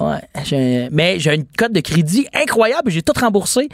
Ouais. 0.00 0.88
Mais 0.90 1.18
j'ai 1.18 1.34
une 1.34 1.44
cote 1.56 1.72
de 1.72 1.80
crédit 1.80 2.26
incroyable. 2.34 2.90
J'ai 2.90 3.02
tout 3.02 3.12
remboursé. 3.18 3.68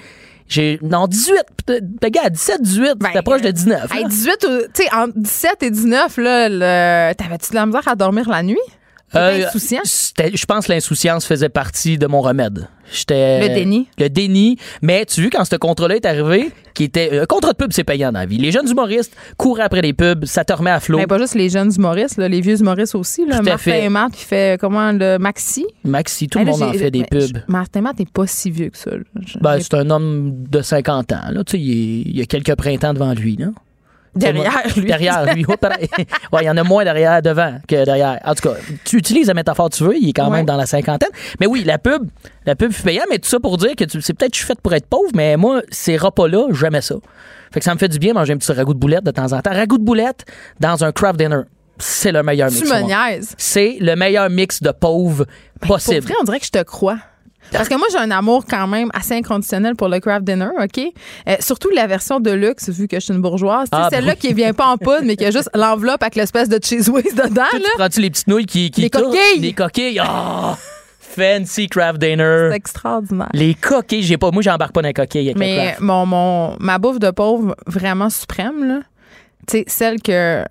J'ai, 0.49 0.79
non, 0.83 1.07
18. 1.07 1.35
Le 1.69 2.09
gars, 2.11 2.23
à 2.25 2.31
17, 2.31 2.62
18, 2.62 2.93
c'était 3.07 3.23
proche 3.23 3.41
de 3.43 3.51
19. 3.51 3.81
là. 3.81 3.87
Ben, 3.89 3.97
Hey, 3.97 4.05
18, 4.07 4.45
ou- 4.45 4.62
tu 4.75 4.83
sais, 4.83 4.95
entre 4.95 5.12
17 5.19 5.62
et 5.62 5.71
19, 5.71 6.16
là, 6.19 6.49
le- 6.51 7.15
t'avais-tu 7.15 7.51
de 7.51 7.55
la 7.57 7.66
misère 7.66 7.89
à 7.89 7.95
dormir 7.97 8.29
la 8.29 8.43
nuit? 8.43 8.59
Euh, 9.16 9.47
Je 9.55 10.45
pense 10.47 10.66
que 10.66 10.73
l'insouciance 10.73 11.24
faisait 11.27 11.49
partie 11.49 11.99
de 11.99 12.07
mon 12.07 12.20
remède. 12.20 12.69
J'étais 12.93 13.49
Le 13.49 13.55
déni. 13.55 13.89
Le 13.99 14.09
déni. 14.11 14.59
Mais 14.82 15.07
tu 15.07 15.20
as 15.20 15.23
vu, 15.24 15.31
quand 15.31 15.45
ce 15.45 15.57
contrat-là 15.57 15.97
est 15.97 16.05
arrivé, 16.05 16.51
qui 16.74 16.85
était. 16.85 17.19
Un 17.20 17.24
contrat 17.24 17.53
de 17.53 17.57
pub, 17.57 17.73
c'est 17.73 17.82
payant 17.85 18.12
dans 18.12 18.19
la 18.20 18.27
vie. 18.27 18.36
Les 18.36 18.51
jeunes 18.53 18.69
humoristes 18.69 19.16
courent 19.39 19.61
après 19.61 19.81
les 19.81 19.95
pubs, 19.95 20.27
ça 20.27 20.45
te 20.45 20.53
remet 20.53 20.70
à 20.70 20.81
flot. 20.81 20.99
Mais 20.99 21.07
pas 21.07 21.19
juste 21.19 21.35
les 21.35 21.49
jeunes 21.49 21.73
humoristes, 21.74 22.19
là, 22.19 22.28
les 22.28 22.41
vieux 22.43 22.61
humoristes 22.61 22.95
aussi. 22.95 23.24
Là. 23.27 23.36
Tout 23.39 23.41
à 23.41 23.51
Martin 23.53 23.59
fait. 23.59 23.85
et 23.85 23.89
Matt 23.89 24.12
qui 24.12 24.24
fait 24.24 24.61
comment 24.61 24.93
le 24.93 25.16
Maxi? 25.19 25.65
Maxi, 25.85 26.28
tout 26.28 26.39
le 26.41 26.45
monde 26.45 26.62
en 26.62 26.73
fait 26.73 26.91
des 26.91 27.05
pubs. 27.05 27.39
Martin 27.49 27.81
Matt 27.81 27.99
n'est 27.99 28.07
pas 28.07 28.27
si 28.27 28.51
vieux 28.51 28.69
que 28.69 28.77
ça. 28.78 28.91
là. 28.91 29.03
Ben, 29.41 29.59
c'est 29.61 29.74
un 29.74 29.89
homme 29.91 30.45
de 30.51 30.61
50 30.61 31.12
ans. 31.12 31.16
Là. 31.31 31.43
Tu 31.45 31.53
sais, 31.53 31.59
il, 31.62 32.16
il 32.16 32.20
a 32.20 32.27
quelques 32.27 32.55
printemps 32.55 32.93
devant 32.93 33.15
lui. 33.15 33.36
Là. 33.36 33.47
Derrière 34.15 34.62
lui. 34.77 34.85
Derrière 34.86 35.35
lui. 35.35 35.45
Oh, 35.49 35.53
ouais, 36.32 36.43
il 36.43 36.45
y 36.47 36.51
en 36.51 36.57
a 36.57 36.62
moins 36.62 36.85
derrière, 36.85 37.20
devant 37.23 37.59
que 37.66 37.85
derrière. 37.85 38.20
En 38.24 38.35
tout 38.35 38.49
cas, 38.49 38.55
tu 38.85 38.97
utilises 38.97 39.27
la 39.28 39.35
métaphore 39.35 39.70
que 39.70 39.77
tu 39.77 39.85
veux, 39.85 39.97
il 39.97 40.09
est 40.09 40.12
quand 40.12 40.31
Ouais. 40.31 40.39
même 40.39 40.47
dans 40.47 40.57
la 40.57 40.66
cinquantaine. 40.66 41.09
Mais 41.41 41.47
oui, 41.47 41.65
la 41.65 41.78
pub, 41.78 42.09
la 42.47 42.55
pub 42.55 42.73
fut 42.73 42.82
payante, 42.82 43.07
mais 43.11 43.19
tout 43.19 43.28
ça 43.28 43.41
pour 43.41 43.57
dire 43.59 43.74
que 43.77 43.85
tu- 43.85 44.01
c'est 44.01 44.12
peut-être 44.15 44.31
que 44.32 44.36
je 44.36 44.41
suis 44.43 44.47
faite 44.47 44.61
pour 44.61 44.73
être 44.74 44.86
pauvre, 44.86 45.11
mais 45.15 45.36
moi, 45.36 45.62
ces 45.70 45.97
repas-là, 45.97 46.49
jamais 46.53 46.81
ça. 46.81 46.95
Fait 47.53 47.61
que 47.61 47.65
ça 47.65 47.74
me 47.74 47.78
fait 47.78 47.89
du 47.89 47.99
bien 47.99 48.12
manger 48.15 48.32
un 48.32 48.36
petit 48.36 48.51
ragoût 48.53 48.74
de 48.74 48.78
boulette 48.78 49.05
de 49.05 49.11
temps 49.12 49.32
en 49.32 49.41
temps. 49.41 49.53
Ragoût 49.53 49.78
de 49.78 49.85
boulette 49.85 50.24
dans 50.61 50.82
un 50.85 50.93
craft 50.93 51.19
dinner. 51.19 51.43
C'est 51.78 52.12
le 52.12 52.23
meilleur 52.23 52.51
Tu 52.51 52.59
mix. 52.65 52.70
me. 52.70 53.20
C'est 53.36 53.77
le 53.81 53.97
meilleur 53.97 54.31
mix 54.31 54.62
de 54.62 54.70
pauvre 54.70 55.24
Ben, 55.27 55.66
Pour 55.69 55.77
possible. 55.77 56.01
vrai, 56.07 56.15
on 56.20 56.24
dirait 56.24 56.39
que 56.41 56.47
je 56.47 56.51
te 56.51 56.62
crois. 56.62 56.99
Parce 57.53 57.69
que 57.69 57.75
moi, 57.77 57.87
j'ai 57.93 57.99
un 57.99 58.11
amour 58.11 58.45
quand 58.49 58.66
même 58.66 58.89
assez 58.95 59.15
inconditionnel 59.15 59.77
pour 59.77 59.89
le 59.89 60.01
craft 60.01 60.25
dinner, 60.25 60.49
OK? 60.61 60.81
Euh, 61.29 61.37
surtout 61.41 61.71
la 61.71 61.87
version 61.87 62.19
de 62.21 62.31
luxe, 62.33 62.69
vu 62.71 62.89
que 62.89 62.97
je 62.97 63.05
suis 63.05 63.15
une 63.15 63.21
bourgeoise. 63.23 63.65
Tu 63.71 63.79
Ah, 63.79 63.89
celle-là 63.91 64.15
ben 64.15 64.19
qui 64.19 64.33
vient 64.35 64.53
pas 64.53 64.66
en 64.66 64.77
poudre, 64.77 65.03
mais 65.05 65.16
qui 65.16 65.25
a 65.25 65.31
juste 65.31 65.51
l'enveloppe 65.55 66.03
avec 66.03 66.16
l'espèce 66.16 66.49
de 66.49 66.59
cheese 66.62 66.89
whiz 66.91 67.15
dedans, 67.15 67.45
Tu 67.51 67.59
là. 67.59 67.69
prends-tu 67.77 68.01
les 68.01 68.11
petites 68.11 68.27
nouilles 68.29 68.47
qui, 68.47 68.71
qui 68.71 68.81
Les 68.83 68.91
tournent? 68.91 69.05
coquilles. 69.12 69.41
Les 69.41 69.53
coquilles. 69.53 70.01
Ah! 70.03 70.57
fancy 71.16 71.69
craft 71.69 72.01
dinner. 72.01 72.49
C'est 72.51 72.57
extraordinaire. 72.57 73.29
Les 73.35 73.55
coquilles, 73.55 74.03
j'ai 74.03 74.16
pas. 74.19 74.33
Moi, 74.33 74.43
j'embarque 74.43 74.73
pas 74.73 74.83
dans 74.83 74.89
les 74.89 74.95
coquilles 74.95 75.27
avec 75.29 75.37
Mais 75.39 75.77
mon, 75.79 76.07
mon, 76.07 76.57
ma 76.59 76.79
bouffe 76.79 76.99
de 76.99 77.11
pauvre 77.12 77.55
vraiment 77.69 78.11
suprême, 78.11 78.66
là, 78.66 78.81
tu 79.47 79.59
sais, 79.59 79.65
celle 79.69 80.03
que, 80.03 80.43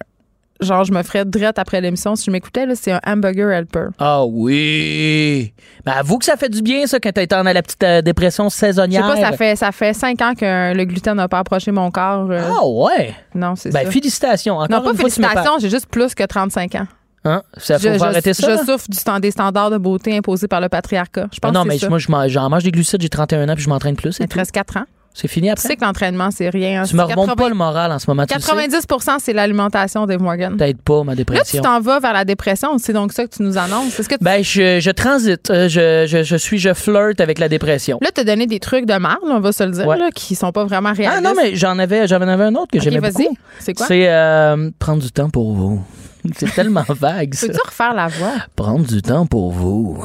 genre, 0.64 0.84
je 0.84 0.92
me 0.94 1.04
ferais 1.04 1.26
drette 1.26 1.60
après 1.60 1.82
l'émission 1.82 2.16
si 2.16 2.26
je 2.26 2.32
m'écoutais, 2.32 2.66
là, 2.66 2.74
c'est 2.76 2.92
un 2.92 3.00
hamburger 3.06 3.52
helper. 3.52 3.88
Ah 4.00 4.26
oui. 4.26 5.54
Ben, 5.86 5.94
avoue 5.94 6.18
que 6.18 6.26
ça 6.26 6.36
fait 6.38 6.50
du 6.50 6.62
bien, 6.62 6.86
ça, 6.88 7.00
quand 7.00 7.12
t'es 7.12 7.28
dans 7.28 7.44
la 7.44 7.62
petite 7.62 7.84
euh, 7.84 8.02
dépression 8.02 8.50
Je 8.50 8.54
sais 8.56 8.68
saisonnière. 8.68 9.02
pas, 9.08 9.18
ça 9.18 9.32
fait, 9.34 9.56
ça 9.56 9.72
fait 9.72 9.94
cinq 9.94 10.22
ans 10.22 10.34
que 10.36 10.74
le 10.74 10.86
gluten 10.86 11.16
n'a 11.16 11.28
pas 11.28 11.40
approché 11.40 11.72
mon 11.72 11.92
corps. 11.92 12.30
euh, 12.32 12.42
Ah 12.60 12.66
ouais. 12.66 13.14
non, 13.36 13.56
c'est 13.56 13.72
Ben, 13.72 13.86
ça. 13.86 13.92
félicitations. 13.92 14.56
Encore 14.60 14.70
Non, 14.70 14.82
pas 14.84 14.92
une 14.92 14.98
fois, 14.98 15.10
tu 15.10 15.20
me 15.22 15.26
félicitations, 15.28 15.60
j'ai 15.60 15.70
juste 15.70 15.88
plus 15.88 16.14
que 16.16 16.24
35 16.24 16.76
ans. 16.76 16.88
Hein? 17.26 17.42
Ça, 17.58 17.80
faut 17.80 17.88
je, 17.88 17.98
je- 17.98 18.04
arrêter 18.04 18.34
ça. 18.34 18.48
je 18.50 18.56
là? 18.58 18.66
souffre 18.66 18.86
du 18.90 18.98
stand- 18.98 19.22
des 19.22 19.32
standards 19.32 19.70
de 19.72 19.78
beauté 19.78 20.18
imposés 20.18 20.48
par 20.50 20.60
le 20.60 20.68
patriarcat. 20.68 21.28
Je 21.34 21.40
pense 21.40 21.50
Ah 21.50 21.54
non, 21.54 21.64
que 21.64 21.68
mais 21.70 21.74
c'est 21.76 21.86
ça. 21.86 21.90
moi, 21.90 21.98
je 21.98 22.12
mange- 22.12 22.30
j'en 22.30 22.50
mange 22.50 22.64
des 22.64 22.72
glucides, 22.72 23.02
j'ai 23.02 23.08
31 23.10 23.48
ans, 23.48 23.56
puis 23.56 23.64
je 23.64 23.70
m'entraîne 23.70 23.96
plus. 23.96 24.18
te 24.18 24.24
tout. 24.26 24.38
reste 24.38 24.52
4 24.52 24.78
ans. 24.78 24.84
C'est 25.16 25.28
fini 25.28 25.48
Tu 25.48 25.52
après. 25.52 25.68
sais 25.68 25.76
que 25.76 25.86
l'entraînement, 25.86 26.30
c'est 26.32 26.50
rien. 26.50 26.82
Tu 26.84 26.90
C'est 26.90 26.96
me 26.98 27.04
remontes 27.04 27.28
80 27.30 27.36
pas 27.36 27.50
le 27.50 27.56
moral 27.56 27.92
en 27.92 28.00
ce 28.00 28.10
moment. 28.10 28.26
tu 28.26 28.34
le 28.34 28.42
sais. 28.42 28.52
90% 28.52 29.18
c'est 29.20 29.34
l'alimentation, 29.34 30.06
Dave 30.08 30.22
Morgan. 30.22 30.58
T'aides 30.58 30.82
pas 30.82 31.04
ma 31.04 31.12
Là, 31.12 31.18
tu 31.18 31.18
dépression. 31.18 31.62
t'en 31.62 31.80
vas 31.82 32.00
vers 32.00 32.14
la 32.14 32.26
dépression. 32.26 32.78
C'est 32.80 32.94
donc 32.94 33.14
ça 33.14 33.26
que 33.26 33.36
tu 33.36 33.44
nous 33.44 33.58
annonces. 33.58 33.96
Que 33.96 34.16
tu- 34.16 34.24
Ben, 34.24 34.44
je, 34.44 34.80
je 34.80 34.90
transite. 34.92 35.50
Euh, 35.52 35.70
Je, 35.70 36.06
je, 36.08 36.24
je 36.24 36.36
suis, 36.36 36.58
je 36.58 36.74
flirte 36.74 37.22
avec 37.22 37.38
la 37.40 37.48
dépression. 37.48 38.00
Là, 38.02 38.10
tu 38.14 38.22
as 38.22 38.24
donné 38.24 38.48
des 38.48 38.60
trucs 38.60 38.86
de 38.86 38.96
marde, 38.98 39.20
on 39.24 39.40
va 39.40 39.52
se 39.52 39.64
le 39.64 39.72
dire, 39.72 39.86
Ouais. 39.88 39.98
là, 39.98 40.10
qui 40.14 40.34
sont 40.36 40.52
pas 40.52 40.66
vraiment 40.66 40.94
réalistes. 40.94 41.22
Ah 41.26 41.30
non, 41.30 41.34
mais 41.40 41.56
j'en 41.56 41.78
avais, 41.80 42.08
j'en 42.08 42.20
avais 42.22 42.44
un 42.46 42.56
autre 42.56 42.72
que 42.72 42.78
Ok, 42.80 42.84
j'aimais 42.84 43.00
vas-y. 43.00 43.24
beaucoup. 43.24 43.38
C'est 43.60 43.74
quoi? 43.76 43.86
C'est 43.86 44.10
euh, 44.10 44.72
prendre 44.80 45.02
du 45.04 45.12
temps 45.12 45.30
pour 45.30 45.54
vous. 45.54 45.84
C'est 46.38 46.54
tellement 46.56 46.86
vague. 46.90 47.36
Peux-tu 47.40 47.60
refaire 47.66 47.94
la 47.94 48.08
voix? 48.08 48.32
Prendre 48.56 48.86
du 48.86 49.02
temps 49.02 49.26
pour 49.26 49.52
vous. 49.52 50.04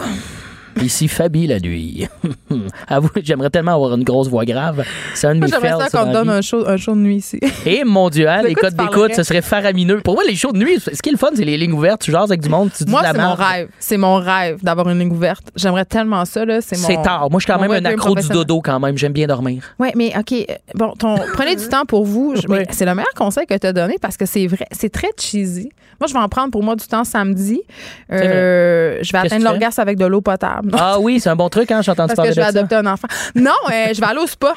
Ici 0.83 1.09
Fabi 1.09 1.47
la 1.47 1.59
nuit. 1.61 2.07
Avoue, 2.89 3.09
j'aimerais 3.23 3.51
tellement 3.51 3.75
avoir 3.75 3.95
une 3.95 4.05
grosse 4.05 4.29
voix 4.29 4.45
grave. 4.45 4.85
C'est 5.15 5.27
un 5.27 5.35
de 5.35 5.41
mes 5.41 5.49
j'aimerais 5.49 5.89
ça 5.89 6.05
qu'on 6.05 6.13
donne 6.13 6.29
un 6.29 6.41
show, 6.41 6.67
un 6.67 6.77
show 6.77 6.93
de 6.95 7.01
nuit 7.01 7.17
ici. 7.17 7.41
Et 7.67 7.85
mon 7.85 8.09
Dieu, 8.11 8.29
hein, 8.29 8.43
les 8.43 8.55
codes 8.55 8.75
d'écoute, 8.75 9.15
ce 9.15 9.23
serait 9.23 9.43
faramineux. 9.43 10.01
Pour 10.01 10.15
moi, 10.15 10.25
les 10.27 10.35
shows 10.37 10.53
de 10.53 10.59
nuit, 10.59 10.79
ce 10.81 10.91
qui 11.03 11.09
est 11.09 11.13
le 11.13 11.19
fun, 11.19 11.31
c'est 11.35 11.45
les 11.45 11.57
lignes 11.57 11.73
ouvertes. 11.73 12.03
Tu 12.03 12.11
jases 12.13 12.31
avec 12.31 12.41
du 12.41 12.49
monde, 12.49 12.71
tu 12.77 12.85
dis 12.85 12.91
Moi, 12.91 13.03
c'est 13.05 13.19
mon 13.19 13.35
rêve. 13.35 13.69
C'est 13.79 13.97
mon 13.97 14.17
rêve 14.17 14.63
d'avoir 14.63 14.89
une 14.89 14.99
ligne 14.99 15.13
ouverte. 15.13 15.51
J'aimerais 15.57 15.85
tellement 15.85 16.25
ça, 16.25 16.45
là. 16.45 16.61
C'est 16.61 16.79
mon. 16.81 17.03
Tard. 17.03 17.31
Moi, 17.31 17.39
je 17.39 17.45
suis 17.45 17.53
quand 17.53 17.61
même 17.61 17.71
un 17.71 17.85
accro 17.85 18.15
du 18.15 18.29
dodo 18.29 18.61
quand 18.61 18.81
même. 18.81 18.97
J'aime 18.99 19.13
bien 19.13 19.27
dormir. 19.27 19.63
Oui, 19.79 19.89
mais 19.95 20.13
OK. 20.19 20.33
euh, 20.33 20.45
Bon, 20.75 20.93
ton, 20.99 21.17
prenez 21.33 21.55
du 21.57 21.69
temps 21.69 21.85
pour 21.85 22.05
vous. 22.05 22.35
C'est 22.71 22.85
le 22.85 22.95
meilleur 22.95 23.15
conseil 23.17 23.47
que 23.47 23.57
tu 23.57 23.67
as 23.67 23.73
donné 23.73 23.97
parce 24.01 24.17
que 24.17 24.27
c'est 24.27 24.47
vrai. 24.47 24.67
C'est 24.73 24.91
très 24.91 25.09
cheesy. 25.19 25.69
Moi, 26.01 26.07
je 26.07 26.13
vais 26.13 26.21
en 26.21 26.29
prendre 26.29 26.51
pour 26.53 26.63
moi 26.63 26.77
du 26.77 26.87
temps 26.87 27.03
samedi. 27.05 27.61
Euh, 28.13 28.99
je 29.03 29.13
vais 29.13 29.19
atteindre 29.19 29.45
l'orgasme 29.45 29.81
avec 29.81 29.99
de 29.99 30.07
l'eau 30.07 30.21
potable. 30.21 30.68
Ah 30.79 30.99
oui, 31.01 31.21
c'est 31.21 31.29
un 31.31 31.37
bon 31.37 31.49
truc, 31.49 31.71
hein, 31.71 31.81
j'ai 31.83 31.91
entendu 31.91 32.09
parce 32.09 32.17
parler 32.17 32.31
que 32.31 32.35
je 32.37 32.41
vais 32.41 32.47
de 32.49 32.53
ça. 32.53 32.59
adopter 32.59 32.77
un 32.77 32.87
enfant. 32.87 33.09
Non, 33.35 33.51
euh, 33.71 33.93
je 33.95 34.01
vais 34.01 34.07
aller 34.07 34.21
au 34.21 34.27
spa. 34.27 34.55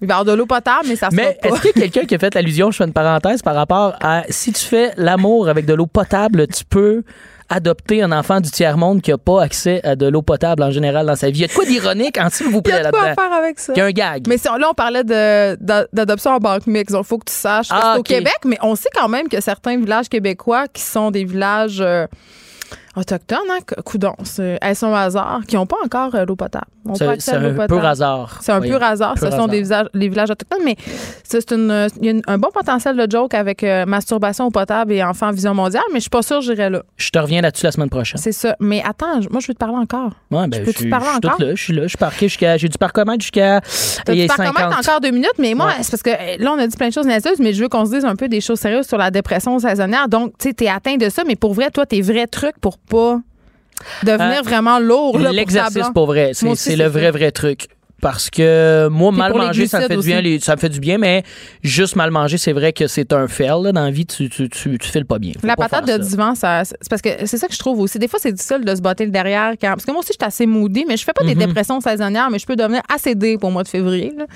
Il 0.00 0.08
va 0.08 0.14
y 0.14 0.18
avoir 0.18 0.24
de 0.24 0.32
l'eau 0.38 0.46
potable, 0.46 0.86
mais 0.88 0.96
ça 0.96 1.08
se 1.08 1.14
Mais 1.14 1.38
est-ce 1.42 1.60
qu'il 1.60 1.66
y 1.66 1.84
a 1.84 1.88
quelqu'un 1.88 2.04
qui 2.06 2.14
a 2.16 2.18
fait 2.18 2.34
l'allusion, 2.34 2.70
je 2.70 2.76
fais 2.76 2.84
une 2.84 2.92
parenthèse, 2.92 3.40
par 3.42 3.54
rapport 3.54 3.94
à 4.02 4.22
si 4.28 4.52
tu 4.52 4.64
fais 4.64 4.90
l'amour 4.96 5.48
avec 5.48 5.64
de 5.66 5.72
l'eau 5.72 5.86
potable, 5.86 6.46
tu 6.48 6.64
peux 6.64 7.04
adopter 7.48 8.02
un 8.02 8.10
enfant 8.10 8.40
du 8.40 8.50
tiers-monde 8.50 9.00
qui 9.02 9.10
n'a 9.12 9.18
pas 9.18 9.42
accès 9.42 9.80
à 9.84 9.96
de 9.96 10.06
l'eau 10.06 10.22
potable 10.22 10.62
en 10.62 10.70
général 10.70 11.06
dans 11.06 11.14
sa 11.14 11.28
vie? 11.30 11.38
Il 11.38 11.42
y 11.42 11.44
a 11.44 11.48
de 11.48 11.52
quoi 11.52 11.64
d'ironique, 11.64 12.18
en 12.18 12.28
s'il 12.28 12.46
vous 12.48 12.54
Il 12.54 12.58
y 12.58 12.62
plaît, 12.62 12.72
a 12.74 12.84
de 12.84 12.90
quoi 12.90 13.00
à 13.00 13.04
là-dedans? 13.08 13.22
faire 13.22 13.32
avec 13.32 13.58
ça. 13.60 13.72
Il 13.76 13.78
y 13.78 13.82
a 13.82 13.84
un 13.84 13.90
gag. 13.92 14.24
Mais 14.26 14.36
si 14.36 14.48
on- 14.48 14.56
là, 14.56 14.68
on 14.70 14.74
parlait 14.74 15.04
de- 15.04 15.56
d'a- 15.62 15.86
d'adoption 15.92 16.32
en 16.32 16.38
banque 16.38 16.66
mix. 16.66 16.92
Il 16.92 17.04
faut 17.04 17.18
que 17.18 17.26
tu 17.30 17.34
saches 17.34 17.68
Ah, 17.70 17.96
au. 17.98 18.02
Québec, 18.02 18.38
mais 18.44 18.58
on 18.62 18.74
sait 18.74 18.88
quand 18.94 19.08
même 19.08 19.28
que 19.28 19.40
certains 19.40 19.78
villages 19.78 20.08
québécois 20.08 20.66
qui 20.68 20.82
sont 20.82 21.10
des 21.10 21.24
villages 21.24 21.80
euh, 21.80 22.06
autochtones, 22.96 23.38
hein, 23.50 23.60
coudons, 23.84 24.16
elles 24.60 24.76
sont 24.76 24.88
au 24.88 24.94
hasard, 24.94 25.42
qui 25.46 25.56
n'ont 25.56 25.66
pas 25.66 25.78
encore 25.84 26.14
euh, 26.14 26.24
l'eau 26.24 26.36
potable. 26.36 26.66
C'est 26.94 27.04
un 27.34 27.50
potable. 27.52 27.66
pur 27.68 27.84
hasard. 27.84 28.38
C'est 28.42 28.52
un 28.52 28.58
Voyons. 28.58 28.74
pur 28.78 28.82
hasard. 28.86 29.14
Pur 29.14 29.30
Ce 29.30 29.36
sont 29.36 29.46
des 29.46 29.60
visages, 29.60 29.86
les 29.94 30.08
villages 30.08 30.30
autochtones, 30.30 30.64
mais 30.64 30.76
c'est 31.22 31.50
une, 31.52 31.88
il 32.00 32.04
y 32.04 32.08
a 32.08 32.10
une- 32.12 32.22
un 32.26 32.38
bon 32.38 32.48
potentiel 32.52 32.96
de 32.96 33.10
joke 33.10 33.34
avec 33.34 33.62
euh, 33.64 33.86
masturbation 33.86 34.46
au 34.46 34.50
potable 34.50 34.92
et 34.92 35.02
enfant 35.02 35.30
vision 35.30 35.54
mondiale, 35.54 35.82
mais 35.92 35.98
je 35.98 36.02
suis 36.02 36.10
pas 36.10 36.22
sûre 36.22 36.38
que 36.40 36.44
j'irai 36.44 36.70
là. 36.70 36.82
Je 36.96 37.10
te 37.10 37.18
reviens 37.18 37.40
là-dessus 37.40 37.64
la 37.66 37.72
semaine 37.72 37.88
prochaine. 37.90 38.20
C'est 38.20 38.32
ça. 38.32 38.56
Mais 38.60 38.82
attends, 38.86 39.20
moi, 39.30 39.40
je 39.40 39.46
veux 39.48 39.54
te 39.54 39.58
parler 39.58 39.76
encore. 39.76 40.10
Ouais, 40.30 40.46
ben, 40.48 40.52
Je 40.52 40.88
parler 40.88 41.06
je 41.06 41.10
suis 41.12 41.20
toute 41.20 41.24
encore? 41.30 41.40
là, 41.40 41.54
je 41.54 41.62
suis 41.62 41.72
là, 41.72 41.82
je 41.84 41.88
suis 41.88 41.96
parqué 41.98 42.28
jusqu'à, 42.28 42.56
j'ai 42.56 42.68
du 42.68 42.78
parcomètre 42.78 43.20
jusqu'à 43.22 43.60
T'as 44.04 44.14
du 44.14 44.26
parcomètre 44.26 44.58
50. 44.58 44.78
encore 44.88 45.00
deux 45.00 45.10
minutes, 45.10 45.32
mais 45.38 45.54
moi, 45.54 45.66
Ouais. 45.66 45.72
c'est 45.82 45.90
parce 45.90 46.02
que 46.02 46.10
euh, 46.10 46.36
là, 46.38 46.52
on 46.54 46.58
a 46.58 46.66
dit 46.66 46.76
plein 46.76 46.88
de 46.88 46.92
choses 46.92 47.06
niaiseuses, 47.06 47.38
mais 47.40 47.52
je 47.52 47.62
veux 47.62 47.68
qu'on 47.68 47.86
se 47.86 47.90
dise 47.92 48.04
un 48.04 48.16
peu 48.16 48.28
des 48.28 48.40
choses 48.40 48.58
sérieuses 48.60 48.86
sur 48.86 48.98
la 48.98 49.10
dépression 49.10 49.58
saisonnière. 49.58 50.08
Donc, 50.08 50.32
tu 50.38 50.48
sais, 50.48 50.54
t'es 50.54 50.68
atteint 50.68 50.96
de 50.96 51.08
ça, 51.08 51.22
mais 51.26 51.36
pour 51.36 51.54
vrai, 51.54 51.70
toi, 51.70 51.86
tes 51.86 52.02
vrais 52.02 52.26
trucs 52.26 52.58
pour 52.60 52.78
pas 52.78 53.20
devenir 54.02 54.38
Euh, 54.38 54.42
vraiment 54.42 54.78
lourd. 54.78 55.18
L'exercice, 55.18 55.88
pour 55.94 56.06
vrai, 56.06 56.30
c'est 56.34 56.46
Moi 56.46 56.54
le 56.76 56.86
vrai, 56.88 57.10
vrai 57.10 57.30
truc. 57.32 57.68
Parce 58.02 58.28
que 58.28 58.88
moi, 58.90 59.10
Puis 59.12 59.18
mal 59.18 59.32
manger, 59.32 59.66
ça 59.66 59.80
me 59.80 59.86
fait 59.86 59.96
du 59.96 60.02
bien. 60.06 60.38
ça 60.40 60.56
me 60.56 60.60
fait 60.60 60.68
du 60.68 60.78
bien, 60.78 60.98
mais 60.98 61.22
juste 61.62 61.96
mal 61.96 62.10
manger, 62.10 62.36
c'est 62.36 62.52
vrai 62.52 62.74
que 62.74 62.86
c'est 62.86 63.14
un 63.14 63.28
fail. 63.28 63.62
Là, 63.62 63.72
dans 63.72 63.84
la 63.84 63.90
vie, 63.90 64.04
tu, 64.04 64.28
tu, 64.28 64.50
tu, 64.50 64.76
tu 64.78 64.88
files 64.90 65.06
pas 65.06 65.18
bien. 65.18 65.32
Faut 65.40 65.46
La 65.46 65.56
pas 65.56 65.68
patate 65.70 65.86
de 65.86 65.92
ça. 65.92 66.10
divan, 66.10 66.34
ça, 66.34 66.64
c'est 66.66 66.76
parce 66.90 67.00
que 67.00 67.08
c'est 67.24 67.38
ça 67.38 67.46
que 67.48 67.54
je 67.54 67.58
trouve 67.58 67.80
aussi. 67.80 67.98
Des 67.98 68.08
fois, 68.08 68.18
c'est 68.20 68.32
difficile 68.32 68.62
de 68.62 68.74
se 68.74 68.82
botter 68.82 69.06
le 69.06 69.10
derrière. 69.10 69.52
Quand, 69.58 69.68
parce 69.68 69.86
que 69.86 69.90
moi 69.92 70.00
aussi, 70.00 70.08
je 70.12 70.18
suis 70.22 70.26
assez 70.26 70.44
moody, 70.44 70.84
mais 70.86 70.98
je 70.98 71.04
fais 71.04 71.14
pas 71.14 71.24
des 71.24 71.34
Mhm. 71.34 71.46
dépressions 71.46 71.80
saisonnières, 71.80 72.28
mais 72.30 72.38
je 72.38 72.44
peux 72.46 72.56
devenir 72.56 72.82
assez 72.94 73.14
dé 73.14 73.38
pour 73.38 73.48
le 73.48 73.54
mois 73.54 73.62
de 73.62 73.68
février. 73.68 74.12
là. 74.18 74.26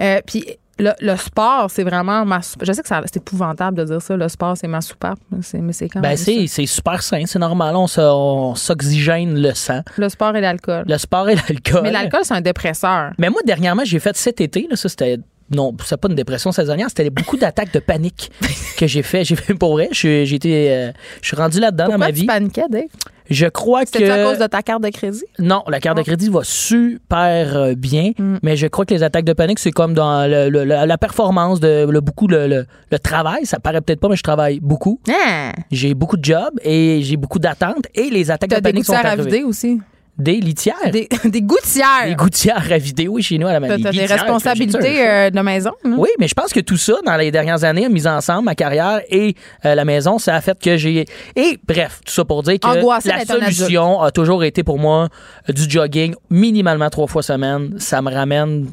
Euh, 0.00 0.20
puis 0.24 0.46
le, 0.78 0.92
le 1.00 1.16
sport, 1.16 1.70
c'est 1.70 1.82
vraiment 1.84 2.24
ma 2.24 2.40
soupape. 2.42 2.66
Je 2.66 2.72
sais 2.72 2.82
que 2.82 2.88
c'est 2.88 3.16
épouvantable 3.16 3.76
de 3.78 3.84
dire 3.84 4.00
ça. 4.02 4.16
Le 4.16 4.28
sport, 4.28 4.56
c'est 4.56 4.68
ma 4.68 4.80
soupape. 4.80 5.18
mais 5.30 5.72
c'est- 5.72 5.88
quand 5.88 6.00
Ben, 6.00 6.08
même 6.10 6.16
c'est 6.16 6.46
c'est 6.46 6.66
super 6.66 7.02
sain, 7.02 7.22
c'est 7.26 7.38
normal. 7.38 7.74
On 7.76 8.54
s'oxygène 8.54 9.40
le 9.40 9.54
sang. 9.54 9.80
Le 9.96 10.08
sport 10.08 10.34
et 10.36 10.40
l'alcool. 10.40 10.84
Le 10.88 10.98
sport 10.98 11.28
et 11.28 11.34
l'alcool. 11.34 11.82
Mais 11.82 11.90
l'alcool, 11.90 12.20
c'est 12.24 12.34
un 12.34 12.40
dépresseur. 12.40 13.12
Mais 13.18 13.30
moi, 13.30 13.40
dernièrement, 13.44 13.82
j'ai 13.84 13.98
fait 13.98 14.16
cet 14.16 14.40
été, 14.40 14.66
là, 14.70 14.76
ça 14.76 14.88
c'était. 14.88 15.18
Non, 15.50 15.74
c'est 15.82 15.96
pas 15.98 16.08
une 16.08 16.14
dépression 16.14 16.52
saisonnière, 16.52 16.88
c'était 16.90 17.08
beaucoup 17.08 17.38
d'attaques 17.38 17.72
de 17.72 17.78
panique 17.78 18.30
que 18.76 18.86
j'ai 18.86 19.02
fait. 19.02 19.24
J'ai 19.24 19.34
fait 19.34 19.54
pour 19.54 19.72
vrai. 19.72 19.88
Je 19.92 19.96
suis- 19.98 20.26
J'ai 20.26 20.36
été, 20.36 20.70
euh, 20.70 20.92
je 21.22 21.28
suis 21.28 21.36
rendu 21.36 21.58
là-dedans 21.58 21.88
dans 21.88 21.96
ma 21.98 22.08
tu 22.08 22.12
vie. 22.12 22.26
paniquais, 22.26 22.64
Dave? 22.68 22.82
Je 23.30 23.46
crois 23.46 23.84
que. 23.84 23.90
C'était 23.92 24.10
à 24.10 24.24
cause 24.24 24.38
de 24.38 24.46
ta 24.46 24.62
carte 24.62 24.82
de 24.82 24.88
crédit? 24.90 25.24
Non, 25.38 25.62
la 25.68 25.80
carte 25.80 25.96
de 25.96 26.02
Oh. 26.02 26.04
crédit 26.04 26.28
va 26.30 26.40
super 26.44 27.56
euh, 27.56 27.74
bien, 27.74 28.12
Mm. 28.18 28.36
mais 28.42 28.56
je 28.56 28.66
crois 28.66 28.84
que 28.86 28.94
les 28.94 29.02
attaques 29.02 29.24
de 29.24 29.32
panique, 29.32 29.58
c'est 29.58 29.70
comme 29.70 29.94
dans 29.94 30.26
le- 30.30 30.48
le- 30.48 30.64
la, 30.64 30.86
la 30.86 30.98
performance, 30.98 31.60
de, 31.60 31.86
le, 31.88 32.00
beaucoup 32.00 32.26
le, 32.26 32.64
travail. 33.02 33.44
Ça 33.46 33.58
paraît 33.60 33.80
peut-être 33.80 34.00
pas, 34.00 34.08
mais 34.08 34.16
je 34.16 34.22
travaille 34.22 34.60
beaucoup. 34.60 35.00
Ah! 35.10 35.52
J'ai 35.70 35.94
beaucoup 35.94 36.16
de 36.16 36.24
jobs 36.24 36.58
et 36.62 37.00
j'ai 37.02 37.16
beaucoup 37.16 37.38
d'attentes 37.38 37.86
et 37.94 38.10
les 38.10 38.30
attaques 38.30 38.50
de 38.50 38.60
panique 38.60 38.84
sont 38.84 38.92
arrivées. 38.94 39.44
aussi. 39.44 39.80
Des 40.18 40.40
litières. 40.40 40.74
Des, 40.90 41.08
Des, 41.08 41.08
des 41.30 41.42
gouttières. 41.42 42.14
gouttières 42.16 42.66
à 42.72 42.78
vider, 42.78 43.06
oui, 43.06 43.22
chez 43.22 43.38
nous 43.38 43.46
à 43.46 43.52
la 43.52 43.60
maison. 43.60 43.76
t'as 43.82 43.92
des 43.92 44.06
responsabilités 44.06 45.08
euh, 45.08 45.30
de 45.30 45.40
maison. 45.40 45.70
là. 45.84 45.90
Oui, 45.96 46.08
mais 46.18 46.26
je 46.26 46.34
pense 46.34 46.52
que 46.52 46.60
tout 46.60 46.76
ça, 46.76 46.94
dans 47.06 47.16
les 47.16 47.30
dernières 47.30 47.62
années, 47.64 47.88
mis 47.88 48.06
ensemble, 48.06 48.44
ma 48.46 48.54
carrière 48.54 49.00
et 49.10 49.34
euh, 49.64 49.74
la 49.74 49.84
maison, 49.84 50.18
ça 50.18 50.34
a 50.34 50.40
fait 50.40 50.58
que 50.60 50.76
j'ai... 50.76 51.04
Et 51.36 51.58
bref, 51.66 52.00
tout 52.04 52.12
ça 52.12 52.24
pour 52.24 52.42
dire 52.42 52.58
que 52.58 52.66
Angoissé 52.66 53.08
la 53.10 53.24
solution 53.24 54.00
a 54.02 54.10
toujours 54.10 54.42
été 54.44 54.64
pour 54.64 54.78
moi 54.78 55.08
euh, 55.48 55.52
du 55.52 55.68
jogging 55.70 56.14
minimalement 56.30 56.90
trois 56.90 57.06
fois 57.06 57.22
semaine. 57.22 57.76
Ça 57.78 58.02
me 58.02 58.12
ramène 58.12 58.66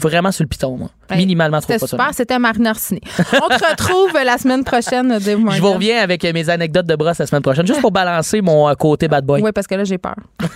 vraiment 0.00 0.30
sur 0.32 0.44
le 0.44 0.48
piton, 0.48 0.76
moi. 0.76 0.90
Hey, 1.10 1.18
minimalement 1.18 1.60
trois 1.60 1.74
C'était 1.74 1.78
fois 1.80 1.88
super. 1.88 2.04
semaine. 2.06 2.14
C'était 2.14 2.38
Marine 2.38 2.68
Orsini. 2.68 3.00
On 3.34 3.48
te 3.48 3.70
retrouve 3.70 4.12
la 4.24 4.38
semaine 4.38 4.62
prochaine, 4.64 5.08
Dave. 5.08 5.38
Je 5.50 5.60
vous 5.60 5.72
reviens 5.72 6.00
avec 6.02 6.22
mes 6.22 6.48
anecdotes 6.50 6.86
de 6.86 6.94
brosse 6.96 7.18
la 7.18 7.26
semaine 7.26 7.42
prochaine, 7.42 7.66
juste 7.66 7.80
pour 7.80 7.90
balancer 7.92 8.40
mon 8.40 8.68
euh, 8.68 8.74
côté 8.74 9.08
bad 9.08 9.24
boy. 9.24 9.42
Oui, 9.42 9.50
parce 9.52 9.66
que 9.66 9.74
là, 9.74 9.84
j'ai 9.84 9.98
peur. 9.98 10.14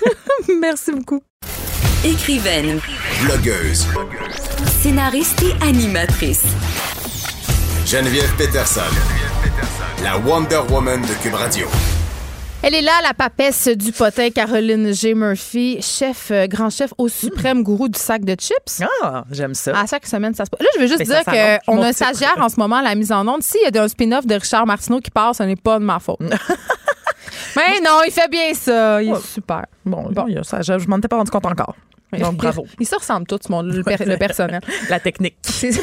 Merci 0.61 0.93
beaucoup. 0.93 1.21
Écrivaine, 2.05 2.81
Blogueuse. 3.23 3.87
scénariste 4.81 5.43
et 5.43 5.53
animatrice. 5.65 6.43
Geneviève 7.87 8.33
Peterson. 8.37 8.81
La 10.03 10.19
Wonder 10.19 10.61
Woman 10.71 11.01
de 11.03 11.13
Cube 11.23 11.35
Radio. 11.35 11.67
Elle 12.65 12.75
est 12.77 12.81
là, 12.83 12.93
la 13.03 13.13
papesse 13.13 13.67
du 13.69 13.91
potin, 13.91 14.31
Caroline 14.31 14.93
G. 14.95 15.15
Murphy, 15.15 15.83
chef, 15.83 16.29
euh, 16.31 16.47
grand 16.47 16.71
chef 16.71 16.93
au 16.97 17.09
suprême 17.09 17.65
gourou 17.65 17.89
du 17.89 17.99
sac 17.99 18.25
de 18.25 18.37
chips. 18.39 18.83
Ah, 19.03 19.25
j'aime 19.33 19.55
ça. 19.55 19.77
À 19.77 19.85
chaque 19.87 20.07
semaine, 20.07 20.33
ça 20.33 20.45
se 20.45 20.51
passe. 20.51 20.61
Là, 20.61 20.69
je 20.77 20.81
veux 20.81 20.87
juste 20.87 21.01
Mais 21.01 21.05
ça 21.05 21.15
dire 21.23 21.25
s'annonce. 21.25 21.59
qu'on 21.67 21.75
Mon 21.77 21.83
a 21.83 21.89
un 21.89 21.93
stagiaire 21.93 22.37
en 22.41 22.49
ce 22.49 22.61
moment 22.61 22.77
à 22.77 22.83
la 22.83 22.95
mise 22.95 23.11
en 23.11 23.27
onde. 23.27 23.43
S'il 23.43 23.61
y 23.63 23.77
a 23.77 23.83
un 23.83 23.89
spin-off 23.89 24.27
de 24.29 24.37
Richard 24.37 24.65
Martineau 24.65 25.01
qui 25.01 25.11
passe, 25.11 25.39
ce 25.39 25.43
n'est 25.43 25.57
pas 25.57 25.81
de 25.81 25.85
ma 25.85 25.99
faute. 25.99 26.21
Mais 27.57 27.81
non, 27.81 28.01
il 28.07 28.13
fait 28.13 28.29
bien 28.29 28.53
ça. 28.55 29.03
Il 29.03 29.09
est 29.09 29.13
Ouais. 29.13 29.19
super. 29.21 29.65
Bon, 29.85 30.11
bon, 30.11 30.25
il 30.29 30.35
y 30.35 30.39
a 30.39 30.43
ça, 30.45 30.63
je, 30.63 30.79
je 30.79 30.89
m'en 30.89 30.99
étais 30.99 31.09
pas 31.09 31.17
rendu 31.17 31.31
compte 31.31 31.47
encore. 31.47 31.75
Donc, 32.19 32.37
bravo. 32.37 32.67
Ils 32.81 32.87
se 32.87 32.95
ressemblent 32.95 33.27
tous, 33.27 33.49
mon, 33.49 33.63
le, 33.63 33.83
per- 33.83 34.05
le 34.05 34.17
personnel. 34.19 34.61
La 34.91 35.01
technique. 35.01 35.37
C'est- 35.43 35.71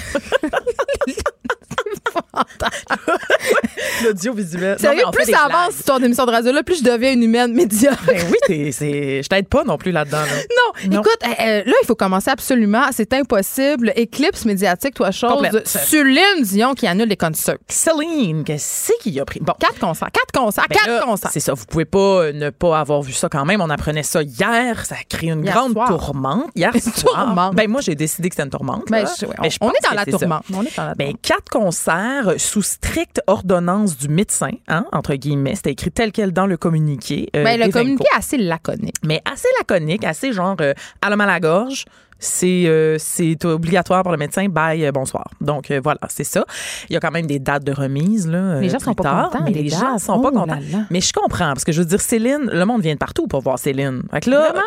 L'audiovisuel. 4.03 4.71
Non, 4.73 4.77
Sérieux, 4.77 4.97
mais 4.97 5.05
on 5.05 5.11
fait 5.11 5.23
plus 5.23 5.31
ça 5.33 5.45
avance, 5.45 5.75
histoire 5.75 5.99
d'émission 5.99 6.25
de 6.25 6.31
radio-là, 6.31 6.63
plus 6.63 6.79
je 6.79 6.83
deviens 6.83 7.13
une 7.13 7.23
humaine 7.23 7.53
médiocre. 7.53 8.03
Ben 8.05 8.21
oui, 8.49 8.71
c'est- 8.73 9.23
je 9.23 9.27
t'aide 9.27 9.47
pas 9.47 9.63
non 9.63 9.77
plus 9.77 9.91
là-dedans. 9.91 10.17
là. 10.21 10.25
Non, 10.89 10.95
Non. 10.95 11.01
écoute, 11.01 11.17
euh, 11.23 11.27
euh, 11.43 11.63
là, 11.65 11.73
il 11.81 11.85
faut 11.85 11.95
commencer 11.95 12.29
absolument. 12.29 12.83
C'est 12.91 13.13
impossible. 13.13 13.91
Éclipse 13.95 14.45
médiatique, 14.45 14.93
toi, 14.93 15.11
chose. 15.11 15.31
Complète. 15.33 15.67
Céline 15.67 16.41
Dion 16.43 16.73
qui 16.73 16.87
annule 16.87 17.07
les 17.09 17.17
concerts. 17.17 17.57
Céline, 17.67 18.43
qu'est-ce 18.43 18.91
qu'il 19.01 19.19
a 19.19 19.25
pris? 19.25 19.39
Bon. 19.41 19.53
Quatre 19.59 19.79
concerts. 19.79 20.09
Quatre 20.11 20.31
concerts. 20.33 20.65
Ben 20.69 20.75
quatre 20.77 20.87
là, 20.87 21.01
concerts. 21.03 21.31
C'est 21.33 21.39
ça, 21.39 21.53
vous 21.53 21.65
pouvez 21.65 21.85
pas 21.85 21.99
euh, 21.99 22.31
ne 22.33 22.49
pas 22.49 22.79
avoir 22.79 23.01
vu 23.01 23.13
ça 23.13 23.27
quand 23.29 23.45
même. 23.45 23.61
On 23.61 23.69
apprenait 23.69 24.03
ça 24.03 24.21
hier, 24.21 24.85
ça 24.85 24.95
a 24.95 25.03
créé 25.09 25.31
une 25.31 25.43
Hier 25.43 25.53
grande 25.53 25.73
soir. 25.73 25.87
tourmente. 25.89 26.45
Hier 26.55 26.71
Une 26.73 26.81
soir. 26.81 27.25
tourmente. 27.25 27.55
Ben 27.55 27.69
moi, 27.69 27.81
j'ai 27.81 27.95
décidé 27.95 28.29
que 28.29 28.35
c'était 28.35 28.43
une 28.45 28.49
tourmente. 28.51 28.83
Ben, 28.89 29.03
là. 29.03 29.13
je- 29.19 29.25
ouais, 29.25 29.33
Mais 29.41 29.49
je 29.49 29.57
on, 29.61 29.69
est 29.71 29.89
dans 29.89 29.95
la 29.95 30.05
tourmente. 30.05 30.43
On 30.53 30.63
est 30.63 30.75
dans 30.77 30.85
la 30.85 30.95
Ben, 30.95 31.13
quatre 31.21 31.49
concerts 31.51 32.18
sous 32.37 32.61
stricte 32.61 33.21
ordonnance 33.27 33.97
du 33.97 34.07
médecin, 34.09 34.51
hein, 34.67 34.85
entre 34.91 35.15
guillemets. 35.15 35.55
C'était 35.55 35.71
écrit 35.71 35.91
tel 35.91 36.11
quel 36.11 36.31
dans 36.31 36.45
le 36.47 36.57
communiqué. 36.57 37.29
euh, 37.35 37.43
Ben, 37.43 37.59
le 37.59 37.69
communiqué 37.71 38.05
est 38.13 38.17
assez 38.17 38.37
laconique. 38.37 38.95
Mais 39.05 39.21
assez 39.25 39.47
laconique, 39.59 40.03
assez 40.03 40.31
genre 40.33 40.55
euh, 40.61 40.73
à 41.01 41.09
la 41.09 41.15
mal 41.15 41.29
à 41.29 41.33
la 41.33 41.39
gorge. 41.39 41.85
C'est 42.21 42.65
euh, 42.67 42.97
c'est 42.99 43.45
obligatoire 43.45 44.03
pour 44.03 44.11
le 44.11 44.17
médecin. 44.17 44.47
Bye, 44.49 44.85
euh, 44.85 44.91
bonsoir. 44.91 45.25
Donc 45.39 45.71
euh, 45.71 45.79
voilà, 45.81 45.99
c'est 46.09 46.25
ça. 46.25 46.43
Il 46.89 46.93
y 46.93 46.97
a 46.97 46.99
quand 46.99 47.11
même 47.11 47.25
des 47.27 47.39
dates 47.39 47.63
de 47.63 47.71
remise 47.71 48.27
là. 48.27 48.59
Les 48.59 48.67
gens 48.67 48.79
sont 48.79 48.93
pas 48.93 49.03
tard, 49.03 49.29
contents, 49.29 49.43
Mais 49.45 49.51
les 49.51 49.63
les 49.63 49.69
gens 49.69 49.93
dates. 49.93 49.99
sont 50.01 50.19
pas 50.21 50.29
Oh 50.29 50.35
là 50.35 50.39
contents. 50.41 50.59
là. 50.73 50.79
Mais 50.89 50.99
je 50.99 51.13
comprends 51.13 51.47
parce 51.53 51.63
que 51.63 51.71
je 51.71 51.79
veux 51.79 51.87
dire, 51.87 52.01
Céline, 52.01 52.49
le 52.51 52.65
monde 52.65 52.81
vient 52.81 52.93
de 52.95 52.99
partout 52.99 53.27
pour 53.27 53.39
voir 53.41 53.57
Céline. 53.57 54.01
Fait 54.11 54.19
que 54.19 54.29
là, 54.31 54.49
Vraiment? 54.51 54.65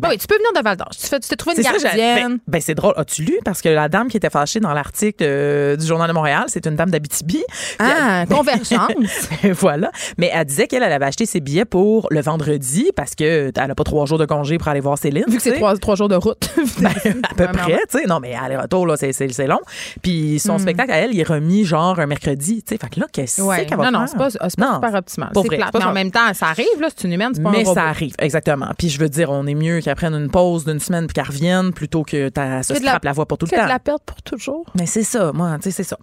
Ben 0.00 0.08
oui, 0.10 0.18
tu 0.18 0.26
peux 0.26 0.34
venir 0.36 0.50
de 0.56 0.62
Val 0.62 0.76
d'Or. 0.76 0.88
Tu 0.90 1.08
t'es 1.08 1.36
trouvé 1.36 1.56
une 1.56 1.62
c'est 1.62 1.78
ça, 1.78 1.78
gardienne. 1.88 2.30
ben, 2.32 2.38
ben, 2.48 2.60
c'est 2.60 2.74
drôle. 2.74 2.94
As-tu 2.96 3.22
lu? 3.22 3.38
Parce 3.44 3.62
que 3.62 3.68
la 3.68 3.88
dame 3.88 4.08
qui 4.08 4.16
était 4.16 4.30
fâchée 4.30 4.60
dans 4.60 4.72
l'article 4.72 5.22
euh, 5.22 5.76
du 5.76 5.86
Journal 5.86 6.08
de 6.08 6.12
Montréal, 6.12 6.44
c'est 6.48 6.66
une 6.66 6.76
dame 6.76 6.90
d'Abitibi. 6.90 7.42
ah, 7.78 8.24
convergence. 8.28 8.90
voilà. 9.60 9.90
Mais 10.18 10.30
elle 10.32 10.44
disait 10.46 10.66
qu'elle 10.66 10.82
elle 10.82 10.92
avait 10.92 11.04
acheté 11.06 11.26
ses 11.26 11.40
billets 11.40 11.64
pour 11.64 12.08
le 12.10 12.20
vendredi 12.20 12.90
parce 12.96 13.14
que 13.14 13.52
elle 13.54 13.70
a 13.70 13.74
pas 13.74 13.84
trois 13.84 14.06
jours 14.06 14.18
de 14.18 14.26
congé 14.26 14.58
pour 14.58 14.68
aller 14.68 14.80
voir 14.80 14.98
Céline. 14.98 15.24
Vu 15.28 15.36
que 15.36 15.42
c'est 15.42 15.52
trois, 15.54 15.76
trois 15.76 15.94
jours 15.94 16.08
de 16.08 16.16
route. 16.16 16.50
Ben, 16.80 16.90
à 17.30 17.34
peu 17.36 17.46
près, 17.52 17.78
tu 17.90 17.98
sais. 18.00 18.06
Non, 18.06 18.18
mais 18.20 18.34
aller-retour, 18.34 18.86
là, 18.86 18.96
c'est, 18.96 19.12
long. 19.46 19.60
Puis 20.02 20.38
son 20.40 20.58
spectacle 20.58 20.90
à 20.90 20.96
elle, 20.96 21.14
il 21.14 21.20
est 21.20 21.28
remis 21.28 21.64
genre 21.64 21.98
un 22.00 22.06
mercredi, 22.06 22.62
tu 22.62 22.74
sais. 22.74 22.78
Fait 22.80 22.88
que 22.92 22.98
là, 23.00 23.06
qu'est-ce 23.12 23.40
Ouais. 23.42 23.66
qu'elle 23.66 23.78
va 23.78 23.90
Non, 23.90 24.00
non, 24.00 24.06
faire? 24.06 24.08
c'est 24.30 24.38
pas, 24.38 24.48
c'est 24.48 24.58
pas 24.58 24.66
Non, 24.66 24.74
super 24.74 24.94
optimal. 24.94 25.30
C'est 25.34 25.48
Mais 25.78 25.84
en 25.84 25.92
même 25.92 26.10
temps, 26.10 26.32
ça 26.34 26.46
arrive, 26.48 26.80
là. 26.80 26.88
C'est 26.94 27.06
une 27.06 27.12
humaine, 27.12 27.30
c'est 27.34 27.42
pas 27.42 27.50
un 27.50 27.52
Mais 27.52 27.64
ça 27.64 27.84
arrive, 27.84 28.14
exactement. 28.18 28.68
Puis 28.76 28.88
je 28.88 28.98
veux 28.98 29.08
dire, 29.08 29.30
on 29.30 29.46
est 29.46 29.54
mieux 29.54 29.80
qu'elle 29.84 29.94
prenne 29.96 30.14
une 30.14 30.30
pause 30.30 30.64
d'une 30.64 30.80
semaine 30.80 31.06
puis 31.06 31.14
qu'elle 31.14 31.26
revienne 31.26 31.72
plutôt 31.72 32.02
que 32.02 32.28
t'as 32.28 32.62
se 32.62 32.72
Que 32.72 32.78
de 32.80 32.84
la- 32.84 33.12
voix 33.12 33.26
pour 33.26 33.38
tout 33.38 33.46
Que 33.46 33.52
le 33.52 33.58
de 33.58 33.62
temps. 33.62 33.68
la 33.68 33.78
perte 33.78 34.02
pour 34.04 34.20
toujours. 34.22 34.64
Mais 34.74 34.86
c'est 34.86 35.02
ça, 35.04 35.32
moi, 35.32 35.56
tu 35.58 35.64
sais, 35.64 35.70
c'est 35.70 35.82
ça. 35.84 35.98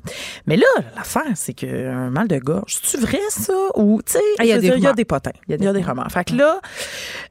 Mais 0.46 0.56
là, 0.58 0.66
l'affaire, 0.96 1.24
c'est 1.36 1.54
qu'un 1.54 2.10
mal 2.10 2.28
de 2.28 2.38
gorge, 2.38 2.78
c'est-tu 2.82 3.04
vrai, 3.04 3.20
ça? 3.30 3.54
Ou, 3.76 4.02
tu 4.06 4.14
sais, 4.14 4.20
Ah, 4.40 4.44
il 4.46 4.50
y 4.50 4.54
a 4.88 4.94
des 4.94 5.06
potins. 5.06 5.32
Il 5.48 5.52
y 5.52 5.54
a 5.56 5.58
des 5.58 5.72
des 5.80 5.86
rumeurs. 5.86 6.12
Fait 6.12 6.24
que 6.26 6.36
là, 6.36 6.60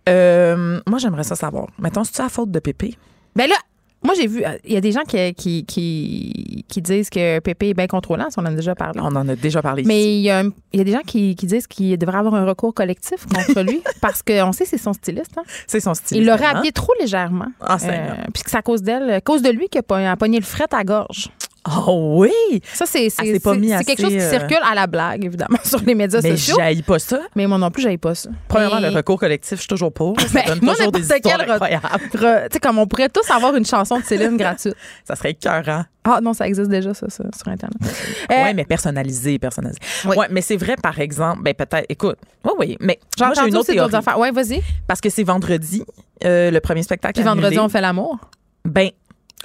euh, 0.09 0.81
moi, 0.87 0.99
j'aimerais 0.99 1.25
ça 1.25 1.37
savoir. 1.37 1.67
Mettons, 1.79 2.05
c'est-tu 2.05 2.23
la 2.23 2.29
faute 2.29 2.51
de 2.51 2.59
Pépé? 2.59 2.97
Ben 3.37 3.49
là, 3.49 3.55
moi, 4.03 4.15
j'ai 4.17 4.27
vu, 4.27 4.43
euh, 4.45 4.57
il 4.65 4.73
y 4.73 4.77
a 4.77 4.81
des 4.81 4.93
gens 4.93 5.03
qui, 5.07 5.35
qui, 5.35 5.65
qui, 5.67 6.65
qui 6.69 6.81
disent 6.83 7.11
que 7.11 7.39
Pépé 7.41 7.69
est 7.71 7.75
bien 7.75 7.87
contrôlant, 7.87 8.31
ça, 8.31 8.41
on 8.41 8.45
en 8.45 8.53
a 8.53 8.55
déjà 8.55 8.75
parlé. 8.75 9.01
On 9.03 9.07
en 9.15 9.29
a 9.29 9.37
déjà 9.37 9.61
parlé. 9.63 9.83
Mais 9.85 10.15
il 10.17 10.21
y, 10.23 10.31
a 10.31 10.41
un- 10.41 10.51
il 10.73 10.79
y 10.79 10.81
a 10.81 10.85
des 10.85 10.93
gens 10.93 11.03
qui, 11.07 11.35
qui 11.37 11.47
disent 11.47 11.67
qu'il 11.67 11.99
devrait 11.99 12.19
avoir 12.19 12.35
un 12.35 12.47
recours 12.47 12.73
collectif 12.73 13.27
contre 13.27 13.61
lui 13.63 13.83
parce 14.01 14.23
qu'on 14.23 14.53
sait 14.53 14.65
que 14.65 14.71
c'est 14.71 14.79
son 14.79 14.93
styliste. 14.95 15.37
hein. 15.37 15.43
C'est 15.67 15.81
son 15.81 15.95
style. 15.95 16.19
Il 16.19 16.27
l'aurait 16.27 16.47
habillé 16.47 16.73
trop 16.73 16.93
légèrement. 17.01 17.49
Ah, 17.61 17.79
Seigneur. 17.79 18.17
puis 18.33 18.43
que 18.43 18.51
c'est 18.51 18.57
à 18.57 18.63
cause 18.63 18.83
d'elle, 18.83 19.11
à 19.11 19.21
cause 19.21 19.43
de 19.43 19.51
lui 19.51 19.69
qu'il 19.69 19.83
a 19.89 20.17
pogné 20.17 20.39
le 20.39 20.45
fret 20.45 20.67
à 20.73 20.83
gorge. 20.85 21.29
Oh 21.69 22.15
oui! 22.21 22.63
Ça, 22.73 22.87
c'est 22.87 23.09
Ah, 23.19 23.23
quelque 23.23 24.01
chose 24.01 24.09
qui 24.09 24.19
euh, 24.21 24.31
circule 24.31 24.59
à 24.69 24.75
la 24.75 24.87
blague, 24.87 25.25
évidemment, 25.25 25.59
sur 25.65 25.81
les 25.81 25.95
médias 25.95 26.21
Mais 26.23 26.37
sociaux. 26.37 26.57
j'haïs 26.59 26.83
pas 26.83 26.99
ça. 26.99 27.21
Mais 27.37 27.47
moi 27.47 27.59
non 27.59 27.71
plus, 27.71 27.83
j'aille 27.83 27.99
pas 27.99 28.15
ça. 28.15 28.31
Premièrement, 28.49 28.81
Mais- 28.81 28.91
le 28.91 28.97
recours 28.97 29.19
collectif, 29.21 29.57
je 29.57 29.61
suis 29.61 29.69
toujours 29.69 29.93
pour. 29.93 30.19
Ça 30.21 30.27
Ben, 30.35 30.45
donne 30.47 30.61
moi, 30.63 30.75
toujours 30.75 30.93
des 30.93 31.01
n'importe 31.01 31.17
histoires 31.27 31.41
incroyables. 31.51 31.89
Tu 32.13 32.19
sais, 32.55 32.61
comme 32.61 32.79
on 32.79 32.87
pourrait 32.87 33.11
tous 33.11 33.31
avoir 33.31 33.55
une 33.57 33.67
chanson 33.67 33.99
de 33.99 34.05
Céline 34.05 34.37
gratuite. 34.39 34.75
Ça 35.05 35.17
serait 35.17 35.33
écœurant. 35.33 35.85
Ah 36.05 36.19
non, 36.23 36.33
ça 36.33 36.49
existe 36.49 36.71
déjà, 36.71 36.95
ça, 36.95 37.11
ça, 37.11 37.25
sur 37.37 37.49
Internet. 37.49 37.77
Euh, 37.83 38.35
Ouais, 38.35 38.55
mais 38.55 38.65
personnalisé, 38.65 39.39
personnalisé. 39.39 39.79
Oui. 40.07 40.17
Ouais, 40.17 40.29
mais 40.31 40.41
c'est 40.41 40.57
vrai, 40.57 40.77
par 40.83 40.99
exemple, 40.99 41.43
ben 41.43 41.53
peut-être, 41.53 41.85
écoute, 41.91 42.17
oui, 42.45 42.53
oui, 42.59 42.77
mais 42.81 42.99
moi, 43.19 43.33
j'ai 43.35 43.49
une 43.49 43.57
autre 43.59 43.71
théorie. 43.71 43.93
Ouais, 44.17 44.31
vas-y. 44.31 44.63
Parce 44.87 45.03
que 45.03 45.11
c'est 45.11 45.25
vendredi, 45.25 45.85
euh, 46.25 46.51
le 46.51 46.61
premier 46.61 46.83
spectacle 46.83 47.15
Puis 47.21 47.23
vendredi, 47.23 47.59
on 47.59 47.69
fait 47.69 47.83
l'amour. 47.83 48.17
Ben, 48.65 48.89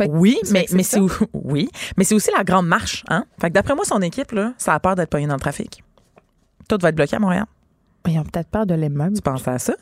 oui, 0.09 0.37
mais, 0.51 0.65
c'est 0.67 0.99
mais 0.99 1.07
oui, 1.33 1.69
mais 1.97 2.03
c'est 2.03 2.15
aussi 2.15 2.29
la 2.35 2.43
grande 2.43 2.67
marche, 2.67 3.03
hein. 3.09 3.25
Fait 3.39 3.49
que 3.49 3.53
d'après 3.53 3.75
moi, 3.75 3.85
son 3.85 4.01
équipe 4.01 4.31
là, 4.31 4.53
ça 4.57 4.73
a 4.73 4.79
peur 4.79 4.95
d'être 4.95 5.09
pogné 5.09 5.27
dans 5.27 5.35
le 5.35 5.39
trafic. 5.39 5.83
Tout 6.67 6.77
va 6.81 6.89
être 6.89 6.95
bloqué 6.95 7.15
à 7.15 7.19
Montréal. 7.19 7.45
Mais 8.05 8.13
ils 8.13 8.19
ont 8.19 8.23
peut-être 8.23 8.49
peur 8.49 8.65
de 8.65 8.73
l'immeuble. 8.73 9.15
Tu 9.15 9.21
penses 9.21 9.47
à 9.47 9.59
ça? 9.59 9.73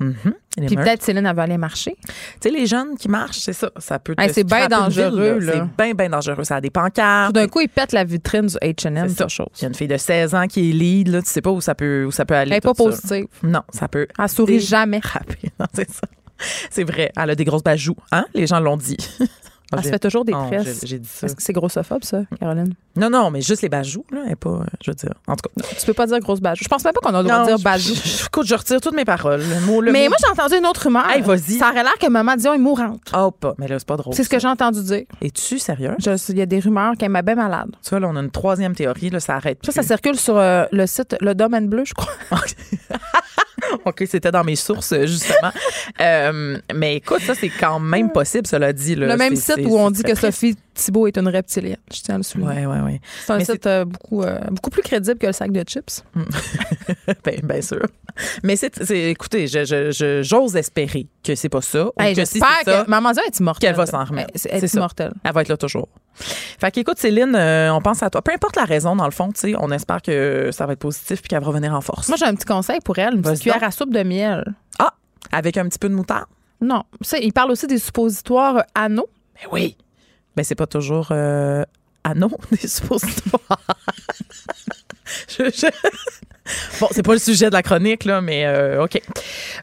Mhm. 0.00 0.14
Les 0.56 0.66
Puis 0.66 0.76
peut-être 0.76 1.02
Céline 1.02 1.26
elle 1.26 1.36
va 1.36 1.42
aller 1.42 1.58
marcher. 1.58 1.94
Tu 2.02 2.12
sais, 2.42 2.50
les 2.50 2.66
jeunes 2.66 2.96
qui 2.96 3.08
marchent, 3.08 3.40
c'est 3.40 3.52
ça. 3.52 3.70
Ça 3.76 3.98
peut 3.98 4.14
Hey, 4.16 4.32
c'est 4.32 4.44
bien 4.44 4.66
dangereux, 4.66 5.38
là. 5.38 5.52
C'est 5.52 5.84
bien, 5.84 5.94
bien 5.94 6.08
dangereux. 6.08 6.42
Ça 6.44 6.56
a 6.56 6.60
des 6.60 6.68
Tout 6.68 6.80
pancartes. 6.80 7.34
d'un 7.34 7.46
coup, 7.46 7.60
ils 7.60 7.68
pètent 7.68 7.92
la 7.92 8.04
vitrine 8.04 8.46
du 8.46 8.56
H&M, 8.56 9.08
C'est 9.08 9.28
chose. 9.28 9.48
Il 9.58 9.62
y 9.62 9.64
a 9.66 9.68
une 9.68 9.74
fille 9.74 9.88
de 9.88 9.98
16 9.98 10.34
ans 10.34 10.46
qui 10.46 10.70
est 10.70 10.72
lead, 10.72 11.08
là. 11.08 11.20
Tu 11.22 11.28
sais 11.28 11.42
pas 11.42 11.50
où 11.50 11.60
ça 11.60 11.74
peut, 11.74 12.06
où 12.06 12.10
ça 12.10 12.24
peut 12.24 12.34
aller. 12.34 12.54
Elle 12.54 12.62
pas 12.62 12.72
positive. 12.72 13.26
Non, 13.42 13.62
ça 13.72 13.88
peut. 13.88 14.06
Elle 14.18 14.28
sourit 14.28 14.60
jamais. 14.60 15.00
ça. 15.74 16.08
C'est 16.70 16.84
vrai. 16.84 17.12
Elle 17.14 17.30
a 17.30 17.34
des 17.34 17.44
grosses 17.44 17.62
bajoux. 17.62 17.96
Hein? 18.10 18.24
Les 18.32 18.46
gens 18.46 18.60
l'ont 18.60 18.78
dit. 18.78 18.96
Elle 19.72 19.84
se 19.84 19.88
fait 19.90 19.98
toujours 19.98 20.24
des 20.24 20.32
tresses. 20.32 20.84
j'ai- 20.84 20.98
dit 20.98 21.08
ça. 21.08 21.26
Est-ce 21.26 21.36
que 21.36 21.42
c'est 21.42 21.52
grossophobe, 21.52 22.02
ça, 22.04 22.22
Caroline? 22.38 22.74
Non, 22.96 23.08
non, 23.08 23.30
mais 23.30 23.40
juste 23.40 23.62
les 23.62 23.68
bajoux, 23.68 24.04
là. 24.10 24.22
Est 24.28 24.36
pas, 24.36 24.50
euh, 24.50 24.64
je 24.84 24.90
veux 24.90 24.94
dire. 24.96 25.14
En 25.28 25.36
tout 25.36 25.48
cas. 25.48 25.64
Tu 25.78 25.86
peux 25.86 25.92
pas 25.94 26.06
dire 26.06 26.18
grosse 26.18 26.40
bajou. 26.40 26.64
Je 26.64 26.68
pense 26.68 26.84
même 26.84 26.92
pas 26.92 27.00
qu'on 27.00 27.14
a 27.14 27.22
le 27.22 27.28
droit 27.28 27.42
de 27.42 27.46
dire 27.54 27.58
bajou. 27.60 27.94
Écoute, 28.26 28.46
je 28.46 28.54
retire 28.54 28.80
toutes 28.80 28.94
mes 28.96 29.04
paroles. 29.04 29.40
Le 29.42 29.60
mot, 29.66 29.80
le 29.80 29.92
Mais 29.92 30.04
mot- 30.04 30.08
moi, 30.10 30.16
j'ai 30.20 30.30
entendu 30.30 30.54
une 30.56 30.66
autre 30.66 30.82
rumeur. 30.84 31.08
Hey, 31.08 31.22
vas-y. 31.22 31.58
Ça 31.58 31.70
aurait 31.70 31.82
l'air 31.84 31.94
que 32.00 32.08
Maman 32.08 32.36
Dion 32.36 32.52
est 32.54 32.58
mourante. 32.58 33.00
Oh, 33.16 33.30
pas. 33.30 33.54
Mais 33.58 33.68
là, 33.68 33.78
c'est 33.78 33.86
pas 33.86 33.96
drôle. 33.96 34.14
C'est 34.14 34.24
ce 34.24 34.28
que 34.28 34.38
j'ai 34.40 34.48
entendu 34.48 34.82
dire. 34.82 35.04
Es-tu 35.22 35.58
sérieux? 35.58 35.94
Il 36.28 36.38
y 36.38 36.42
a 36.42 36.46
des 36.46 36.58
rumeurs 36.60 36.94
qu'elle 36.98 37.10
m'a 37.10 37.22
bien 37.22 37.36
malade. 37.36 37.70
Tu 37.82 37.90
vois, 37.90 38.00
là, 38.00 38.08
on 38.10 38.16
a 38.16 38.20
une 38.20 38.30
troisième 38.30 38.74
théorie, 38.74 39.10
là, 39.10 39.20
ça 39.20 39.36
arrête. 39.36 39.58
Ça, 39.64 39.72
ça 39.72 39.82
circule 39.82 40.16
sur 40.18 40.36
euh, 40.36 40.64
le 40.72 40.86
site 40.86 41.16
Le 41.20 41.34
Domaine 41.34 41.68
Bleu, 41.68 41.84
je 41.84 41.94
crois. 41.94 42.12
OK, 43.84 44.04
c'était 44.06 44.30
dans 44.30 44.44
mes 44.44 44.56
sources, 44.56 44.92
euh, 44.92 45.06
justement. 45.06 45.52
Euh, 46.00 46.58
mais 46.74 46.96
écoute, 46.96 47.20
ça, 47.20 47.34
c'est 47.34 47.48
quand 47.48 47.80
même 47.80 48.10
possible, 48.10 48.46
cela 48.46 48.72
dit. 48.72 48.94
Là. 48.94 49.08
le 49.08 49.16
même 49.16 49.36
site 49.36 49.60
où 49.64 49.78
on 49.78 49.90
dit 49.90 50.02
que 50.02 50.14
Sophie 50.14 50.56
Thibault 50.80 51.06
est 51.06 51.16
une 51.18 51.28
reptilienne. 51.28 51.76
Je 51.92 52.00
tiens 52.00 52.14
à 52.14 52.18
le 52.18 52.22
souligner. 52.24 52.48
Ouais, 52.50 52.66
ouais, 52.66 52.80
ouais. 52.80 53.00
C'est 53.26 53.32
un 53.32 53.38
Mais 53.38 53.44
site 53.44 53.66
euh, 53.66 53.84
beaucoup, 53.84 54.22
euh, 54.22 54.38
beaucoup 54.50 54.70
plus 54.70 54.82
crédible 54.82 55.18
que 55.18 55.26
le 55.26 55.32
sac 55.32 55.52
de 55.52 55.62
chips. 55.62 56.02
Bien, 57.24 57.34
bien 57.42 57.60
sûr. 57.62 57.86
Mais 58.42 58.56
c'est, 58.56 58.82
c'est- 58.84 59.10
écoutez, 59.10 59.46
je, 59.46 59.64
je- 59.64 59.90
je- 59.90 60.22
j'ose 60.22 60.56
espérer 60.56 61.06
que 61.24 61.34
c'est 61.34 61.48
pas 61.48 61.60
ça. 61.60 61.86
ou 61.86 61.92
Hey, 61.98 62.14
que 62.14 62.24
si 62.24 62.34
J'espère 62.38 62.48
c'est 62.64 62.70
ça, 62.72 62.84
que 62.84 62.90
Maman 62.90 63.12
Dion 63.12 63.22
est 63.26 63.38
immortelle. 63.40 63.68
qu'elle 63.70 63.76
va 63.76 63.86
s'en 63.86 64.04
remettre. 64.04 64.30
Elle, 64.34 64.40
elle 64.50 64.58
C'est 64.60 64.64
est 64.64 64.68
ça. 64.68 64.78
immortelle. 64.78 65.12
elle 65.24 65.32
va 65.32 65.42
être 65.42 65.48
là 65.48 65.56
toujours. 65.56 65.88
Fait 66.14 66.70
qu'écoute, 66.70 66.98
Céline, 66.98 67.34
euh, 67.34 67.72
on 67.72 67.80
pense 67.80 68.02
à 68.02 68.10
toi. 68.10 68.22
Peu 68.22 68.32
importe 68.32 68.56
la 68.56 68.64
raison, 68.64 68.96
dans 68.96 69.04
le 69.04 69.10
fond, 69.10 69.30
tu 69.32 69.40
sais, 69.40 69.54
on 69.58 69.70
espère 69.70 70.02
que 70.02 70.50
ça 70.52 70.66
va 70.66 70.72
être 70.74 70.78
positif 70.80 71.20
puis 71.22 71.28
qu'elle 71.28 71.40
va 71.40 71.46
revenir 71.46 71.74
en 71.74 71.80
force. 71.80 72.08
Moi, 72.08 72.16
j'ai 72.18 72.26
un 72.26 72.34
petit 72.34 72.46
conseil 72.46 72.80
pour 72.84 72.98
elle. 72.98 73.14
Une 73.14 73.22
petite 73.22 73.40
cuillère 73.42 73.62
à 73.64 73.70
soupe 73.70 73.92
de 73.92 74.02
miel. 74.02 74.44
Ah! 74.78 74.92
Avec 75.32 75.56
un 75.56 75.68
petit 75.68 75.78
peu 75.78 75.88
de 75.88 75.94
moutarde? 75.94 76.26
Non. 76.60 76.82
Ça, 77.00 77.18
il 77.18 77.32
parle 77.32 77.50
aussi 77.52 77.66
des 77.66 77.78
suppositoires 77.78 78.64
anneaux. 78.74 79.08
Ben 79.42 79.48
oui. 79.52 79.76
Ben 80.40 80.44
c'est 80.44 80.54
pas 80.54 80.66
toujours 80.66 81.08
euh, 81.10 81.64
anneau 82.02 82.30
des 82.50 82.66
suppositoires. 82.66 83.60
Je- 85.28 85.50
je- 85.50 85.66
Bon, 86.80 86.88
c'est 86.92 87.02
pas 87.02 87.12
le 87.12 87.18
sujet 87.18 87.48
de 87.48 87.52
la 87.52 87.62
chronique, 87.62 88.04
là, 88.06 88.22
mais 88.22 88.46
euh, 88.46 88.82
OK. 88.84 89.00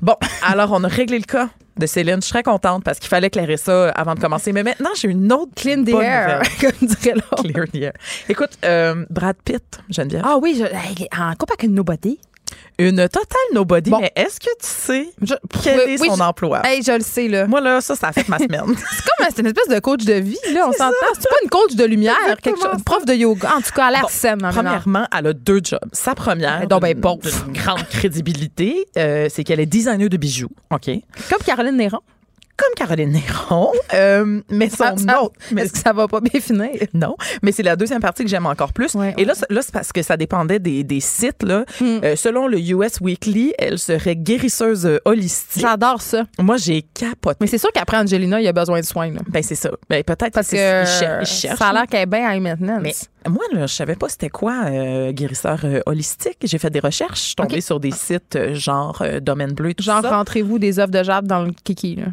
Bon, 0.01 0.15
alors, 0.43 0.71
on 0.71 0.83
a 0.83 0.87
réglé 0.87 1.17
le 1.17 1.25
cas 1.25 1.49
de 1.77 1.85
Céline. 1.87 2.21
Je 2.21 2.27
serais 2.27 2.43
contente 2.43 2.83
parce 2.83 2.99
qu'il 2.99 3.09
fallait 3.09 3.27
éclairer 3.27 3.57
ça 3.57 3.89
avant 3.89 4.13
de 4.13 4.19
commencer. 4.19 4.53
Mais 4.53 4.61
maintenant, 4.63 4.91
j'ai 4.95 5.07
une 5.09 5.33
autre 5.33 5.51
Clean 5.55 5.83
the 5.83 5.89
air, 5.89 6.41
comme 6.61 6.87
dirait 6.87 7.15
l'autre. 7.15 7.43
Clear 7.43 7.65
the 7.73 7.75
air. 7.75 7.93
Écoute, 8.29 8.51
euh, 8.63 9.03
Brad 9.09 9.35
Pitt, 9.43 9.79
Geneviève. 9.89 10.21
Ah 10.23 10.37
oui, 10.39 10.55
je, 10.59 10.63
en 11.19 11.31
couple 11.33 11.53
avec 11.53 11.63
une 11.63 11.73
nobody. 11.73 12.19
Une 12.79 12.97
totale 13.09 13.25
nobody, 13.53 13.89
Bon. 13.89 13.99
mais 13.99 14.11
est-ce 14.15 14.39
que 14.39 14.45
tu 14.45 14.67
sais 14.67 15.09
Je- 15.21 15.33
quel 15.63 15.79
oui, 15.79 15.93
est 15.93 16.01
oui, 16.01 16.07
son 16.09 16.15
je- 16.15 16.21
emploi? 16.21 16.61
Hey, 16.63 16.83
je 16.83 16.91
le 16.91 17.01
sais, 17.01 17.27
là. 17.27 17.47
Moi, 17.47 17.59
là, 17.59 17.81
ça, 17.81 17.95
ça 17.95 18.09
a 18.09 18.13
fait 18.13 18.27
ma 18.29 18.37
semaine. 18.37 18.61
C'est 18.77 19.03
comme 19.03 19.27
c'est 19.35 19.39
une 19.39 19.47
espèce 19.47 19.67
de 19.67 19.79
coach 19.79 20.03
de 20.05 20.13
vie, 20.13 20.37
là. 20.53 20.67
On 20.67 20.71
s'entend. 20.71 20.93
C'est 21.15 21.27
pas 21.29 21.35
une 21.43 21.49
coach 21.49 21.73
de 21.75 21.83
lumière, 21.85 22.15
quelque 22.43 22.59
chose. 22.61 22.83
Prof 22.85 23.03
de 23.05 23.13
yoga. 23.13 23.53
En 23.57 23.61
tout 23.61 23.71
cas, 23.75 23.87
à 23.87 23.91
l'air 23.91 24.01
Bon. 24.37 24.49
Premièrement, 24.51 25.07
elle 25.17 25.27
a 25.27 25.33
deux 25.33 25.59
jobs. 25.63 25.79
Sa 25.91 26.13
première, 26.13 26.57
Elle 26.57 26.63
est 26.65 26.67
donc 26.67 26.81
ben 26.83 26.93
d'une 26.95 27.53
grande 27.53 27.87
crédibilité, 27.89 28.87
euh, 28.97 29.27
c'est 29.31 29.43
qu'elle 29.43 29.59
est 29.59 29.65
designer 29.65 30.07
de 30.09 30.17
bijoux. 30.17 30.49
OK? 30.71 30.89
Comme 31.29 31.39
Caroline 31.45 31.77
Néron. 31.77 31.99
Comme 32.57 32.73
Caroline 32.75 33.11
Néron, 33.11 33.71
euh, 33.93 34.41
mais 34.49 34.69
son 34.69 34.97
Ça- 34.97 35.21
autre. 35.21 35.35
Mais 35.51 35.61
Est-ce 35.61 35.73
que 35.73 35.77
ça 35.79 35.93
va 35.93 36.07
pas 36.07 36.19
bien 36.21 36.41
finir? 36.41 36.71
non, 36.93 37.15
mais 37.43 37.51
c'est 37.51 37.61
la 37.61 37.75
deuxième 37.75 38.01
partie 38.01 38.23
que 38.23 38.29
j'aime 38.29 38.47
encore 38.47 38.73
plus. 38.73 38.95
Ouais, 38.95 39.13
Et 39.17 39.25
là, 39.25 39.33
là 39.51 39.61
c'est 39.61 39.71
parce 39.71 39.91
que 39.91 40.01
ça 40.01 40.17
dépendait 40.17 40.57
des, 40.57 40.83
des 40.83 40.99
sites. 40.99 41.43
Là. 41.43 41.65
Hmm. 41.79 41.99
Euh, 42.03 42.15
selon 42.15 42.47
le 42.47 42.59
US 42.59 42.99
Weekly, 42.99 43.53
elle 43.59 43.77
serait 43.77 44.15
guérisseuse 44.15 44.87
euh, 44.87 44.97
holistique. 45.05 45.61
J'adore 45.61 46.01
ça. 46.01 46.23
Moi, 46.39 46.57
j'ai 46.57 46.81
capoté. 46.81 47.37
Mais 47.41 47.47
c'est 47.47 47.59
sûr 47.59 47.71
qu'après 47.71 47.97
Angelina, 47.97 48.41
il 48.41 48.45
y 48.45 48.47
a 48.47 48.53
besoin 48.53 48.79
de 48.79 48.85
soins, 48.85 49.11
là. 49.11 49.19
Ben, 49.27 49.43
c'est 49.43 49.53
ça. 49.55 49.69
Ben, 49.87 50.03
peut-être 50.03 50.33
Parce 50.33 50.51
ils 50.51 50.57
cher- 50.57 51.21
ça 51.57 51.67
a 51.67 51.73
l'air 51.73 51.85
qu'elle 51.85 52.01
est 52.01 52.05
bien 52.07 52.33
high 52.33 52.41
maintenance. 52.41 52.81
Mais 52.81 52.95
moi, 53.29 53.43
là, 53.53 53.67
je 53.67 53.73
savais 53.73 53.95
pas 53.95 54.09
c'était 54.09 54.29
quoi 54.29 54.63
euh, 54.65 55.11
guérisseur 55.11 55.59
euh, 55.63 55.81
holistique. 55.85 56.37
J'ai 56.43 56.57
fait 56.57 56.71
des 56.71 56.79
recherches. 56.79 57.19
Je 57.19 57.25
suis 57.25 57.35
tombée 57.35 57.61
sur 57.61 57.79
des 57.79 57.91
sites 57.91 58.53
genre 58.53 59.03
Domaine 59.21 59.53
Bleu 59.53 59.75
tout 59.75 59.83
Genre, 59.83 60.01
ça. 60.01 60.09
rentrez-vous 60.09 60.57
des 60.57 60.79
œufs 60.79 60.89
de 60.89 61.03
jade 61.03 61.27
dans 61.27 61.43
le 61.43 61.51
kiki, 61.63 61.97
là. 61.97 62.05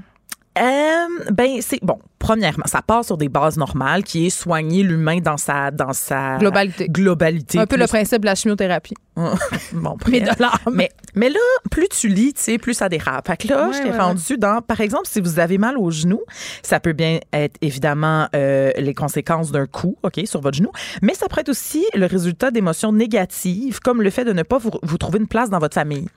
Euh, 0.58 1.32
ben 1.32 1.58
c'est 1.60 1.80
bon. 1.82 1.98
Premièrement, 2.20 2.64
ça 2.66 2.80
part 2.80 3.04
sur 3.04 3.18
des 3.18 3.28
bases 3.28 3.58
normales, 3.58 4.02
qui 4.02 4.26
est 4.26 4.30
soigner 4.30 4.82
l'humain 4.82 5.18
dans 5.18 5.36
sa 5.36 5.70
dans 5.70 5.92
sa 5.92 6.38
Globalité. 6.38 6.88
globalité. 6.88 7.58
Un 7.58 7.66
peu 7.66 7.76
le 7.76 7.86
principe 7.86 8.20
de 8.20 8.26
la 8.26 8.34
chimiothérapie. 8.34 8.94
bon, 9.72 9.96
Mais 10.08 10.20
de. 10.20 10.30
Mais, 10.72 10.90
mais 11.14 11.28
là, 11.28 11.38
plus 11.70 11.88
tu 11.88 12.08
lis, 12.08 12.32
tu 12.32 12.40
sais, 12.42 12.58
plus 12.58 12.72
ça 12.74 12.88
dérape. 12.88 13.26
Fait 13.26 13.36
que 13.36 13.48
là, 13.48 13.66
Ouais, 13.66 13.74
je 13.74 13.82
t'ai 13.82 13.90
ouais, 13.90 13.98
rendu 13.98 14.38
dans, 14.38 14.62
par 14.62 14.80
exemple, 14.80 15.06
si 15.06 15.20
vous 15.20 15.38
avez 15.38 15.58
mal 15.58 15.76
au 15.76 15.90
genou, 15.90 16.20
ça 16.62 16.80
peut 16.80 16.92
bien 16.94 17.18
être 17.32 17.56
évidemment 17.60 18.28
euh, 18.34 18.70
les 18.78 18.94
conséquences 18.94 19.50
d'un 19.52 19.66
coup, 19.66 19.96
OK, 20.02 20.20
sur 20.24 20.40
votre 20.40 20.56
genou, 20.56 20.70
mais 21.02 21.14
ça 21.14 21.28
pourrait 21.28 21.42
être 21.42 21.48
aussi 21.50 21.84
le 21.94 22.06
résultat 22.06 22.50
d'émotions 22.50 22.92
négatives, 22.92 23.80
comme 23.80 24.00
le 24.02 24.10
fait 24.10 24.24
de 24.24 24.32
ne 24.32 24.42
pas 24.42 24.58
vous, 24.58 24.70
vous 24.82 24.98
trouver 24.98 25.18
une 25.18 25.28
place 25.28 25.50
dans 25.50 25.58
votre 25.58 25.74
famille. 25.74 26.08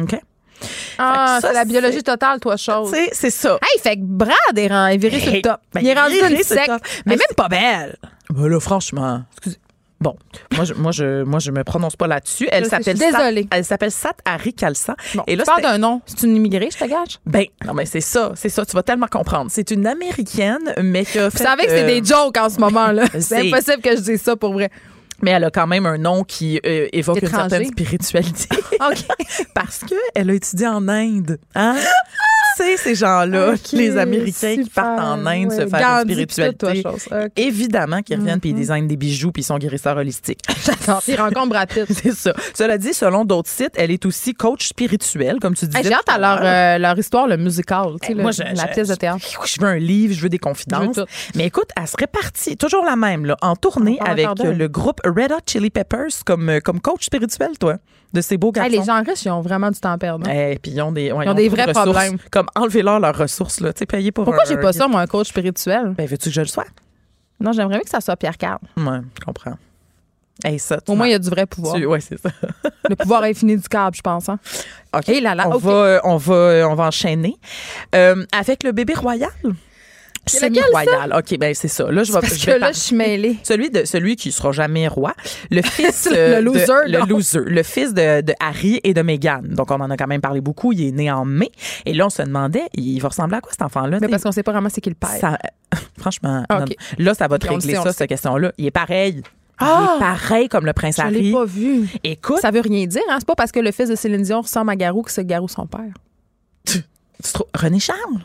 OK? 0.00 0.20
Ah, 0.98 1.38
c'est 1.40 1.52
la 1.52 1.64
biologie 1.64 2.02
totale, 2.02 2.40
toi, 2.40 2.56
chose. 2.56 2.94
C'est 3.12 3.30
ça. 3.30 3.58
Hey, 3.62 3.80
fait 3.80 3.96
que 3.96 4.02
Brad 4.02 4.32
est, 4.56 4.66
ren- 4.68 4.88
est 4.88 4.96
viré 4.96 5.20
sur 5.20 5.32
le 5.32 5.42
top. 5.42 5.60
Ben, 5.72 5.80
il 5.82 5.88
est 5.88 5.94
rendu 5.94 6.14
une 6.16 6.42
sec. 6.42 6.66
top. 6.66 6.80
Mais 7.06 7.12
Mais 7.12 7.16
même 7.16 7.36
pas 7.36 7.48
belle. 7.48 7.96
Ben 8.30 8.48
là, 8.48 8.60
franchement, 8.60 9.22
excusez. 9.32 9.58
Bon, 10.00 10.14
moi 10.54 10.64
je, 10.64 10.74
moi 10.74 10.92
je, 10.92 11.24
moi 11.24 11.40
je 11.40 11.50
me 11.50 11.64
prononce 11.64 11.96
pas 11.96 12.06
là-dessus. 12.06 12.46
Elle 12.52 12.66
s'appelle 12.66 12.96
désolée. 12.96 13.48
Elle 13.50 13.64
s'appelle 13.64 13.90
Sat 13.90 14.12
Harry 14.24 14.54
Kalsa. 14.54 14.94
Bon, 15.16 15.24
Et 15.26 15.34
là, 15.34 15.42
tu 15.56 15.60
d'un 15.62 15.78
nom. 15.78 16.00
C'est 16.06 16.22
une 16.22 16.36
immigrée, 16.36 16.68
je 16.72 16.78
te 16.78 16.84
gage. 16.88 17.18
Ben, 17.26 17.46
non, 17.66 17.74
mais 17.74 17.84
c'est 17.84 18.00
ça, 18.00 18.30
c'est 18.36 18.48
ça. 18.48 18.64
Tu 18.64 18.76
vas 18.76 18.84
tellement 18.84 19.08
comprendre. 19.08 19.50
C'est 19.52 19.72
une 19.72 19.88
américaine, 19.88 20.72
mais 20.80 21.04
qui 21.04 21.18
a 21.18 21.28
Vous 21.30 21.36
savez 21.38 21.64
que 21.64 21.70
c'est 21.70 21.82
euh, 21.82 22.00
des 22.00 22.04
jokes 22.04 22.36
en 22.38 22.48
ce 22.48 22.60
moment, 22.60 22.92
là. 22.92 23.06
C'est 23.18 23.38
impossible 23.52 23.82
que 23.82 23.96
je 23.96 24.00
dise 24.02 24.22
ça 24.22 24.36
pour 24.36 24.52
vrai. 24.52 24.70
Mais 25.22 25.32
elle 25.32 25.44
a 25.44 25.50
quand 25.50 25.66
même 25.66 25.86
un 25.86 25.98
nom 25.98 26.24
qui 26.24 26.60
euh, 26.64 26.88
évoque 26.92 27.22
une 27.22 27.28
certaine 27.28 27.66
spiritualité. 27.66 28.48
Parce 29.54 29.80
qu'elle 29.80 30.30
a 30.30 30.34
étudié 30.34 30.68
en 30.68 30.86
Inde. 30.88 31.38
Hein? 31.54 31.76
sais, 32.56 32.76
ces 32.76 32.94
gens-là, 32.94 33.54
les 33.72 33.96
Américains 33.96 34.56
qui 34.62 34.68
partent 34.70 35.00
en 35.00 35.24
Inde 35.26 35.52
se 35.52 35.66
faire 35.66 35.80
Gandhi, 36.04 36.14
une 36.20 36.26
toi, 36.26 36.32
spiritualité. 36.72 36.82
Évidemment 37.36 38.02
qu'ils 38.02 38.18
reviennent 38.18 38.34
Mhm. 38.36 38.40
puis 38.40 38.50
ils 38.50 38.56
designent 38.56 38.86
des 38.86 38.96
bijoux 38.96 39.32
puis 39.32 39.42
ils 39.42 39.46
sont 39.46 39.58
guérisseurs 39.58 39.96
holistiques. 39.96 40.40
J'adore. 40.64 41.02
Il 41.08 41.16
rencontre 41.20 41.48
Brad. 41.48 41.68
C'est 41.90 42.12
ça. 42.12 42.32
Cela 42.54 42.78
dit, 42.78 42.92
selon 42.94 43.24
d'autres 43.24 43.48
sites, 43.50 43.72
elle 43.76 43.90
est 43.90 44.04
aussi 44.06 44.34
coach 44.34 44.68
spirituel, 44.68 45.38
comme 45.40 45.54
tu 45.54 45.66
disais. 45.66 45.82
J'ai 45.82 45.92
hâte 45.92 46.08
à 46.08 46.18
leur, 46.18 46.40
euh, 46.42 46.78
leur 46.78 46.98
histoire, 46.98 47.26
le 47.26 47.36
musical, 47.36 47.92
tu 48.00 48.08
sais, 48.08 48.14
le- 48.14 48.22
Moi, 48.22 48.32
je- 48.32 48.42
la 48.42 48.54
je- 48.66 48.72
pièce 48.72 48.88
de 48.88 48.94
théâtre. 48.94 49.24
Je 49.44 49.60
veux 49.60 49.66
un 49.68 49.78
livre, 49.78 50.14
je 50.14 50.20
veux 50.20 50.28
des 50.28 50.38
confidences. 50.38 50.96
Veux. 50.96 51.06
Mais 51.34 51.46
écoute, 51.46 51.68
elle 51.80 51.86
serait 51.86 52.06
partie, 52.06 52.56
toujours 52.56 52.84
la 52.84 52.96
même, 52.96 53.24
là, 53.26 53.36
en 53.42 53.56
tournée 53.56 53.98
avec 54.04 54.26
le 54.42 54.68
groupe 54.68 55.00
Red 55.04 55.32
Hot 55.32 55.40
Chili 55.46 55.70
Peppers 55.70 56.08
comme, 56.24 56.48
euh, 56.48 56.60
comme 56.60 56.80
coach 56.80 57.04
spirituel, 57.04 57.50
toi, 57.58 57.76
de 58.12 58.20
ces 58.20 58.36
beaux 58.38 58.48
Hey, 58.48 58.52
garçons. 58.54 58.70
les 58.70 58.82
gens 58.84 59.02
riches, 59.02 59.24
ils 59.24 59.30
ont 59.30 59.40
vraiment 59.40 59.70
du 59.70 59.78
temps 59.78 59.92
à 59.92 59.98
perdre. 59.98 60.26
hein. 60.28 60.54
Puis 60.62 60.72
ils 60.72 60.80
ont 60.82 60.92
des, 60.92 61.12
ouais, 61.12 61.24
Ils 61.26 61.28
ont 61.30 61.34
des 61.34 61.48
vrais 61.48 61.64
ressources. 61.64 61.84
problèmes. 61.90 62.18
Comme 62.30 62.46
enlever-leur 62.54 63.00
leurs 63.00 63.16
ressources, 63.16 63.60
là. 63.60 63.72
Payer 63.72 64.12
pour 64.12 64.24
Pourquoi 64.24 64.44
j'ai 64.44 64.56
pas 64.56 64.72
ça, 64.72 64.88
moi, 64.88 65.00
un 65.02 65.06
coach 65.06 65.28
spirituel? 65.28 65.94
Ben, 65.96 66.06
veux-tu 66.06 66.28
que 66.30 66.34
je 66.34 66.40
le 66.40 66.46
sois? 66.46 66.64
Non, 67.40 67.52
j'aimerais 67.52 67.76
mieux 67.78 67.84
que 67.84 67.90
ça 67.90 68.00
soit 68.00 68.16
Pierre 68.16 68.36
Carl. 68.36 68.58
Ouais, 68.76 68.98
je 69.18 69.24
comprends. 69.24 69.54
Hey, 70.44 70.58
ça, 70.60 70.80
tu 70.80 70.90
Au 70.92 70.94
moins, 70.94 71.06
il 71.08 71.10
y 71.10 71.14
a 71.14 71.18
du 71.18 71.28
vrai 71.30 71.46
pouvoir. 71.46 71.74
tu- 71.74 71.84
Ouais, 71.86 72.00
c'est 72.00 72.18
ça. 72.20 72.30
Le 72.88 72.94
pouvoir 72.94 73.24
infini 73.24 73.56
du 73.56 73.68
câble, 73.68 73.96
je 73.96 74.00
pense. 74.02 74.28
Hein? 74.28 74.38
OK. 74.96 75.08
Et 75.08 75.20
là, 75.20 75.34
là, 75.34 75.48
on, 75.48 75.56
va, 75.58 75.70
euh, 75.72 76.00
on, 76.04 76.16
va, 76.16 76.34
euh, 76.34 76.68
on 76.68 76.74
va 76.74 76.84
enchaîner. 76.86 77.36
Euh, 77.94 78.24
avec 78.32 78.62
le 78.62 78.70
bébé 78.72 78.94
royal. 78.94 79.30
C'est 80.28 80.48
lequel, 80.48 80.62
ça? 80.64 80.68
Semi-royal. 80.84 81.14
OK, 81.18 81.38
ben 81.38 81.54
c'est 81.54 81.68
ça. 81.68 81.90
Là, 81.90 82.02
je 82.04 82.12
vais, 82.12 82.20
Parce 82.20 82.38
je 82.38 82.46
que 82.46 82.50
là, 82.52 82.72
je 82.72 82.78
suis 82.78 82.96
mêlée. 82.96 83.36
Celui 83.42 83.70
de 83.70 83.84
celui 83.84 84.16
qui 84.16 84.30
sera 84.32 84.52
jamais 84.52 84.86
roi, 84.88 85.14
le 85.50 85.62
fils 85.62 86.08
Le 86.10 86.16
euh, 86.16 86.36
de- 86.40 86.44
loser, 86.44 86.66
le 86.86 86.98
loser, 87.06 87.40
le 87.46 87.62
fils 87.62 87.94
de, 87.94 88.20
de 88.20 88.32
Harry 88.40 88.80
et 88.84 88.94
de 88.94 89.02
Meghan. 89.02 89.40
Donc 89.44 89.70
on 89.70 89.80
en 89.80 89.90
a 89.90 89.96
quand 89.96 90.06
même 90.06 90.20
parlé 90.20 90.40
beaucoup. 90.40 90.72
Il 90.72 90.82
est 90.86 90.92
né 90.92 91.10
en 91.10 91.24
mai 91.24 91.50
et 91.86 91.94
là 91.94 92.06
on 92.06 92.10
se 92.10 92.22
demandait, 92.22 92.68
il 92.74 92.98
va 93.00 93.08
ressembler 93.08 93.36
à 93.36 93.40
quoi 93.40 93.52
cet 93.52 93.62
enfant-là 93.62 93.98
parce 94.08 94.22
qu'on 94.22 94.32
sait 94.32 94.42
pas 94.42 94.52
vraiment 94.52 94.68
c'est 94.68 94.80
qui 94.80 94.90
le 94.90 94.94
père. 94.94 95.10
Ça- 95.20 95.38
franchement, 95.98 96.44
Ah, 96.48 96.60
non. 96.60 96.66
là 96.98 97.14
ça 97.14 97.28
va 97.28 97.38
te 97.38 97.46
régler 97.48 97.74
sait, 97.74 97.82
ça 97.82 97.92
cette 97.92 98.08
question-là. 98.08 98.52
Il 98.58 98.66
est 98.66 98.70
pareil. 98.70 99.22
Ah! 99.60 99.90
Il 99.94 99.96
est 99.96 99.98
pareil 99.98 100.48
comme 100.48 100.66
le 100.66 100.72
prince 100.72 100.96
je 100.98 101.02
l'ai 101.08 101.18
Harry. 101.18 101.32
pas 101.32 101.44
vu. 101.44 101.88
Écoute, 102.04 102.38
Ça 102.40 102.50
veut 102.52 102.60
rien 102.60 102.86
dire, 102.86 103.02
hein? 103.10 103.16
C'est 103.18 103.26
pas 103.26 103.34
parce 103.34 103.50
que 103.52 103.58
le 103.60 103.72
fils 103.72 103.88
de 103.88 103.96
Céline 103.96 104.22
Dion 104.22 104.40
ressemble 104.42 104.70
à 104.70 104.76
Garou 104.76 105.02
que 105.02 105.10
c'est 105.10 105.24
Garou 105.26 105.48
son 105.48 105.66
père. 105.66 105.80
tu 106.64 106.82
trouves- 107.32 107.46
René 107.54 107.80
Charles? 107.80 108.20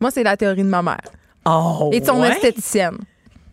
Moi, 0.00 0.10
c'est 0.10 0.22
la 0.22 0.36
théorie 0.36 0.62
de 0.62 0.68
ma 0.68 0.82
mère. 0.82 1.00
Oh, 1.44 1.90
Et 1.92 2.04
son 2.04 2.20
ouais? 2.20 2.30
esthéticienne? 2.30 2.98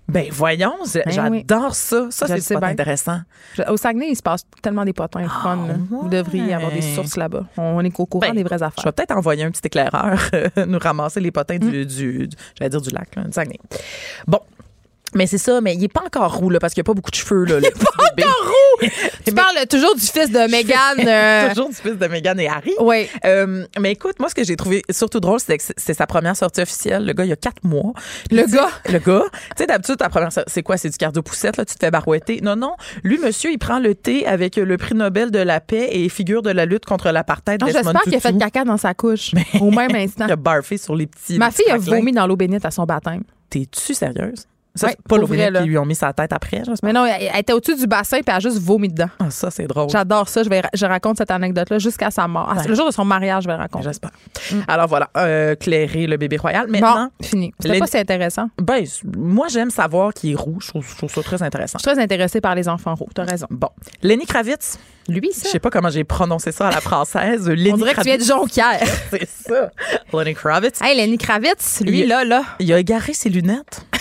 Ben 0.08 0.28
voyons, 0.32 0.74
Ben 0.92 1.04
oui. 1.30 1.46
j'adore 1.48 1.76
ça. 1.76 2.08
Ça 2.10 2.26
Je 2.28 2.42
c'est 2.42 2.58
bien. 2.58 2.70
intéressant. 2.70 3.20
Je- 3.56 3.62
Au 3.72 3.78
Saguenay, 3.78 4.08
il 4.10 4.16
se 4.16 4.24
passe 4.24 4.42
tellement 4.60 4.84
des 4.84 4.92
potins 4.94 5.22
le 5.22 5.28
fun. 5.30 5.56
là. 5.68 5.76
Vous 5.88 6.10
devriez 6.10 6.52
avoir 6.56 6.72
des 6.72 6.78
ouais. 6.78 6.96
sources 6.96 7.16
là-bas. 7.16 7.46
On 7.58 7.80
est 7.86 8.00
au 8.00 8.08
courant 8.08 8.28
Ben, 8.28 8.34
des 8.34 8.42
vraies 8.44 8.58
Je 8.58 8.64
affaires. 8.64 8.86
vais 8.86 8.92
peut-être 8.92 9.12
envoyer 9.16 9.44
un 9.44 9.52
petit 9.52 9.62
éclaireur 9.66 10.20
euh, 10.34 10.50
nous 10.66 10.80
ramasser 10.80 11.20
les 11.20 11.30
potins 11.30 11.58
Mm. 11.58 11.60
du, 11.60 11.86
du, 11.86 12.28
du- 12.28 12.38
j'allais 12.58 12.70
dire 12.70 12.82
du 12.82 12.90
lac, 12.90 13.16
là, 13.16 13.24
du 13.26 13.32
Saguenay. 13.34 13.60
Bon. 14.28 14.40
Mais 15.16 15.28
c'est 15.28 15.38
ça, 15.38 15.62
mais 15.62 15.76
il 15.76 15.84
est 15.84 15.88
pas 15.92 16.04
encore 16.06 16.36
roux, 16.36 16.50
là, 16.50 16.60
parce 16.60 16.74
qu'il 16.74 16.82
n'y 16.82 16.86
a 16.86 16.90
pas 16.90 16.94
beaucoup 16.94 17.12
de 17.12 17.16
cheveux, 17.16 17.46
là. 17.46 17.58
Il 17.60 17.66
est 17.66 17.72
pas 17.72 17.90
encore 18.24 18.46
roux! 18.48 18.88
Tu 19.26 19.34
parles 19.36 19.68
toujours 19.70 19.94
du 19.96 20.02
fils 20.02 20.32
de 20.32 20.50
Meghan. 20.50 21.06
euh, 21.06 21.50
Toujours 21.54 21.70
du 21.70 21.76
fils 21.76 21.98
de 21.98 22.08
Meghan 22.08 22.38
et 22.38 22.48
Harry. 22.48 22.74
Oui. 22.80 23.08
Euh, 23.26 23.66
mais 23.80 23.92
écoute, 23.92 24.18
moi, 24.20 24.30
ce 24.30 24.34
que 24.36 24.44
j'ai 24.44 24.56
trouvé 24.56 24.82
surtout 24.90 25.20
drôle, 25.20 25.40
c'est 25.40 25.58
que 25.58 25.64
c'est- 25.76 25.94
sa 25.94 26.08
première 26.08 26.36
sortie 26.36 26.62
officielle. 26.62 27.06
Le 27.06 27.14
gars, 27.14 27.26
il 27.26 27.30
y 27.30 27.34
a 27.34 27.36
quatre 27.36 27.64
mois. 27.64 27.94
Le 28.32 28.46
gars? 28.48 28.70
Le 28.92 28.98
gars. 29.00 29.26
Tu 29.32 29.40
sais, 29.58 29.68
d'habitude, 29.68 29.98
ta 29.98 30.10
première 30.10 30.32
sortie, 30.32 30.52
c'est 30.52 30.64
quoi? 30.64 30.78
C'est 30.78 30.90
du 30.90 30.98
cardio-poussette, 30.98 31.58
là, 31.58 31.66
tu 31.66 31.76
te 31.76 31.80
fais 31.80 31.92
barouetter. 31.92 32.40
Non, 32.42 32.56
non. 32.56 32.76
Lui, 33.04 33.18
monsieur, 33.20 33.52
il 33.52 33.60
prend 33.60 33.80
le 33.80 33.94
thé 33.94 34.26
avec 34.26 34.56
le 34.56 34.78
prix 34.78 34.96
Nobel 34.96 35.30
de 35.30 35.40
la 35.40 35.60
paix 35.60 35.90
et 35.92 36.10
figure 36.10 36.42
de 36.42 36.50
la 36.52 36.66
lutte 36.66 36.86
contre 36.86 37.12
l'apartheid. 37.12 37.62
J'espère 37.66 38.02
qu'il 38.02 38.16
a 38.16 38.20
fait 38.20 38.38
caca 38.38 38.64
dans 38.64 38.78
sa 38.78 38.94
couche 38.94 39.32
au 39.60 39.70
même 39.72 39.94
instant. 39.96 40.26
Il 40.28 40.32
a 40.32 40.36
barfé 40.38 40.78
sur 40.78 40.96
les 40.96 41.06
petits. 41.08 41.38
Ma 41.38 41.52
fille 41.52 41.70
a 41.70 41.78
vomi 41.78 42.14
dans 42.14 42.26
l'eau 42.26 42.36
bénite 42.38 42.66
à 42.66 42.72
son 42.72 42.86
baptême. 42.86 43.24
T'es-tu 43.50 43.94
sérieuse? 43.94 44.46
Ça, 44.76 44.88
Ouais, 44.88 44.94
c'est 44.98 45.08
pas 45.08 45.18
là. 45.50 45.62
qui 45.62 45.68
lui 45.68 45.78
ont 45.78 45.86
mis 45.86 45.96
sa 45.96 46.14
tête 46.14 46.32
après, 46.32 46.58
j'espère. 46.58 46.78
Mais 46.84 46.94
non, 46.94 47.06
elle, 47.06 47.30
elle 47.34 47.40
était 47.40 47.54
au-dessus 47.54 47.76
du 47.76 47.88
bassin 47.88 48.18
puis 48.18 48.26
elle 48.28 48.36
a 48.36 48.40
juste 48.40 48.60
vomi 48.60 48.88
dedans. 48.88 49.10
Ah, 49.20 49.30
ça, 49.32 49.50
c'est 49.52 49.66
drôle. 49.68 49.90
J'adore 49.90 50.30
ça. 50.30 50.44
Je, 50.44 50.50
vais, 50.50 50.62
je 50.74 50.86
raconte 50.86 51.18
cette 51.18 51.32
anecdote-là 51.32 51.80
jusqu'à 51.80 52.12
sa 52.12 52.28
mort. 52.28 52.48
Ah, 52.52 52.60
Ouais. 52.62 52.68
Le 52.68 52.76
jour 52.76 52.86
de 52.86 52.92
son 52.94 53.04
mariage, 53.04 53.44
je 53.44 53.48
vais 53.50 53.56
raconter. 53.56 53.86
J'espère. 53.86 54.12
Alors 54.68 54.88
voilà, 54.88 55.10
euh, 55.18 55.56
clairer 55.56 56.06
le 56.08 56.18
bébé 56.18 56.38
royal. 56.38 56.68
Maintenant, 56.68 57.10
Bon, 57.20 57.26
fini. 57.26 57.52
C'était 57.60 57.74
les- 57.74 57.80
pas 57.80 57.88
si 57.88 57.98
intéressant. 57.98 58.50
ben, 58.62 58.86
moi, 59.18 59.48
j'aime 59.50 59.72
savoir 59.72 60.14
qu'il 60.14 60.32
est 60.32 60.36
roux. 60.36 60.60
Je 60.62 60.68
trouve, 60.68 60.86
je 60.90 60.96
trouve 60.96 61.12
ça 61.12 61.24
très 61.24 61.42
intéressant. 61.44 61.80
Je 61.80 61.84
suis 61.84 61.96
très 61.96 62.02
intéressée 62.04 62.40
par 62.40 62.54
les 62.56 62.70
enfants 62.70 62.94
roux. 62.96 63.10
T'as 63.14 63.24
raison. 63.26 63.48
Bon. 63.50 63.70
Lenny 64.04 64.26
Kravitz. 64.26 64.78
Lui, 65.10 65.32
Je 65.34 65.40
ça. 65.40 65.50
sais 65.50 65.60
pas 65.60 65.72
comment 65.72 65.90
j'ai 65.90 66.04
prononcé 66.04 66.52
ça 66.52 66.68
à 66.68 66.72
la 66.72 66.82
française. 66.82 67.48
Lenny 67.50 67.74
On 67.74 67.78
dirait 67.78 67.96
que 67.96 68.02
tu 68.02 68.06
viens 68.06 68.18
de 68.18 68.24
Kravitz. 68.24 68.28
Jonquière. 68.28 68.80
C'est 69.10 69.28
ça. 69.28 69.72
Lenny 70.14 70.36
Kravitz. 70.36 70.80
hey, 70.84 70.96
Lenny 70.96 71.18
Kravitz, 71.18 71.82
lui, 71.82 72.02
Il- 72.02 72.08
là, 72.08 72.24
là. 72.24 72.44
Il 72.60 72.72
a 72.72 72.78
égaré 72.80 73.14
ses 73.14 73.30
lunettes. 73.30 73.82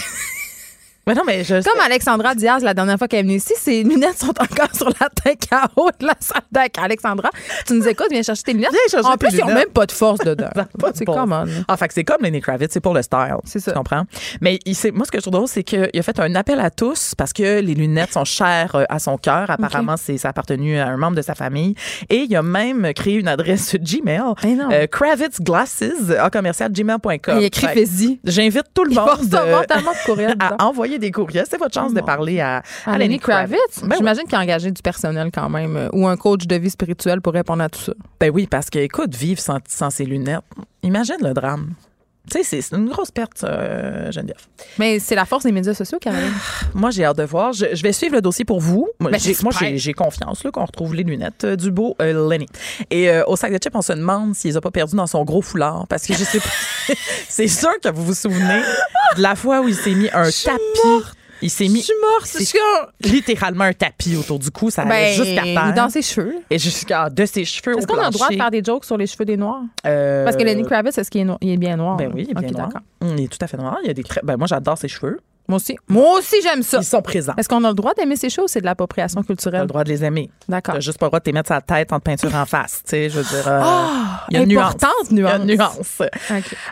Mais 1.09 1.15
non, 1.15 1.23
mais 1.27 1.43
je. 1.43 1.63
Comme 1.63 1.81
Alexandra 1.81 2.35
Diaz, 2.35 2.63
la 2.63 2.75
dernière 2.75 2.99
fois 2.99 3.09
qu'elle 3.09 3.21
est 3.21 3.23
venue 3.23 3.37
ici, 3.37 3.55
ses 3.57 3.83
lunettes 3.83 4.19
sont 4.19 4.29
encore 4.29 4.75
sur 4.75 4.91
la 5.01 5.09
tête 5.09 5.49
en 5.53 5.81
haut 5.81 5.89
de 5.99 6.07
la 6.07 6.15
salle. 6.21 6.43
Alexandra, 6.77 7.31
tu 7.67 7.73
nous 7.73 7.89
écoutes, 7.89 8.09
viens 8.11 8.23
chercher 8.23 8.43
tes 8.43 8.53
lunettes. 8.53 8.71
En 9.03 9.17
plus, 9.17 9.33
ils 9.33 9.41
n'ont 9.41 9.47
même 9.55 9.71
pas 9.73 9.87
de 9.87 9.93
force 9.93 10.19
dedans. 10.25 10.51
C'est 10.93 11.07
common. 11.07 11.45
Ah, 11.67 11.79
fait 11.79 11.89
que 11.89 11.95
c'est 11.95 12.05
comme 12.05 12.21
Lenny 12.21 12.43
Kravitz, 12.43 12.73
c'est 12.75 12.81
pour 12.81 12.93
le 12.93 13.01
style. 13.01 13.37
C'est 13.45 13.59
ça. 13.59 13.73
Tu 13.73 13.79
comprends? 13.79 14.03
Mais 14.43 14.59
il, 14.67 14.77
moi, 14.93 15.07
ce 15.07 15.11
que 15.11 15.17
je 15.17 15.23
trouve 15.23 15.33
drôle, 15.33 15.49
c'est 15.49 15.63
qu'il 15.63 15.89
a 15.99 16.03
fait 16.03 16.21
un 16.21 16.35
appel 16.35 16.61
à 16.61 16.71
tous 16.71 17.15
parce 17.17 17.33
que 17.33 17.61
les 17.61 17.75
lunettes 17.75 18.13
sont 18.13 18.27
chères 18.27 18.75
euh, 18.75 18.85
à 18.91 18.99
son 18.99 19.17
cœur. 19.17 19.49
Apparemment, 19.49 19.97
c'est, 19.97 20.19
ça 20.19 20.29
a 20.29 20.31
appartenu 20.33 20.79
à 20.79 20.89
un 20.89 20.99
membre 20.99 21.17
de 21.17 21.23
sa 21.23 21.35
famille. 21.35 21.75
Et 22.11 22.27
il 22.29 22.37
a 22.37 22.43
même 22.43 22.93
créé 22.93 23.15
une 23.15 23.29
adresse 23.29 23.77
Gmail, 23.81 24.35
Eh 24.45 24.59
euh, 24.61 24.87
Kravitz 24.87 25.41
Glasses, 25.41 25.85
à 26.19 26.29
commercial 26.29 26.71
gmail.com. 26.71 27.39
Il 27.39 27.45
écrit. 27.45 27.67
J'invite 28.25 28.65
tout 28.75 28.85
le 28.85 28.95
monde 28.95 29.09
euh, 29.35 29.63
de 29.63 30.43
à 30.43 30.65
envoyer 30.67 30.98
envoyer 30.99 31.11
des 31.11 31.11
courriels. 31.11 31.47
C'est 31.49 31.59
votre 31.59 31.75
chance 31.75 31.91
Oh 31.91 31.95
de 31.95 32.01
mon 32.01 32.07
parler 32.07 32.41
à, 32.41 32.63
À 32.87 32.99
Lenny 32.99 33.19
Kravitz. 33.19 33.81
Ben 33.83 33.89
oui. 33.91 33.97
J'imagine 33.99 34.25
qu'il 34.25 34.35
a 34.35 34.41
engagé 34.41 34.71
du 34.71 34.83
personnel 34.83 35.31
quand 35.33 35.49
même 35.49 35.77
euh, 35.77 35.89
ou 35.93 36.07
un 36.07 36.17
coach 36.17 36.47
de 36.47 36.57
vie 36.57 36.71
spirituelle 36.71 37.21
pour 37.21 37.33
répondre 37.33 37.63
à 37.63 37.69
tout 37.69 37.81
ça. 37.81 37.93
Ben 38.21 38.31
oui, 38.33 38.47
parce 38.47 38.71
que, 38.71 38.79
écoute, 38.79 39.15
vivre 39.15 39.41
sans, 39.41 39.59
sans 39.67 39.91
ses 39.91 40.05
lunettes, 40.05 40.43
imagine 40.83 41.17
le 41.23 41.33
drame. 41.33 41.75
Tu 42.31 42.43
sais, 42.43 42.61
c'est- 42.63 42.77
une 42.77 42.89
grosse 42.89 43.11
perte, 43.11 43.45
euh, 43.45 44.11
Geneviève. 44.13 44.37
Mais 44.79 44.99
c'est 44.99 45.15
la 45.15 45.25
force 45.25 45.45
des 45.45 45.53
médias 45.53 45.75
sociaux, 45.75 45.99
Caroline. 46.01 46.33
Moi, 46.75 46.91
j'ai 46.91 47.05
hâte 47.05 47.17
de 47.19 47.23
voir. 47.25 47.53
Je, 47.53 47.67
je 47.73 47.83
vais 47.83 47.93
suivre 47.93 48.15
le 48.15 48.21
dossier 48.21 48.45
pour 48.45 48.61
vous. 48.61 48.89
Moi, 49.01 49.11
Ben, 49.11 49.19
j'ai, 49.19 49.35
confiance 49.95 50.43
qu'on 50.53 50.65
retrouve 50.65 50.95
les 50.95 51.03
lunettes 51.03 51.45
euh, 51.45 51.57
du 51.57 51.71
beau 51.71 51.97
euh, 52.01 52.29
Lenny. 52.29 52.47
Et 52.91 53.11
euh, 53.11 53.25
au 53.27 53.37
sac 53.37 53.53
de 53.53 53.59
chips, 53.59 53.75
on 53.75 53.83
se 53.83 53.93
demande 53.93 54.35
s'il 54.35 54.51
les 54.51 54.57
a 54.57 54.61
pas 54.61 54.71
perdus 54.71 54.97
dans 54.97 55.07
son 55.07 55.25
gros 55.25 55.43
foulard. 55.43 55.87
Parce 55.89 56.07
que 56.07 56.15
je 56.15 56.25
sais 56.25 56.41
pas. 56.41 56.51
c'est 57.29 57.49
sûr 57.49 57.71
que 57.83 57.89
vous 57.91 58.05
vous 58.05 58.15
souvenez 58.15 58.63
de 59.17 59.23
la 59.23 59.35
fois 59.35 59.61
où 59.61 59.69
il 59.69 59.75
s'est 59.75 59.95
mis 59.95 60.09
un 60.13 60.25
tapis. 60.25 61.07
Il 61.43 61.51
s'est 61.51 61.69
mis 61.69 61.81
Je 61.81 61.85
suis 61.87 61.95
morte. 62.01 62.27
c'est 62.27 62.59
comme- 62.59 63.11
littéralement 63.13 63.65
un 63.65 63.73
tapis 63.73 64.17
autour 64.17 64.39
du 64.39 64.51
cou. 64.51 64.71
Ça 64.71 64.83
allait 64.83 65.17
Ben, 65.17 65.25
jusqu'à 65.25 65.43
terre. 65.43 65.75
dans 65.75 65.89
ses 65.89 66.03
cheveux. 66.03 66.35
Et 66.51 66.59
jusqu'à 66.59 67.09
de 67.11 67.25
ses 67.27 67.45
cheveux 67.45 67.77
Est-ce 67.79 67.87
qu'on 67.87 67.99
a 67.99 68.07
le 68.07 68.11
droit 68.13 68.29
de 68.29 68.35
faire 68.37 68.51
des 68.51 68.63
jokes 68.65 68.85
sur 68.85 68.97
les 68.97 69.07
cheveux 69.07 69.25
des 69.25 69.37
noirs? 69.37 69.63
Euh, 69.87 70.25
Parce 70.25 70.37
que 70.37 70.43
Lenny 70.43 70.65
Kravitz, 70.65 70.99
est-ce 70.99 71.11
qu'il 71.11 71.21
est, 71.21 71.25
no- 71.25 71.39
il 71.41 71.51
est 71.51 71.57
bien 71.57 71.77
noir? 71.77 71.97
Ben 71.97 72.11
oui, 72.15 72.27
il 72.29 72.31
est 72.31 72.41
bien 72.41 72.51
noir. 72.51 72.71
Il 73.03 73.21
est 73.23 73.29
tout 73.29 73.39
à 73.41 73.47
fait 73.47 73.57
noir. 73.57 73.79
Il 73.83 73.87
y 73.89 73.91
a 73.91 73.95
des 73.95 74.03
très... 74.03 74.21
ben, 74.25 74.37
moi, 74.37 74.47
j'adore 74.49 74.77
ses 74.79 74.89
cheveux. 74.89 75.21
Moi 75.49 75.57
aussi. 75.57 75.77
Moi 75.89 76.19
aussi, 76.19 76.37
j'aime 76.43 76.63
ça. 76.63 76.79
Ils 76.81 76.85
sont 76.85 77.01
présents. 77.03 77.33
Est-ce 77.39 77.49
qu'on 77.49 77.65
a 77.65 77.69
le 77.69 77.75
droit 77.75 77.95
d'aimer 77.95 78.17
ces 78.17 78.29
choses? 78.31 78.51
C'est 78.51 78.61
de 78.61 78.67
l'appropriation 78.67 79.23
T'as 79.23 79.25
le 79.25 79.27
culturelle? 79.37 79.67
droit 79.67 79.83
de 79.85 79.89
les 79.89 80.05
aimer. 80.05 80.31
D'accord. 80.49 80.75
T'as 80.75 80.81
juste 80.81 80.99
pas 80.99 81.07
le 81.07 81.11
droit 81.11 81.21
de 81.21 81.25
te 81.25 81.31
mettre 81.31 81.49
sa 81.49 81.61
tête 81.61 81.93
en 81.93 82.01
peinture 82.01 82.35
en 82.35 82.45
face. 82.45 82.83
Tu 82.85 82.91
sais, 82.91 83.09
je 83.11 83.19
veux 83.19 83.25
dire. 83.25 83.49
euh, 83.49 83.61
Ah, 83.63 84.27
il 84.31 84.37
y 84.37 84.41
a 84.41 84.43
une 84.43 84.51
nuance. 84.51 84.75
importante 84.75 85.07
Il 85.11 85.19
y 85.19 85.23
a 85.25 85.39
nuance. 85.39 85.41
une 85.41 85.57
nuance. 85.57 86.03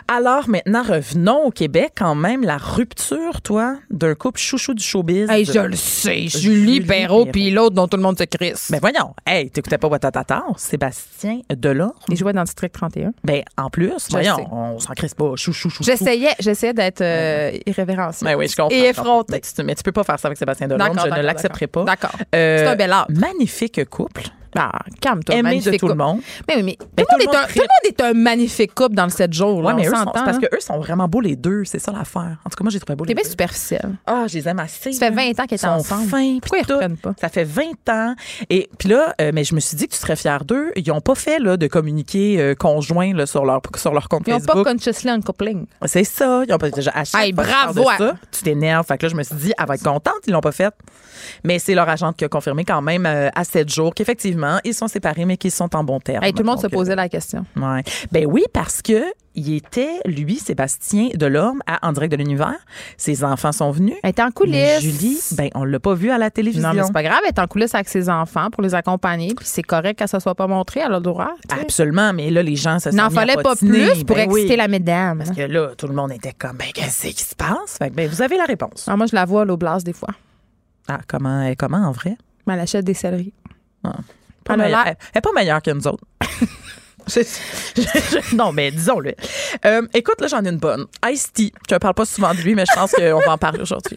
Alors 0.07 0.47
maintenant, 0.49 0.83
revenons 0.83 1.45
au 1.45 1.51
Québec. 1.51 1.93
Quand 1.97 2.15
même, 2.15 2.43
la 2.43 2.57
rupture, 2.57 3.41
toi, 3.41 3.77
d'un 3.89 4.13
couple 4.15 4.39
chouchou 4.39 4.73
du 4.73 4.83
showbiz. 4.83 5.29
Hey, 5.29 5.45
je 5.45 5.59
le 5.59 5.75
sais. 5.75 6.27
Julie 6.27 6.29
Julie 6.67 6.81
Perrault 6.81 7.23
Perrault. 7.23 7.31
puis 7.31 7.49
l'autre 7.51 7.75
dont 7.75 7.87
tout 7.87 7.97
le 7.97 8.03
monde 8.03 8.17
se 8.17 8.23
crisse. 8.25 8.69
Ben 8.71 8.79
voyons. 8.79 9.13
Hey, 9.25 9.49
t'écoutais 9.49 9.77
pas 9.77 9.87
Watatata? 9.87 10.43
Sébastien 10.57 11.39
Delorme? 11.49 11.93
il 12.09 12.17
jouait 12.17 12.33
dans 12.33 12.43
District 12.43 12.71
31. 12.73 13.11
Ben 13.23 13.41
en 13.57 13.69
plus, 13.69 13.91
Je 14.07 14.11
voyons, 14.11 14.35
sais. 14.35 14.47
on 14.51 14.79
s'en 14.79 14.93
crisse 14.93 15.13
pas. 15.15 15.35
Chouchou, 15.35 15.69
chouchou. 15.69 15.83
J'essayais, 15.83 16.31
j'essayais 16.39 16.73
d'être 16.73 17.01
euh, 17.01 17.51
irrévérencieux. 17.65 18.25
Ben 18.25 18.35
oui, 18.35 18.47
je 18.47 18.55
comprends. 18.55 18.66
Et 18.71 18.85
effrontée. 18.85 19.33
Mais 19.33 19.39
tu, 19.41 19.63
mais 19.63 19.75
tu 19.75 19.83
peux 19.83 19.91
pas 19.91 20.03
faire 20.03 20.19
ça 20.19 20.27
avec 20.27 20.37
Sébastien 20.37 20.67
Delorme. 20.67 20.97
Je 21.03 21.09
ne 21.09 21.21
l'accepterai 21.21 21.67
pas. 21.67 21.83
D'accord. 21.83 22.11
Euh, 22.35 22.57
C'est 22.59 22.67
un 22.67 22.75
bel 22.75 22.91
art. 22.91 23.07
Magnifique 23.09 23.83
couple. 23.89 24.23
Ah, 24.57 24.71
calme-toi. 25.01 25.35
aimé 25.35 25.59
de 25.61 25.77
tout 25.77 25.87
le 25.87 25.93
monde. 25.95 26.19
Mais 26.47 26.55
oui, 26.57 26.63
mais, 26.63 26.77
Mais 26.97 27.03
tout, 27.03 27.15
le 27.19 27.25
monde 27.25 27.33
est 27.35 27.37
un, 27.37 27.43
tripe. 27.43 27.55
tout 27.55 27.61
le 27.61 27.89
monde 27.89 27.93
est 27.99 28.01
un 28.01 28.13
magnifique 28.13 28.73
couple 28.73 28.95
dans 28.95 29.03
le 29.03 29.09
7 29.09 29.31
jours. 29.33 29.61
Là, 29.61 29.67
Ouais, 29.69 29.73
mais 29.83 29.87
on 29.89 29.91
eux 29.91 29.95
sont, 29.95 30.11
parce 30.11 30.37
que 30.39 30.45
eux 30.55 30.59
sont 30.59 30.79
vraiment 30.79 31.07
beaux 31.07 31.21
les 31.21 31.35
deux. 31.35 31.63
C'est 31.65 31.79
ça 31.79 31.91
l'affaire. 31.91 32.37
En 32.45 32.49
tout 32.49 32.55
cas, 32.57 32.63
moi, 32.63 32.71
j'ai 32.71 32.79
trouvé 32.79 32.95
beau 32.95 33.05
T'es 33.05 33.09
les 33.09 33.15
bien 33.15 33.23
deux. 33.23 33.29
superficiel. 33.29 33.97
Ah, 34.07 34.25
je 34.27 34.33
les 34.35 34.47
aime 34.47 34.59
assez. 34.59 34.91
Ça 34.93 35.07
fait 35.11 35.15
là. 35.15 35.23
20 35.35 35.39
ans 35.39 35.45
qu'ils 35.45 35.55
Ils 35.57 35.59
sont 35.59 35.67
ensemble. 35.67 36.07
fins, 36.09 36.37
Pourquoi 36.41 36.57
ils 36.59 36.61
puis 36.63 36.67
tout. 36.67 36.73
reprennent 36.73 36.97
pas? 36.97 37.13
Ça 37.21 37.29
fait 37.29 37.43
20 37.43 37.89
ans. 37.89 38.15
Et 38.49 38.69
puis 38.79 38.89
là, 38.89 39.13
euh, 39.21 39.31
mais 39.33 39.43
je 39.43 39.53
me 39.55 39.59
suis 39.59 39.77
dit 39.77 39.87
que 39.87 39.93
tu 39.93 39.99
serais 39.99 40.15
fière 40.15 40.43
d'eux. 40.45 40.71
Ils 40.75 40.87
n'ont 40.87 41.01
pas 41.01 41.15
fait 41.15 41.39
là, 41.39 41.57
de 41.57 41.67
communiqué 41.67 42.39
euh, 42.39 42.55
conjoint 42.55 43.13
là, 43.13 43.25
sur, 43.25 43.45
leur, 43.45 43.61
sur 43.75 43.93
leur 43.93 44.09
compte 44.09 44.23
Ils 44.27 44.31
n'ont 44.31 44.39
Facebook. 44.39 44.63
pas 44.65 44.71
consciously 44.73 45.09
uncoupling. 45.09 45.65
C'est 45.85 46.03
ça. 46.03 46.43
Ils 46.47 46.53
ont 46.53 46.57
pas 46.57 46.69
déjà 46.71 46.91
à 46.95 47.03
chaque 47.03 47.21
Hey, 47.21 47.33
fois 47.33 47.43
bravo 47.43 47.81
de 47.83 47.97
ça, 47.97 48.15
tu 48.31 48.43
t'énerves. 48.43 48.85
Fait 48.87 48.97
que 48.97 49.05
là, 49.05 49.09
je 49.11 49.15
me 49.15 49.23
suis 49.23 49.35
dit, 49.35 49.53
elle 49.57 49.65
va 49.67 49.75
être 49.75 49.83
contente, 49.83 50.15
ils 50.25 50.33
l'ont 50.33 50.41
pas 50.41 50.51
fait. 50.51 50.73
Mais 51.43 51.59
c'est 51.59 51.73
leur 51.75 51.89
agente 51.89 52.15
qui 52.15 52.25
a 52.25 52.29
confirmé 52.29 52.63
quand 52.63 52.81
même 52.81 53.05
euh, 53.05 53.29
à 53.35 53.43
7 53.43 53.69
jours 53.73 53.93
qu'effectivement, 53.93 54.46
ils 54.63 54.73
sont 54.73 54.87
séparés, 54.87 55.25
mais 55.25 55.37
qu'ils 55.37 55.51
sont 55.51 55.75
en 55.75 55.83
bon 55.83 55.99
terme. 55.99 56.23
Hey, 56.23 56.33
tout 56.33 56.39
le 56.43 56.45
monde 56.45 56.55
Donc, 56.55 56.63
se 56.65 56.67
posait 56.75 56.95
la 56.95 57.09
question. 57.09 57.45
euh, 57.57 57.75
ouais. 57.75 57.83
Ben 58.11 58.25
oui, 58.25 58.43
parce 58.53 58.81
que 58.81 59.03
il 59.39 59.53
était, 59.53 59.99
lui, 60.05 60.37
Sébastien 60.37 61.09
Delorme, 61.13 61.59
à 61.67 61.87
En 61.87 61.91
direct 61.91 62.11
de 62.11 62.17
l'univers. 62.17 62.55
Ses 62.97 63.23
enfants 63.23 63.51
sont 63.51 63.69
venus. 63.69 63.93
Elle 64.01 64.09
était 64.09 64.23
en 64.23 64.27
Mais 64.27 64.31
coulisses. 64.31 64.79
Julie, 64.81 65.19
ben, 65.33 65.49
on 65.53 65.63
l'a 65.63 65.79
pas 65.79 65.93
vu 65.93 66.09
à 66.09 66.17
la 66.17 66.31
télévision. 66.31 66.69
Non, 66.69 66.73
mais 66.73 66.83
c'est 66.83 66.91
pas 66.91 67.03
grave. 67.03 67.19
Elle 67.23 67.29
est 67.29 67.39
en 67.39 67.45
coulisses 67.45 67.75
avec 67.75 67.87
ses 67.87 68.09
enfants 68.09 68.49
pour 68.49 68.63
les 68.63 68.73
accompagner. 68.73 69.35
Puis 69.35 69.45
c'est 69.47 69.61
correct 69.61 69.99
qu'elle 69.99 70.07
ne 70.11 70.19
soit 70.19 70.33
pas 70.33 70.47
montrée. 70.47 70.81
Tu 70.81 71.55
sais. 71.55 71.61
Absolument, 71.61 72.13
mais 72.13 72.31
là, 72.31 72.41
les 72.41 72.55
gens 72.55 72.79
se 72.79 72.89
sont 72.89 72.97
N'en 72.97 73.05
à 73.07 73.09
fallait 73.11 73.35
pas 73.35 73.55
plus 73.55 74.03
pour 74.05 74.15
Ben 74.15 74.23
exciter 74.27 74.49
oui. 74.53 74.55
la 74.55 74.67
mesdames. 74.67 75.19
Parce 75.19 75.37
que 75.37 75.43
là, 75.43 75.69
tout 75.77 75.87
le 75.87 75.93
monde 75.93 76.11
était 76.13 76.33
comme, 76.33 76.57
ben, 76.57 76.69
qu'est-ce 76.73 77.05
qui 77.07 77.23
se 77.23 77.35
passe? 77.35 77.77
Fait 77.77 77.91
que, 77.91 77.95
ben, 77.95 78.09
vous 78.09 78.23
avez 78.23 78.37
la 78.37 78.45
réponse. 78.45 78.85
Ah, 78.87 78.97
moi, 78.97 79.05
je 79.05 79.13
la 79.13 79.25
vois 79.25 79.43
à 79.43 79.45
l'Oblast 79.45 79.85
des 79.85 79.93
fois. 79.93 80.09
Ah, 80.87 80.99
comment, 81.07 81.53
comment 81.59 81.85
en 81.85 81.91
vrai? 81.91 82.17
Mais 82.47 82.55
elle 82.55 82.61
achète 82.61 82.85
des 82.85 82.95
céleris. 82.95 83.33
Pas 84.47 84.53
Elle 84.55 84.61
a 84.61 84.63
meilleure- 84.65 84.83
l'air- 84.85 84.87
elle 84.87 84.97
elle 85.13 85.17
est 85.19 85.21
pas 85.21 85.31
meilleure 85.33 85.61
que 85.61 85.71
nous 85.71 85.87
autres. 85.87 86.03
Je- 87.09 87.21
je- 87.21 87.81
je- 87.81 88.35
non, 88.35 88.51
mais 88.51 88.69
disons-le. 88.69 89.13
Euh, 89.65 89.81
écoute, 89.93 90.19
là, 90.19 90.27
j'en 90.27 90.43
ai 90.43 90.49
une 90.49 90.57
bonne. 90.57 90.87
Ice-T. 91.09 91.53
Je 91.69 91.73
ne 91.75 91.79
parle 91.79 91.93
pas 91.93 92.03
souvent 92.03 92.33
de 92.33 92.39
lui, 92.41 92.53
mais 92.53 92.65
je 92.69 92.75
pense 92.77 92.91
qu'on 92.91 93.19
va 93.19 93.31
en 93.31 93.37
parler 93.37 93.61
aujourd'hui. 93.61 93.95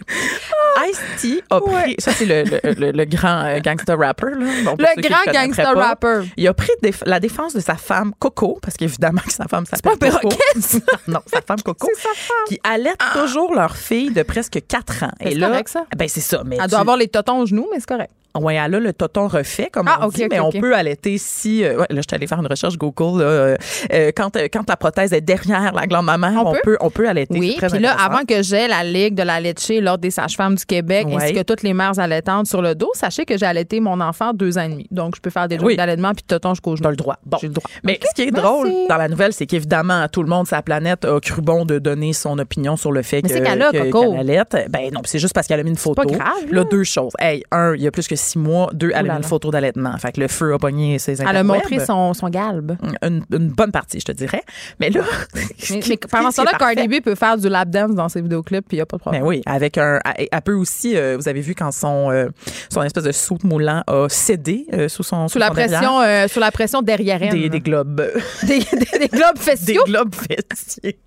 Ice-T 0.89 1.43
a 1.51 1.61
pris. 1.61 1.97
Ça, 1.99 2.13
c'est 2.13 2.25
le, 2.25 2.45
le- 2.45 2.73
le- 2.75 2.93
le 2.93 3.05
grand 3.07 3.45
euh, 3.47 3.59
gangster 3.59 3.99
rapper. 3.99 4.27
Là, 4.31 4.47
Bon, 4.65 4.77
Le 4.79 5.03
grand 5.03 5.33
gangster 5.33 5.75
pas. 5.75 5.89
rapper. 5.89 6.23
Il 6.37 6.47
a 6.47 6.55
pris 6.55 6.71
déf- 6.85 7.03
la 7.05 7.19
défense 7.19 7.53
de 7.53 7.59
sa 7.61 7.75
femme 7.75 8.13
Coco, 8.19 8.61
parce 8.63 8.77
qu'évidemment 8.77 9.23
que 9.27 9.33
sa 9.33 9.49
femme 9.49 9.67
s'appelle 9.67 9.99
Coco. 10.13 10.29
non, 11.09 11.19
sa 11.27 11.41
femme 11.43 11.61
Coco. 11.63 11.89
C'est 11.93 12.01
sa 12.03 12.15
femme. 12.15 12.45
Qui 12.47 12.61
allait 12.63 12.95
toujours 13.13 13.55
leur 13.57 13.77
fille 13.77 14.13
de 14.13 14.23
presque 14.23 14.61
4 14.69 15.03
ans. 15.03 15.11
Mais 15.21 15.33
c'est 15.33 15.41
correct, 15.41 15.69
ça? 15.69 15.85
Ben, 15.97 16.09
c'est 16.09 16.21
ça. 16.21 16.43
Mais 16.47 16.57
Elle 16.59 16.63
tu- 16.65 16.71
doit 16.71 16.79
avoir 16.81 16.97
les 16.97 17.09
totons 17.09 17.41
aux 17.41 17.47
genoux, 17.47 17.67
mais 17.73 17.81
c'est 17.81 17.89
correct. 17.89 18.13
Oui, 18.39 18.55
elle 18.55 18.74
a 18.74 18.81
le 18.81 18.93
toton 18.93 19.27
refait, 19.28 19.69
comme 19.73 19.89
Ah, 19.89 19.98
on 20.02 20.07
ok, 20.07 20.15
dit, 20.15 20.27
mais 20.31 20.40
on 20.40 20.51
peut 20.51 20.74
allaiter 20.74 21.19
si... 21.19 21.65
euh, 21.65 21.78
ouais, 21.78 21.86
là, 21.90 21.97
je 21.97 22.02
suis 22.09 22.15
allée 22.15 22.27
faire 22.27 22.39
une 22.40 22.47
recherche 22.47 22.77
Google. 22.78 23.20
là, 23.20 23.24
euh, 23.28 23.57
euh, 23.93 24.12
quand, 24.15 24.36
quand 24.52 24.69
la 24.69 24.77
prothèse 24.77 25.12
est 25.12 25.20
derrière 25.20 25.73
la 25.74 25.86
glande 25.86 26.07
mammaire, 26.07 26.32
On 26.44 26.51
on, 26.51 26.52
peut? 26.52 26.61
peut? 26.65 26.77
on 26.81 26.90
peut 26.90 27.09
allaiter. 27.09 27.39
Oui, 27.39 27.57
puis 27.61 27.78
là, 27.81 27.97
avant 28.01 28.24
que 28.24 28.43
j'ai 28.43 28.69
la 28.69 28.85
Ligue 28.85 29.15
de 29.15 29.23
la 29.23 29.40
Leche, 29.40 29.70
l'Ordre 29.81 30.01
des 30.02 30.11
sages-femmes 30.11 30.55
du 30.55 30.65
Québec, 30.65 31.07
Ouais. 31.09 31.16
ainsi 31.16 31.32
que 31.32 31.43
toutes 31.43 31.62
les 31.62 31.73
mères 31.74 31.98
allaitantes 31.98 32.47
sur 32.47 32.62
le 32.62 32.74
dos, 32.74 32.90
sachez 32.94 33.24
que 33.24 33.36
j'ai 33.36 33.47
allaité 33.47 33.81
mon 33.81 34.01
enfant 34.01 34.32
deux 34.32 34.59
ans 34.59 34.62
et 34.62 34.69
demi. 34.69 34.86
Donc, 34.90 35.16
je 35.16 35.20
peux 35.20 35.31
faire 35.31 35.48
des 35.48 35.59
Oui. 35.59 35.77
d'allaitement 35.77 36.12
puis 36.15 36.23
de 36.23 36.27
toton 36.28 36.55
jusqu'au 36.55 36.73
T'as 36.77 36.82
genou. 36.85 36.90
le 36.90 36.97
droit. 36.97 37.16
Bon. 37.27 37.39
J'ai 37.40 37.48
le 37.48 37.55
droit. 37.55 37.69
Mais 37.85 37.98
ce 38.09 38.15
qui 38.15 38.23
est 38.28 38.31
merci. 38.31 38.47
drôle 38.47 38.70
dans 38.89 38.97
la 38.97 39.09
nouvelle, 39.09 39.32
c'est 39.32 39.47
qu'évidemment, 39.47 40.07
tout 40.09 40.23
le 40.23 40.28
monde 40.28 40.47
la 40.52 40.62
planète 40.62 41.05
a 41.05 41.19
cru 41.20 41.43
bon 41.43 41.65
de 41.65 41.78
donner 41.78 42.12
son 42.12 42.39
opinion 42.39 42.77
sur 42.77 42.93
le 42.93 43.02
fait 43.02 43.23
Mais 43.23 43.28
que, 43.28 43.35
c'est 43.35 43.43
qu'elle 43.43 43.62
a, 43.62 43.70
que- 43.73 43.90
Coco. 43.90 44.16
allaite. 44.19 44.57
Ben 44.69 44.90
non, 44.93 45.01
c'est 45.05 45.19
juste 45.19 45.35
parce 45.35 45.47
qu'elle 45.47 45.61
a 45.61 45.62
mis 45.62 45.70
une 45.70 45.77
photo. 45.77 45.94
pas 46.02 46.05
grave, 46.05 46.44
Là, 46.51 46.61
là. 46.62 46.65
deux 46.65 46.85
choses. 46.85 47.12
Hey, 47.19 47.43
un, 47.51 47.74
il 47.74 47.82
y 47.82 47.86
a 47.86 47.90
plus 47.90 48.07
que 48.09 48.16
six 48.21 48.39
mois. 48.39 48.71
Deux, 48.73 48.91
elle 48.91 48.97
a 48.97 49.03
là 49.03 49.13
mis 49.15 49.17
une 49.19 49.23
là. 49.23 49.29
photo 49.29 49.51
d'allaitement. 49.51 49.97
Fait 49.99 50.13
que 50.13 50.21
le 50.21 50.29
feu 50.29 50.55
a 50.55 50.59
pogné 50.59 50.99
ses 50.99 51.21
Elle 51.21 51.37
a 51.37 51.43
montré 51.43 51.79
son, 51.85 52.15
son 52.15 52.29
galbe. 52.29 52.77
Une, 53.03 53.25
une 53.33 53.49
bonne 53.49 53.73
partie, 53.73 53.99
je 54.01 54.05
te 54.05 54.13
dirais. 54.13 54.43
Mais 54.79 54.91
là... 54.91 55.03
Mais, 55.71 55.81
mais 55.89 55.97
pendant 56.11 56.31
ce 56.31 56.37
temps-là, 56.39 56.53
Cardi 56.59 56.89
B 56.89 57.03
peut 57.03 57.15
faire 57.15 57.37
du 57.37 57.49
lap 57.49 57.69
dance 57.71 57.95
dans 57.95 58.09
ses 58.09 58.21
vidéoclips, 58.23 58.67
puis 58.67 58.77
il 58.77 58.79
n'y 58.79 58.83
a 58.83 58.87
pas 58.87 58.97
de 58.97 59.01
problème. 59.03 59.23
Ben 59.23 59.29
oui, 59.29 59.43
avec 59.47 59.79
un. 59.79 59.99
Elle 60.17 60.29
peut 60.43 60.55
aussi, 60.55 60.97
euh, 60.97 61.17
vous 61.19 61.29
avez 61.29 61.41
vu 61.41 61.55
quand 61.55 61.73
son, 61.73 62.11
euh, 62.11 62.29
son 62.73 62.83
espèce 62.83 63.05
de 63.05 63.13
soute 63.13 63.45
moulant 63.45 63.83
a 63.87 64.07
cédé 64.09 64.67
euh, 64.73 64.89
sous 64.89 65.03
son. 65.03 65.29
Sous 65.29 65.39
la 65.39 65.49
son 65.49 65.53
pression, 65.55 66.29
sous 66.29 66.41
la 66.41 66.51
pression 66.51 66.83
derrière 66.83 67.23
elle. 67.23 67.31
Des, 67.31 67.49
des 67.49 67.61
globes. 67.61 68.03
des, 68.43 68.59
des- 68.59 68.99
des 68.99 69.09
globes 69.09 69.35
Des 69.37 69.41
fessiaux. 69.41 69.83
globes 69.87 70.15
fessiers. 70.15 70.99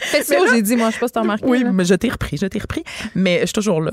Fessiaux, 0.00 0.46
j'ai 0.52 0.62
dit, 0.62 0.76
moi, 0.76 0.90
je 0.90 0.94
sais 0.94 1.00
pas 1.00 1.06
si 1.08 1.12
t'as 1.12 1.20
remarqué. 1.20 1.44
Oui, 1.46 1.62
là. 1.64 1.72
mais 1.72 1.84
je 1.84 1.94
t'ai 1.94 2.08
repris, 2.10 2.36
je 2.36 2.46
t'ai 2.46 2.58
repris. 2.58 2.84
Mais 3.14 3.40
je 3.40 3.46
suis 3.46 3.52
toujours 3.54 3.80
là. 3.80 3.92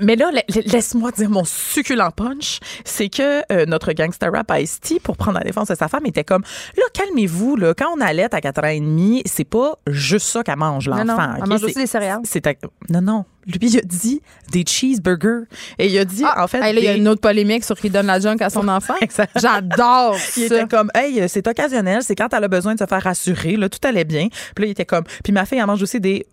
mais 0.00 0.16
là, 0.16 0.30
la- 0.32 0.42
la- 0.48 0.62
laisse-moi 0.72 1.10
dire 1.12 1.30
mon 1.30 1.41
succulent 1.44 2.10
punch. 2.14 2.60
C'est 2.84 3.08
que 3.08 3.42
euh, 3.52 3.66
notre 3.66 3.92
gangster 3.92 4.30
rap 4.32 4.52
Ice-T, 4.58 5.00
pour 5.00 5.16
prendre 5.16 5.38
la 5.38 5.44
défense 5.44 5.68
de 5.68 5.74
sa 5.74 5.88
femme, 5.88 6.06
était 6.06 6.24
comme 6.24 6.42
là, 6.76 6.84
calmez-vous, 6.92 7.56
là. 7.56 7.74
Quand 7.74 7.88
on 7.96 8.00
allait 8.00 8.32
à 8.32 8.40
4 8.40 8.64
ans 8.64 8.68
et 8.68 8.80
demi, 8.80 9.22
c'est 9.26 9.44
pas 9.44 9.74
juste 9.86 10.26
ça 10.26 10.42
qu'elle 10.42 10.56
mange, 10.56 10.88
Non, 10.88 10.96
l'enfant. 11.04 11.28
non, 11.28 11.34
elle 11.42 11.48
mange 11.48 11.62
aussi 11.64 11.74
des 11.74 11.86
céréales. 11.86 12.20
c'est 12.24 12.46
Non, 12.88 13.00
non. 13.00 13.24
Lui, 13.44 13.58
il 13.60 13.78
a 13.78 13.80
dit 13.82 14.22
des 14.52 14.62
cheeseburgers. 14.64 15.46
Et 15.78 15.88
il 15.88 15.98
a 15.98 16.04
dit, 16.04 16.22
Ah, 16.24 16.44
en 16.44 16.46
fait. 16.46 16.58
hey, 16.62 16.72
là, 16.74 16.80
il 16.80 16.84
y 16.84 16.88
a 16.88 16.94
une 16.94 17.08
autre 17.08 17.20
polémique 17.20 17.64
sur 17.64 17.76
qui 17.76 17.90
donne 17.90 18.06
la 18.06 18.20
junk 18.20 18.36
à 18.40 18.50
son 18.50 18.68
enfant. 18.68 18.94
J'adore 19.34 20.14
Il 20.36 20.48
ça. 20.48 20.56
était 20.62 20.68
comme, 20.68 20.90
hey, 20.94 21.28
c'est 21.28 21.46
occasionnel, 21.46 22.02
c'est 22.02 22.14
quand 22.14 22.32
elle 22.32 22.44
a 22.44 22.48
besoin 22.48 22.74
de 22.74 22.78
se 22.78 22.86
faire 22.86 23.02
rassurer, 23.02 23.56
là, 23.56 23.68
tout 23.68 23.80
allait 23.86 24.04
bien. 24.04 24.28
Puis 24.54 24.62
là, 24.64 24.66
il 24.66 24.70
était 24.70 24.84
comme, 24.84 25.04
puis 25.24 25.32
ma 25.32 25.44
fille, 25.44 25.58
elle 25.58 25.66
mange 25.66 25.82
aussi 25.82 25.98
des, 26.00 26.24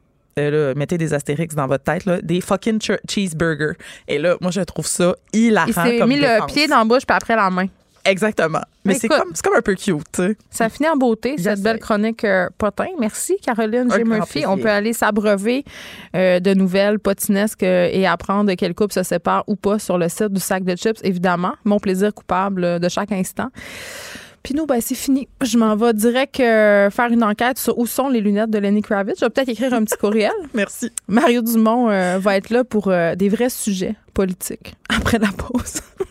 là, 0.49 0.73
mettez 0.75 0.97
des 0.97 1.13
astérix 1.13 1.55
dans 1.55 1.67
votre 1.67 1.83
tête, 1.83 2.05
là, 2.05 2.21
des 2.21 2.41
fucking 2.41 2.81
ch- 2.81 2.99
cheeseburgers. 3.09 3.75
Et 4.07 4.17
là, 4.17 4.37
moi, 4.41 4.51
je 4.51 4.61
trouve 4.61 4.87
ça 4.87 5.15
hilarant. 5.33 5.67
Il 5.67 5.73
s'est 5.73 6.05
mis 6.05 6.19
le 6.19 6.45
pied 6.47 6.67
dans 6.67 6.79
la 6.79 6.85
bouche, 6.85 7.05
puis 7.05 7.15
après 7.15 7.35
la 7.35 7.49
main. 7.49 7.67
Exactement. 8.05 8.61
Mais 8.85 8.93
c'est 8.95 9.09
comme, 9.09 9.33
un 9.55 9.61
peu 9.61 9.75
cute. 9.75 10.21
Ça 10.49 10.69
finit 10.69 10.89
en 10.89 10.95
beauté, 10.95 11.35
cette 11.37 11.61
belle 11.61 11.79
chronique 11.79 12.23
euh, 12.23 12.47
potin. 12.57 12.87
Merci, 12.99 13.37
Caroline 13.45 13.87
grand 13.87 14.05
Murphy. 14.05 14.45
On 14.47 14.57
peut 14.57 14.69
aller 14.69 14.93
s'abreuver 14.93 15.63
euh, 16.15 16.39
de 16.39 16.53
nouvelles 16.53 16.97
potinesques 16.97 17.61
euh, 17.63 17.89
et 17.91 18.07
apprendre 18.07 18.49
de 18.49 18.55
quel 18.55 18.73
couple 18.73 18.93
se 18.93 19.03
sépare 19.03 19.43
ou 19.47 19.55
pas 19.55 19.79
sur 19.79 19.97
le 19.97 20.09
site 20.09 20.29
du 20.29 20.39
sac 20.39 20.63
de 20.63 20.75
chips, 20.75 20.99
évidemment. 21.03 21.53
Mon 21.65 21.77
plaisir 21.77 22.13
coupable 22.13 22.63
euh, 22.63 22.79
de 22.79 22.89
chaque 22.89 23.11
instant. 23.11 23.49
Puis 24.49 24.57
nous, 24.57 24.65
ben, 24.65 24.81
c'est 24.81 24.95
fini. 24.95 25.27
Je 25.43 25.59
m'en 25.59 25.75
vais 25.75 25.93
direct 25.93 26.39
euh, 26.39 26.89
faire 26.89 27.11
une 27.11 27.23
enquête 27.23 27.59
sur 27.59 27.77
où 27.77 27.85
sont 27.85 28.09
les 28.09 28.19
lunettes 28.19 28.49
de 28.49 28.57
Lenny 28.57 28.81
Kravitz. 28.81 29.19
Je 29.19 29.25
vais 29.25 29.29
peut-être 29.29 29.49
écrire 29.49 29.75
un 29.75 29.83
petit 29.83 29.95
courriel. 29.95 30.31
Merci. 30.55 30.89
Mario 31.07 31.43
Dumont 31.43 31.91
euh, 31.91 32.17
va 32.17 32.35
être 32.35 32.49
là 32.49 32.63
pour 32.63 32.87
euh, 32.87 33.13
des 33.13 33.29
vrais 33.29 33.51
sujets 33.51 33.93
politiques 34.15 34.73
après 34.89 35.19
la 35.19 35.27
pause. 35.27 35.81